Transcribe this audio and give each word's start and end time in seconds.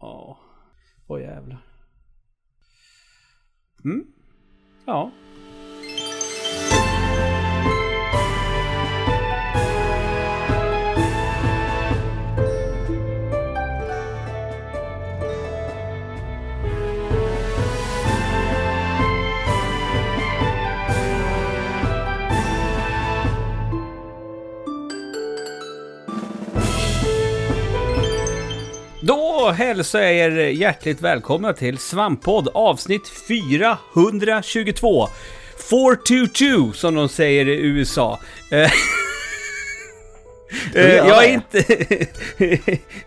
Ja. 0.00 0.38
Åh 1.06 1.20
jävlar. 1.20 1.58
Mm. 3.84 4.06
Ja. 4.86 5.10
Då 29.06 29.50
hälsar 29.50 30.00
jag 30.00 30.12
er 30.12 30.30
hjärtligt 30.30 31.00
välkomna 31.00 31.52
till 31.52 31.78
Svamppodd 31.78 32.48
avsnitt 32.54 33.08
422. 33.08 35.08
422 35.70 36.72
som 36.72 36.94
de 36.94 37.08
säger 37.08 37.48
i 37.48 37.60
USA. 37.60 38.18
Eh, 38.50 38.72
eh, 40.74 40.96
jag, 40.96 41.24
är 41.24 41.32
inte, 41.32 41.64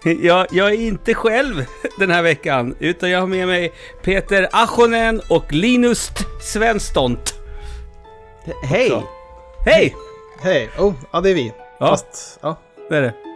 jag, 0.27 0.47
jag 0.51 0.69
är 0.69 0.81
inte 0.81 1.13
själv 1.13 1.65
den 1.99 2.11
här 2.11 2.21
veckan, 2.21 2.75
utan 2.79 3.09
jag 3.09 3.19
har 3.19 3.27
med 3.27 3.47
mig 3.47 3.73
Peter 4.03 4.47
Achonen 4.52 5.21
och 5.29 5.53
Linus 5.53 6.11
Svenstont. 6.41 7.33
Hej! 8.63 9.03
Hej! 9.66 9.95
Hej! 10.41 10.69
Oh, 10.77 10.93
ja 11.11 11.21
det 11.21 11.29
är 11.29 11.35
vi. 11.35 11.53
Ja. 11.79 11.88
Fast, 11.88 12.39
ja. 12.41 12.57
Det 12.89 12.97
är 12.97 13.02
det. 13.02 13.28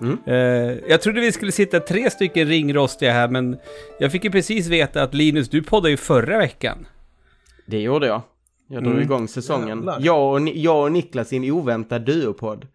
Mm. 0.00 0.18
Eh, 0.26 0.78
jag 0.88 1.00
trodde 1.00 1.20
vi 1.20 1.32
skulle 1.32 1.52
sitta 1.52 1.80
tre 1.80 2.10
stycken 2.10 2.48
ringrostiga 2.48 3.12
här, 3.12 3.28
men 3.28 3.56
jag 3.98 4.12
fick 4.12 4.24
ju 4.24 4.30
precis 4.30 4.66
veta 4.66 5.02
att 5.02 5.14
Linus, 5.14 5.48
du 5.48 5.62
poddade 5.62 5.90
ju 5.90 5.96
förra 5.96 6.38
veckan. 6.38 6.86
Det 7.66 7.80
gjorde 7.80 8.06
jag. 8.06 8.22
Jag 8.68 8.82
drog 8.82 8.92
Mm. 8.94 9.04
igång 9.04 9.28
säsongen. 9.28 9.68
Jävlar. 9.78 9.98
Jag 10.02 10.32
och, 10.34 10.48
jag 10.48 10.82
och 10.84 10.92
Niklas 10.92 11.32
i 11.32 11.36
en 11.36 11.50
oväntad 11.50 12.02
duopodd. 12.02 12.66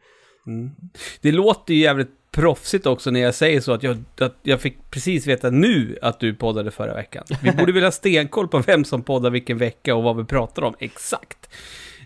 Det 1.22 1.32
låter 1.32 1.74
ju 1.74 1.80
jävligt 1.80 2.12
proffsigt 2.32 2.86
också 2.86 3.12
när 3.12 3.20
jag 3.20 3.36
säger 3.36 3.62
så, 3.62 3.72
att 3.72 3.84
jag, 3.84 4.04
att 4.20 4.36
jag 4.44 4.62
fick 4.62 4.78
precis 4.92 5.28
veta 5.28 5.50
nu 5.50 5.98
att 6.02 6.20
du 6.20 6.34
poddade 6.36 6.72
förra 6.72 6.94
veckan. 6.94 7.24
Vi 7.44 7.52
borde 7.58 7.72
väl 7.72 7.84
ha 7.84 7.92
stenkoll 7.92 8.48
på 8.48 8.60
vem 8.60 8.86
som 8.86 9.04
poddar 9.04 9.30
vilken 9.30 9.58
vecka 9.58 9.96
och 9.96 10.04
vad 10.04 10.18
vi 10.18 10.24
pratar 10.24 10.62
om 10.62 10.74
exakt. 10.80 11.50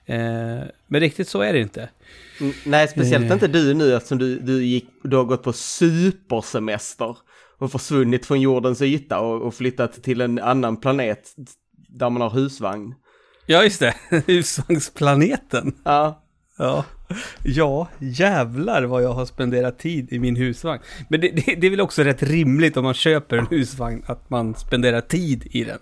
Eh, 0.05 0.17
men 0.87 1.01
riktigt 1.01 1.27
så 1.27 1.41
är 1.41 1.53
det 1.53 1.59
inte. 1.59 1.89
Nej, 2.65 2.87
speciellt 2.87 3.31
inte 3.31 3.47
du 3.47 3.73
nu 3.73 3.95
eftersom 3.95 4.17
du, 4.17 4.39
du, 4.39 4.65
gick, 4.65 4.89
du 5.03 5.17
har 5.17 5.23
gått 5.23 5.43
på 5.43 5.53
supersemester 5.53 7.17
och 7.57 7.71
försvunnit 7.71 8.25
från 8.25 8.41
jordens 8.41 8.81
yta 8.81 9.19
och, 9.19 9.41
och 9.41 9.55
flyttat 9.55 10.03
till 10.03 10.21
en 10.21 10.39
annan 10.39 10.77
planet 10.77 11.33
där 11.89 12.09
man 12.09 12.21
har 12.21 12.29
husvagn. 12.29 12.95
Ja, 13.45 13.63
just 13.63 13.79
det. 13.79 13.95
Husvagnsplaneten. 14.27 15.75
Ja, 15.83 16.21
Ja. 16.57 16.85
ja, 17.43 17.87
jävlar 17.99 18.83
vad 18.83 19.03
jag 19.03 19.13
har 19.13 19.25
spenderat 19.25 19.79
tid 19.79 20.13
i 20.13 20.19
min 20.19 20.35
husvagn. 20.35 20.81
Men 21.09 21.21
det, 21.21 21.27
det, 21.27 21.55
det 21.55 21.67
är 21.67 21.71
väl 21.71 21.81
också 21.81 22.03
rätt 22.03 22.23
rimligt 22.23 22.77
om 22.77 22.83
man 22.83 22.93
köper 22.93 23.37
en 23.37 23.47
husvagn 23.47 24.03
att 24.07 24.29
man 24.29 24.55
spenderar 24.55 25.01
tid 25.01 25.47
i 25.51 25.63
den. 25.63 25.79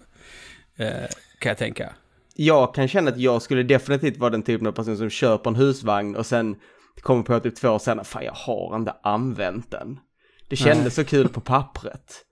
Eh, 0.77 1.07
kan 1.39 1.49
jag 1.49 1.57
tänka. 1.57 1.93
Jag 2.33 2.75
kan 2.75 2.87
känna 2.87 3.11
att 3.11 3.17
jag 3.19 3.41
skulle 3.41 3.63
definitivt 3.63 4.17
vara 4.17 4.29
den 4.29 4.43
typen 4.43 4.67
av 4.67 4.71
person 4.71 4.97
som 4.97 5.09
köper 5.09 5.49
en 5.49 5.55
husvagn 5.55 6.15
och 6.15 6.25
sen 6.25 6.55
kommer 7.01 7.23
på 7.23 7.39
typ 7.39 7.55
två 7.55 7.69
år 7.69 7.79
senare, 7.79 8.05
fan 8.05 8.23
jag 8.23 8.33
har 8.33 8.75
inte 8.75 8.95
använt 9.03 9.71
den. 9.71 9.99
Det 10.49 10.55
kändes 10.55 10.95
så 10.95 11.03
kul 11.05 11.29
på 11.29 11.41
pappret. 11.41 12.25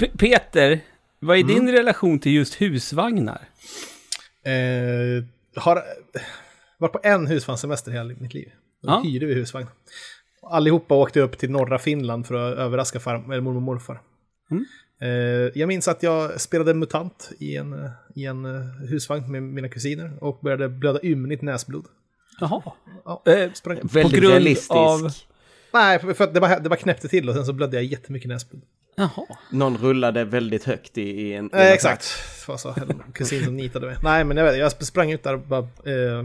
P- 0.00 0.10
Peter, 0.18 0.80
vad 1.18 1.38
är 1.38 1.42
din 1.44 1.72
relation 1.72 2.18
till 2.18 2.32
just 2.32 2.54
husvagnar? 2.60 3.40
Eh, 4.44 5.24
har 5.62 5.82
varit 6.78 6.92
på 6.92 7.00
en 7.02 7.26
husvagnssemester 7.26 7.92
hela 7.92 8.14
mitt 8.20 8.34
liv. 8.34 8.48
Då 8.82 8.88
Ja. 8.90 9.00
hyrde 9.04 9.26
vi 9.26 9.34
husvagn. 9.34 9.66
Allihopa 10.42 10.94
åkte 10.94 11.20
upp 11.20 11.38
till 11.38 11.50
norra 11.50 11.78
Finland 11.78 12.26
för 12.26 12.34
att 12.34 12.58
överraska 12.58 13.00
far, 13.00 13.14
eller 13.14 13.40
mormor 13.40 13.56
och 13.56 13.62
morfar. 13.62 14.00
Mm. 14.50 14.64
Eh, 15.00 15.08
jag 15.60 15.66
minns 15.68 15.88
att 15.88 16.02
jag 16.02 16.40
spelade 16.40 16.74
MUTANT 16.74 17.30
i 17.38 17.56
en, 17.56 17.72
eh, 17.84 17.90
i 18.14 18.26
en 18.26 18.44
eh, 18.44 18.60
husvagn 18.88 19.32
med 19.32 19.42
mina 19.42 19.68
kusiner 19.68 20.12
och 20.20 20.38
började 20.42 20.68
blöda 20.68 20.98
ymnigt 21.02 21.42
näsblod. 21.42 21.84
Jaha. 22.40 22.62
Ja, 23.04 23.22
Eh, 23.26 23.52
sprang. 23.52 23.78
Väldigt 23.82 24.20
grund 24.20 24.32
realistisk. 24.32 24.70
av- 24.70 25.10
Nej, 25.72 25.98
för 25.98 26.24
att 26.24 26.34
det 26.34 26.40
bara, 26.40 26.58
det 26.58 26.68
bara 26.68 26.76
knäppte 26.76 27.08
till 27.08 27.28
och 27.28 27.34
sen 27.34 27.46
så 27.46 27.52
blödde 27.52 27.76
jag 27.76 27.84
jättemycket 27.84 28.28
näsblod. 28.28 28.62
Jaha. 28.96 29.26
Någon 29.52 29.78
rullade 29.78 30.24
väldigt 30.24 30.64
högt 30.64 30.98
i, 30.98 31.02
i 31.02 31.34
en... 31.34 31.50
Eh, 31.52 31.72
exakt, 31.72 32.04
det 32.46 32.52
var 32.52 32.58
så. 32.58 32.68
En 32.68 33.02
kusin 33.12 33.44
som 33.44 33.56
nitade 33.56 33.86
mig. 33.86 33.96
Nej, 34.02 34.24
men 34.24 34.36
jag, 34.36 34.44
vet, 34.44 34.58
jag 34.58 34.72
sprang 34.72 35.12
ut 35.12 35.22
där 35.22 35.34
och 35.34 35.40
bara 35.40 35.60
eh, 35.60 36.24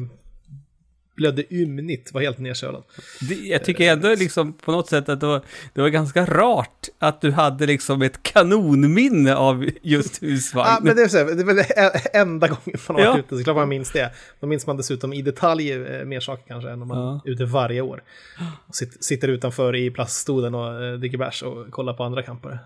blödde 1.16 1.53
ymnigt, 1.53 2.14
var 2.14 2.22
helt 2.22 2.38
nedkölad. 2.40 2.84
Det, 3.30 3.36
jag 3.36 3.64
tycker 3.64 3.92
ändå 3.92 4.16
liksom 4.16 4.53
på 4.53 4.72
något 4.72 4.90
sätt 4.90 5.09
att 5.09 5.20
det 5.20 5.26
var, 5.28 5.42
det 5.74 5.81
var 5.81 5.90
ganska 5.90 6.26
rart 6.26 6.88
att 7.00 7.22
du 7.22 7.31
hade 7.31 7.66
liksom 7.66 8.02
ett 8.02 8.24
kanonminne 8.24 9.36
av 9.36 9.66
just 9.81 10.24
husvagn. 10.24 10.68
Ja, 10.70 10.80
men 10.81 10.96
det 10.96 11.02
är, 11.02 11.08
så, 11.08 11.18
det 11.18 11.42
är 11.42 11.46
väl 11.46 11.66
enda 12.14 12.48
gången 12.48 12.80
man 12.88 12.96
har 12.96 13.03
Ja. 13.03 13.12
varit 13.12 13.26
ute, 13.26 13.38
så 13.38 13.44
klart 13.44 13.56
man 13.56 13.70
minns 13.70 13.92
det. 13.92 14.12
Då 14.40 14.48
minns 14.48 14.68
man 14.68 14.78
dessutom 14.78 15.14
i 15.14 15.22
detalj 15.22 15.72
eh, 15.72 16.06
mer 16.06 16.20
saker 16.20 16.44
kanske 16.48 16.70
än 16.70 16.81
om 16.81 16.88
man 16.88 16.98
Ja. 16.98 17.22
är 17.26 17.30
ute 17.32 17.46
varje 17.46 17.82
år. 17.82 18.03
Och 18.68 18.76
sit, 18.76 19.03
sitter 19.03 19.28
utanför 19.28 19.76
i 19.76 19.92
plaststolen 19.92 20.56
och 20.56 20.84
eh, 20.84 20.94
dricker 20.94 21.18
bärs 21.18 21.44
och 21.44 21.72
kollar 21.72 21.94
på 21.94 22.03
andra 22.03 22.24
campare. 22.24 22.59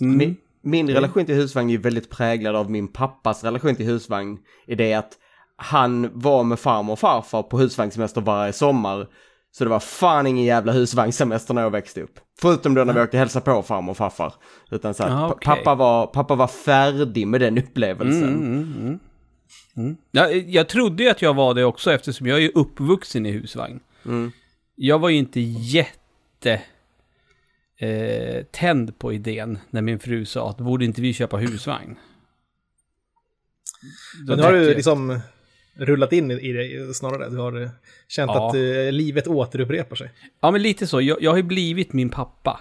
Mm. 0.00 0.16
Min, 0.18 0.36
min 0.62 0.90
relation 0.90 1.26
till 1.26 1.34
husvagn 1.34 1.70
är 1.70 1.78
väldigt 1.78 2.10
präglad 2.10 2.56
av 2.56 2.70
min 2.70 2.88
pappas 2.88 3.44
relation 3.44 3.76
till 3.76 3.86
husvagn. 3.86 4.38
I 4.66 4.74
det 4.74 4.94
att 4.94 5.12
han 5.62 6.10
var 6.20 6.44
med 6.44 6.58
farmor 6.58 6.92
och 6.92 6.98
farfar 6.98 7.42
på 7.42 7.58
husvagnssemester 7.58 8.20
varje 8.20 8.52
sommar. 8.52 9.08
Så 9.50 9.64
det 9.64 9.70
var 9.70 9.80
fan 9.80 10.26
ingen 10.26 10.44
jävla 10.44 10.72
husvagnssemester 10.72 11.54
när 11.54 11.62
jag 11.62 11.70
växte 11.70 12.02
upp. 12.02 12.20
Förutom 12.40 12.74
då 12.74 12.84
när 12.84 12.92
vi 12.94 13.00
åkte 13.00 13.18
hälsa 13.18 13.40
på 13.40 13.62
farmor 13.62 13.90
och 13.90 13.96
farfar. 13.96 14.34
Utan 14.70 14.94
så 14.94 15.02
att 15.02 15.10
Ah, 15.10 15.28
okej. 15.30 15.44
pappa, 15.44 15.74
var, 15.74 16.06
pappa 16.06 16.34
var 16.34 16.46
färdig 16.46 17.26
med 17.26 17.40
den 17.40 17.58
upplevelsen. 17.58 18.22
Mm, 18.28 18.42
mm, 18.42 18.74
mm. 18.80 18.98
Mm. 19.76 19.96
Ja, 20.10 20.28
jag 20.30 20.68
trodde 20.68 21.02
ju 21.02 21.08
att 21.08 21.22
jag 21.22 21.34
var 21.34 21.54
det 21.54 21.64
också 21.64 21.92
eftersom 21.92 22.26
jag 22.26 22.42
är 22.44 22.50
uppvuxen 22.54 23.26
i 23.26 23.30
husvagn. 23.30 23.80
Mm. 24.06 24.32
Jag 24.74 24.98
var 24.98 25.08
ju 25.08 25.16
inte 25.16 25.40
jätte 25.40 26.62
eh, 27.78 28.42
tänd 28.50 28.98
på 28.98 29.12
idén 29.12 29.58
när 29.70 29.82
min 29.82 29.98
fru 29.98 30.24
sa 30.24 30.50
att 30.50 30.56
borde 30.58 30.84
inte 30.84 31.00
vi 31.00 31.12
köpa 31.12 31.36
husvagn? 31.36 31.96
Då 34.26 34.30
Men 34.32 34.36
nu 34.38 34.42
har 34.44 34.52
du 34.52 34.58
jag- 34.64 34.74
liksom 34.76 35.20
rullat 35.76 36.12
in 36.12 36.30
i 36.30 36.52
det 36.52 36.94
snarare. 36.94 37.28
Du 37.30 37.36
har 37.36 37.62
eh, 37.62 37.68
känt 38.08 38.30
Ja. 38.34 38.48
att 38.48 38.54
eh, 38.54 38.92
livet 38.92 39.26
återupprepar 39.28 39.96
sig. 39.96 40.12
Ja, 40.40 40.50
men 40.50 40.62
lite 40.62 40.86
så. 40.86 41.00
Jag, 41.00 41.22
jag 41.22 41.30
har 41.30 41.36
ju 41.36 41.42
blivit 41.42 41.92
min 41.92 42.10
pappa. 42.10 42.60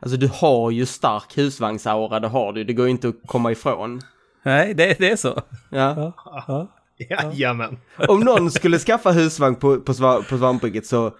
Alltså 0.00 0.16
du 0.18 0.30
har 0.32 0.70
ju 0.70 0.86
stark 0.86 1.38
husvagnsaura, 1.38 2.20
det 2.20 2.28
har 2.28 2.52
du. 2.52 2.64
Det 2.64 2.72
går 2.72 2.86
ju 2.86 2.90
inte 2.90 3.08
att 3.08 3.14
komma 3.26 3.52
ifrån. 3.52 4.00
Nej, 4.44 4.74
det, 4.74 4.98
det 4.98 5.10
är 5.10 5.16
så. 5.16 5.42
Ja. 5.70 6.12
Ja. 6.48 6.68
Jajamän. 7.10 7.78
Om 8.08 8.20
någon 8.20 8.50
skulle 8.50 8.78
skaffa 8.78 9.10
husvagn 9.12 9.54
på, 9.56 9.80
på, 9.80 9.92
sva- 9.92 10.22
på 10.28 10.38
Svampriket 10.38 10.86
så 10.86 11.16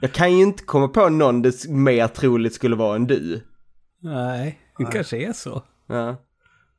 jag 0.00 0.12
kan 0.12 0.32
ju 0.36 0.42
inte 0.42 0.64
komma 0.64 0.88
på 0.88 1.08
någon 1.08 1.42
det 1.42 1.68
mer 1.68 2.08
troligt 2.08 2.54
skulle 2.54 2.76
vara 2.76 2.96
än 2.96 3.06
du. 3.06 3.42
Nej, 4.02 4.58
det 4.78 4.84
kanske 4.84 5.16
är 5.16 5.32
så. 5.32 5.62
Ja. 5.88 6.16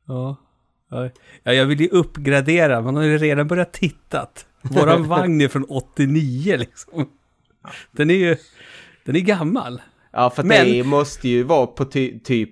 Ja. 0.06 0.36
Ja, 0.90 1.10
Ja, 1.42 1.52
jag 1.52 1.66
vill 1.66 1.80
ju 1.80 1.88
uppgradera. 1.88 2.80
Man 2.80 2.96
har 2.96 3.02
ju 3.02 3.18
redan 3.18 3.46
börjat 3.48 3.72
tittat. 3.72 4.46
Våran 4.62 5.08
vagn 5.08 5.40
är 5.40 5.48
från 5.48 5.64
89 5.68 6.56
liksom. 6.56 7.08
Den 7.90 8.10
är 8.10 8.14
ju, 8.14 8.36
den 9.04 9.16
är 9.16 9.20
gammal. 9.20 9.80
Ja, 10.12 10.30
för 10.30 10.42
Men- 10.42 10.66
det 10.66 10.82
måste 10.84 11.28
ju 11.28 11.42
vara 11.42 11.66
på 11.66 11.84
ty 11.84 12.18
typ 12.20 12.50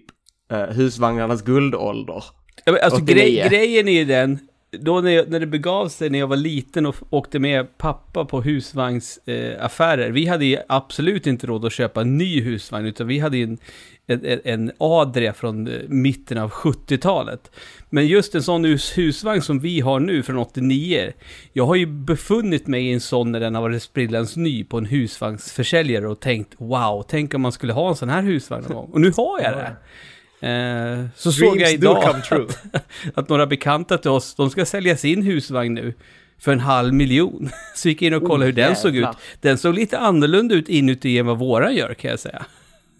uh, 0.52 0.58
husvagnarnas 0.58 1.42
guldålder. 1.42 2.24
Ja, 2.64 2.78
Alltså 2.82 3.02
89. 3.02 3.14
grej, 3.14 3.48
grejen 3.48 3.88
är 3.88 3.92
ju 3.92 4.04
den, 4.04 4.38
då 4.70 5.00
när, 5.00 5.10
jag, 5.10 5.28
när 5.30 5.40
det 5.40 5.46
begav 5.46 5.88
sig 5.88 6.10
när 6.10 6.18
jag 6.18 6.26
var 6.26 6.36
liten 6.36 6.86
och 6.86 6.96
åkte 7.10 7.38
med 7.38 7.78
pappa 7.78 8.24
på 8.24 8.40
husvagnsaffärer, 8.42 10.06
eh, 10.06 10.12
vi 10.12 10.26
hade 10.26 10.44
ju 10.44 10.58
absolut 10.68 11.26
inte 11.26 11.46
råd 11.46 11.64
att 11.64 11.72
köpa 11.72 12.00
en 12.00 12.18
ny 12.18 12.40
husvagn, 12.40 12.86
utan 12.86 13.06
vi 13.06 13.18
hade 13.18 13.36
ju 13.36 13.44
en, 13.44 13.58
en, 14.06 14.40
en- 14.44 14.72
Adria 14.78 15.32
från 15.32 15.66
eh, 15.68 15.72
mitten 15.88 16.38
av 16.38 16.50
70-talet. 16.50 17.50
Men 17.90 18.06
just 18.06 18.34
en 18.34 18.42
sån 18.42 18.64
hus, 18.64 18.98
husvagn 18.98 19.42
som 19.42 19.58
vi 19.60 19.80
har 19.80 20.00
nu 20.00 20.22
från 20.22 20.38
89, 20.38 21.12
jag 21.52 21.66
har 21.66 21.74
ju 21.74 21.86
befunnit 21.86 22.66
mig 22.66 22.86
i 22.86 22.92
en 22.92 23.00
sån 23.00 23.32
när 23.32 23.40
den 23.40 23.54
har 23.54 23.62
varit 23.62 23.82
sprillans 23.82 24.36
ny 24.36 24.64
på 24.64 24.78
en 24.78 24.84
husvagnsförsäljare 24.86 26.08
och 26.08 26.20
tänkt 26.20 26.54
wow, 26.58 27.04
tänk 27.08 27.34
om 27.34 27.42
man 27.42 27.52
skulle 27.52 27.72
ha 27.72 27.88
en 27.88 27.96
sån 27.96 28.08
här 28.08 28.22
husvagn 28.22 28.64
någon 28.68 28.76
gång. 28.76 28.90
Och 28.92 29.00
nu 29.00 29.12
har 29.16 29.40
jag 29.42 29.52
det. 29.56 29.76
Eh, 30.40 31.04
så 31.16 31.32
såg 31.32 31.44
jag 31.46 31.56
Dreams 31.58 31.72
idag 31.72 32.04
att, 32.04 32.58
att 33.14 33.28
några 33.28 33.46
bekanta 33.46 33.98
till 33.98 34.10
oss, 34.10 34.34
de 34.34 34.50
ska 34.50 34.64
sälja 34.66 34.96
sin 34.96 35.22
husvagn 35.22 35.74
nu 35.74 35.94
för 36.38 36.52
en 36.52 36.60
halv 36.60 36.94
miljon. 36.94 37.48
Så 37.74 37.88
gick 37.88 38.02
jag 38.02 38.06
in 38.06 38.14
och 38.14 38.22
kollade 38.28 38.42
Oh, 38.44 38.46
hur 38.46 38.52
den 38.52 38.76
såg 38.76 38.96
ut. 38.96 39.08
Den 39.40 39.58
såg 39.58 39.74
lite 39.74 39.98
annorlunda 39.98 40.54
ut 40.54 40.68
inuti 40.68 41.18
än 41.18 41.26
vad 41.26 41.38
våran 41.38 41.74
gör 41.74 41.94
kan 41.94 42.10
jag 42.10 42.20
säga. 42.20 42.46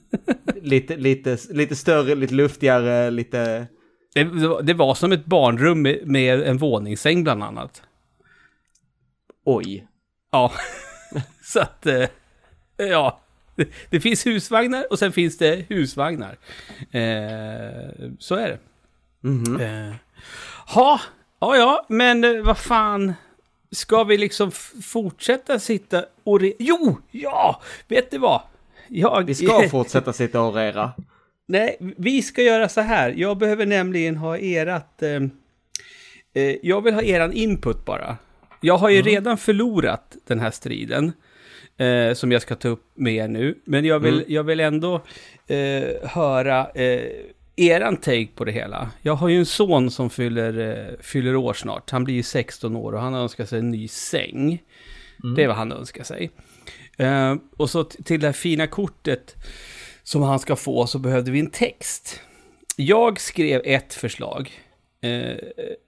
lite, 0.62 0.96
lite, 0.96 1.38
lite 1.50 1.76
större, 1.76 2.14
lite 2.14 2.34
luftigare, 2.34 3.10
lite... 3.10 3.66
Det, 4.14 4.24
det 4.24 4.48
var- 4.48 4.62
det 4.62 4.74
var 4.74 4.94
som 4.94 5.12
ett 5.12 5.24
barnrum 5.24 5.82
med, 5.82 5.98
med 6.04 6.42
en 6.42 6.58
våningssäng 6.58 7.22
bland 7.24 7.42
annat. 7.42 7.82
Oj. 9.44 9.86
Ja, 10.32 10.52
så 11.42 11.60
att... 11.60 11.86
eh, 11.86 12.04
Ja, 12.78 13.20
det, 13.91 14.00
finns 14.00 14.26
husvagnar 14.26 14.87
och 14.91 14.99
sen 14.99 15.12
finns 15.12 15.38
det 15.38 15.64
husvagnar. 15.69 16.37
Eh, 16.91 18.11
så 18.19 18.35
är 18.35 18.49
det. 18.49 18.58
Mhm. 19.20 19.61
Eh, 19.61 19.94
ha, 20.67 21.00
ja, 21.41 21.56
ja, 21.56 21.87
men 21.88 22.25
eh, 22.25 22.43
vad 22.43 22.58
fan. 22.58 23.14
Ska 23.70 24.05
vi 24.05 24.19
liksom 24.19 24.50
fortsätta 24.82 25.58
sitta 25.58 26.05
och... 26.25 26.41
Jo, 26.58 26.99
ja, 27.11 27.62
vet 27.88 28.11
du 28.11 28.19
vad? 28.19 28.43
Jag, 28.88 29.25
Vi 29.25 29.35
ska 29.35 29.69
fortsätta 29.70 30.12
sitta 30.12 30.41
och 30.41 30.49
orera. 30.49 30.93
Nej, 31.49 31.76
vi 31.81 32.23
ska 32.23 32.43
göra 32.43 32.69
så 32.69 32.81
här. 32.81 33.14
Jag 33.17 33.38
behöver 33.38 33.67
nämligen 33.67 34.17
ha 34.17 34.38
erat... 34.38 35.03
Eh, 35.03 35.23
eh, 36.35 36.56
jag 36.62 36.85
vill 36.85 36.94
ha 36.94 37.03
eran 37.03 37.32
input 37.32 37.85
bara. 37.85 38.17
Jag 38.61 38.79
har 38.79 38.91
ju 38.91 39.03
redan 39.03 39.38
förlorat 39.38 40.17
den 40.26 40.41
här 40.41 40.50
striden. 40.50 41.12
Eh, 41.78 42.14
som 42.14 42.32
jag 42.32 42.43
ska 42.43 42.55
ta 42.55 42.69
upp 42.69 42.84
med 42.94 43.14
er 43.14 43.28
nu. 43.28 43.58
Men 43.64 43.84
jag 43.84 44.00
vill, 44.00 44.25
jag 44.28 44.44
vill 44.44 44.61
ändå 44.61 45.02
eh, 45.46 46.08
höra 46.08 46.70
eh, 46.75 47.11
eran 47.56 47.96
take 47.96 48.28
på 48.34 48.44
det 48.44 48.52
hela. 48.52 48.90
Jag 49.02 49.14
har 49.14 49.28
ju 49.28 49.38
en 49.38 49.46
son 49.46 49.90
som 49.90 50.11
fyller, 50.11 50.58
eh, 50.58 51.00
fyller 51.00 51.37
år 51.37 51.55
snart. 51.55 51.90
Han 51.90 52.05
blir 52.05 52.14
ju 52.14 52.23
16 52.23 52.76
år 52.76 52.93
och 52.93 53.00
han 53.00 53.14
önskar 53.14 53.44
sig 53.44 53.58
en 53.58 53.70
ny 53.70 53.88
säng. 53.88 54.62
Det 55.37 55.43
är 55.43 55.49
vad 55.49 55.56
han 55.56 55.73
önskar 55.73 56.05
sig. 56.05 56.31
Eh, 56.96 57.34
och 57.56 57.70
så 57.70 57.84
till 57.84 58.20
det 58.20 58.26
här 58.26 58.32
fina 58.32 58.67
kortet 58.67 59.34
som 60.02 60.22
han 60.22 60.38
ska 60.38 60.56
få 60.56 60.87
så 60.87 60.99
behövde 60.99 61.31
vi 61.31 61.40
en 61.40 61.50
text. 61.50 62.20
Jag 62.76 63.20
skrev 63.20 63.62
ett 63.64 63.94
förslag. 63.94 64.50
Eh, 65.00 65.37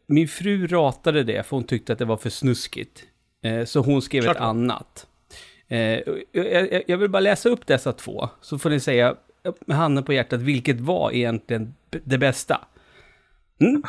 min 0.07 0.29
fru 0.29 0.67
ratade 0.67 1.25
det 1.25 1.47
för 1.47 1.57
hon 1.57 1.65
tyckte 1.65 1.93
att 1.93 1.99
det 1.99 2.05
var 2.05 2.17
för 2.17 2.31
snuskigt. 2.31 3.05
Så 3.67 3.81
hon 3.81 4.03
skrev 4.03 4.23
Klart 4.23 4.37
ett 4.37 4.43
annat. 4.43 5.07
Eh, 5.69 6.01
jag, 6.87 6.99
vill 6.99 7.11
bara 7.11 7.21
läsa 7.21 7.49
upp 7.49 7.67
dessa 7.67 7.93
två, 7.93 8.29
så 8.41 8.59
får 8.59 8.71
ni 8.71 8.81
säga 8.81 9.17
med 9.67 9.77
handen 9.77 10.05
på 10.05 10.13
hjärtat 10.13 10.41
vilket 10.41 10.81
var 10.81 11.13
egentligen 11.13 11.75
det 12.05 12.19
bästa. 12.19 12.61
Mm? 13.61 13.83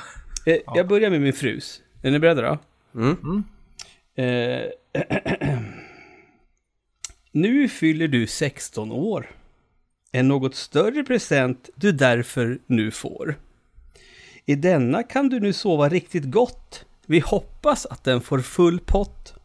Eh, 0.45 0.57
Jag 0.75 0.87
börjar 0.87 1.09
med 1.09 1.21
min 1.21 1.33
frus. 1.33 1.81
Är 2.01 2.11
ni 2.11 2.19
beredda 2.19 2.41
då? 2.41 2.57
Mm. 2.99 3.43
Eh, 4.15 4.69
nu 7.31 7.69
fyller 7.69 8.07
du 8.07 8.27
16 8.27 8.91
år. 8.91 9.29
En 10.11 10.27
något 10.27 10.55
större 10.55 11.03
present 11.03 11.69
du 11.75 11.91
därför 11.91 12.59
nu 12.65 12.91
får. 12.91 13.39
I 14.45 14.55
denna 14.55 15.03
kan 15.03 15.29
du 15.29 15.39
nu 15.39 15.53
sova 15.53 15.89
riktigt 15.89 16.25
gott. 16.25 16.85
Vi 17.05 17.19
hoppas 17.19 17.85
att 17.85 18.03
den 18.03 18.21
får 18.21 18.39
full 18.39 18.79
pott. 18.79 19.38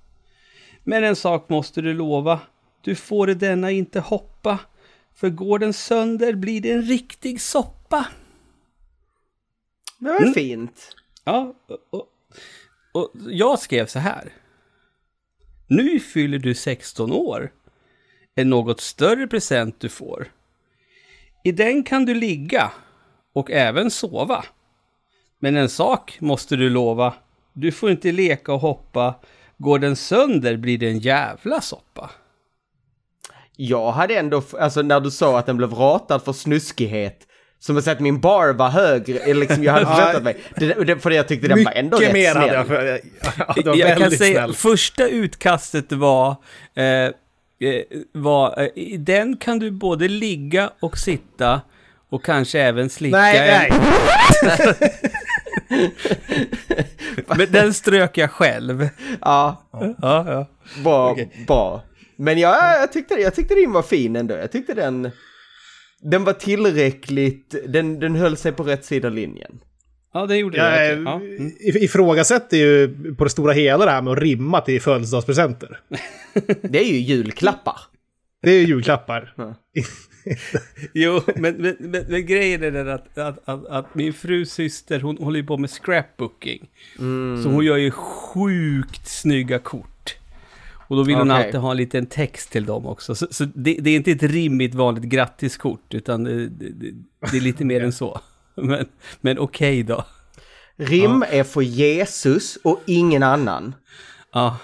Men 0.84 1.04
en 1.04 1.16
sak 1.16 1.48
måste 1.48 1.80
du 1.80 1.94
lova. 1.94 2.40
Du 2.80 2.94
får 2.94 3.30
i 3.30 3.34
denna 3.34 3.70
inte 3.70 4.00
hoppa. 4.00 4.58
För 5.14 5.28
går 5.28 5.58
den 5.58 5.72
sönder 5.72 6.32
blir 6.34 6.60
det 6.60 6.72
en 6.72 6.82
riktig 6.82 7.40
soppa. 7.40 8.06
Det 9.98 10.08
var 10.08 10.20
Mm. 10.20 10.34
fint. 10.34 10.96
Ja, 11.24 11.54
och, 11.68 11.78
och, 11.90 12.08
och 12.92 13.10
jag 13.28 13.58
skrev 13.58 13.86
så 13.86 13.98
här. 13.98 14.32
Nu 15.66 16.00
fyller 16.00 16.38
du 16.38 16.54
16 16.54 17.12
år. 17.12 17.52
En 18.34 18.50
något 18.50 18.80
större 18.80 19.26
present 19.26 19.80
du 19.80 19.88
får. 19.88 20.32
I 21.44 21.52
den 21.52 21.82
kan 21.82 22.04
du 22.04 22.14
ligga 22.14 22.70
och 23.32 23.50
även 23.50 23.90
sova. 23.90 24.44
Men 25.38 25.56
en 25.56 25.68
sak 25.68 26.20
måste 26.20 26.56
du 26.56 26.70
lova. 26.70 27.14
Du 27.52 27.72
får 27.72 27.90
inte 27.90 28.12
leka 28.12 28.52
och 28.52 28.60
hoppa. 28.60 29.14
Går 29.64 29.78
den 29.78 29.96
sönder 29.96 30.56
blir 30.56 30.78
det 30.78 30.88
en 30.88 30.98
jävla 30.98 31.60
soppa. 31.60 32.10
Jag 33.56 33.92
hade 33.92 34.14
ändå, 34.14 34.42
alltså 34.60 34.82
när 34.82 35.00
du 35.00 35.10
sa 35.10 35.38
att 35.38 35.46
den 35.46 35.56
blev 35.56 35.72
ratad 35.74 36.22
för 36.24 36.32
snuskighet, 36.32 37.18
som 37.58 37.76
att 37.76 37.84
säga 37.84 37.94
att 37.94 38.00
min 38.00 38.20
bar 38.20 38.52
var 38.52 38.68
högre, 38.68 39.18
eller 39.18 39.40
liksom 39.40 39.64
jag 39.64 39.72
hade 39.72 39.86
förväntat 39.96 40.22
mig. 40.22 40.36
Det, 40.56 40.84
det, 40.84 40.98
för 40.98 41.10
jag 41.10 41.28
tyckte 41.28 41.48
den 41.48 41.64
var 41.64 41.72
ändå 41.72 41.96
Mycket 41.96 42.08
rätt 42.08 42.12
mer 42.14 42.30
snäll. 42.32 42.42
hade 42.42 42.54
jag 42.54 42.66
för... 42.66 43.00
Ja, 43.64 43.74
jag 43.88 43.98
kan 43.98 44.10
säga, 44.10 44.38
snällt. 44.38 44.56
första 44.56 45.06
utkastet 45.08 45.92
var, 45.92 46.36
eh, 46.74 46.84
eh, 46.84 47.10
var 48.12 48.62
eh, 48.62 48.68
i 48.74 48.96
den 48.96 49.36
kan 49.36 49.58
du 49.58 49.70
både 49.70 50.08
ligga 50.08 50.70
och 50.80 50.98
sitta 50.98 51.60
och 52.10 52.24
kanske 52.24 52.60
även 52.60 52.90
slicka 52.90 53.16
Nej, 53.18 53.68
en. 53.70 53.76
nej. 54.42 55.00
Men 57.36 57.52
den 57.52 57.74
strök 57.74 58.18
jag 58.18 58.30
själv. 58.30 58.88
Ja, 59.20 59.68
Ja, 59.72 59.94
ja. 60.02 60.46
bra, 60.84 61.16
bra. 61.46 61.82
Men 62.16 62.38
jag, 62.38 62.56
jag, 62.82 62.92
tyckte, 62.92 63.14
jag 63.14 63.34
tyckte 63.34 63.54
din 63.54 63.72
var 63.72 63.82
fin 63.82 64.16
ändå. 64.16 64.34
Jag 64.34 64.52
tyckte 64.52 64.74
den... 64.74 65.10
Den 66.00 66.24
var 66.24 66.32
tillräckligt, 66.32 67.54
den, 67.68 68.00
den 68.00 68.14
höll 68.16 68.36
sig 68.36 68.52
på 68.52 68.62
rätt 68.62 68.84
sida 68.84 69.08
linjen. 69.08 69.52
ja 70.12 70.26
det 70.26 70.36
gjorde 70.36 70.56
Jag 70.58 70.72
det. 70.72 70.92
eh, 70.92 70.98
Ja. 70.98 71.14
Mm. 71.14 71.46
if- 71.50 71.76
ifrågasätter 71.84 72.56
ju 72.56 72.88
på 73.14 73.24
det 73.24 73.30
stora 73.30 73.52
hela 73.52 73.84
det 73.84 73.90
här 73.90 74.02
med 74.02 74.12
att 74.12 74.18
rimma 74.18 74.60
till 74.60 74.80
födelsedagspresenter. 74.82 75.80
Det 76.62 76.78
är 76.78 76.84
ju 76.92 76.98
julklappar. 76.98 77.76
Det 78.42 78.50
är 78.50 78.54
ju 78.60 78.66
julklappar. 78.66 79.34
Ja. 79.36 79.54
Jo, 80.92 81.20
men, 81.36 81.56
men, 81.56 81.76
men, 81.78 82.04
men 82.08 82.26
grejen 82.26 82.62
är 82.62 82.70
den 82.70 82.88
att, 82.88 83.18
att, 83.18 83.48
att, 83.48 83.66
att 83.66 83.94
min 83.94 84.12
frus 84.12 84.52
syster, 84.52 85.00
hon 85.00 85.18
håller 85.18 85.40
ju 85.40 85.46
på 85.46 85.56
med 85.56 85.70
scrapbooking. 85.70 86.70
Så 87.42 87.48
hon 87.48 87.64
gör 87.64 87.76
ju 87.76 87.90
sjukt 87.90 89.08
snygga 89.08 89.58
kort. 89.58 90.16
Och 90.86 90.96
då 90.96 91.02
vill 91.02 91.16
hon 91.16 91.30
alltid 91.30 91.54
ha 91.54 91.70
en 91.70 91.76
liten 91.76 92.06
text 92.06 92.52
till 92.52 92.64
dem 92.64 92.86
också. 92.86 93.14
Så, 93.14 93.26
så 93.30 93.44
det, 93.44 93.76
det 93.80 93.90
är 93.90 93.96
inte 93.96 94.10
ett 94.10 94.22
rimmigt 94.22 94.74
vanligt 94.74 95.04
grattiskort, 95.04 95.94
utan 95.94 96.24
det, 96.24 96.48
det, 96.48 96.90
det 97.30 97.36
är 97.36 97.40
lite 97.40 97.64
mer 97.64 97.80
än 97.84 97.92
så. 97.92 98.20
Men, 98.54 98.86
men 99.20 99.38
okej 99.38 99.82
då. 99.82 100.04
Rim 100.76 101.24
är 101.30 101.44
för 101.44 101.62
Jesus 101.62 102.58
och 102.62 102.80
ingen 102.86 103.22
annan. 103.22 103.74
Ja, 104.32 104.58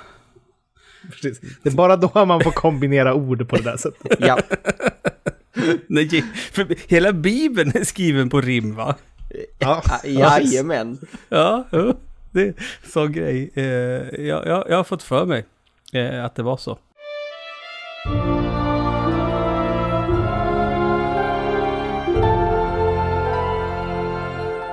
Precis. 1.10 1.40
Det 1.62 1.68
är 1.68 1.74
bara 1.74 1.96
då 1.96 2.24
man 2.24 2.40
får 2.40 2.50
kombinera 2.50 3.14
ord 3.14 3.48
på 3.48 3.56
det 3.56 3.62
där 3.62 3.76
sättet. 3.76 4.18
Ja, 4.20 4.38
nej, 5.86 6.24
för 6.52 6.88
hela 6.88 7.12
bibeln 7.12 7.72
är 7.74 7.84
skriven 7.84 8.30
på 8.30 8.40
rim 8.40 8.74
va? 8.74 8.96
Ja, 9.58 9.82
jajamän. 10.04 10.98
Ja, 11.28 11.64
det 12.30 12.42
är 12.42 12.54
sån 12.88 13.12
grej. 13.12 13.50
Eh, 13.54 13.64
jag, 13.64 14.46
jag, 14.46 14.64
jag 14.68 14.76
har 14.76 14.84
fått 14.84 15.02
för 15.02 15.26
mig 15.26 15.46
eh, 15.92 16.24
att 16.24 16.34
det 16.34 16.42
var 16.42 16.56
så. 16.56 16.78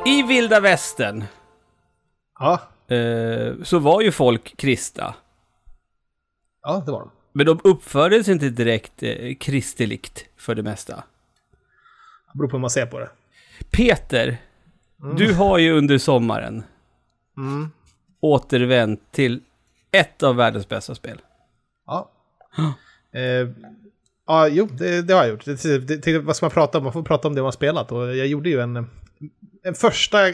I 0.05 0.24
vilda 0.24 0.60
västern 0.60 1.24
Ja, 2.39 2.62
eh, 2.96 3.53
så 3.63 3.79
var 3.79 4.01
ju 4.01 4.12
folk 4.12 4.57
kristna. 4.57 5.13
ja 6.62 6.84
det 6.86 6.91
var 6.91 7.00
de. 7.00 7.12
Men 7.38 7.46
de 7.46 7.60
uppförde 7.63 8.24
sig 8.24 8.34
inte 8.34 8.50
direkt 8.50 9.03
eh, 9.03 9.36
kristeligt 9.36 10.25
för 10.38 10.56
det 10.56 10.63
mesta. 10.63 10.96
Det 12.34 12.38
beror 12.38 12.50
på 12.50 12.58
hur 12.58 12.62
man 12.62 12.70
ser 12.70 12.86
på 12.86 13.00
det. 13.00 13.10
Peter, 13.72 14.38
du 15.17 15.34
har 15.34 15.58
ju 15.58 15.72
under 15.72 15.98
sommaren 15.98 16.63
Mm. 17.38 17.70
återvänt 18.20 19.12
till 19.12 19.41
ett 19.91 20.24
av 20.24 20.36
världens 20.36 20.70
bästa 20.70 20.96
spel. 20.96 21.17
Ja. 21.86 22.12
Eh, 23.12 23.50
ja, 24.27 24.48
jo, 24.48 24.65
det, 24.72 25.01
det 25.01 25.13
har 25.13 25.22
jag 25.24 25.29
gjort. 25.29 25.46
Det, 25.46 25.88
det, 26.06 26.20
vad 26.20 26.36
ska 26.36 26.46
man 26.46 26.51
prata 26.51 26.77
om? 26.77 26.84
Man 26.84 26.94
får 26.94 27.03
prata 27.03 27.27
om 27.27 27.36
det 27.36 27.41
man 27.41 27.51
spelat. 27.51 27.91
Och 27.91 28.15
jag 28.15 28.27
gjorde 28.27 28.50
ju 28.50 28.60
en, 28.62 28.75
en 29.63 29.74
första, 29.75 30.27
eh, 30.27 30.34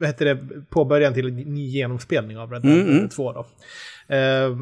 vad 0.00 0.08
heter 0.08 0.24
det, 0.24 0.36
påbörjan 0.70 1.14
till 1.14 1.26
en 1.28 1.36
ny 1.36 1.68
genomspelning 1.68 2.38
av 2.38 2.52
Red 2.52 2.62
Dead 2.62 2.74
Mm, 2.80 2.90
mm. 2.96 3.08
2 3.08 3.32
då. 3.32 3.46
Eh, 4.14 4.56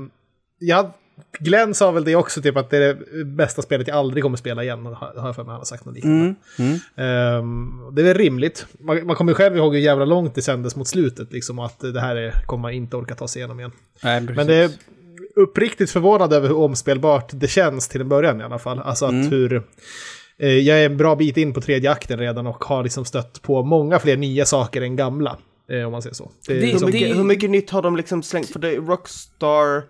jag, 0.58 0.90
Glenn 1.38 1.74
sa 1.74 1.90
väl 1.90 2.04
det 2.04 2.16
också, 2.16 2.42
typ 2.42 2.56
att 2.56 2.70
det 2.70 2.76
är 2.76 2.80
det 3.18 3.24
bästa 3.24 3.62
spelet 3.62 3.88
jag 3.88 3.96
aldrig 3.96 4.22
kommer 4.22 4.36
spela 4.36 4.62
igen. 4.62 4.86
Har 4.86 4.94
har 4.94 5.26
jag 5.28 5.34
för 5.36 5.42
mig 5.44 5.50
han 5.50 5.60
har 5.60 5.64
sagt 5.64 5.84
något 5.84 5.94
liknande. 5.94 6.18
Mm, 6.18 6.34
mm. 6.58 6.78
Ehm, 6.96 7.94
det 7.94 8.02
är 8.02 8.04
väl 8.04 8.14
rimligt. 8.14 8.66
Man, 8.80 9.06
man 9.06 9.16
kommer 9.16 9.30
ju 9.32 9.36
själv 9.36 9.56
ihåg 9.56 9.74
hur 9.74 9.80
jävla 9.82 10.04
långt 10.04 10.34
det 10.34 10.42
sändes 10.42 10.76
mot 10.76 10.88
slutet, 10.88 11.32
liksom, 11.32 11.58
och 11.58 11.66
att 11.66 11.80
det 11.80 12.00
här 12.00 12.16
är, 12.16 12.30
kommer 12.46 12.62
man 12.62 12.72
inte 12.72 12.96
orka 12.96 13.14
ta 13.14 13.28
sig 13.28 13.40
igenom 13.40 13.58
igen. 13.60 13.72
Nej, 14.02 14.20
Men 14.20 14.46
det 14.46 14.54
är 14.54 14.70
uppriktigt 15.36 15.90
förvånad 15.90 16.32
över 16.32 16.48
hur 16.48 16.56
omspelbart 16.56 17.30
det 17.32 17.48
känns 17.48 17.88
till 17.88 18.00
en 18.00 18.08
början 18.08 18.40
i 18.40 18.44
alla 18.44 18.58
fall. 18.58 18.78
Alltså 18.78 19.04
att 19.04 19.10
Mm. 19.12 19.30
hur... 19.30 19.62
Eh, 20.38 20.48
jag 20.48 20.80
är 20.82 20.86
en 20.86 20.96
bra 20.96 21.16
bit 21.16 21.36
in 21.36 21.52
på 21.54 21.60
tredje 21.60 21.90
akten 21.90 22.18
redan 22.18 22.46
och 22.46 22.64
har 22.64 22.82
liksom 22.82 23.04
stött 23.04 23.42
på 23.42 23.62
många 23.62 23.98
fler 23.98 24.16
nya 24.16 24.44
saker 24.44 24.82
än 24.82 24.96
gamla. 24.96 25.36
Eh, 25.70 25.82
om 25.86 25.92
man 25.92 26.02
säger 26.02 26.14
så. 26.14 26.30
Det 26.46 26.52
är 26.52 26.56
Det- 26.56 26.60
Hur 26.66 26.72
liksom, 26.72 26.86
mycket, 26.90 27.08
det- 27.08 27.14
hur 27.16 27.24
mycket 27.24 27.50
nytt 27.50 27.70
har 27.70 27.82
de 27.82 27.96
liksom 27.96 28.22
slängt? 28.22 28.48
För 28.50 28.58
det, 28.58 28.76
Rockstar 28.76 29.82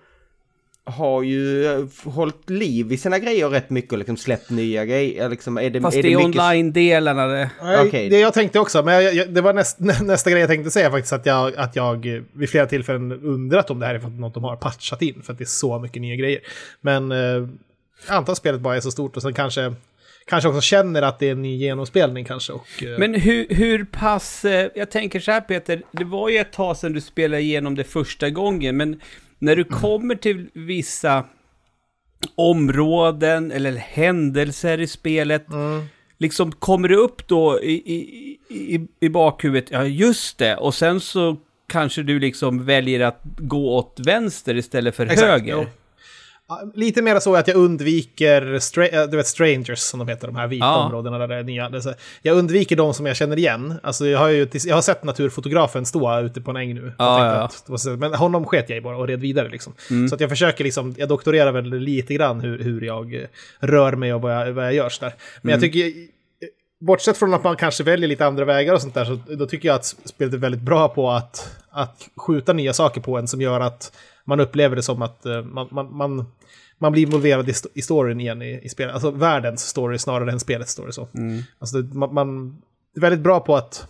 har 0.90 1.22
ju 1.22 1.66
eh, 1.66 1.84
hållit 2.04 2.50
liv 2.50 2.92
i 2.92 2.96
sina 2.96 3.18
grejer 3.18 3.48
rätt 3.48 3.70
mycket 3.70 3.92
och 3.92 3.98
liksom 3.98 4.16
släppt 4.16 4.50
nya 4.50 4.84
grejer. 4.84 5.28
Liksom, 5.28 5.58
är 5.58 5.70
det, 5.70 5.80
Fast 5.80 5.96
är 5.96 6.02
det 6.02 6.12
är 6.12 6.16
mycket- 6.16 6.26
online-delarna 6.42 7.26
det. 7.26 7.50
Nej, 7.62 7.86
Okej. 7.88 8.08
Det 8.08 8.18
jag 8.20 8.34
tänkte 8.34 8.58
också, 8.60 8.82
men 8.84 8.94
jag, 9.04 9.14
jag, 9.14 9.30
det 9.34 9.40
var 9.40 9.52
näst, 9.52 9.78
nä- 9.80 10.02
nästa 10.02 10.30
grej 10.30 10.40
jag 10.40 10.48
tänkte 10.48 10.70
säga 10.70 10.90
faktiskt 10.90 11.12
att 11.12 11.26
jag, 11.26 11.56
att 11.56 11.76
jag 11.76 12.06
eh, 12.16 12.22
vid 12.32 12.50
flera 12.50 12.66
tillfällen 12.66 13.12
undrat 13.12 13.70
om 13.70 13.78
det 13.78 13.86
här 13.86 13.94
är 13.94 13.98
för 13.98 14.06
att 14.08 14.12
något 14.18 14.34
de 14.34 14.44
har 14.44 14.56
patchat 14.56 15.02
in, 15.02 15.22
för 15.22 15.32
att 15.32 15.38
det 15.38 15.44
är 15.44 15.46
så 15.46 15.78
mycket 15.78 16.02
nya 16.02 16.16
grejer. 16.16 16.40
Men 16.80 17.12
eh, 17.12 17.18
jag 17.18 18.16
antar 18.16 18.34
spelet 18.34 18.60
bara 18.60 18.76
är 18.76 18.80
så 18.80 18.90
stort 18.90 19.16
och 19.16 19.22
sen 19.22 19.34
kanske, 19.34 19.74
kanske 20.26 20.48
också 20.48 20.60
känner 20.60 21.02
att 21.02 21.18
det 21.18 21.26
är 21.26 21.32
en 21.32 21.42
ny 21.42 21.56
genomspelning 21.56 22.24
kanske. 22.24 22.52
Och, 22.52 22.82
eh, 22.82 22.98
Men 22.98 23.14
hur, 23.14 23.46
hur 23.50 23.84
pass... 23.84 24.44
eh, 24.44 24.68
Jag 24.74 24.90
tänker 24.90 25.20
så 25.20 25.30
här 25.30 25.40
Peter, 25.40 25.82
det 25.92 26.04
var 26.04 26.28
ju 26.28 26.38
ett 26.38 26.52
tag 26.52 26.76
sedan 26.76 26.92
du 26.92 27.00
spelade 27.00 27.42
igenom 27.42 27.74
det 27.74 27.84
första 27.84 28.30
gången, 28.30 28.76
men 28.76 29.00
när 29.40 29.56
du 29.56 29.64
kommer 29.64 30.14
till 30.14 30.50
vissa 30.52 31.24
områden 32.34 33.52
eller 33.52 33.72
händelser 33.72 34.80
i 34.80 34.86
spelet, 34.86 35.48
mm. 35.48 35.84
liksom 36.18 36.52
kommer 36.52 36.88
det 36.88 36.96
upp 36.96 37.28
då 37.28 37.62
i, 37.62 37.72
i, 37.72 38.38
i, 38.48 38.88
i 39.00 39.08
bakhuvudet, 39.08 39.70
ja 39.70 39.84
just 39.84 40.38
det, 40.38 40.56
och 40.56 40.74
sen 40.74 41.00
så 41.00 41.36
kanske 41.68 42.02
du 42.02 42.18
liksom 42.18 42.64
väljer 42.64 43.00
att 43.00 43.20
gå 43.24 43.76
åt 43.76 44.00
vänster 44.06 44.56
istället 44.56 44.96
för 44.96 45.06
Exakt, 45.06 45.20
höger. 45.20 45.52
jo. 45.52 45.66
Lite 46.74 47.02
mer 47.02 47.18
så 47.20 47.34
att 47.34 47.48
jag 47.48 47.56
undviker 47.56 48.42
stra- 48.42 49.02
äh, 49.02 49.10
du 49.10 49.16
vet, 49.16 49.26
strangers, 49.26 49.78
som 49.78 49.98
de 49.98 50.08
heter, 50.08 50.26
de 50.26 50.36
här 50.36 50.46
vita 50.46 50.64
Ja. 50.66 50.84
områdena 50.84 51.18
där 51.18 51.28
det 51.28 51.34
är 51.36 51.42
nya. 51.42 51.70
Jag 52.22 52.36
undviker 52.36 52.76
de 52.76 52.94
som 52.94 53.06
jag 53.06 53.16
känner 53.16 53.38
igen. 53.38 53.74
Alltså, 53.82 54.06
jag, 54.06 54.18
har 54.18 54.28
ju, 54.28 54.48
jag 54.66 54.74
har 54.74 54.82
sett 54.82 55.04
naturfotografen 55.04 55.86
stå 55.86 56.20
ute 56.20 56.40
på 56.40 56.50
en 56.50 56.56
äng 56.56 56.74
nu. 56.74 56.92
Ja, 56.98 57.48
ja. 57.68 57.96
Men 57.96 58.14
honom 58.14 58.44
sket 58.46 58.68
jag 58.68 58.78
i 58.78 58.80
bara 58.80 58.96
och 58.96 59.08
red 59.08 59.20
vidare. 59.20 59.48
Liksom. 59.48 59.72
Mm. 59.90 60.08
Så 60.08 60.14
att 60.14 60.20
jag 60.20 60.30
försöker, 60.30 60.64
liksom, 60.64 60.94
jag 60.98 61.08
doktorerar 61.08 61.52
väl 61.52 61.64
lite 61.78 62.14
grann 62.14 62.40
hur, 62.40 62.58
hur 62.58 62.80
jag 62.84 63.14
eh, 63.14 63.20
rör 63.60 63.92
mig 63.92 64.14
och 64.14 64.20
vad 64.20 64.32
jag, 64.36 64.52
vad 64.52 64.64
jag 64.66 64.74
gör. 64.74 64.88
Så 64.88 65.04
där. 65.04 65.14
Men 65.42 65.50
Mm. 65.52 65.62
jag 65.62 65.72
tycker, 65.72 65.86
eh, 65.86 65.92
bortsett 66.80 67.16
från 67.16 67.34
att 67.34 67.44
man 67.44 67.56
kanske 67.56 67.84
väljer 67.84 68.08
lite 68.08 68.26
andra 68.26 68.44
vägar 68.44 68.74
och 68.74 68.82
sånt 68.82 68.94
där, 68.94 69.04
så 69.04 69.18
då 69.34 69.46
tycker 69.46 69.68
jag 69.68 69.74
att 69.74 69.84
spelet 70.04 70.34
är 70.34 70.38
väldigt 70.38 70.60
bra 70.60 70.88
på 70.88 71.10
att, 71.10 71.50
att 71.70 72.08
skjuta 72.16 72.52
nya 72.52 72.72
saker 72.72 73.00
på 73.00 73.18
en 73.18 73.28
som 73.28 73.40
gör 73.40 73.60
att 73.60 73.92
man 74.24 74.40
upplever 74.40 74.76
det 74.76 74.82
som 74.82 75.02
att 75.02 75.26
eh, 75.26 75.42
man, 75.42 75.68
man, 75.70 75.96
man, 75.96 76.26
man 76.78 76.92
blir 76.92 77.02
involverad 77.02 77.48
i, 77.48 77.52
sto- 77.52 77.70
i 77.74 77.82
storyn 77.82 78.20
igen 78.20 78.42
i, 78.42 78.60
i 78.62 78.68
spelet. 78.68 78.94
Alltså 78.94 79.10
världens 79.10 79.60
story 79.66 79.98
snarare 79.98 80.32
än 80.32 80.40
spelets 80.40 80.72
story. 80.72 80.92
Så. 80.92 81.08
Mm. 81.14 81.42
Alltså 81.58 81.82
det, 81.82 81.94
man, 81.94 82.14
man 82.14 82.50
det 82.94 82.98
är 82.98 83.00
väldigt 83.00 83.20
bra 83.20 83.40
på 83.40 83.56
att 83.56 83.86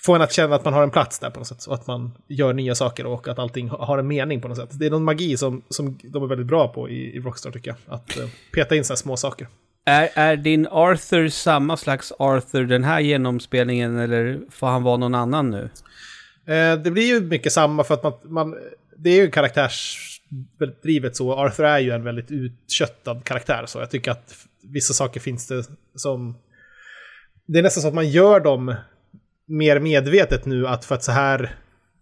få 0.00 0.14
en 0.14 0.22
att 0.22 0.32
känna 0.32 0.54
att 0.54 0.64
man 0.64 0.74
har 0.74 0.82
en 0.82 0.90
plats 0.90 1.18
där 1.18 1.30
på 1.30 1.38
något 1.40 1.48
sätt. 1.48 1.64
Och 1.66 1.74
att 1.74 1.86
man 1.86 2.12
gör 2.28 2.52
nya 2.52 2.74
saker 2.74 3.06
och 3.06 3.28
att 3.28 3.38
allting 3.38 3.68
ha- 3.68 3.84
har 3.84 3.98
en 3.98 4.06
mening 4.06 4.40
på 4.40 4.48
något 4.48 4.56
sätt. 4.56 4.68
Det 4.72 4.86
är 4.86 4.90
någon 4.90 5.04
magi 5.04 5.36
som, 5.36 5.62
som 5.68 5.98
de 6.02 6.22
är 6.22 6.26
väldigt 6.26 6.46
bra 6.46 6.68
på 6.68 6.88
i, 6.88 7.16
i 7.16 7.20
Rockstar 7.20 7.50
tycker 7.50 7.70
jag. 7.70 7.94
Att 7.94 8.18
eh, 8.18 8.26
peta 8.54 8.76
in 8.76 8.84
sådana 8.84 8.96
små 8.96 9.16
saker. 9.16 9.48
Är, 9.86 10.08
är 10.14 10.36
din 10.36 10.66
Arthur 10.70 11.28
samma 11.28 11.76
slags 11.76 12.12
Arthur 12.18 12.64
den 12.64 12.84
här 12.84 13.00
genomspelningen 13.00 13.98
eller 13.98 14.40
får 14.50 14.66
han 14.66 14.82
vara 14.82 14.96
någon 14.96 15.14
annan 15.14 15.50
nu? 15.50 15.70
Eh, 16.46 16.76
det 16.78 16.90
blir 16.90 17.06
ju 17.06 17.20
mycket 17.20 17.52
samma 17.52 17.84
för 17.84 17.94
att 17.94 18.02
man, 18.02 18.12
man 18.24 18.56
det 18.96 19.10
är 19.10 19.16
ju 19.16 19.30
karaktärsdrivet 19.30 21.16
så. 21.16 21.32
Arthur 21.32 21.64
är 21.64 21.78
ju 21.78 21.90
en 21.90 22.04
väldigt 22.04 22.30
utköttad 22.30 23.24
karaktär 23.24 23.64
så 23.66 23.78
jag 23.78 23.90
tycker 23.90 24.10
att 24.10 24.34
vissa 24.62 24.94
saker 24.94 25.20
finns 25.20 25.46
det 25.46 25.64
som... 25.94 26.34
Det 27.46 27.58
är 27.58 27.62
nästan 27.62 27.82
så 27.82 27.88
att 27.88 27.94
man 27.94 28.08
gör 28.08 28.40
dem 28.40 28.74
mer 29.46 29.80
medvetet 29.80 30.46
nu 30.46 30.66
att 30.66 30.84
för 30.84 30.94
att 30.94 31.04
så 31.04 31.12
här 31.12 31.54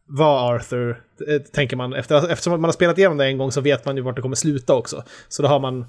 var 0.07 0.55
Arthur, 0.55 1.03
eh, 1.29 1.43
tänker 1.43 1.77
man. 1.77 1.95
Efter, 1.95 2.31
eftersom 2.31 2.53
man 2.53 2.65
har 2.65 2.73
spelat 2.73 2.99
igenom 2.99 3.19
det 3.19 3.27
en 3.27 3.39
gång 3.39 3.53
så 3.53 3.61
vet 3.61 3.85
man 3.85 3.97
ju 3.97 4.03
vart 4.03 4.17
det 4.17 4.23
kommer 4.23 4.37
sluta 4.37 4.75
också. 4.75 5.05
Så 5.29 5.43
då 5.43 5.49
har 5.49 5.61
man 5.61 5.87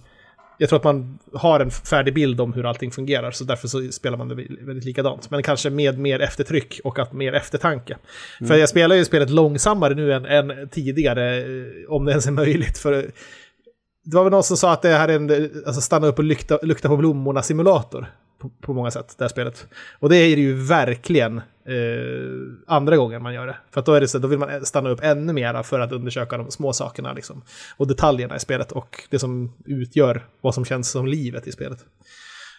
jag 0.58 0.70
tror 0.70 0.80
att 0.80 0.84
man 0.84 1.20
har 1.34 1.60
en 1.60 1.72
färdig 1.72 2.14
bild 2.14 2.42
om 2.42 2.54
hur 2.54 2.66
allting 2.66 2.92
fungerar, 2.92 3.32
så 3.32 3.44
därför 3.44 3.68
så 3.68 3.92
spelar 3.92 4.18
man 4.18 4.28
det 4.28 4.36
väldigt 4.36 4.86
likadant. 4.86 5.30
Men 5.30 5.44
kanske 5.44 5.70
med 5.70 6.00
mer 6.00 6.20
eftertryck 6.20 6.80
och 6.84 7.00
att 7.00 7.14
mer 7.14 7.34
eftertanke. 7.34 7.98
För 8.48 8.56
jag 8.56 8.70
spelar 8.70 8.96
ju 8.96 9.06
spelet 9.06 9.30
långsammare 9.30 9.96
nu 9.96 10.14
än, 10.14 10.26
än 10.26 10.70
tidigare, 10.70 11.38
eh, 11.38 11.46
om 11.90 12.06
det 12.06 12.12
ens 12.12 12.28
är 12.28 12.32
möjligt. 12.32 12.78
För 12.78 12.92
det 14.04 14.16
var 14.16 14.24
väl 14.24 14.32
någon 14.32 14.44
som 14.44 14.58
sa 14.58 14.74
att 14.74 14.82
det 14.82 14.90
här 14.90 15.10
är 15.10 15.16
en 15.16 15.64
alltså 15.66 15.82
stanna 15.82 16.08
upp 16.08 16.18
och 16.18 16.24
lukta, 16.24 16.60
lukta 16.62 16.90
på 16.90 16.98
blommorna-simulator. 16.98 18.06
På, 18.40 18.50
på 18.50 18.74
många 18.74 18.92
sätt, 18.92 19.16
det 19.18 19.24
här 19.24 19.30
spelet. 19.30 19.68
Och 20.00 20.10
det 20.10 20.18
är 20.18 20.36
det 20.36 20.42
ju 20.42 20.54
verkligen 20.54 21.42
eh, 21.66 22.74
andra 22.76 22.98
gången 22.98 23.24
man 23.24 23.34
gör 23.34 23.48
det. 23.48 23.58
För 23.72 23.82
då, 23.82 23.94
är 23.94 24.02
det 24.02 24.08
så, 24.08 24.20
då 24.20 24.28
vill 24.28 24.40
man 24.40 24.66
stanna 24.66 24.90
upp 24.90 25.04
ännu 25.04 25.34
mera 25.34 25.64
för 25.64 25.80
att 25.80 25.92
undersöka 25.92 26.38
de 26.38 26.52
små 26.52 26.74
sakerna 26.74 27.14
liksom. 27.14 27.44
Och 27.78 27.88
detaljerna 27.88 28.36
i 28.36 28.40
spelet 28.40 28.72
och 28.72 29.04
det 29.10 29.20
som 29.20 29.54
utgör 29.66 30.26
vad 30.42 30.54
som 30.54 30.66
känns 30.66 30.92
som 30.92 31.08
livet 31.08 31.48
i 31.48 31.52
spelet. 31.52 31.86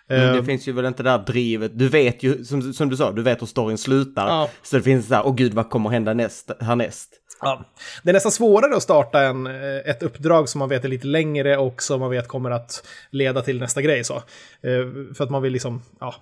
Men 0.06 0.36
det 0.36 0.44
finns 0.44 0.68
ju 0.68 0.72
väl 0.72 0.84
inte 0.84 1.02
det 1.02 1.10
där 1.10 1.18
drivet. 1.18 1.78
Du 1.78 1.88
vet 1.88 2.22
ju, 2.22 2.44
som, 2.44 2.72
som 2.72 2.88
du 2.88 2.96
sa, 2.96 3.12
du 3.12 3.22
vet 3.22 3.42
hur 3.42 3.46
storyn 3.46 3.78
slutar. 3.78 4.26
Ja. 4.26 4.50
Så 4.62 4.76
det 4.76 4.82
finns 4.82 5.08
så 5.08 5.14
här, 5.14 5.26
åh 5.26 5.34
gud 5.34 5.54
vad 5.54 5.70
kommer 5.70 5.90
hända 5.90 6.14
näst, 6.14 6.50
härnäst? 6.60 7.10
Ja. 7.40 7.64
Det 8.02 8.10
är 8.10 8.12
nästan 8.12 8.32
svårare 8.32 8.76
att 8.76 8.82
starta 8.82 9.22
en, 9.22 9.46
eh, 9.46 9.90
ett 9.90 10.02
uppdrag 10.02 10.48
som 10.48 10.58
man 10.58 10.68
vet 10.68 10.84
är 10.84 10.88
lite 10.88 11.06
längre 11.06 11.56
och 11.56 11.82
som 11.82 12.00
man 12.00 12.10
vet 12.10 12.28
kommer 12.28 12.50
att 12.50 12.86
leda 13.10 13.42
till 13.42 13.60
nästa 13.60 13.82
grej. 13.82 14.04
Så. 14.04 14.14
Eh, 14.14 15.14
För 15.14 15.24
att 15.24 15.30
man 15.30 15.42
vill 15.42 15.52
liksom, 15.52 15.82
ja, 16.00 16.14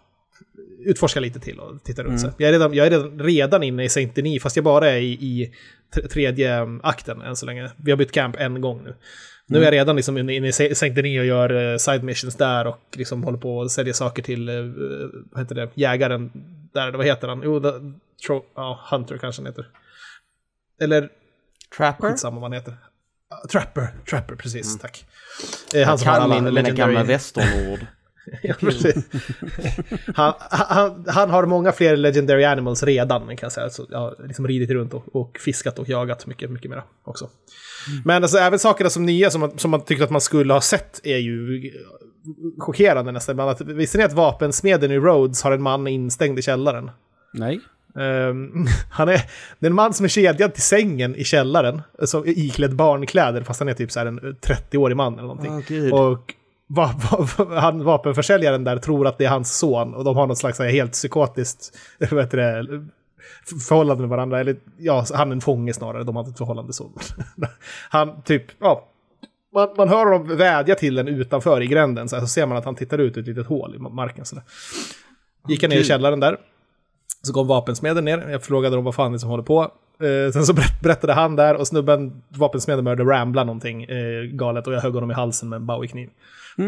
utforska 0.78 1.20
lite 1.20 1.40
till 1.40 1.60
och 1.60 1.84
titta 1.84 2.02
runt 2.02 2.20
sig. 2.20 2.30
Jag 2.36 2.48
är, 2.48 2.52
redan, 2.52 2.74
jag 2.74 2.86
är 2.86 2.90
redan, 2.90 3.20
redan 3.20 3.62
inne 3.62 3.84
i 3.84 3.88
Saint 3.88 4.14
Denis, 4.14 4.42
fast 4.42 4.56
jag 4.56 4.64
bara 4.64 4.90
är 4.90 5.00
i, 5.00 5.12
i 5.12 5.52
tredje 6.12 6.68
akten 6.82 7.22
än 7.22 7.36
så 7.36 7.46
länge. 7.46 7.70
Vi 7.76 7.90
har 7.90 7.98
bytt 7.98 8.12
camp 8.12 8.36
en 8.38 8.60
gång 8.60 8.84
nu. 8.84 8.94
Nu 9.46 9.58
är 9.58 9.62
jag 9.64 9.72
redan 9.72 9.96
liksom 9.96 10.18
inne 10.18 10.48
i 10.48 10.52
Saint 10.52 10.94
Denis 10.96 11.20
och 11.20 11.26
gör 11.26 11.72
eh, 11.72 11.76
side 11.76 12.04
missions 12.04 12.36
där 12.36 12.66
och 12.66 12.80
liksom 12.92 13.24
håller 13.24 13.38
på 13.38 13.62
att 13.62 13.70
sälja 13.70 13.94
saker 13.94 14.22
till, 14.22 14.48
eh, 14.48 14.54
vad 15.30 15.42
heter 15.42 15.54
det, 15.54 15.70
jägaren 15.74 16.30
där, 16.72 16.92
vad 16.92 17.06
heter 17.06 17.28
han? 17.28 17.42
Jo, 17.44 17.60
the, 17.60 17.70
tro, 18.26 18.44
ja, 18.54 18.80
Hunter 18.90 19.18
kanske 19.18 19.42
han 19.42 19.46
heter. 19.46 19.68
Eller 20.80 21.08
Trapper? 21.76 22.08
Skitsamma 22.08 22.40
vad 22.40 22.42
han 22.42 22.52
heter. 22.52 22.76
Ah, 23.28 23.48
Trapper, 23.48 23.88
Trapper, 24.10 24.34
precis, 24.34 24.78
tack. 24.78 25.04
Eh, 25.74 25.86
han 25.86 25.98
som 25.98 26.08
har 26.08 26.14
kan 26.14 26.22
alla 26.22 26.40
min, 26.40 26.54
mina 26.54 26.70
gamla 26.70 27.04
västernord. 27.04 27.86
Ja, 28.42 28.54
precis. 28.60 29.04
han, 30.14 30.34
han, 30.50 31.04
han 31.08 31.30
har 31.30 31.46
många 31.46 31.72
fler 31.72 31.96
legendary 31.96 32.44
animals 32.44 32.82
redan, 32.82 33.26
kan 33.26 33.36
jag 33.40 33.52
säga. 33.52 33.70
Så 33.70 33.86
jag 33.90 33.98
har 33.98 34.26
liksom 34.26 34.48
ridit 34.48 34.70
runt 34.70 34.94
och, 34.94 35.16
och 35.16 35.38
fiskat 35.38 35.78
och 35.78 35.88
jagat 35.88 36.26
mycket, 36.26 36.50
mycket 36.50 36.70
mera 36.70 36.82
också. 37.04 37.28
Men 38.04 38.22
alltså, 38.22 38.38
även 38.38 38.58
sakerna 38.58 38.90
som 38.90 39.06
nya 39.06 39.30
som 39.30 39.40
man, 39.40 39.58
som 39.58 39.70
man 39.70 39.84
tyckte 39.84 40.04
att 40.04 40.10
man 40.10 40.20
skulle 40.20 40.52
ha 40.52 40.60
sett 40.60 41.00
är 41.04 41.18
ju 41.18 41.70
chockerande 42.58 43.12
nästan. 43.12 43.36
Men 43.36 43.48
att, 43.48 43.60
visste 43.60 43.98
ni 43.98 44.04
att 44.04 44.12
vapensmeden 44.12 44.90
i 44.90 44.98
Rhodes 44.98 45.42
har 45.42 45.52
en 45.52 45.62
man 45.62 45.86
instängd 45.86 46.38
i 46.38 46.42
källaren? 46.42 46.90
Nej. 47.32 47.60
Ehm, 47.98 48.66
han 48.90 49.08
är, 49.08 49.22
det 49.58 49.66
är 49.66 49.70
en 49.70 49.74
man 49.74 49.94
som 49.94 50.04
är 50.04 50.08
kedjad 50.08 50.54
till 50.54 50.62
sängen 50.62 51.16
i 51.16 51.24
källaren, 51.24 51.82
är 51.98 52.28
iklädd 52.28 52.76
barnkläder, 52.76 53.42
fast 53.42 53.60
han 53.60 53.68
är 53.68 53.74
typ 53.74 53.92
så 53.92 53.98
här 53.98 54.06
en 54.06 54.20
30-årig 54.20 54.96
man 54.96 55.12
eller 55.12 55.28
någonting. 55.28 55.64
Gud. 55.68 55.92
och 55.92 56.34
va, 56.74 56.94
va, 57.10 57.60
han, 57.60 57.84
vapenförsäljaren 57.84 58.64
där 58.64 58.76
tror 58.76 59.06
att 59.06 59.18
det 59.18 59.24
är 59.24 59.28
hans 59.28 59.58
son, 59.58 59.94
och 59.94 60.04
de 60.04 60.16
har 60.16 60.26
något 60.26 60.38
slags 60.38 60.58
här, 60.58 60.68
helt 60.68 60.92
psykotiskt 60.92 61.78
heter 62.00 62.36
det, 62.36 62.66
förhållande 63.68 64.00
med 64.00 64.10
varandra. 64.10 64.40
Eller 64.40 64.56
ja, 64.78 65.04
han 65.14 65.28
är 65.28 65.32
en 65.32 65.40
fånge 65.40 65.72
snarare, 65.72 66.04
de 66.04 66.16
har 66.16 66.22
inte 66.22 66.30
ett 66.30 66.38
förhållande 66.38 66.72
så. 66.72 66.90
han 67.90 68.22
typ, 68.22 68.44
ja. 68.58 68.88
Man, 69.54 69.68
man 69.76 69.88
hör 69.88 70.06
honom 70.06 70.36
vädja 70.36 70.74
till 70.74 70.94
den 70.94 71.08
utanför 71.08 71.60
i 71.60 71.66
gränden, 71.66 72.08
så, 72.08 72.16
här, 72.16 72.20
så 72.20 72.28
ser 72.28 72.46
man 72.46 72.58
att 72.58 72.64
han 72.64 72.74
tittar 72.74 72.98
ut 72.98 73.16
ur 73.16 73.20
ett 73.20 73.26
litet 73.26 73.46
hål 73.46 73.74
i 73.74 73.78
marken. 73.78 74.24
Så 74.24 74.34
där. 74.34 74.44
Gick 75.48 75.62
han 75.62 75.70
ner 75.70 75.80
i 75.80 75.84
källaren 75.84 76.20
där. 76.20 76.36
Så 77.22 77.32
kom 77.32 77.46
vapensmeden 77.46 78.04
ner. 78.04 78.28
Jag 78.28 78.42
frågade 78.42 78.76
dem 78.76 78.84
vad 78.84 78.94
fan 78.94 79.12
det 79.12 79.16
är 79.16 79.18
som 79.18 79.30
håller 79.30 79.42
på. 79.42 79.62
Eh, 80.00 80.32
sen 80.32 80.44
så 80.44 80.52
berätt- 80.52 80.82
berättade 80.82 81.12
han 81.12 81.36
där 81.36 81.54
och 81.54 81.66
snubben, 81.66 82.22
vapensmeden 82.28 82.84
började 82.84 83.04
rambla 83.04 83.44
någonting 83.44 83.84
eh, 83.84 84.22
galet 84.22 84.66
och 84.66 84.72
jag 84.72 84.80
högg 84.80 84.94
honom 84.94 85.10
i 85.10 85.14
halsen 85.14 85.48
med 85.48 85.56
en 85.56 85.66
bowie-kniv. 85.66 86.10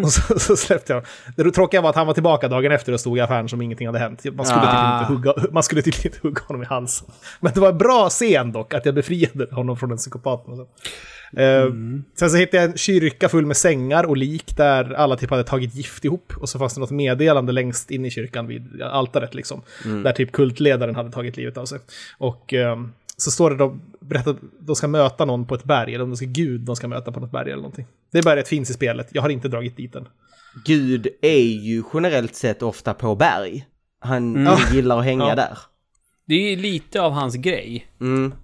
Och 0.02 0.12
så, 0.12 0.38
så 0.38 0.56
släppte 0.56 0.92
jag 0.92 1.04
Det 1.36 1.50
tråkiga 1.50 1.80
var 1.80 1.90
att 1.90 1.96
han 1.96 2.06
var 2.06 2.14
tillbaka 2.14 2.48
dagen 2.48 2.72
efter 2.72 2.92
och 2.92 3.00
stod 3.00 3.18
i 3.18 3.20
affären 3.20 3.48
som 3.48 3.62
ingenting 3.62 3.86
hade 3.86 3.98
hänt. 3.98 4.24
Man 4.34 4.46
skulle, 4.46 4.60
Ah. 4.62 4.98
tydligen 5.00 5.22
inte 5.22 5.30
hugga, 5.30 5.48
man 5.52 5.62
skulle 5.62 5.82
tydligen 5.82 6.06
inte 6.12 6.18
hugga 6.28 6.40
honom 6.48 6.62
i 6.62 6.66
halsen. 6.66 7.08
Men 7.40 7.52
det 7.54 7.60
var 7.60 7.68
en 7.68 7.78
bra 7.78 8.08
scen 8.10 8.52
dock, 8.52 8.74
att 8.74 8.86
jag 8.86 8.94
befriade 8.94 9.54
honom 9.54 9.76
från 9.76 9.90
en 9.90 9.96
psykopat. 9.96 10.44
på 10.44 10.50
något 10.50 10.68
sätt. 10.68 10.92
Eh, 11.36 11.66
Sen 12.18 12.30
så 12.30 12.36
hittade 12.36 12.62
jag 12.62 12.70
en 12.70 12.76
kyrka 12.76 13.28
full 13.28 13.46
med 13.46 13.56
sängar 13.56 14.04
och 14.04 14.16
lik 14.16 14.56
där 14.56 14.92
alla 14.94 15.16
typ 15.16 15.30
hade 15.30 15.44
tagit 15.44 15.74
gift 15.74 16.04
ihop. 16.04 16.32
Och 16.40 16.48
så 16.48 16.58
fanns 16.58 16.74
det 16.74 16.80
något 16.80 16.90
meddelande 16.90 17.52
längst 17.52 17.90
in 17.90 18.04
i 18.04 18.10
kyrkan 18.10 18.46
vid 18.46 18.82
altaret 18.82 19.34
liksom. 19.34 19.62
Där 19.84 20.12
typ 20.12 20.32
kultledaren 20.32 20.94
hade 20.96 21.10
tagit 21.10 21.36
livet 21.36 21.56
av 21.56 21.64
sig. 21.66 21.78
Och 22.18 22.52
ehm, 22.54 22.92
så 23.16 23.30
står 23.30 23.50
det 23.50 23.56
då, 23.56 23.78
berättar 24.00 24.30
att 24.30 24.36
de 24.60 24.76
ska 24.76 24.88
möta 24.88 25.24
någon 25.24 25.46
på 25.46 25.54
ett 25.54 25.64
berg, 25.64 25.94
eller 25.94 26.04
om 26.04 26.10
det 26.10 26.16
ska 26.16 26.26
Gud 26.26 26.60
de 26.60 26.76
ska 26.76 26.88
möta 26.88 27.12
på 27.12 27.20
något 27.20 27.30
berg 27.32 27.50
eller 27.50 27.62
någonting. 27.62 27.86
Det 28.12 28.22
berget 28.24 28.48
finns 28.48 28.70
i 28.70 28.72
spelet, 28.72 29.08
jag 29.12 29.22
har 29.22 29.28
inte 29.28 29.48
dragit 29.48 29.76
dit 29.76 29.92
den. 29.92 30.08
Gud 30.64 31.08
är 31.22 31.38
ju 31.42 31.82
generellt 31.94 32.34
sett 32.34 32.62
ofta 32.62 32.94
på 32.94 33.14
berg. 33.14 33.66
Han 34.00 34.48
gillar 34.72 34.98
att 34.98 35.04
hänga 35.04 35.28
Ja. 35.28 35.34
där. 35.34 35.58
Det 36.26 36.34
är 36.34 36.50
ju 36.50 36.56
lite 36.56 37.00
av 37.02 37.12
hans 37.12 37.34
grej. 37.34 37.86
Mm. 38.00 38.34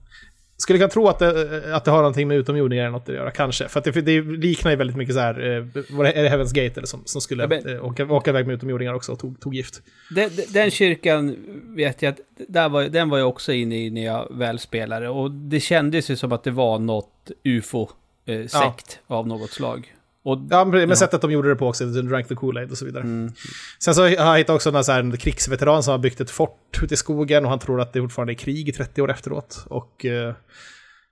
Skulle 0.60 0.78
kunna 0.78 0.88
tro 0.88 1.08
att 1.08 1.18
det, 1.18 1.76
att 1.76 1.84
det 1.84 1.90
har 1.90 1.98
någonting 1.98 2.28
med 2.28 2.36
utomjordingar 2.36 2.84
eller 2.84 2.92
något 2.92 3.08
att 3.08 3.14
göra, 3.14 3.30
kanske. 3.30 3.68
För 3.68 3.80
det, 3.80 4.00
det 4.00 4.20
liknar 4.22 4.70
ju 4.70 4.76
väldigt 4.76 4.96
mycket 4.96 5.14
så 5.14 5.20
här, 5.20 5.40
eh, 5.40 5.46
är 5.56 6.22
det 6.22 6.28
Heaven's 6.28 6.54
Gate 6.54 6.80
eller 6.80 6.86
som, 6.86 7.02
som 7.04 7.20
skulle 7.20 7.42
Ja, 7.42 7.48
men- 7.48 7.76
eh, 7.76 7.84
åka, 7.84 8.04
åka 8.12 8.30
iväg 8.30 8.46
med 8.46 8.54
utomjordingar 8.54 8.94
också 8.94 9.12
och 9.12 9.18
tog, 9.18 9.40
tog 9.40 9.54
gift. 9.54 9.82
Den, 10.10 10.30
den- 10.48 10.70
kyrkan 10.70 11.36
vet 11.76 12.02
jag 12.02 12.10
att 12.10 12.20
där 12.48 12.68
var, 12.68 12.82
den 12.82 13.08
var 13.08 13.18
jag 13.18 13.28
också 13.28 13.52
inne 13.52 13.76
i 13.84 13.90
när 13.90 14.04
jag 14.04 14.28
väl 14.30 14.58
spelade. 14.58 15.08
Och 15.08 15.30
det 15.30 15.60
kändes 15.60 16.10
ju 16.10 16.16
som 16.16 16.32
att 16.32 16.44
det 16.44 16.50
var 16.50 16.78
något 16.78 17.30
ufo-sekt 17.44 18.98
av 19.06 19.26
något 19.28 19.50
slag. 19.50 19.94
Och 20.22 20.38
Ja, 20.50 20.64
men, 20.64 20.88
Ja. 20.88 20.96
sättet 20.96 21.20
de 21.20 21.30
gjorde 21.30 21.48
det 21.48 21.56
på 21.56 21.68
också, 21.68 21.84
de 21.86 22.02
drank 22.02 22.28
the 22.28 22.34
Kool-Aid 22.34 22.70
och 22.70 22.78
så 22.78 22.84
vidare. 22.84 23.02
Mm. 23.02 23.32
Sen 23.78 23.94
så 23.94 24.02
har 24.02 24.08
jag 24.08 24.38
hittat 24.38 24.54
också 24.54 24.70
en, 24.76 24.84
så 24.84 24.92
här, 24.92 25.00
en 25.00 25.16
krigsveteran 25.16 25.82
som 25.82 25.90
har 25.90 25.98
byggt 25.98 26.20
ett 26.20 26.30
fort 26.30 26.80
ute 26.82 26.94
i 26.94 26.96
skogen 26.96 27.44
och 27.44 27.50
han 27.50 27.58
tror 27.58 27.80
att 27.80 27.92
det 27.92 28.00
fortfarande 28.00 28.32
är 28.32 28.34
krig 28.34 28.68
i 28.68 28.72
30 28.72 29.02
år 29.02 29.10
efteråt. 29.10 29.64
Och 29.68 30.04
eh, 30.04 30.34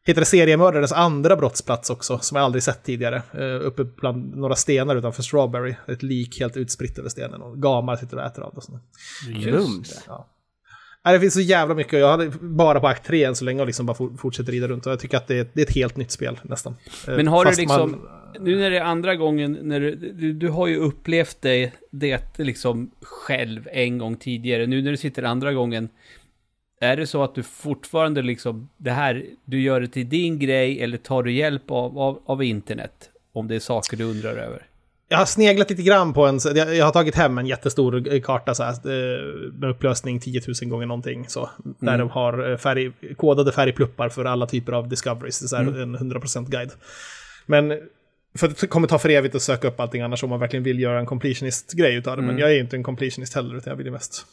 hittade 0.07 0.27
seriemördarens 0.27 0.93
andra 0.93 1.37
brottsplats 1.37 1.91
också, 1.91 2.19
som 2.19 2.37
jag 2.37 2.45
aldrig 2.45 2.63
sett 2.63 2.85
tidigare. 2.85 3.23
Eh, 3.33 3.67
uppe 3.67 3.85
bland 3.85 4.37
några 4.37 4.55
stenar 4.55 4.97
utanför 4.97 5.23
Strawberry. 5.23 5.75
Ett 5.89 6.03
lik 6.03 6.41
helt 6.41 6.57
utspritt 6.57 6.99
över 6.99 7.09
stenen 7.09 7.43
och 7.43 7.63
gamar 7.63 7.97
sitter 7.97 8.17
och 8.17 8.23
äter 8.23 8.43
av 8.43 8.51
det. 8.51 8.57
och 8.57 8.65
sånt. 8.65 8.83
Mums. 9.45 10.05
Nej, 11.09 11.15
det 11.17 11.21
finns 11.21 11.35
så 11.35 11.41
jävla 11.41 11.75
mycket 11.75 11.93
och 11.93 11.99
jag 12.01 12.09
hade 12.11 12.31
bara 12.41 12.81
på 12.81 12.89
akt 12.89 13.07
3 13.07 13.25
än 13.25 13.37
så 13.37 13.45
länge 13.45 13.61
och 13.61 13.67
liksom 13.67 13.87
bara 13.87 13.95
for, 13.95 14.11
fortsätter 14.19 14.53
rida 14.53 14.69
runt. 14.69 14.87
Och 14.87 14.93
jag 14.93 15.01
tycker 15.01 15.17
att 15.17 15.27
det 15.27 15.39
är, 15.39 15.47
det 15.53 15.61
är 15.61 15.67
ett 15.67 15.75
helt 15.75 15.97
nytt 15.97 16.11
spel 16.11 16.39
nästan. 16.43 16.75
Eh, 17.09 17.17
Men 17.17 17.29
har 17.29 17.45
du 17.45 17.49
fast 17.49 17.61
liksom, 17.61 17.91
man- 17.91 18.45
nu 18.45 18.57
när 18.59 18.71
det 18.71 18.79
är 18.79 18.83
andra 18.85 19.17
gången, 19.17 19.59
när 19.63 19.81
du, 19.81 19.95
du, 19.95 20.33
du 20.33 20.49
har 20.49 20.67
ju 20.67 20.77
upplevt 20.77 21.37
det, 21.41 21.73
det 21.91 22.39
liksom 22.39 22.91
själv 23.01 23.69
en 23.73 23.99
gång 23.99 24.17
tidigare. 24.17 24.67
Nu 24.67 24.83
när 24.83 24.91
du 24.91 24.97
sitter 24.97 25.23
andra 25.23 25.53
gången, 25.53 25.89
är 26.81 26.97
det 26.97 27.07
så 27.07 27.23
att 27.23 27.35
du 27.35 27.43
fortfarande 27.43 28.23
liksom, 28.23 28.69
det 28.77 28.91
här, 28.91 29.25
du 29.45 29.61
gör 29.63 29.81
det 29.81 29.89
till 29.89 30.09
din 30.09 30.39
grej 30.39 30.81
eller 30.83 30.97
tar 30.97 31.23
du 31.23 31.33
hjälp 31.33 31.71
av, 31.71 31.99
av, 31.99 32.23
av 32.27 32.43
internet? 32.43 33.11
Om 33.33 33.49
det 33.49 33.55
är 33.55 33.61
saker 33.61 33.97
du 33.97 34.05
undrar 34.05 34.37
över. 34.37 34.67
Jag 35.11 35.19
har 35.19 35.27
sneglat 35.27 35.71
lite 35.71 35.83
grann 35.83 36.13
på 36.13 36.27
en, 36.27 36.39
jag 36.55 36.85
har 36.85 36.93
tagit 36.93 37.15
hem 37.15 37.39
en 37.39 37.47
jättestor 37.47 38.21
karta 38.21 38.55
så 38.55 38.63
här, 38.63 38.73
eh, 38.73 39.53
med 39.53 39.71
upplösning 39.71 40.21
10 40.21 40.41
000 40.63 40.71
gånger 40.71 40.87
någonting. 40.87 41.25
Så, 41.29 41.51
där 41.81 41.95
Mm. 41.95 41.99
de 41.99 42.11
har 42.11 42.51
eh, 42.51 42.57
färg, 42.57 42.93
kodade 43.17 43.53
färgpluppar 43.53 44.09
för 44.09 44.25
alla 44.25 44.47
typer 44.47 44.73
av 44.73 44.89
discoveries. 44.89 45.41
Det 45.41 45.45
är 45.45 45.49
så 45.49 45.57
här 45.57 45.63
Mm. 45.63 45.81
en 45.81 45.97
100% 45.97 46.49
guide. 46.51 46.71
Men 47.47 47.81
för 48.39 48.49
det 48.49 48.67
kommer 48.67 48.89
ta 48.89 48.99
för 48.99 49.09
evigt 49.09 49.35
att 49.35 49.43
söka 49.43 49.69
upp 49.69 49.81
allting 49.81 50.03
annars 50.03 50.23
om 50.25 50.31
man 50.31 50.41
verkligen 50.41 50.63
vill 50.65 50.81
göra 50.81 50.99
en 51.01 51.07
completionist-grej 51.07 51.95
utav 51.95 52.17
det. 52.17 52.23
Mm. 52.23 52.35
Men 52.35 52.41
jag 52.41 52.51
är 52.51 52.55
ju 52.55 52.61
inte 52.61 52.77
en 52.77 52.83
completionist 52.83 53.35
heller, 53.35 53.57
utan 53.57 53.71
jag 53.71 53.77
vill 53.77 53.87
ju 53.87 53.93
mest... 53.93 54.27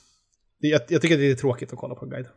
Jag, 0.60 0.82
jag 0.88 1.02
tycker 1.02 1.18
det 1.18 1.32
är 1.32 1.36
tråkigt 1.36 1.74
att 1.74 1.80
kolla 1.80 1.96
på 1.96 2.06
en 2.06 2.12
guide. 2.12 2.28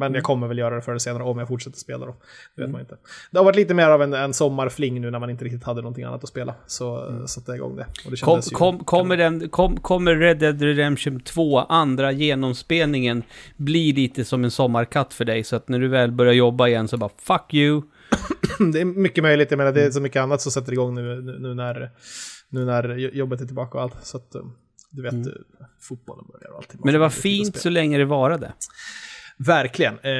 Men 0.00 0.06
Mm. 0.06 0.14
jag 0.14 0.24
kommer 0.24 0.48
väl 0.48 0.58
göra 0.58 0.74
det 0.74 0.82
förr 0.82 0.92
eller 0.92 0.98
senare 0.98 1.22
om 1.22 1.38
jag 1.38 1.48
fortsätter 1.48 1.78
spela 1.78 2.06
då. 2.06 2.16
Det 2.54 2.62
vet 2.62 2.70
man 2.70 2.80
inte. 2.80 2.96
Det 3.30 3.38
har 3.38 3.44
varit 3.44 3.56
lite 3.56 3.74
mer 3.74 3.88
av 3.88 4.02
en, 4.02 4.14
en 4.14 4.34
sommarfling 4.34 5.00
nu 5.00 5.10
när 5.10 5.18
man 5.18 5.30
inte 5.30 5.44
riktigt 5.44 5.64
hade 5.64 5.80
någonting 5.82 6.04
annat 6.04 6.22
att 6.22 6.28
spela. 6.28 6.54
Så 6.66 7.12
satte 7.26 7.50
jag 7.50 7.56
igång 7.56 7.76
det. 7.76 7.86
Och 8.04 8.10
det 8.10 8.20
Kom, 8.20 8.40
kom, 8.42 8.84
kommer, 8.84 9.16
den, 9.16 9.48
kom, 9.48 9.76
kommer 9.76 10.16
Red 10.16 10.38
Dead 10.38 10.62
Redemption 10.62 11.20
2, 11.20 11.58
andra 11.60 12.12
genomspelningen, 12.12 13.22
bli 13.56 13.92
lite 13.92 14.24
som 14.24 14.44
en 14.44 14.50
sommarkatt 14.50 15.14
för 15.14 15.24
dig? 15.24 15.44
Så 15.44 15.56
att 15.56 15.68
när 15.68 15.78
du 15.78 15.88
väl 15.88 16.12
börjar 16.12 16.32
jobba 16.32 16.68
igen 16.68 16.88
så 16.88 16.96
bara 16.96 17.10
fuck 17.18 17.54
you. 17.54 17.82
Det 18.72 18.80
är 18.80 18.84
mycket 18.84 19.24
möjligt, 19.24 19.50
jag 19.50 19.58
menar 19.58 19.72
det 19.72 19.82
är 19.82 19.90
så 19.90 20.00
mycket 20.00 20.22
annat 20.22 20.40
som 20.40 20.52
sätter 20.52 20.72
igång 20.72 20.94
nu, 20.94 21.22
nu, 21.22 21.38
nu, 21.38 21.54
när, 21.54 21.90
nu 22.48 22.64
när 22.64 22.96
jobbet 22.96 23.40
är 23.40 23.46
tillbaka 23.46 23.78
och 23.78 23.84
allt. 23.84 24.06
Så 24.06 24.16
att 24.16 24.34
um, 24.34 24.52
du 24.90 25.02
vet, 25.02 25.14
eh, 25.14 25.32
fotbollen 25.80 26.24
börjar 26.32 26.50
och 26.50 26.56
allting. 26.56 26.74
Mm. 26.74 26.82
Men 26.84 26.92
det 26.92 26.98
var 26.98 27.10
fint 27.10 27.56
så 27.56 27.70
länge 27.70 27.98
det 27.98 28.04
varade. 28.04 28.52
Verkligen. 29.46 29.98
Eh, 30.02 30.12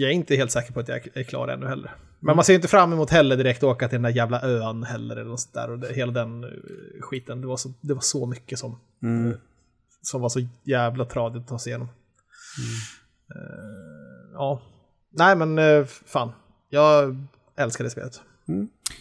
jag 0.00 0.10
är 0.10 0.14
inte 0.14 0.36
helt 0.36 0.50
säker 0.50 0.72
på 0.72 0.80
att 0.80 0.88
jag 0.88 1.08
är 1.14 1.22
klar 1.22 1.48
ännu 1.48 1.66
heller. 1.66 1.88
Mm. 1.88 1.98
Men 2.20 2.36
man 2.36 2.44
ser 2.44 2.54
inte 2.54 2.68
fram 2.68 2.92
emot 2.92 3.10
heller 3.10 3.36
direkt 3.36 3.62
åka 3.62 3.88
till 3.88 3.96
den 3.96 4.02
där 4.02 4.10
jävla 4.10 4.42
ön 4.42 4.82
heller. 4.82 5.16
Eller 5.16 5.30
något 5.30 5.52
där. 5.54 5.70
Och 5.70 5.78
det, 5.78 5.94
hela 5.94 6.12
den 6.12 6.44
eh, 6.44 6.50
skiten. 7.00 7.40
Det 7.40 7.46
var 7.46 7.56
så, 7.56 7.72
det 7.80 7.94
var 7.94 8.00
så 8.00 8.26
mycket 8.26 8.58
som, 8.58 8.78
Mm. 9.02 9.34
som 10.02 10.20
var 10.20 10.28
så 10.28 10.40
jävla 10.62 11.04
tradigt 11.04 11.42
att 11.42 11.48
ta 11.48 11.58
sig 11.58 11.70
igenom. 11.70 11.88
Mm. 12.58 12.70
Eh, 13.34 14.30
ja. 14.34 14.62
Nej 15.10 15.36
men 15.36 15.58
eh, 15.58 15.84
fan. 15.84 16.32
Jag 16.68 17.16
älskar 17.56 17.84
det 17.84 17.90
spelet. 17.90 18.20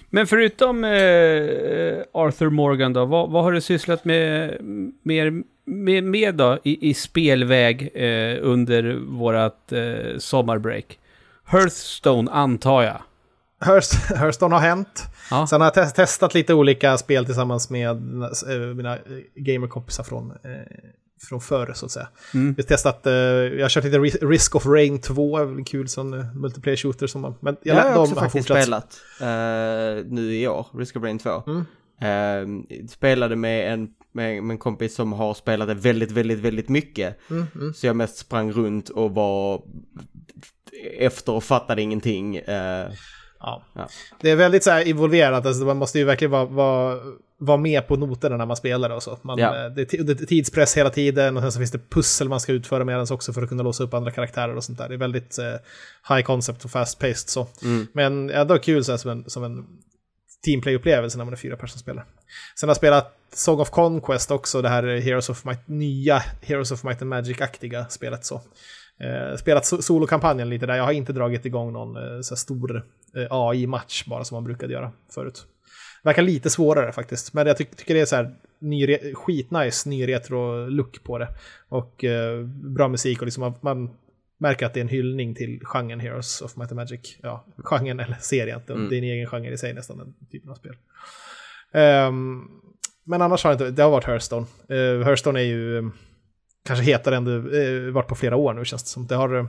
Men 0.10 0.28
förutom 0.28 0.84
eh, 0.84 0.89
Arthur 2.13 2.50
Morgan 2.50 2.94
då, 2.94 3.06
vad, 3.06 3.32
vad 3.32 3.44
har 3.44 3.52
du 3.52 3.62
sysslat 3.62 4.06
med 4.06 4.58
mer 5.04 5.44
med, 5.69 6.03
med 6.03 6.36
då 6.36 6.60
i, 6.63 6.89
i 6.89 6.93
spelväg 6.93 7.91
eh, 7.95 8.38
under 8.41 8.93
vårat 9.17 9.71
eh, 9.71 10.17
sommarbreak? 10.17 10.99
Hearthstone 11.45 12.32
antar 12.32 12.82
jag. 12.84 13.01
Hearth- 13.65 14.15
Hearthstone 14.17 14.55
har 14.55 14.62
hänt. 14.62 15.03
Ja. 15.32 15.47
Sen 15.47 15.62
har 15.62 15.65
jag 15.75 15.86
tes- 15.86 15.93
testat 15.93 16.34
lite 16.34 16.53
olika 16.53 16.97
spel 16.97 17.25
tillsammans 17.25 17.69
med 17.69 17.89
eh, 17.89 18.58
mina 18.75 18.93
eh, 18.95 19.01
gamerkompisar 19.36 20.03
från, 20.03 20.32
eh, 20.32 20.49
från 21.29 21.41
förr, 21.41 21.71
så 21.75 21.86
att 21.86 21.91
säga. 21.91 22.08
Mm. 22.34 22.53
Vi 22.53 22.63
har 22.63 22.67
testat, 22.67 23.08
eh, 23.08 23.13
jag 23.13 23.62
har 23.63 23.69
kört 23.69 23.84
lite 23.84 23.97
Ris- 23.97 24.27
Risk 24.29 24.55
of 24.55 24.65
Rain 24.65 25.01
2, 25.01 25.38
en 25.38 25.63
kul 25.63 25.88
sån 25.89 26.13
uh, 26.13 26.36
multiplayer 26.36 26.77
shooter 26.77 27.08
som 27.08 27.21
man... 27.21 27.36
Men 27.39 27.58
Jag 27.63 27.77
jag, 27.77 27.84
har 27.84 28.01
också 28.01 28.15
faktiskt 28.15 28.47
fortsatt. 28.47 28.63
spelat 28.63 29.01
eh, 29.21 30.05
nu 30.12 30.36
i 30.36 30.47
år, 30.47 30.67
Risk 30.77 30.95
of 30.95 31.03
Rain 31.03 31.19
2. 31.19 31.43
Mm. 31.47 31.65
Eh, 32.01 32.88
spelade 32.89 33.36
med 33.36 33.73
en, 33.73 33.89
med, 34.19 34.43
med 34.43 34.53
en 34.53 34.58
kompis 34.58 34.95
som 34.95 35.13
har 35.13 35.34
spelat 35.34 35.67
det 35.67 35.73
väldigt, 35.73 36.12
väldigt, 36.12 36.39
väldigt 36.39 36.69
mycket. 36.69 37.17
Mm, 37.29 37.47
mm. 37.55 37.73
Så 37.73 37.88
jag 37.88 37.95
mest 37.95 38.17
sprang 38.17 38.51
runt 38.51 38.89
och 38.89 39.12
var 39.13 39.62
efter 40.99 41.34
och 41.34 41.43
fattade 41.43 41.82
ingenting. 41.82 42.36
eh, 42.38 42.88
Ja. 43.39 43.63
Ja. 43.73 43.88
Det 44.21 44.29
är 44.32 44.36
väldigt 44.36 44.63
så 44.63 44.71
här 44.71 44.88
involverat, 44.88 45.45
alltså 45.45 45.65
man 45.65 45.77
måste 45.77 45.99
ju 45.99 46.05
verkligen 46.05 46.32
vara, 46.32 46.45
vara, 46.45 46.99
vara 47.38 47.58
med 47.58 47.88
på 47.88 47.95
noterna 47.95 48.38
när 48.38 48.45
man 48.45 48.58
spelar 48.58 48.89
och 48.89 49.03
så. 49.03 49.17
Man, 49.21 49.39
Ja. 49.39 49.65
eh, 49.65 49.71
det, 49.71 49.93
är 49.93 50.25
tidspress 50.25 50.77
hela 50.77 50.89
tiden 50.89 51.38
och 51.38 51.43
sen 51.43 51.51
så 51.51 51.60
finns 51.60 51.71
det 51.71 51.89
pussel 51.89 52.29
man 52.29 52.39
ska 52.39 52.51
utföra 52.51 52.86
med 52.86 52.97
den 52.97 53.08
också 53.12 53.34
för 53.34 53.41
att 53.41 53.49
kunna 53.49 53.63
låsa 53.63 53.84
upp 53.84 53.93
andra 53.93 54.12
karaktärer 54.12 54.55
och 54.55 54.63
sånt 54.63 54.77
där. 54.77 54.89
Det 54.89 54.95
är 54.95 54.97
väldigt 54.97 55.38
eh, 55.39 56.15
high 56.15 56.25
concept 56.25 56.65
och 56.65 56.71
fast 56.71 56.99
paced 56.99 57.29
så. 57.29 57.47
Mm. 57.63 57.88
Men 57.93 58.29
ändå 58.29 58.58
kul 58.58 58.84
så 58.84 58.91
här, 58.91 58.97
som 58.97 59.12
en, 59.12 59.29
som 59.29 59.43
en 59.43 59.65
teamplay-upplevelse 60.47 61.17
när 61.17 61.25
man 61.25 61.34
är 61.34 61.38
fyra 61.38 61.56
personer 61.56 61.69
som 61.69 61.80
spelar. 61.80 62.06
Sen 62.60 62.69
har 62.69 62.71
jag 62.71 62.78
spelat 62.78 63.15
Song 63.34 63.60
of 63.60 63.69
Conquest 63.69 64.32
också, 64.32 64.62
det 64.62 64.69
här 64.69 64.84
Heroes 64.99 65.30
of 65.30 65.45
Might, 65.45 65.67
nya 65.67 66.17
Heroes 66.41 66.71
of 66.71 66.84
Might 66.84 67.02
and 67.02 67.10
Magic-aktiga 67.10 67.86
spelet 67.89 68.25
så. 68.25 68.41
Eh, 69.04 69.38
spelat 69.38 69.65
solokampanjen 69.65 70.49
lite 70.49 70.65
där, 70.65 70.75
jag 70.75 70.84
har 70.84 70.91
inte 70.91 71.13
dragit 71.13 71.45
igång 71.45 71.73
någon 71.73 71.95
eh, 71.95 72.21
så 72.21 72.36
stor 72.36 72.86
eh, 73.15 73.28
AI-match 73.30 74.06
bara 74.06 74.23
som 74.23 74.36
man 74.36 74.43
brukade 74.43 74.73
göra 74.73 74.91
förut. 75.13 75.45
Verkar 76.04 76.21
lite 76.21 76.49
svårare 76.49 76.91
faktiskt, 76.91 77.34
men 77.34 77.47
jag 77.47 77.58
ty- 77.58 77.65
tycker 77.65 77.93
det 77.93 77.99
är 77.99 78.06
så 78.06 78.15
här 78.15 78.36
ny, 78.60 78.97
skitnice 79.13 79.89
ny 79.89 80.08
retro-look 80.08 81.04
på 81.04 81.17
det. 81.17 81.28
Och 81.69 82.04
eh, 82.04 82.43
bra 82.45 82.88
musik 82.88 83.19
och 83.19 83.25
liksom 83.28 83.41
man, 83.41 83.54
man 83.62 83.89
märker 84.39 84.65
att 84.65 84.73
det 84.73 84.80
är 84.80 84.82
en 84.82 84.88
hyllning 84.88 85.36
till 85.36 85.60
genren 85.63 85.99
Heroes 85.99 86.41
of 86.41 86.56
Might 86.58 86.71
and 86.71 86.75
Magic. 86.75 87.17
Ja, 87.21 87.45
genren 87.58 87.99
eller 87.99 88.17
serien, 88.21 88.62
Mm. 88.69 88.89
det 88.89 88.95
är 88.95 88.97
en 88.97 89.04
egen 89.04 89.28
genre 89.28 89.54
i 89.54 89.58
sig 89.58 89.73
nästan, 89.73 89.97
den 89.97 90.13
typen 90.32 90.49
av 90.52 90.56
spel. 90.56 90.75
Ehm, 91.73 92.41
men 93.06 93.21
annars 93.21 93.43
har 93.43 93.52
det 93.52 93.54
inte, 93.54 93.71
det 93.71 93.84
har 93.84 93.91
varit 93.91 94.06
Hearthstone. 94.06 94.45
Uh, 94.71 95.04
Hearthstone 95.06 95.39
är 95.39 95.43
ju 95.43 95.78
eh, 95.78 95.84
kanske 96.65 96.86
hetare 96.86 97.15
än 97.15 97.25
det 97.25 97.32
uh, 97.32 97.91
varit 97.93 98.08
på 98.08 98.15
flera 98.15 98.36
år 98.36 98.54
nu 98.54 98.65
känns 98.65 98.84
det 98.84 98.89
som. 98.89 99.08
Det 99.08 99.15
har, 99.15 99.38
eh, 99.38 99.45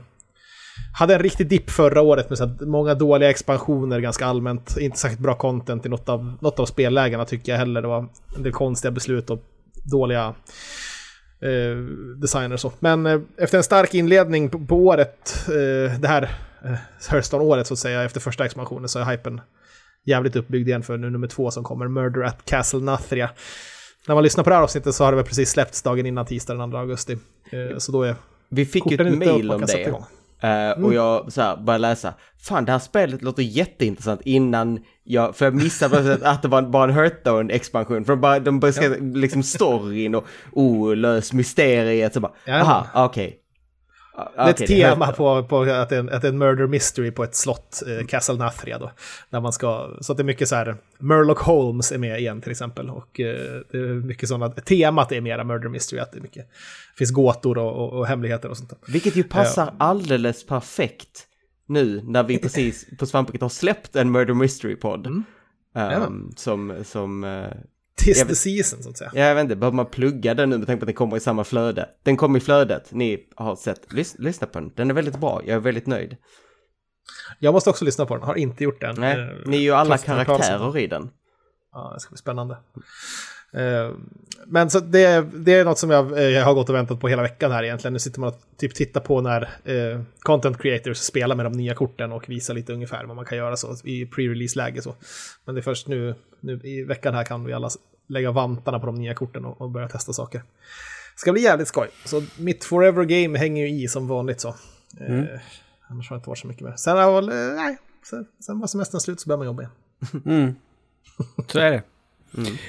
hade 0.99 1.15
en 1.15 1.21
riktig 1.21 1.47
dipp 1.47 1.69
förra 1.69 2.01
året 2.01 2.29
med 2.29 2.37
så 2.37 2.45
här, 2.45 2.65
många 2.65 2.93
dåliga 2.93 3.29
expansioner 3.29 3.99
ganska 3.99 4.25
allmänt. 4.25 4.77
Inte 4.79 4.97
särskilt 4.97 5.21
bra 5.21 5.35
content 5.35 5.85
i 5.85 5.89
något 5.89 6.09
av, 6.09 6.37
något 6.41 6.59
av 6.59 6.65
spellägena 6.65 7.25
tycker 7.25 7.51
jag 7.51 7.59
heller. 7.59 7.81
Det 7.81 7.87
var 7.87 8.09
en 8.37 8.43
del 8.43 8.51
konstiga 8.51 8.91
beslut 8.91 9.29
och 9.29 9.43
dåliga 9.91 10.35
eh, 11.41 11.77
designer 12.21 12.53
och 12.53 12.59
så. 12.59 12.73
Men 12.79 13.05
eh, 13.05 13.19
efter 13.37 13.57
en 13.57 13.63
stark 13.63 13.93
inledning 13.93 14.49
på, 14.49 14.59
på 14.59 14.75
året, 14.75 15.47
eh, 15.47 15.99
det 15.99 16.07
här 16.07 16.23
eh, 16.65 16.71
Hearthstone-året 17.09 17.67
så 17.67 17.73
att 17.73 17.79
säga, 17.79 18.03
efter 18.03 18.19
första 18.19 18.45
expansionen 18.45 18.89
så 18.89 18.99
är 18.99 19.05
hypen 19.05 19.41
jävligt 20.05 20.35
uppbyggd 20.35 20.67
igen 20.67 20.83
för 20.83 20.97
nu 20.97 21.09
nummer 21.09 21.27
två 21.27 21.51
som 21.51 21.63
kommer, 21.63 21.87
Murder 21.87 22.21
at 22.21 22.45
Castle 22.45 22.79
Nathria. 22.79 23.29
När 24.07 24.15
man 24.15 24.23
lyssnar 24.23 24.43
på 24.43 24.49
det 24.49 24.55
här 24.55 24.63
avsnittet 24.63 24.95
så 24.95 25.03
har 25.03 25.11
det 25.11 25.15
väl 25.15 25.25
precis 25.25 25.49
släppts 25.49 25.81
dagen 25.81 26.05
innan 26.05 26.25
tisdag 26.25 26.53
den 26.53 26.71
2 26.71 26.77
augusti. 26.77 27.17
Eh, 27.51 27.77
så 27.77 27.91
då 27.91 28.03
är 28.03 28.15
Vi 28.49 28.65
fick 28.65 28.91
ju 28.91 28.95
ett 28.95 29.17
mail 29.17 29.51
om 29.51 29.61
det. 29.61 29.87
igång. 29.87 30.05
Eh, 30.41 30.83
Och 30.83 30.93
jag 30.93 31.31
så 31.33 31.41
här, 31.41 31.57
började 31.57 31.81
läsa, 31.81 32.13
fan 32.47 32.65
det 32.65 32.71
här 32.71 32.79
spelet 32.79 33.21
låter 33.21 33.43
jätteintressant 33.43 34.21
innan 34.25 34.79
jag, 35.03 35.35
för 35.35 35.45
jag 35.45 35.55
missade 35.55 36.19
att 36.29 36.41
det 36.41 36.47
var 36.47 36.61
bara 36.61 36.83
en 36.83 36.91
Hearthstone-expansion. 36.97 38.05
För 38.05 38.13
de, 38.13 38.21
bara, 38.21 38.39
de 38.39 38.59
började 38.59 38.75
skriva 38.77 38.95
liksom 39.19 39.43
storyn 39.43 40.15
och 40.15 40.25
oh, 40.51 40.95
lös 40.95 41.33
mysteriet. 41.33 42.13
Så 42.13 42.19
bara, 42.19 42.31
Ja. 42.45 42.61
aha, 42.61 42.87
okej. 43.05 43.37
Det 44.15 44.41
är 44.41 44.49
ett 44.49 44.55
okej, 44.55 44.67
tema 44.67 45.05
Hearthstone. 45.05 45.41
på, 45.41 45.47
på 45.47 45.61
att, 45.61 45.89
det 45.89 45.95
är 45.95 45.99
en, 45.99 46.09
att 46.09 46.21
det 46.21 46.27
är 46.27 46.31
en 46.31 46.37
murder 46.37 46.67
mystery 46.67 47.11
på 47.11 47.23
ett 47.23 47.35
slott, 47.35 47.83
eh, 47.87 48.05
Castle 48.05 48.35
Nathria 48.35 48.77
då. 48.77 48.91
Där 49.29 49.39
man 49.39 49.53
ska, 49.53 49.89
så 50.01 50.11
att 50.13 50.17
det 50.17 50.21
är 50.21 50.25
mycket 50.25 50.47
så 50.47 50.55
här, 50.55 50.75
Murloc 50.99 51.39
Holmes 51.39 51.91
är 51.91 51.97
med 51.97 52.19
igen 52.19 52.41
till 52.41 52.51
exempel. 52.51 52.89
Och 52.89 53.19
eh, 53.19 53.61
det 53.71 53.77
är 53.77 53.93
mycket 53.93 54.29
sådana, 54.29 54.49
temat 54.49 55.11
är 55.11 55.21
mera 55.21 55.43
murder 55.43 55.69
mystery, 55.69 55.99
att 55.99 56.11
det 56.11 56.17
är 56.17 56.21
mycket, 56.21 56.49
det 56.93 56.97
finns 56.97 57.11
gåtor 57.11 57.57
och, 57.57 57.75
och, 57.75 57.99
och 57.99 58.07
hemligheter 58.07 58.49
och 58.49 58.57
sånt 58.57 58.69
där. 58.69 58.79
Vilket 58.87 59.15
ju 59.15 59.23
passar 59.23 59.73
alldeles 59.77 60.45
perfekt 60.45 61.27
nu 61.65 62.01
när 62.03 62.23
vi 62.23 62.37
precis 62.37 62.87
på 62.99 63.05
Svampriket 63.05 63.41
har 63.41 63.49
släppt 63.49 63.95
en 63.95 64.11
Murder 64.11 64.33
Mystery-podd. 64.33 65.07
Mm. 65.07 65.23
Jajamän. 65.75 66.33
som, 66.35 66.83
som, 66.83 67.23
eh, 67.23 67.47
Tis 68.05 68.17
Jag 68.17 68.27
the 68.27 68.31
vet- 68.31 68.37
season 68.37 68.83
så 68.83 68.89
att 68.89 68.97
säga. 68.97 69.11
ja, 69.13 69.21
jag 69.25 69.35
vet 69.35 69.41
inte, 69.43 69.55
behöver 69.55 69.75
man 69.75 69.85
plugga 69.85 70.33
den 70.33 70.49
nu 70.49 70.57
med 70.57 70.67
tanke 70.67 70.79
på 70.79 70.83
att 70.83 70.87
den 70.87 70.95
kommer 70.95 71.17
i 71.17 71.19
samma 71.19 71.43
flöde? 71.43 71.89
Den 72.03 72.17
kommer 72.17 72.37
i 72.39 72.41
flödet, 72.41 72.91
ni 72.91 73.19
har 73.35 73.55
sett, 73.55 73.93
Lys, 73.93 74.15
lyssna 74.19 74.47
på 74.47 74.59
den, 74.59 74.71
den 74.75 74.89
är 74.89 74.93
väldigt 74.93 75.19
bra, 75.19 75.41
jag 75.45 75.55
är 75.55 75.59
väldigt 75.59 75.87
nöjd. 75.87 76.17
Jag 77.39 77.53
måste 77.53 77.69
också 77.69 77.85
lyssna 77.85 78.05
på 78.05 78.15
den, 78.15 78.23
har 78.23 78.35
inte 78.35 78.63
gjort 78.63 78.81
den. 78.81 78.95
Nej, 78.99 79.19
Eh, 79.19 79.27
ni 79.45 79.57
är 79.57 79.61
ju 79.61 79.71
alla 79.71 79.97
karaktärer 79.97 80.77
i 80.77 80.87
den. 80.87 81.09
Ja, 81.73 81.91
det 81.93 81.99
ska 81.99 82.09
bli 82.11 82.17
spännande. 82.17 82.57
Eh, 83.53 83.91
Men 84.47 84.69
så 84.69 84.79
det, 84.79 85.25
det 85.35 85.53
är 85.53 85.65
något 85.65 85.77
som 85.77 85.89
jag, 85.89 86.17
eh, 86.17 86.23
jag 86.23 86.45
har 86.45 86.53
gått 86.53 86.69
och 86.69 86.75
väntat 86.75 86.99
på 86.99 87.07
hela 87.07 87.21
veckan 87.21 87.51
här 87.51 87.63
egentligen. 87.63 87.93
Nu 87.93 87.99
sitter 87.99 88.19
man 88.19 88.29
och 88.29 88.39
typ 88.57 88.75
tittar 88.75 89.01
på 89.01 89.21
när 89.21 89.41
eh, 89.63 90.01
content 90.19 90.57
creators 90.61 90.97
spelar 90.97 91.35
med 91.35 91.45
de 91.45 91.53
nya 91.53 91.75
korten 91.75 92.11
och 92.11 92.29
visar 92.29 92.53
lite 92.53 92.73
ungefär 92.73 93.05
vad 93.05 93.15
man 93.15 93.25
kan 93.25 93.37
göra 93.37 93.57
så 93.57 93.75
i 93.83 94.05
pre-release-läge 94.05 94.81
så. 94.81 94.95
Men 95.45 95.55
det 95.55 95.61
är 95.61 95.63
först 95.63 95.87
nu, 95.87 96.15
nu 96.39 96.59
i 96.63 96.83
veckan 96.83 97.13
här 97.13 97.23
kan 97.23 97.45
vi 97.45 97.53
alla 97.53 97.69
lägga 98.11 98.31
vantarna 98.31 98.79
på 98.79 98.85
de 98.85 98.95
nya 98.95 99.13
korten 99.13 99.45
och, 99.45 99.61
och 99.61 99.69
börja 99.69 99.87
testa 99.89 100.13
saker. 100.13 100.43
ska 101.15 101.31
bli 101.31 101.41
jävligt 101.41 101.67
skoj. 101.67 101.87
Så 102.05 102.23
mitt 102.39 102.63
forever 102.63 103.03
game 103.05 103.39
hänger 103.39 103.67
ju 103.67 103.83
i 103.83 103.87
som 103.87 104.07
vanligt 104.07 104.41
så. 104.41 104.47
Eh, 104.99 105.23
Annars 105.87 106.09
har 106.09 106.15
det 106.15 106.19
inte 106.19 106.29
varit 106.29 106.39
så 106.39 106.47
mycket 106.47 106.63
mer. 106.63 106.73
Sen, 106.75 106.97
eh, 106.97 107.21
nej, 107.55 107.77
sen, 108.09 108.27
sen 108.39 108.59
var 108.59 108.67
semestern 108.67 109.01
slut 109.01 109.19
så 109.19 109.27
börjar 109.29 109.37
man 109.37 109.47
jobba 109.47 109.61
igen. 109.61 109.73
Mm. 110.25 110.55
Så 111.47 111.59
är 111.59 111.71
det. 111.71 111.83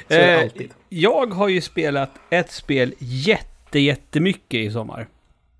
Så 0.08 0.14
är 0.14 0.26
det 0.26 0.32
Eh, 0.36 0.42
alltid. 0.42 0.70
jag 0.88 1.26
har 1.34 1.48
ju 1.48 1.60
spelat 1.60 2.10
ett 2.30 2.50
spel 2.50 2.94
jätte, 2.98 3.78
jättemycket 3.78 4.58
i 4.60 4.70
sommar. 4.70 5.08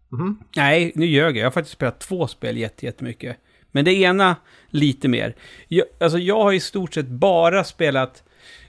Mhm. 0.08 0.38
Nej, 0.56 0.92
nu 0.94 1.06
ljög 1.06 1.36
jag. 1.36 1.40
Jag 1.40 1.46
har 1.46 1.50
faktiskt 1.50 1.72
spelat 1.74 2.00
två 2.00 2.26
spel 2.26 2.56
jätte, 2.56 2.86
jättemycket. 2.86 3.36
Men 3.70 3.84
det 3.84 3.92
ena 3.92 4.36
lite 4.68 5.08
mer. 5.08 5.36
Jag, 5.68 5.86
alltså 6.00 6.18
jag 6.18 6.42
har 6.42 6.52
i 6.52 6.60
stort 6.60 6.94
sett 6.94 7.06
bara 7.08 7.64
spelat 7.64 8.22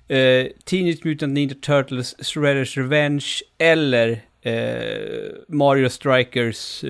eh, 0.08 0.48
Teenage 0.66 1.00
Mutant 1.06 1.34
Ninja 1.34 1.56
Turtles 1.62 2.16
Shredder's 2.20 2.78
Revenge 2.78 3.26
eller 3.58 4.22
eh, 4.42 5.32
Mario 5.48 5.89
Strikers 5.89 6.84
eh, 6.84 6.89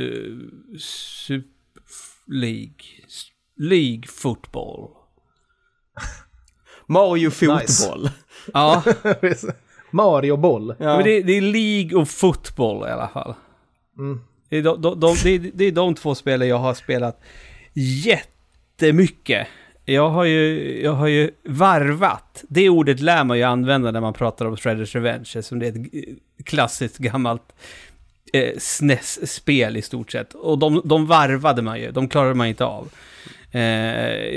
Sup- 0.80 1.44
League. 2.28 2.84
League 3.58 4.04
Football. 4.08 4.90
Mario 6.88 7.30
Nice. 7.30 7.84
Fotboll. 7.86 8.10
Ja, 8.54 8.84
Mario 9.92 10.38
Boll. 10.38 10.76
Ja. 10.80 10.96
men 10.98 11.04
det, 11.04 11.22
det 11.22 11.34
är 11.38 11.42
League 11.42 12.02
of 12.02 12.10
Football 12.10 12.88
i 12.88 12.92
alla 12.92 13.08
fall. 13.08 13.34
Mm. 13.98 14.20
Det 14.50 14.58
är 14.58 14.62
de, 14.64 14.82
de, 14.82 15.00
de, 15.00 15.16
det, 15.24 15.30
är, 15.30 15.52
det 15.54 15.66
är 15.66 15.72
de 15.72 15.96
två 15.96 16.16
spelen 16.16 16.48
jag 16.48 16.58
har 16.58 16.74
spelat 16.74 17.22
jättemycket. 17.74 19.48
Jag 19.86 20.10
har 20.10 20.24
ju, 20.24 20.82
jag 20.84 20.94
har 20.94 21.08
ju 21.08 21.32
varvat. 21.44 22.44
Det 22.50 22.70
ordet 22.70 23.00
lär 23.00 23.24
man 23.24 23.38
ju 23.38 23.44
använda 23.44 23.92
när 23.92 24.02
man 24.02 24.14
pratar 24.14 24.46
om 24.46 24.58
Shredders 24.58 24.96
Revenge, 24.96 25.30
eftersom 25.36 25.60
det 25.60 25.68
är 25.68 25.70
ett 25.70 26.46
klassiskt 26.46 26.98
gammalt 26.98 27.54
eh, 28.34 28.58
SNES-spel 28.58 29.78
i 29.78 29.82
stort 29.82 30.12
sett. 30.12 30.34
Och 30.34 30.58
de, 30.58 30.82
de 30.86 31.08
varvade 31.08 31.62
man 31.62 31.80
ju, 31.80 31.92
de 31.92 32.10
klarade 32.10 32.34
man 32.34 32.48
inte 32.48 32.66
av. 32.66 32.90
Eh, 33.52 33.62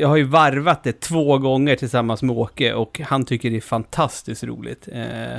jag 0.00 0.08
har 0.08 0.16
ju 0.16 0.24
varvat 0.24 0.84
det 0.84 1.00
två 1.00 1.38
gånger 1.38 1.76
tillsammans 1.76 2.22
med 2.22 2.36
Åke 2.36 2.74
och 2.74 3.00
han 3.04 3.24
tycker 3.24 3.50
det 3.50 3.56
är 3.56 3.60
fantastiskt 3.60 4.44
roligt. 4.44 4.88
Eh, 4.92 5.38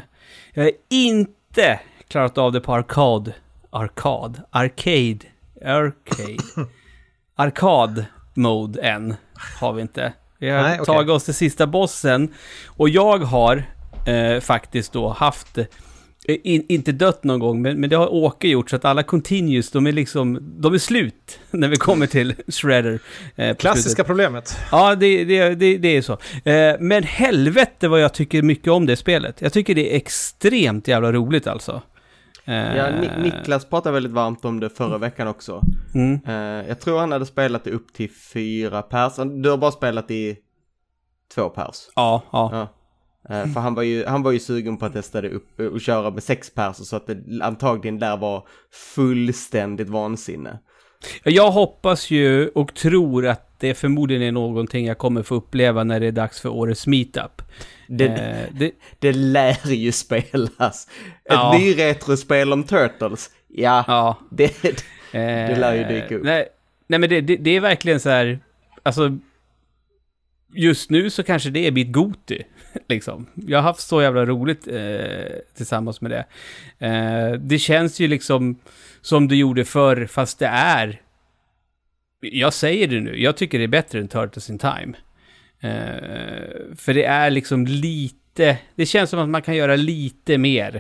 jag 0.54 0.64
har 0.64 0.72
inte 0.90 1.80
klarat 2.08 2.38
av 2.38 2.52
det 2.52 2.62
på 2.62 2.74
arkad. 2.74 3.34
Arkad? 3.70 4.42
Arcade? 4.50 5.20
Arcade? 5.66 6.38
Arkad 7.36 8.06
mode 8.34 8.82
än 8.82 9.16
har 9.60 9.74
vi 9.74 9.82
inte. 9.82 10.14
Vi 10.40 10.50
har 10.50 10.62
Nej, 10.62 10.74
okej. 10.74 10.86
tagit 10.86 11.10
oss 11.12 11.24
till 11.24 11.34
sista 11.34 11.68
bossen 11.68 12.34
och 12.68 12.90
jag 12.90 13.18
har 13.18 13.64
eh, 14.08 14.40
faktiskt 14.40 14.94
då 14.94 15.10
haft, 15.10 15.58
eh, 15.58 15.66
in, 16.28 16.66
inte 16.70 16.92
dött 16.92 17.24
någon 17.24 17.40
gång, 17.40 17.62
men, 17.62 17.80
men 17.80 17.90
det 17.90 17.96
har 17.96 18.14
Åke 18.14 18.48
gjort 18.48 18.70
så 18.70 18.76
att 18.76 18.86
alla 18.86 19.04
continues, 19.04 19.72
de 19.72 19.88
är 19.88 19.92
liksom, 19.92 20.40
de 20.62 20.74
är 20.74 20.78
slut 20.78 21.40
när 21.52 21.68
vi 21.68 21.76
kommer 21.76 22.08
till 22.08 22.36
Shredder. 22.48 23.00
Eh, 23.36 23.56
Klassiska 23.56 23.90
slutet. 23.90 24.06
problemet. 24.08 24.58
Ja, 24.72 24.96
det, 24.96 25.26
det, 25.26 25.56
det, 25.56 25.78
det 25.78 25.98
är 25.98 26.02
så. 26.02 26.14
Eh, 26.50 26.76
men 26.80 27.04
helvete 27.04 27.88
vad 27.88 28.02
jag 28.02 28.14
tycker 28.14 28.42
mycket 28.42 28.72
om 28.72 28.86
det 28.86 28.96
spelet. 28.96 29.42
Jag 29.42 29.54
tycker 29.54 29.76
det 29.76 29.94
är 29.94 29.98
extremt 29.98 30.88
jävla 30.88 31.12
roligt 31.12 31.48
alltså. 31.48 31.82
Eh, 32.48 32.76
Ja, 32.78 32.90
Ni- 33.02 33.22
Niklas 33.24 33.66
pratade 33.66 33.94
väldigt 33.94 34.12
varmt 34.12 34.46
om 34.46 34.60
det 34.60 34.70
förra 34.70 34.98
veckan 34.98 35.28
också. 35.28 35.62
Mm. 35.96 36.20
Eh, 36.28 36.68
jag 36.68 36.80
tror 36.80 37.00
han 37.00 37.12
hade 37.12 37.26
spelat 37.26 37.64
det 37.64 37.72
upp 37.72 37.94
till 37.94 38.10
fyra 38.34 38.82
pers. 38.82 39.14
Du 39.44 39.50
har 39.50 39.58
bara 39.58 39.72
spelat 39.72 40.12
i 40.12 40.38
två 41.36 41.50
pers. 41.50 41.76
Ja, 41.96 42.24
ja. 42.32 42.50
Ja. 42.52 42.68
Eh, 43.36 43.54
för 43.54 43.60
han 43.60 43.74
var, 43.76 43.84
ju, 43.84 44.06
han 44.06 44.24
var 44.24 44.32
ju 44.32 44.40
sugen 44.40 44.78
på 44.78 44.86
att 44.86 44.94
testa 44.94 45.22
det 45.22 45.30
upp 45.30 45.60
och 45.60 45.82
köra 45.82 46.12
med 46.12 46.24
sex 46.24 46.54
pers 46.54 46.76
så 46.76 46.96
att 46.96 47.08
det 47.08 47.18
antagligen 47.42 48.00
där 48.00 48.18
var 48.18 48.48
fullständigt 48.96 49.90
vansinne. 49.90 50.60
Jag 51.24 51.52
hoppas 51.52 52.12
ju 52.12 52.48
och 52.48 52.74
tror 52.76 53.28
att 53.28 53.47
det 53.60 53.74
förmodligen 53.74 54.24
är 54.24 54.32
någonting 54.32 54.86
jag 54.86 54.98
kommer 54.98 55.24
få 55.24 55.36
uppleva 55.36 55.84
när 55.84 56.00
det 56.00 56.08
är 56.08 56.12
dags 56.12 56.42
för 56.42 56.50
årets 56.50 56.88
meetup. 56.88 57.42
Det, 57.88 58.06
Eh, 58.08 58.54
det, 58.54 58.72
det 59.00 59.14
lär 59.14 59.68
ju 59.72 59.92
spelas. 59.92 60.88
Ett 60.90 61.14
Ja. 61.30 61.56
ny 61.58 61.78
retrospel 61.78 62.54
om 62.54 62.64
Turtles. 62.64 63.30
Ja, 63.48 63.84
ja. 63.88 64.18
det, 64.32 64.62
Det 65.12 65.56
lär 65.60 65.74
ju 65.76 65.84
dyka 66.02 66.16
upp. 66.16 66.24
Nej, 66.24 66.48
nej 66.88 67.00
men 67.00 67.10
det, 67.10 67.22
det, 67.22 67.36
det 67.36 67.56
är 67.56 67.60
verkligen 67.60 68.00
så 68.00 68.10
här, 68.10 68.40
alltså, 68.84 69.18
just 70.54 70.90
nu 70.90 71.10
så 71.10 71.24
kanske 71.24 71.50
det 71.50 71.68
är 71.68 71.72
mitt 71.72 71.92
Goti, 71.92 72.44
liksom. 72.88 73.26
Jag 73.36 73.58
har 73.58 73.64
haft 73.64 73.80
så 73.88 74.02
jävla 74.02 74.26
roligt 74.26 74.68
eh, 74.68 75.36
tillsammans 75.58 76.02
med 76.02 76.12
det. 76.12 76.26
Eh, 76.88 77.32
det 77.40 77.60
känns 77.60 78.00
ju 78.00 78.08
liksom 78.08 78.56
som 79.02 79.28
det 79.28 79.36
gjorde 79.36 79.66
förr, 79.66 80.06
fast 80.06 80.40
det 80.40 80.48
är, 80.48 81.02
jag 82.22 82.54
säger 82.54 82.88
det 82.88 83.00
nu, 83.00 83.22
jag 83.22 83.38
tycker 83.38 83.58
det 83.58 83.64
är 83.64 83.68
bättre 83.68 84.00
än 84.00 84.08
Turtles 84.08 84.50
in 84.50 84.60
Time. 84.60 84.94
Uh, 85.64 86.76
för 86.76 86.94
det 86.94 87.04
är 87.04 87.30
liksom 87.30 87.66
lite, 87.66 88.58
det 88.76 88.86
känns 88.86 89.10
som 89.10 89.20
att 89.20 89.30
man 89.30 89.42
kan 89.42 89.56
göra 89.56 89.76
lite 89.76 90.38
mer 90.38 90.76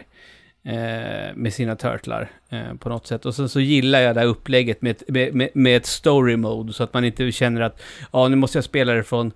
uh, 0.68 1.36
med 1.36 1.54
sina 1.54 1.76
turtlar 1.76 2.32
uh, 2.54 2.74
på 2.76 2.90
något 2.90 3.08
sätt. 3.08 3.26
Och 3.26 3.36
sen 3.36 3.50
så 3.50 3.60
gillar 3.60 4.00
jag 4.02 4.16
det 4.16 4.20
här 4.20 4.28
upplägget 4.28 4.82
med, 4.82 4.92
ett- 4.92 5.34
med, 5.34 5.50
med, 5.54 5.78
ett 5.78 5.86
story 5.86 6.36
mode 6.36 6.74
så 6.74 6.84
att 6.84 6.94
man 6.94 7.06
inte 7.06 7.32
känner 7.32 7.62
att 7.62 7.82
ja, 8.14 8.28
nu 8.28 8.36
måste 8.36 8.58
jag 8.58 8.66
spela 8.66 8.94
det 8.94 9.04
från 9.04 9.32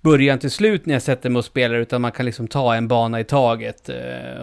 början 0.00 0.38
till 0.38 0.50
slut 0.50 0.86
när 0.86 0.94
jag 0.94 1.02
sätter 1.02 1.30
mig 1.30 1.38
och 1.38 1.44
spelar, 1.44 1.74
utan 1.76 2.00
man 2.00 2.12
kan 2.12 2.26
liksom 2.26 2.48
ta 2.48 2.74
en 2.74 2.88
bana 2.88 3.20
i 3.20 3.24
taget 3.24 3.90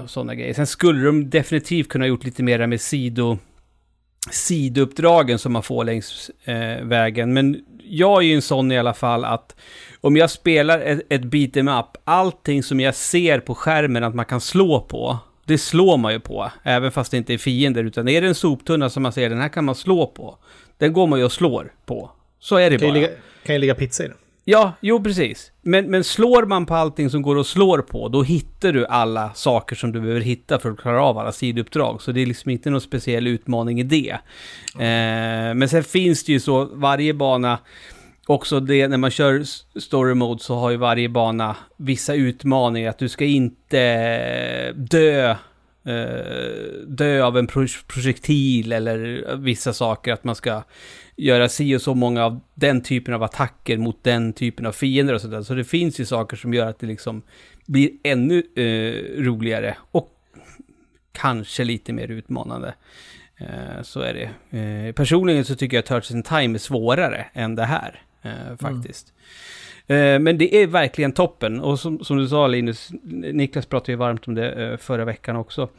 och 0.04 0.10
sådana 0.10 0.36
grejer. 0.36 0.54
Sen 0.54 0.68
skulle 0.68 1.06
de 1.06 1.30
definitivt 1.30 1.90
kunna 1.90 2.04
ha 2.04 2.08
gjort 2.08 2.24
lite 2.24 2.44
mer 2.44 2.68
med 2.68 2.82
sido 2.82 3.38
sidouppdragen 4.32 5.40
som 5.40 5.54
man 5.54 5.64
får 5.64 5.84
längs 5.84 6.32
eh, 6.44 6.84
vägen. 6.86 7.34
Men 7.34 7.66
jag 7.84 8.18
är 8.24 8.28
ju 8.28 8.36
en 8.36 8.42
sån 8.42 8.72
i 8.72 8.78
alla 8.78 8.94
fall 8.94 9.26
att 9.26 9.56
om 10.02 10.18
jag 10.18 10.30
spelar 10.30 10.80
ett, 10.80 11.02
ett 11.10 11.22
beat'em 11.22 11.80
up, 11.80 11.86
allting 12.04 12.64
som 12.64 12.80
jag 12.80 12.96
ser 12.96 13.40
på 13.40 13.56
skärmen 13.56 14.04
att 14.04 14.16
man 14.16 14.26
kan 14.26 14.42
slå 14.42 14.82
på, 14.82 15.18
det 15.46 15.58
slår 15.58 15.98
man 15.98 16.14
ju 16.14 16.20
på. 16.20 16.52
Även 16.64 16.92
fast 16.92 17.12
det 17.12 17.18
inte 17.18 17.34
är 17.34 17.38
fiender, 17.38 17.84
utan 17.84 18.08
är 18.08 18.22
det 18.22 18.28
en 18.28 18.36
soptunna 18.36 18.90
som 18.90 19.04
man 19.04 19.14
ser, 19.14 19.30
den 19.30 19.42
här 19.42 19.50
kan 19.50 19.66
man 19.66 19.76
slå 19.76 20.08
på. 20.08 20.38
Den 20.78 20.94
går 20.94 21.08
man 21.08 21.20
ju 21.20 21.26
och 21.26 21.32
slår 21.32 21.74
på. 21.86 22.12
Så 22.40 22.56
är 22.56 22.70
det 22.70 22.78
Kan 22.78 22.88
ju 22.88 22.94
bara. 22.94 23.02
ligga, 23.02 23.14
kan 23.46 23.56
ju 23.56 23.60
ligga 23.62 23.76
pizza 23.76 24.04
i 24.04 24.08
den. 24.08 24.18
Ja, 24.48 24.74
jo 24.80 25.04
precis. 25.04 25.52
Men, 25.62 25.92
men 25.92 26.04
slår 26.04 26.46
man 26.46 26.66
på 26.66 26.76
allting 26.76 27.10
som 27.10 27.22
går 27.22 27.40
att 27.40 27.48
slå 27.48 27.82
på, 27.82 28.08
då 28.08 28.24
hittar 28.24 28.74
du 28.74 28.86
alla 28.86 29.34
saker 29.34 29.76
som 29.76 29.92
du 29.92 30.02
behöver 30.02 30.22
hitta 30.22 30.60
för 30.60 30.72
att 30.72 30.78
klara 30.78 31.04
av 31.04 31.18
alla 31.18 31.32
sidouppdrag. 31.32 32.02
Så 32.02 32.12
det 32.12 32.22
är 32.22 32.26
liksom 32.26 32.52
inte 32.52 32.70
någon 32.70 32.82
speciell 32.82 33.28
utmaning 33.28 33.80
i 33.80 33.84
det. 33.84 34.12
Eh, 34.76 35.54
men 35.56 35.70
sen 35.70 35.84
finns 35.84 36.24
det 36.24 36.32
ju 36.32 36.40
så, 36.40 36.66
varje 36.66 37.14
bana, 37.14 37.60
också 38.28 38.60
det 38.60 38.88
när 38.88 38.98
man 38.98 39.12
kör 39.12 39.44
story 39.80 40.14
mode 40.14 40.44
så 40.44 40.56
har 40.56 40.70
ju 40.70 40.78
varje 40.78 41.10
bana 41.10 41.56
vissa 41.78 42.14
utmaningar. 42.14 42.90
Att 42.90 43.00
du 43.00 43.10
ska 43.10 43.26
inte 43.26 43.80
eh, 43.80 44.76
dö 44.76 45.36
eh, 45.86 46.86
dö 46.88 47.24
av 47.24 47.38
en 47.38 47.48
projektil 47.88 48.72
eller 48.72 49.36
vissa 49.36 49.74
saker. 49.74 50.14
Att 50.14 50.24
man 50.24 50.36
ska 50.36 50.64
göra 51.18 51.50
si 51.50 51.76
och 51.76 51.82
så 51.82 51.96
många 51.96 52.26
av 52.26 52.40
den 52.54 52.82
typen 52.82 53.14
av 53.14 53.24
attacker 53.24 53.78
mot 53.78 54.04
den 54.04 54.34
typen 54.34 54.66
av 54.66 54.72
fiender 54.72 55.14
och 55.14 55.22
sådär. 55.22 55.42
Så 55.42 55.54
det 55.54 55.64
finns 55.64 56.00
ju 56.00 56.06
saker 56.06 56.38
som 56.38 56.54
gör 56.54 56.68
att 56.68 56.80
det 56.80 56.88
liksom 56.88 57.22
blir 57.66 57.90
ännu 58.04 58.44
eh, 58.56 59.24
roligare 59.24 59.78
och 59.92 60.12
kanske 61.12 61.64
lite 61.64 61.94
mer 61.94 62.08
utmanande. 62.08 62.74
Eh, 63.38 63.82
så 63.84 64.00
är 64.00 64.14
det. 64.14 64.58
Eh, 64.60 64.94
personligen 64.94 65.46
så 65.46 65.56
tycker 65.56 65.78
jag 65.78 65.82
att 65.82 65.88
Turtles 65.88 66.12
in 66.12 66.24
Time 66.24 66.56
är 66.58 66.60
svårare 66.60 67.26
än 67.34 67.56
det 67.56 67.66
här, 67.66 68.02
eh, 68.22 68.58
faktiskt. 68.60 69.14
Eh, 69.88 70.20
Men 70.20 70.38
det 70.38 70.56
är 70.56 70.68
verkligen 70.68 71.12
toppen. 71.12 71.60
Och 71.60 71.80
som, 71.80 72.04
som 72.04 72.18
du 72.18 72.28
sa 72.28 72.48
Linus, 72.48 72.90
Niklas 73.34 73.66
pratade 73.66 73.92
ju 73.92 73.96
varmt 73.96 74.28
om 74.28 74.36
det 74.36 74.52
eh, 74.52 74.78
förra 74.78 75.06
veckan 75.06 75.36
också. 75.36 75.70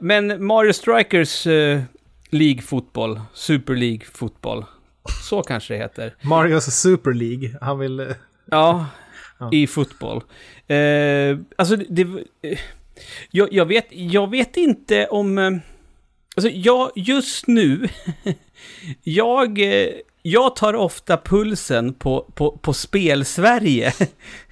Men 0.00 0.44
Mario 0.44 0.72
Strikers 0.72 1.46
League 2.34 2.62
fotboll, 2.62 3.20
Super 3.34 3.74
League 3.74 4.00
fotboll, 4.12 4.64
Så 5.22 5.42
kanske 5.42 5.74
det 5.74 5.78
heter. 5.80 6.14
Marios 6.22 6.64
Super 6.80 7.12
League. 7.12 7.58
Han 7.60 7.78
vill... 7.78 8.00
eh, 8.00 8.06
Ja, 8.50 8.86
Ja. 9.38 9.48
i 9.52 9.66
fotboll. 9.66 10.22
Eh, 10.66 11.38
alltså, 11.56 11.76
det... 11.76 12.02
eh, 12.42 12.58
jag, 13.30 13.52
jag, 13.52 13.66
vet, 13.66 13.86
jag 13.90 14.30
vet 14.30 14.56
inte 14.56 15.06
om... 15.06 15.38
eh, 15.38 15.50
Alltså, 16.36 16.50
jag, 16.50 16.90
just 16.94 17.46
nu... 17.46 17.88
jag, 19.02 19.58
jag 20.22 20.56
tar 20.56 20.74
ofta 20.74 21.16
pulsen 21.16 21.94
på, 21.94 22.30
på, 22.34 22.50
på 22.58 22.72
spel-Sverige. 22.72 23.92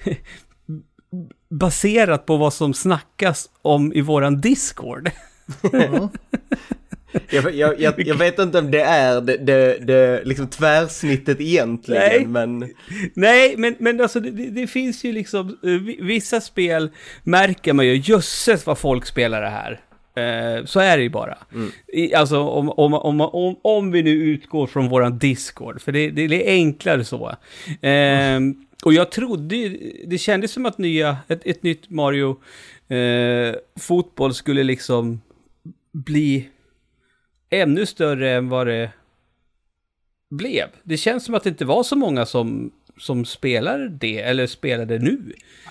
baserat 1.50 2.26
på 2.26 2.36
vad 2.36 2.54
som 2.54 2.74
snackas 2.74 3.50
om 3.62 3.92
i 3.92 4.00
våran 4.00 4.40
Discord. 4.40 5.10
Jag, 7.30 7.54
jag, 7.54 7.80
jag, 7.80 7.94
jag 8.06 8.14
vet 8.14 8.38
inte 8.38 8.58
om 8.58 8.70
det 8.70 8.80
är 8.82 9.20
det, 9.20 9.36
det, 9.36 9.78
det 9.78 10.22
liksom 10.24 10.46
tvärsnittet 10.48 11.40
egentligen, 11.40 12.02
Nej. 12.02 12.26
men... 12.26 12.70
Nej, 13.14 13.54
men, 13.56 13.74
men 13.78 14.00
alltså 14.00 14.20
det, 14.20 14.30
det, 14.30 14.66
finns 14.66 15.04
ju 15.04 15.12
liksom, 15.12 15.48
eh, 15.48 15.70
vi- 15.70 15.98
vissa 16.00 16.40
spel 16.40 16.90
märker 17.22 17.72
man 17.72 17.86
ju, 17.86 17.96
jösses 17.96 18.66
vad 18.66 18.78
folk 18.78 19.06
spelar 19.06 19.42
det 19.42 19.48
här. 19.48 19.80
Eh, 20.14 20.64
så 20.64 20.80
är 20.80 20.96
det 20.96 21.02
ju 21.02 21.10
bara. 21.10 21.38
I, 21.92 22.14
alltså 22.14 22.38
om, 22.38 22.70
om, 22.70 22.94
om, 22.94 23.20
om, 23.20 23.56
om 23.62 23.90
vi 23.92 24.02
nu 24.02 24.10
utgår 24.10 24.66
från 24.66 24.88
våran 24.88 25.18
Discord, 25.18 25.80
för 25.80 25.92
det, 25.92 26.10
det 26.10 26.48
är 26.48 26.52
enklare 26.52 27.04
så. 27.04 27.28
Eh, 27.86 28.40
och 28.84 28.92
jag 28.92 29.10
trodde 29.10 29.56
ju, 29.56 29.92
det 30.06 30.18
kändes 30.18 30.52
som 30.52 30.66
att 30.66 30.78
nya, 30.78 31.16
ett, 31.28 31.40
ett 31.46 31.62
nytt 31.62 31.90
Mario 31.90 32.36
eh, 32.88 33.54
fotboll 33.80 34.34
skulle 34.34 34.62
liksom 34.62 35.20
bli 35.92 36.48
ännu 37.52 37.86
större 37.86 38.30
än 38.30 38.48
vad 38.48 38.66
det 38.66 38.90
blev. 40.30 40.68
Det 40.82 40.96
känns 40.96 41.24
som 41.24 41.34
att 41.34 41.42
det 41.42 41.48
inte 41.48 41.64
var 41.64 41.82
så 41.82 41.96
många 41.96 42.26
som, 42.26 42.70
som 42.98 43.24
spelar 43.24 43.78
det, 44.00 44.20
eller 44.20 44.46
spelade 44.46 44.98
nu. 44.98 45.18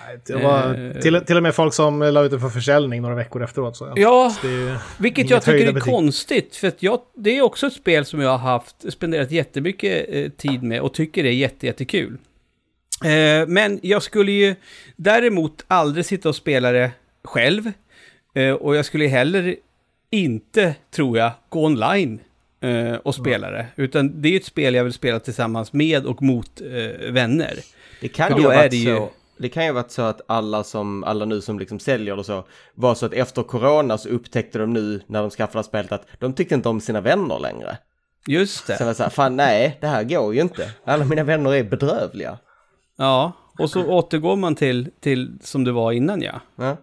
Nej, 0.07 0.19
Det 0.25 0.35
var 0.35 0.73
Eh. 0.73 1.01
till, 1.01 1.21
till 1.27 1.37
och 1.37 1.43
med 1.43 1.55
folk 1.55 1.73
som 1.73 1.99
la 1.99 2.23
ut 2.23 2.31
det 2.31 2.39
för 2.39 2.49
försäljning 2.49 3.01
några 3.01 3.15
veckor 3.15 3.43
efteråt. 3.43 3.77
Så, 3.77 3.93
Ja, 3.95 4.35
det 4.41 4.47
är 4.47 4.77
vilket 4.99 5.29
jag 5.29 5.43
tycker 5.43 5.67
är 5.67 5.71
betyg. 5.73 5.93
konstigt, 5.93 6.55
för 6.55 6.71
jag, 6.79 7.01
det 7.15 7.37
är 7.37 7.41
också 7.41 7.67
ett 7.67 7.73
spel 7.73 8.05
som 8.05 8.19
jag 8.19 8.29
har 8.29 8.37
haft, 8.51 8.93
spenderat 8.93 9.31
jättemycket 9.31 10.05
eh, 10.09 10.29
tid 10.31 10.63
med 10.63 10.81
och 10.81 10.93
tycker 10.93 11.23
är 11.25 11.31
jätte, 11.31 11.65
jättekul. 11.65 12.17
Eh, 13.05 13.47
men 13.47 13.79
jag 13.83 14.03
skulle 14.03 14.31
ju 14.31 14.55
däremot 14.95 15.63
aldrig 15.67 16.05
sitta 16.05 16.29
och 16.29 16.35
spela 16.35 16.71
det 16.71 16.91
själv. 17.23 17.71
Eh, 18.35 18.51
och 18.51 18.75
jag 18.75 18.85
skulle 18.85 19.07
heller 19.07 19.55
inte, 20.11 20.75
tror 20.91 21.17
jag, 21.17 21.31
gå 21.49 21.65
online 21.65 22.19
eh, 22.61 22.93
och 22.95 23.15
spela 23.15 23.51
det. 23.51 23.65
Utan 23.75 24.21
det 24.21 24.29
är 24.29 24.37
ett 24.37 24.45
spel 24.45 24.75
jag 24.75 24.83
vill 24.83 24.93
spela 24.93 25.19
tillsammans 25.19 25.73
med 25.73 26.05
och 26.05 26.21
mot 26.21 26.61
eh, 26.61 27.11
vänner. 27.11 27.53
Det 28.01 28.07
kan 28.07 28.37
ju 28.41 28.49
det 28.69 28.75
ju- 28.77 28.95
så. 28.95 29.09
Det 29.37 29.49
kan 29.49 29.63
ju 29.63 29.69
ha 29.69 29.73
varit 29.73 29.91
så 29.91 30.01
att 30.01 30.21
alla 30.27 30.63
som, 30.63 31.03
alla 31.03 31.25
nu 31.25 31.41
som 31.41 31.59
liksom 31.59 31.79
säljer 31.79 32.17
och 32.17 32.25
så, 32.25 32.43
var 32.75 32.95
så 32.95 33.05
att 33.05 33.13
efter 33.13 33.43
corona 33.43 33.97
så 33.97 34.09
upptäckte 34.09 34.59
de 34.59 34.73
nu 34.73 35.01
när 35.07 35.21
de 35.21 35.29
skaffade 35.29 35.63
spelet 35.63 35.91
att 35.91 36.05
de 36.19 36.33
tyckte 36.33 36.55
inte 36.55 36.69
om 36.69 36.81
sina 36.81 37.01
vänner 37.01 37.39
längre. 37.39 37.77
Just 38.27 38.67
det. 38.67 38.77
Sen 38.77 38.85
var 38.87 38.91
det 38.91 38.97
så 38.97 39.03
här, 39.03 39.09
fan 39.09 39.35
nej, 39.35 39.77
det 39.81 39.87
här 39.87 40.03
går 40.03 40.33
ju 40.35 40.41
inte. 40.41 40.71
Alla 40.85 41.05
mina 41.05 41.23
vänner 41.23 41.53
är 41.53 41.63
bedrövliga. 41.63 42.37
Ja, 42.97 43.31
och 43.59 43.69
så 43.69 43.85
återgår 43.85 44.35
man 44.35 44.55
till, 44.55 44.91
till 44.99 45.37
som 45.41 45.63
det 45.63 45.71
var 45.71 45.91
innan 45.91 46.21
ja. 46.21 46.41
Ja. 46.55 46.77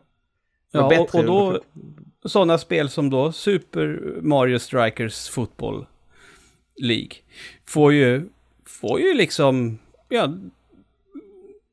Ja, 0.70 1.00
och, 1.00 1.14
och 1.14 1.24
då 1.24 1.60
sådana 2.24 2.58
spel 2.58 2.88
som 2.88 3.10
då 3.10 3.32
Super 3.32 4.00
Mario 4.20 4.58
Strikers 4.58 5.28
Football 5.28 5.86
League 6.76 7.10
får 7.66 7.92
ju, 7.92 8.28
får 8.66 9.00
ju 9.00 9.14
liksom, 9.14 9.78
ja, 10.08 10.34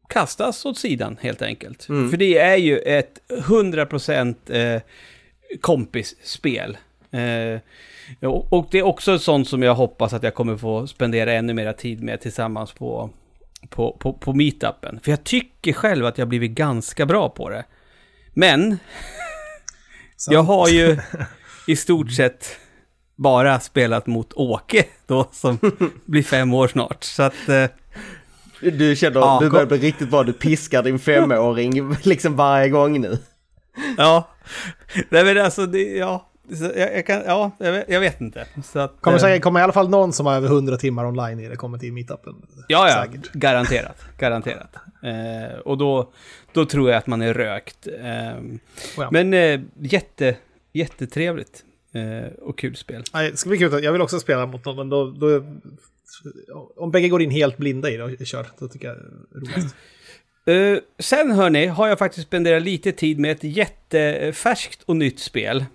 kastas 0.10 0.66
åt 0.66 0.78
sidan 0.78 1.18
helt 1.22 1.42
enkelt. 1.42 1.90
Mm. 1.90 2.10
För 2.10 2.18
det 2.18 2.38
är 2.38 2.58
ju 2.58 2.78
ett 2.78 3.20
100% 3.28 4.36
eh, 4.48 4.82
kompisspel. 5.62 6.78
Eh, 7.12 7.60
och, 8.50 8.68
det 8.72 8.80
är 8.80 8.84
också 8.84 9.16
ett 9.16 9.22
sånt 9.22 9.50
som 9.50 9.64
jag 9.64 9.76
hoppas 9.76 10.14
att 10.14 10.24
jag 10.24 10.34
kommer 10.34 10.58
få 10.58 10.88
spendera 10.88 11.34
ännu 11.34 11.54
mera 11.54 11.74
tid 11.74 12.04
med 12.04 12.22
tillsammans 12.22 12.72
på, 12.72 13.10
på, 13.70 13.98
på, 14.00 14.14
på 14.14 14.34
meetupen. 14.34 15.00
För 15.04 15.12
jag 15.12 15.24
tycker 15.24 15.74
själv 15.74 16.06
att 16.06 16.18
jag 16.18 16.28
blivit 16.28 16.52
ganska 16.52 17.06
bra 17.06 17.30
på 17.30 17.50
det. 17.50 17.64
Men 18.36 18.78
jag 20.30 20.44
har 20.44 20.70
ju 20.70 20.98
i 21.68 21.76
stort 21.76 22.12
sett 22.12 22.56
bara 23.16 23.60
spelat 23.60 24.08
mot 24.08 24.34
Åke 24.34 24.86
då 25.08 25.30
som 25.32 25.60
blir 26.06 26.24
fem 26.24 26.54
år 26.54 26.68
snart. 26.68 27.04
Så 27.04 27.24
att, 27.24 27.50
eh, 27.50 27.66
Du 28.60 28.96
känner, 28.96 29.20
Ja, 29.20 29.40
du 29.42 29.50
börjar 29.50 29.66
bli 29.66 29.78
riktigt 29.78 30.10
bra, 30.10 30.24
du 30.24 30.34
piskar 30.34 30.84
din 30.84 31.00
femåring 31.00 31.96
liksom 32.04 32.36
varje 32.36 32.70
gång 32.70 33.02
nu. 33.02 33.18
ja. 33.98 34.28
Nej 35.10 35.24
men 35.26 35.38
alltså, 35.46 35.66
det, 35.66 35.82
ja. 35.84 36.30
Så 36.58 36.64
jag, 36.64 36.96
jag 36.96 37.06
kan, 37.08 37.22
ja, 37.26 37.52
jag 37.60 37.72
vet, 37.72 37.86
jag 37.90 38.00
vet 38.00 38.22
inte. 38.22 38.46
Så 38.64 38.80
att, 38.80 39.02
Kommer, 39.02 39.18
eh, 39.18 39.22
säkert, 39.22 39.44
kommer 39.44 39.60
i 39.60 39.64
alla 39.64 39.74
fall 39.74 39.90
någon 39.90 40.14
som 40.14 40.26
har 40.26 40.34
över 40.36 40.48
100 40.48 40.78
timmar 40.78 41.06
online 41.06 41.40
i 41.40 41.48
det 41.48 41.56
kommer 41.56 41.78
till 41.78 41.94
meetupen. 41.94 42.34
Ja, 42.68 42.90
ja, 42.90 43.06
Säkert. 43.06 43.32
garanterat. 43.34 44.02
Garanterat. 44.18 44.76
Eh, 45.04 45.60
och 45.60 45.78
då, 45.78 46.12
då 46.56 46.66
tror 46.66 46.90
jag 46.90 46.98
att 46.98 47.08
man 47.08 47.22
är 47.22 47.34
rökt. 47.34 47.88
Eh, 47.88 48.42
Ja. 48.98 49.10
Men 49.12 49.34
eh, 49.34 49.62
jätte, 49.80 50.36
jättetrevligt 50.74 51.64
eh, 51.94 52.34
och 52.42 52.58
kul 52.58 52.76
spel. 52.76 53.04
Nej, 53.14 53.32
det 53.32 53.38
ska 53.38 53.50
bli 53.50 53.58
kul. 53.58 53.84
Jag 53.84 53.92
vill 53.92 54.02
också 54.02 54.20
spela 54.20 54.46
mot 54.46 54.66
någon, 54.66 54.76
men 54.76 54.90
då, 54.90 55.12
då... 55.12 55.46
Om 56.76 56.92
bägge 56.92 57.10
går 57.10 57.22
in 57.22 57.32
helt 57.32 57.58
blinda 57.58 57.90
i 57.90 57.98
det 57.98 58.04
och 58.04 58.26
kör, 58.28 58.48
då 58.60 58.68
tycker 58.68 58.88
jag 58.88 58.98
det 58.98 59.38
är 59.38 59.40
roligt. 59.40 59.76
Eh, 60.48 60.78
sen 61.00 61.32
hörni, 61.32 61.66
har 61.66 61.88
jag 61.88 62.00
faktiskt 62.00 62.28
spenderat 62.28 62.64
lite 62.64 62.92
tid 62.92 63.20
med 63.20 63.32
ett 63.32 63.44
jättefärskt 63.44 64.84
och 64.84 64.96
nytt 64.96 65.20
spel. 65.20 65.66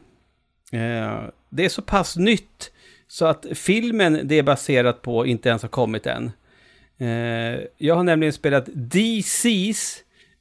Eh, 0.73 1.23
det 1.49 1.65
är 1.65 1.69
så 1.69 1.83
pass 1.83 2.17
nytt 2.17 2.73
så 3.09 3.27
att 3.27 3.47
filmen 3.55 4.21
det 4.25 4.39
är 4.39 4.43
baserat 4.43 5.03
på 5.03 5.27
inte 5.27 5.49
ens 5.49 5.63
har 5.63 5.69
kommit 5.69 6.07
än. 6.07 6.31
Eh, 6.99 7.61
jag 7.77 7.95
har 7.95 8.03
nämligen 8.03 8.33
spelat 8.33 8.69
DC's 8.69 9.97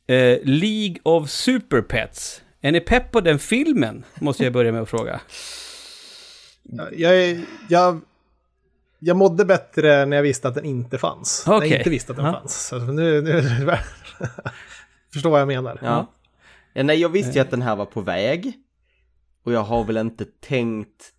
eh, 0.09 0.39
League 0.43 0.97
of 1.03 1.29
Super 1.29 1.81
Pets. 1.81 2.41
Är 2.61 2.71
ni 2.71 2.79
pepp 2.79 3.11
på 3.11 3.21
den 3.21 3.39
filmen? 3.39 4.05
Måste 4.19 4.43
jag 4.43 4.53
börja 4.53 4.71
med 4.71 4.81
att 4.81 4.89
fråga. 4.89 5.21
Jag, 6.91 7.39
jag, 7.69 8.01
jag 8.99 9.17
mådde 9.17 9.45
bättre 9.45 10.05
när 10.05 10.17
jag 10.17 10.23
visste 10.23 10.47
att 10.47 10.55
den 10.55 10.65
inte 10.65 10.97
fanns. 10.97 11.43
När 11.47 11.57
Okej. 11.57 11.69
jag 11.69 11.79
inte 11.79 11.89
visste 11.89 12.11
att 12.11 12.17
den 12.17 12.25
Ja. 12.25 12.33
fanns. 12.33 12.67
Så 12.67 12.77
nu, 12.79 13.21
nu, 13.21 13.41
Förstår 15.13 15.29
vad 15.29 15.41
jag 15.41 15.47
menar. 15.47 15.79
Ja. 15.81 16.07
ja 16.73 16.83
nej, 16.83 16.99
jag 16.99 17.09
visste 17.09 17.31
ju 17.31 17.39
att 17.39 17.51
den 17.51 17.61
här 17.61 17.75
var 17.75 17.85
på 17.85 18.01
väg. 18.01 18.53
Och 19.43 19.51
jag 19.53 19.63
har 19.63 19.83
väl 19.83 19.97
inte 19.97 20.25
tänkt 20.25 21.09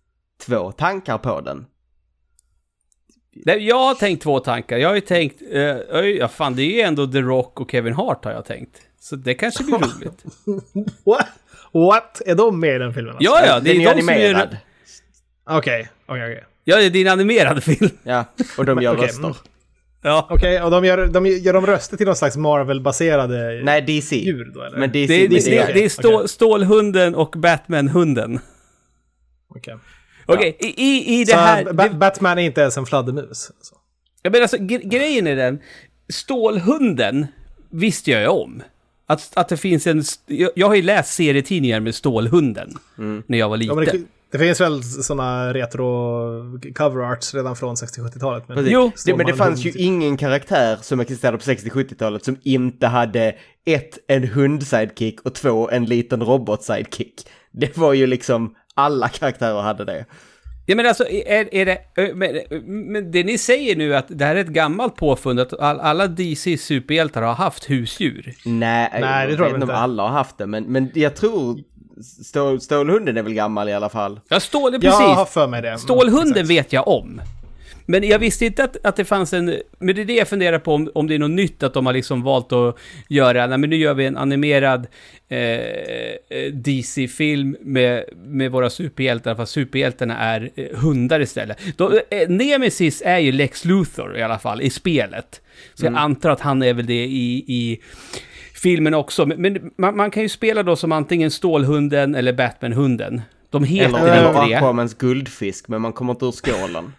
två 0.45 0.71
tankar 0.71 1.17
på 1.17 1.41
den. 1.41 1.65
Nej, 3.35 3.67
Jag 3.67 3.79
har 3.79 3.93
tänkt 3.95 4.23
två 4.23 4.39
tankar. 4.39 4.77
Jag 4.77 4.89
har 4.89 4.95
ju 4.95 5.01
tänkt, 5.01 5.41
eh, 5.51 5.61
ja 6.01 6.27
fan 6.27 6.55
det 6.55 6.61
är 6.63 6.71
ju 6.75 6.81
ändå 6.81 7.07
The 7.07 7.21
Rock 7.21 7.59
och 7.59 7.71
Kevin 7.71 7.93
Hart 7.93 8.25
har 8.25 8.31
jag 8.31 8.45
tänkt. 8.45 8.77
Så 8.99 9.15
det 9.15 9.33
kanske 9.33 9.63
blir 9.63 9.75
roligt. 9.77 10.23
What? 11.05 11.27
What? 11.73 12.21
Är 12.25 12.35
de 12.35 12.59
med 12.59 12.75
i 12.75 12.79
den 12.79 12.93
filmen? 12.93 13.15
alltså? 13.15 13.31
Ja, 13.31 13.45
ja, 13.45 13.59
det 13.59 13.73
den 13.73 13.81
är 13.81 13.89
är 13.89 13.95
de 13.95 14.01
som 14.01 14.09
animerad. 14.09 14.57
gör... 15.45 15.57
Okej, 15.57 15.89
okej, 16.05 16.23
okej. 16.31 16.43
Ja, 16.63 16.77
det 16.77 16.85
är 16.85 16.89
din 16.89 17.07
animerade 17.07 17.61
film. 17.61 17.89
Ja, 18.03 18.25
och 18.57 18.65
de 18.65 18.81
gör 18.81 18.93
Okej, 18.95 19.05
röster. 19.07 19.23
mm. 19.23 19.33
Ja. 20.03 20.27
Okej, 20.29 20.61
och 20.61 20.71
de 20.71 20.85
gör, 20.85 21.07
de 21.07 21.25
gör 21.25 21.53
de 21.53 21.65
röster 21.65 21.97
till 21.97 22.05
någon 22.05 22.15
slags 22.15 22.37
Marvel-baserade 22.37 23.61
Nej, 23.63 23.81
DC. 23.81 24.15
djur 24.15 24.51
då 24.55 24.61
eller? 24.61 24.77
Men 24.77 24.91
DC, 24.91 25.07
Det 25.07 25.23
är, 25.25 25.29
det, 25.29 25.35
DC 25.35 25.49
det, 25.49 25.57
är 25.57 25.73
det 25.73 25.85
är 25.85 25.89
stå, 25.89 26.27
Stålhunden 26.27 27.15
och 27.15 27.33
Batman-hunden. 27.37 28.39
Okej. 29.55 29.75
Okej, 30.25 30.57
i, 30.59 30.65
i, 30.83 31.19
i 31.21 31.23
det 31.23 31.31
Så 31.31 31.37
här... 31.37 31.73
Ba- 31.73 31.89
Batman 31.93 32.37
är 32.39 32.41
inte 32.43 32.61
ens 32.61 32.77
en 32.77 32.85
fladdermus? 32.85 33.51
Så. 33.61 33.75
jag 34.21 34.31
menar 34.31 34.41
alltså, 34.41 34.57
gre- 34.57 34.87
grejen 34.89 35.27
är 35.27 35.35
den, 35.35 35.59
Stålhunden 36.25 37.27
visste 37.69 38.11
jag 38.11 38.21
ju 38.21 38.27
om. 38.27 38.63
Att, 39.07 39.31
att 39.37 39.49
det 39.49 39.57
finns 39.57 39.87
en... 39.87 40.03
Jag, 40.25 40.51
jag 40.55 40.67
har 40.67 40.75
ju 40.75 40.81
läst 40.81 41.13
serietidningar 41.13 41.79
med 41.79 41.95
Stålhunden 41.95 42.77
när 43.27 43.37
jag 43.37 43.49
var 43.49 43.55
Ja, 43.57 43.59
liten. 43.59 43.75
men 43.75 43.85
det, 43.85 44.03
det 44.31 44.39
finns 44.39 44.61
väl 44.61 44.83
sådana 44.83 45.53
retro 45.53 46.73
cover 46.73 47.11
arts 47.11 47.33
redan 47.33 47.55
från 47.55 47.75
60-70-talet? 47.75 48.43
Men. 48.47 48.65
Jo. 48.69 48.91
det, 49.05 49.15
men 49.15 49.25
det 49.25 49.33
fanns 49.33 49.65
ju 49.65 49.71
ingen 49.71 50.17
karaktär 50.17 50.77
som 50.81 50.99
existerade 50.99 51.37
på 51.37 51.43
60-70-talet 51.43 52.25
som 52.25 52.37
inte 52.43 52.87
hade 52.87 53.35
ett, 53.65 53.97
en 54.07 54.23
hund-sidekick 54.27 55.21
och 55.21 55.33
två, 55.35 55.69
en 55.69 55.85
liten 55.85 56.21
robot-sidekick. 56.23 57.27
Det 57.51 57.77
var 57.77 57.93
ju 57.93 58.07
liksom, 58.07 58.55
alla 58.73 59.07
karaktärer 59.09 59.61
hade 59.61 59.85
det. 59.85 60.05
Ja 60.65 60.75
men 60.75 60.85
alltså, 60.85 61.07
är, 61.07 61.53
är 61.55 61.65
det... 61.65 61.77
Men, 62.15 62.37
men 62.91 63.11
det 63.11 63.23
ni 63.23 63.37
säger 63.37 63.75
nu 63.75 63.95
att 63.95 64.05
det 64.09 64.25
här 64.25 64.35
är 64.35 64.39
ett 64.41 64.47
gammalt 64.47 64.95
påfund 64.95 65.39
att 65.39 65.59
all, 65.59 65.79
alla 65.79 66.07
DC 66.07 66.57
superhjältar 66.57 67.21
har 67.21 67.33
haft 67.33 67.69
husdjur. 67.69 68.33
Nej, 68.45 68.89
Nej, 68.91 69.01
det 69.01 69.31
jag 69.31 69.37
tror 69.37 69.47
jag 69.47 69.53
vet 69.53 69.61
inte 69.63 69.75
alla 69.75 70.03
har 70.03 70.09
haft 70.09 70.37
det, 70.37 70.47
men, 70.47 70.63
men 70.63 70.91
jag 70.93 71.15
tror 71.15 71.59
Stål, 72.25 72.61
Stålhunden 72.61 73.17
är 73.17 73.23
väl 73.23 73.33
gammal 73.33 73.69
i 73.69 73.73
alla 73.73 73.89
fall. 73.89 74.19
Ja, 74.29 74.39
stål, 74.39 74.73
Jag 74.73 74.81
precis. 74.81 74.99
har 74.99 75.25
för 75.25 75.47
mig 75.47 75.61
det. 75.61 75.67
Mm, 75.67 75.79
Stålhunden 75.79 76.31
exakt. 76.31 76.49
vet 76.49 76.73
jag 76.73 76.87
om. 76.87 77.21
Men 77.91 78.07
jag 78.07 78.19
visste 78.19 78.45
inte 78.45 78.63
att, 78.63 78.85
att 78.85 78.95
det 78.95 79.05
fanns 79.05 79.33
en... 79.33 79.45
Men 79.79 79.95
det 79.95 80.01
är 80.01 80.05
det 80.05 80.13
jag 80.13 80.27
funderar 80.27 80.59
på, 80.59 80.73
om, 80.73 80.91
om 80.95 81.07
det 81.07 81.15
är 81.15 81.19
något 81.19 81.31
nytt, 81.31 81.63
att 81.63 81.73
de 81.73 81.85
har 81.85 81.93
liksom 81.93 82.23
valt 82.23 82.51
att 82.51 82.77
göra, 83.07 83.47
nej 83.47 83.57
men 83.57 83.69
nu 83.69 83.75
gör 83.75 83.93
vi 83.93 84.05
en 84.05 84.17
animerad 84.17 84.87
eh, 85.29 86.51
DC-film 86.53 87.57
med, 87.61 88.03
med 88.15 88.51
våra 88.51 88.69
superhjältar, 88.69 89.35
fast 89.35 89.51
superhjältarna 89.51 90.17
är 90.17 90.49
eh, 90.55 90.77
hundar 90.77 91.19
istället. 91.19 91.57
Då, 91.77 91.99
eh, 92.09 92.29
Nemesis 92.29 93.01
är 93.05 93.19
ju 93.19 93.31
Lex 93.31 93.65
Luthor 93.65 94.17
i 94.17 94.21
alla 94.21 94.39
fall, 94.39 94.61
i 94.61 94.69
spelet. 94.69 95.41
Så 95.73 95.85
jag 95.85 95.95
antar 95.95 96.29
att 96.29 96.41
han 96.41 96.63
är 96.63 96.73
väl 96.73 96.85
det 96.85 97.05
i, 97.05 97.43
i 97.47 97.81
filmen 98.53 98.93
också. 98.93 99.25
Men, 99.25 99.71
man, 99.77 99.97
man 99.97 100.11
kan 100.11 100.23
ju 100.23 100.29
spela 100.29 100.63
då 100.63 100.75
som 100.75 100.91
antingen 100.91 101.31
Stålhunden 101.31 102.15
eller 102.15 102.33
Batman-hunden. 102.33 103.21
De 103.49 103.63
heter 103.63 103.99
Eller 103.99 104.27
inte 104.27 104.45
det. 104.49 104.57
Aquamans 104.57 104.93
guldfisk, 104.93 105.67
men 105.67 105.81
man 105.81 105.93
kommer 105.93 106.13
inte 106.13 106.25
ur 106.25 106.31
skålen. 106.31 106.93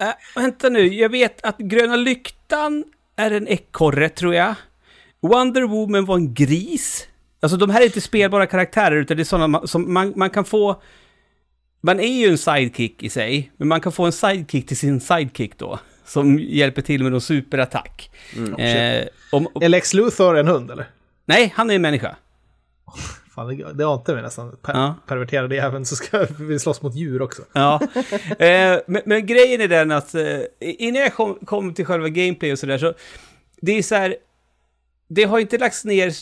Äh, 0.00 0.08
vänta 0.34 0.68
nu, 0.68 0.86
jag 0.94 1.08
vet 1.08 1.44
att 1.44 1.58
Gröna 1.58 1.96
Lyktan 1.96 2.84
är 3.16 3.30
en 3.30 3.48
ekorre, 3.48 4.08
tror 4.08 4.34
jag. 4.34 4.54
Wonder 5.20 5.62
Woman 5.62 6.04
var 6.04 6.16
en 6.16 6.34
gris. 6.34 7.06
Alltså 7.40 7.56
de 7.56 7.70
här 7.70 7.80
är 7.80 7.84
inte 7.84 8.00
spelbara 8.00 8.46
karaktärer, 8.46 8.96
utan 8.96 9.16
det 9.16 9.22
är 9.22 9.24
sådana 9.24 9.46
man, 9.46 9.68
som 9.68 9.92
man, 9.92 10.12
man 10.16 10.30
kan 10.30 10.44
få... 10.44 10.82
Man 11.82 12.00
är 12.00 12.20
ju 12.20 12.26
en 12.28 12.38
sidekick 12.38 13.02
i 13.02 13.10
sig, 13.10 13.52
men 13.56 13.68
man 13.68 13.80
kan 13.80 13.92
få 13.92 14.04
en 14.04 14.12
sidekick 14.12 14.66
till 14.66 14.76
sin 14.76 15.00
sidekick 15.00 15.58
då. 15.58 15.78
Som 16.04 16.38
hjälper 16.38 16.82
till 16.82 17.02
med 17.02 17.12
någon 17.12 17.20
superattack. 17.20 18.10
eh, 18.58 19.06
om, 19.32 19.48
Är 19.60 19.68
Lex 19.68 19.94
Luthor 19.94 20.36
en 20.38 20.48
hund 20.48 20.70
eller? 20.70 20.86
nej, 21.24 21.52
han 21.56 21.70
är 21.70 21.74
en 21.74 21.82
människa. 21.82 22.16
Fan, 23.40 23.56
det, 23.56 23.72
det 23.72 23.86
ante 23.86 24.14
mig 24.14 24.22
nästan. 24.22 24.56
Per, 24.62 24.72
Ja. 24.74 24.94
Perverterade 25.06 25.60
även 25.62 25.86
så 25.86 25.96
ska 25.96 26.26
vi 26.38 26.58
slåss 26.58 26.82
mot 26.82 26.94
djur 26.94 27.22
också. 27.22 27.42
Ja, 27.52 27.80
eh, 28.38 28.78
men, 28.86 29.02
men 29.06 29.26
grejen 29.26 29.60
är 29.60 29.68
den 29.68 29.90
att 29.90 30.14
eh, 30.14 30.40
innan 30.60 31.02
jag 31.02 31.14
kom, 31.14 31.38
kom 31.44 31.74
till 31.74 31.84
själva 31.84 32.08
gameplay 32.08 32.52
och 32.52 32.58
sådär 32.58 32.78
så, 32.78 32.94
det 33.60 33.72
är 33.72 33.82
så 33.82 33.94
här, 33.94 34.16
det 35.08 35.24
har 35.24 35.38
inte 35.38 35.58
lagts 35.58 35.84
ner, 35.84 36.12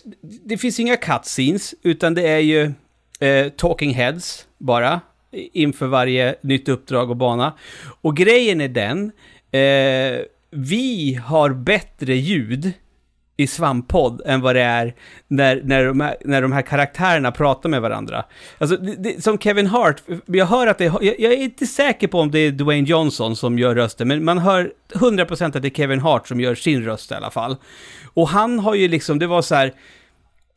det 0.49 0.59
finns 0.59 0.81
inga 0.81 0.97
cutscenes, 0.97 1.75
utan 1.83 2.15
det 2.15 2.29
är 2.29 2.39
ju 2.39 2.73
eh, 3.21 3.49
talking 3.49 3.95
heads 3.95 4.47
bara, 4.59 5.01
inför 5.33 5.87
varje 5.87 6.35
nytt 6.41 6.69
uppdrag 6.69 7.11
och 7.11 7.17
bana. 7.17 7.53
Och 8.01 8.17
grejen 8.17 8.61
är 8.61 8.69
den, 8.69 9.13
eh, 9.51 10.25
vi 10.51 11.15
har 11.25 11.51
bättre 11.51 12.15
ljud 12.15 12.73
i 13.41 13.47
Svamppodd 13.47 14.23
än 14.27 14.41
vad 14.41 14.57
det 14.57 14.61
är 14.61 14.95
när, 15.29 15.61
när, 15.65 15.85
de 15.85 16.01
här, 16.01 16.17
när 16.25 16.43
de 16.43 16.53
här 16.53 16.63
karaktärerna 16.63 17.33
pratar 17.33 17.69
med 17.69 17.83
varandra. 17.83 18.25
Alltså, 18.59 18.77
det, 18.77 18.95
det, 18.95 19.25
som 19.25 19.39
Kevin 19.39 19.67
Hart, 19.67 20.03
jag 20.27 20.47
hör 20.47 20.67
att 20.67 20.79
det, 20.79 20.85
jag, 20.85 21.03
jag 21.03 21.33
är 21.33 21.37
inte 21.37 21.67
säker 21.67 22.09
på 22.09 22.21
om 22.21 22.31
det 22.31 22.39
är 22.39 22.53
Dwayne 22.53 22.89
Johnson 22.89 23.37
som 23.37 23.59
gör 23.59 23.75
rösten, 23.75 24.09
men 24.09 24.25
man 24.25 24.39
hör 24.39 24.73
100% 24.95 25.57
att 25.57 25.63
det 25.63 25.69
är 25.69 25.71
Kevin 25.71 26.01
Hart 26.01 26.29
som 26.29 26.41
gör 26.41 26.55
sin 26.55 26.85
röst 26.85 27.11
i 27.11 27.15
alla 27.15 27.31
fall. 27.31 27.57
Och 28.15 28.29
han 28.29 28.59
har 28.59 28.75
ju 28.75 28.89
liksom, 28.89 29.19
det 29.19 29.27
var 29.27 29.43
så 29.43 29.55
här, 29.55 29.73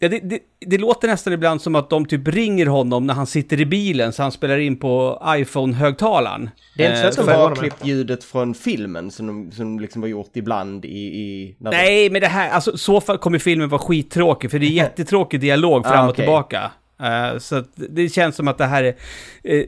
Ja, 0.04 0.10
det, 0.10 0.20
det, 0.20 0.40
det 0.60 0.78
låter 0.78 1.08
nästan 1.08 1.34
ibland 1.34 1.62
som 1.62 1.76
att 1.76 1.90
de 1.90 2.06
typ 2.06 2.28
ringer 2.28 2.66
honom 2.66 3.08
när 3.08 3.14
han 3.14 3.28
sitter 3.28 3.62
i 3.62 3.66
bilen 3.66 4.14
så 4.14 4.24
han 4.24 4.32
spelar 4.32 4.58
in 4.58 4.78
på 4.78 5.24
iPhone-högtalaren. 5.28 6.50
Det 6.78 6.86
är 6.86 6.90
inte 6.90 7.00
så 7.00 7.06
Eh, 7.06 7.10
att 7.10 7.16
de 7.16 7.26
bara 7.26 7.50
har 7.50 7.56
klippt 7.56 7.86
ljudet 7.86 8.24
från 8.24 8.54
filmen 8.54 9.12
som 9.12 9.28
de, 9.28 9.52
som 9.52 9.80
liksom 9.80 10.02
har 10.02 10.10
gjort 10.10 10.30
ibland 10.34 10.86
i... 10.86 10.98
i 10.98 11.56
Nej, 11.60 12.10
men 12.10 12.22
det 12.22 12.28
här, 12.28 12.50
alltså 12.50 12.78
så 12.78 13.02
fall 13.02 13.18
kommer 13.18 13.40
filmen 13.40 13.70
vara 13.70 13.82
skittråkig, 13.82 14.52
för 14.52 14.60
det 14.60 14.66
är 14.66 14.70
jättetråkig 14.84 15.40
dialog 15.40 15.84
fram 15.86 16.00
Ah, 16.00 16.04
och 16.04 16.10
okej. 16.10 16.26
tillbaka. 16.26 16.72
Eh, 17.02 17.38
så 17.38 17.56
att 17.56 17.70
det 17.76 18.10
känns 18.10 18.36
som 18.36 18.48
att 18.48 18.58
det 18.58 18.66
här 18.66 18.84
är 18.84 18.96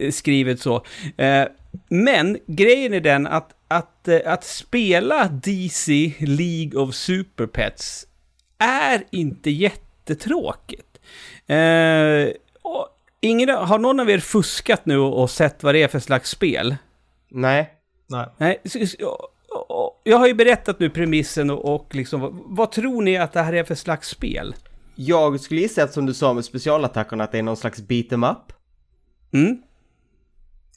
eh, 0.06 0.12
skrivet 0.12 0.60
så. 0.60 0.76
Eh, 1.17 1.43
men 1.89 2.38
grejen 2.48 2.93
är 2.93 3.02
den 3.02 3.28
att, 3.28 3.50
att, 3.67 4.08
eh, 4.08 4.19
att 4.26 4.43
spela 4.43 5.28
DC 5.28 6.13
League 6.19 6.82
of 6.82 6.96
Super 6.96 7.46
Pets 7.46 8.06
är 8.60 9.04
inte 9.12 9.52
jättetråkigt. 10.10 11.00
Eh, 11.48 12.36
och 12.62 12.88
ingen, 13.22 13.50
har 13.50 13.80
någon 13.80 14.00
av 14.00 14.10
er 14.10 14.20
fuskat 14.20 14.86
nu 14.86 14.98
och 14.98 15.30
sett 15.30 15.63
vad 15.63 15.76
det 15.76 15.84
är 15.84 15.88
för 15.88 16.00
slags 16.00 16.30
spel? 16.30 16.76
Nej. 17.30 17.74
Nej. 18.08 18.28
Nej, 18.38 18.62
jag 20.04 20.18
har 20.18 20.28
ju 20.28 20.34
berättat 20.34 20.80
nu 20.80 20.89
premissen 20.89 21.50
och, 21.50 21.76
och 21.76 21.96
liksom, 21.96 22.22
vad, 22.22 22.34
vad 22.46 22.72
tror 22.72 23.02
ni 23.02 23.18
att 23.18 23.34
det 23.34 23.42
här 23.42 23.54
är 23.54 23.63
för 23.63 23.76
slags 23.76 24.10
spel? 24.10 24.56
Jag 24.96 25.39
skulle 25.39 25.62
gissa 25.62 25.84
att 25.84 25.94
som 25.94 26.06
du 26.06 26.13
sa 26.13 26.34
med 26.34 26.46
specialattackerna 26.46 27.24
att 27.24 27.32
det 27.32 27.38
är 27.38 27.44
någon 27.44 27.58
slags 27.58 27.82
beat 27.82 28.12
em 28.12 28.24
up. 28.24 28.54
Mm? 29.34 29.62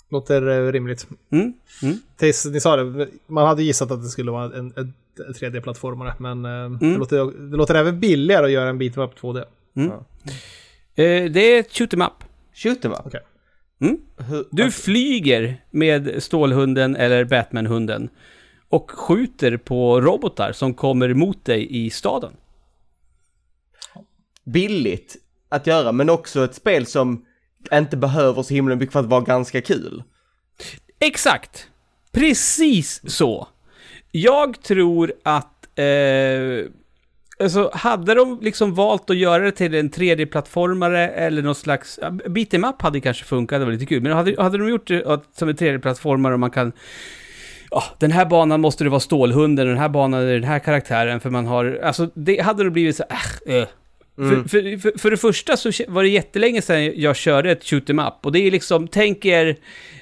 Låter 0.08 0.48
eh, 0.48 0.72
rimligt. 0.72 1.06
Mm? 1.30 1.52
Mm? 1.82 1.98
Tills 2.16 2.44
ni 2.44 2.60
sa 2.60 2.76
det, 2.76 3.08
man 3.26 3.46
hade 3.46 3.62
gissat 3.62 3.90
att 3.90 4.02
det 4.02 4.08
skulle 4.08 4.30
vara 4.30 4.44
en, 4.44 4.72
en 4.76 4.94
3D-plattformare, 5.18 6.14
men 6.18 6.44
eh, 6.44 6.70
det, 6.70 6.96
låter, 6.98 7.50
det 7.50 7.56
låter 7.56 7.74
även 7.74 8.00
billigare 8.00 8.44
att 8.44 8.50
göra 8.50 8.68
en 8.68 8.82
beat'em 8.82 9.04
up 9.04 9.18
2D. 9.20 9.38
Eh, 10.98 11.30
det 11.30 11.40
är 11.40 11.60
ett 11.60 11.72
shoot 11.76 11.92
'em 11.94 12.02
up. 12.02 12.24
Shoot 12.54 12.84
em 12.84 12.92
up. 12.92 12.98
Okej. 13.04 13.20
Mm? 13.80 13.98
Du 14.50 14.70
flyger 14.70 15.64
med 15.70 16.22
Stålhunden 16.22 16.96
eller 16.96 17.24
Batman-hunden 17.24 18.08
och 18.68 18.90
skjuter 18.90 19.56
på 19.56 20.00
robotar 20.00 20.52
som 20.52 20.74
kommer 20.74 21.08
emot 21.08 21.44
dig 21.44 21.84
i 21.84 21.90
staden. 21.90 22.32
billigt 24.44 25.16
att 25.48 25.66
göra, 25.66 25.92
men 25.92 26.10
också 26.10 26.44
ett 26.44 26.54
spel 26.54 26.86
som 26.86 27.24
inte 27.72 27.96
behöver 27.96 28.42
så 28.42 28.54
himla 28.54 28.74
mycket 28.74 28.92
för 28.92 29.00
att 29.00 29.06
vara 29.06 29.20
ganska 29.20 29.60
kul. 29.60 30.02
Exakt! 30.98 31.68
Precis 32.12 33.00
så. 33.12 33.48
Jag 34.16 34.62
tror 34.62 35.12
att... 35.22 35.78
Eh, 35.78 36.70
alltså, 37.38 37.70
hade 37.74 38.14
de 38.14 38.38
liksom 38.42 38.74
valt 38.74 39.10
att 39.10 39.16
göra 39.16 39.44
det 39.44 39.52
till 39.52 39.74
en 39.74 39.90
3D-plattformare 39.90 41.08
eller 41.08 41.42
någon 41.42 41.54
slags... 41.54 42.00
Beat 42.26 42.54
em 42.54 42.64
up 42.64 42.82
hade 42.82 43.00
kanske 43.00 43.24
funkat, 43.24 43.60
det 43.60 43.64
var 43.64 43.72
lite 43.72 43.86
kul. 43.86 44.02
Men 44.02 44.12
hade, 44.12 44.42
hade 44.42 44.58
de 44.58 44.68
gjort 44.68 44.86
det 44.86 45.20
som 45.34 45.48
en 45.48 45.56
3D-plattformare 45.56 46.32
och 46.32 46.40
man 46.40 46.50
kan... 46.50 46.72
Ja, 47.70 47.84
den 47.98 48.12
här 48.12 48.26
banan 48.26 48.60
måste 48.60 48.84
det 48.84 48.90
vara 48.90 49.00
Stålhunden, 49.00 49.66
den 49.66 49.78
här 49.78 49.88
banan 49.88 50.20
är 50.20 50.34
den 50.34 50.44
här 50.44 50.58
karaktären, 50.58 51.20
för 51.20 51.30
man 51.30 51.46
har... 51.46 51.80
Alltså, 51.82 52.10
det 52.14 52.40
hade 52.40 52.64
det 52.64 52.70
blivit 52.70 52.96
så 52.96 53.04
äh, 53.46 53.54
äh. 53.56 53.66
För, 54.16 54.48
för, 54.48 54.78
för, 54.78 54.98
för 54.98 55.10
det 55.10 55.16
första 55.16 55.56
så 55.56 55.70
var 55.88 56.02
det 56.02 56.08
jättelänge 56.08 56.62
sedan 56.62 56.92
jag 57.00 57.16
körde 57.16 57.50
ett 57.50 57.64
shoot 57.64 57.88
'em 57.88 58.08
up. 58.08 58.26
Och 58.26 58.32
det 58.32 58.38
är 58.38 58.50
liksom, 58.50 58.88
tänk 58.88 59.24
er 59.24 59.56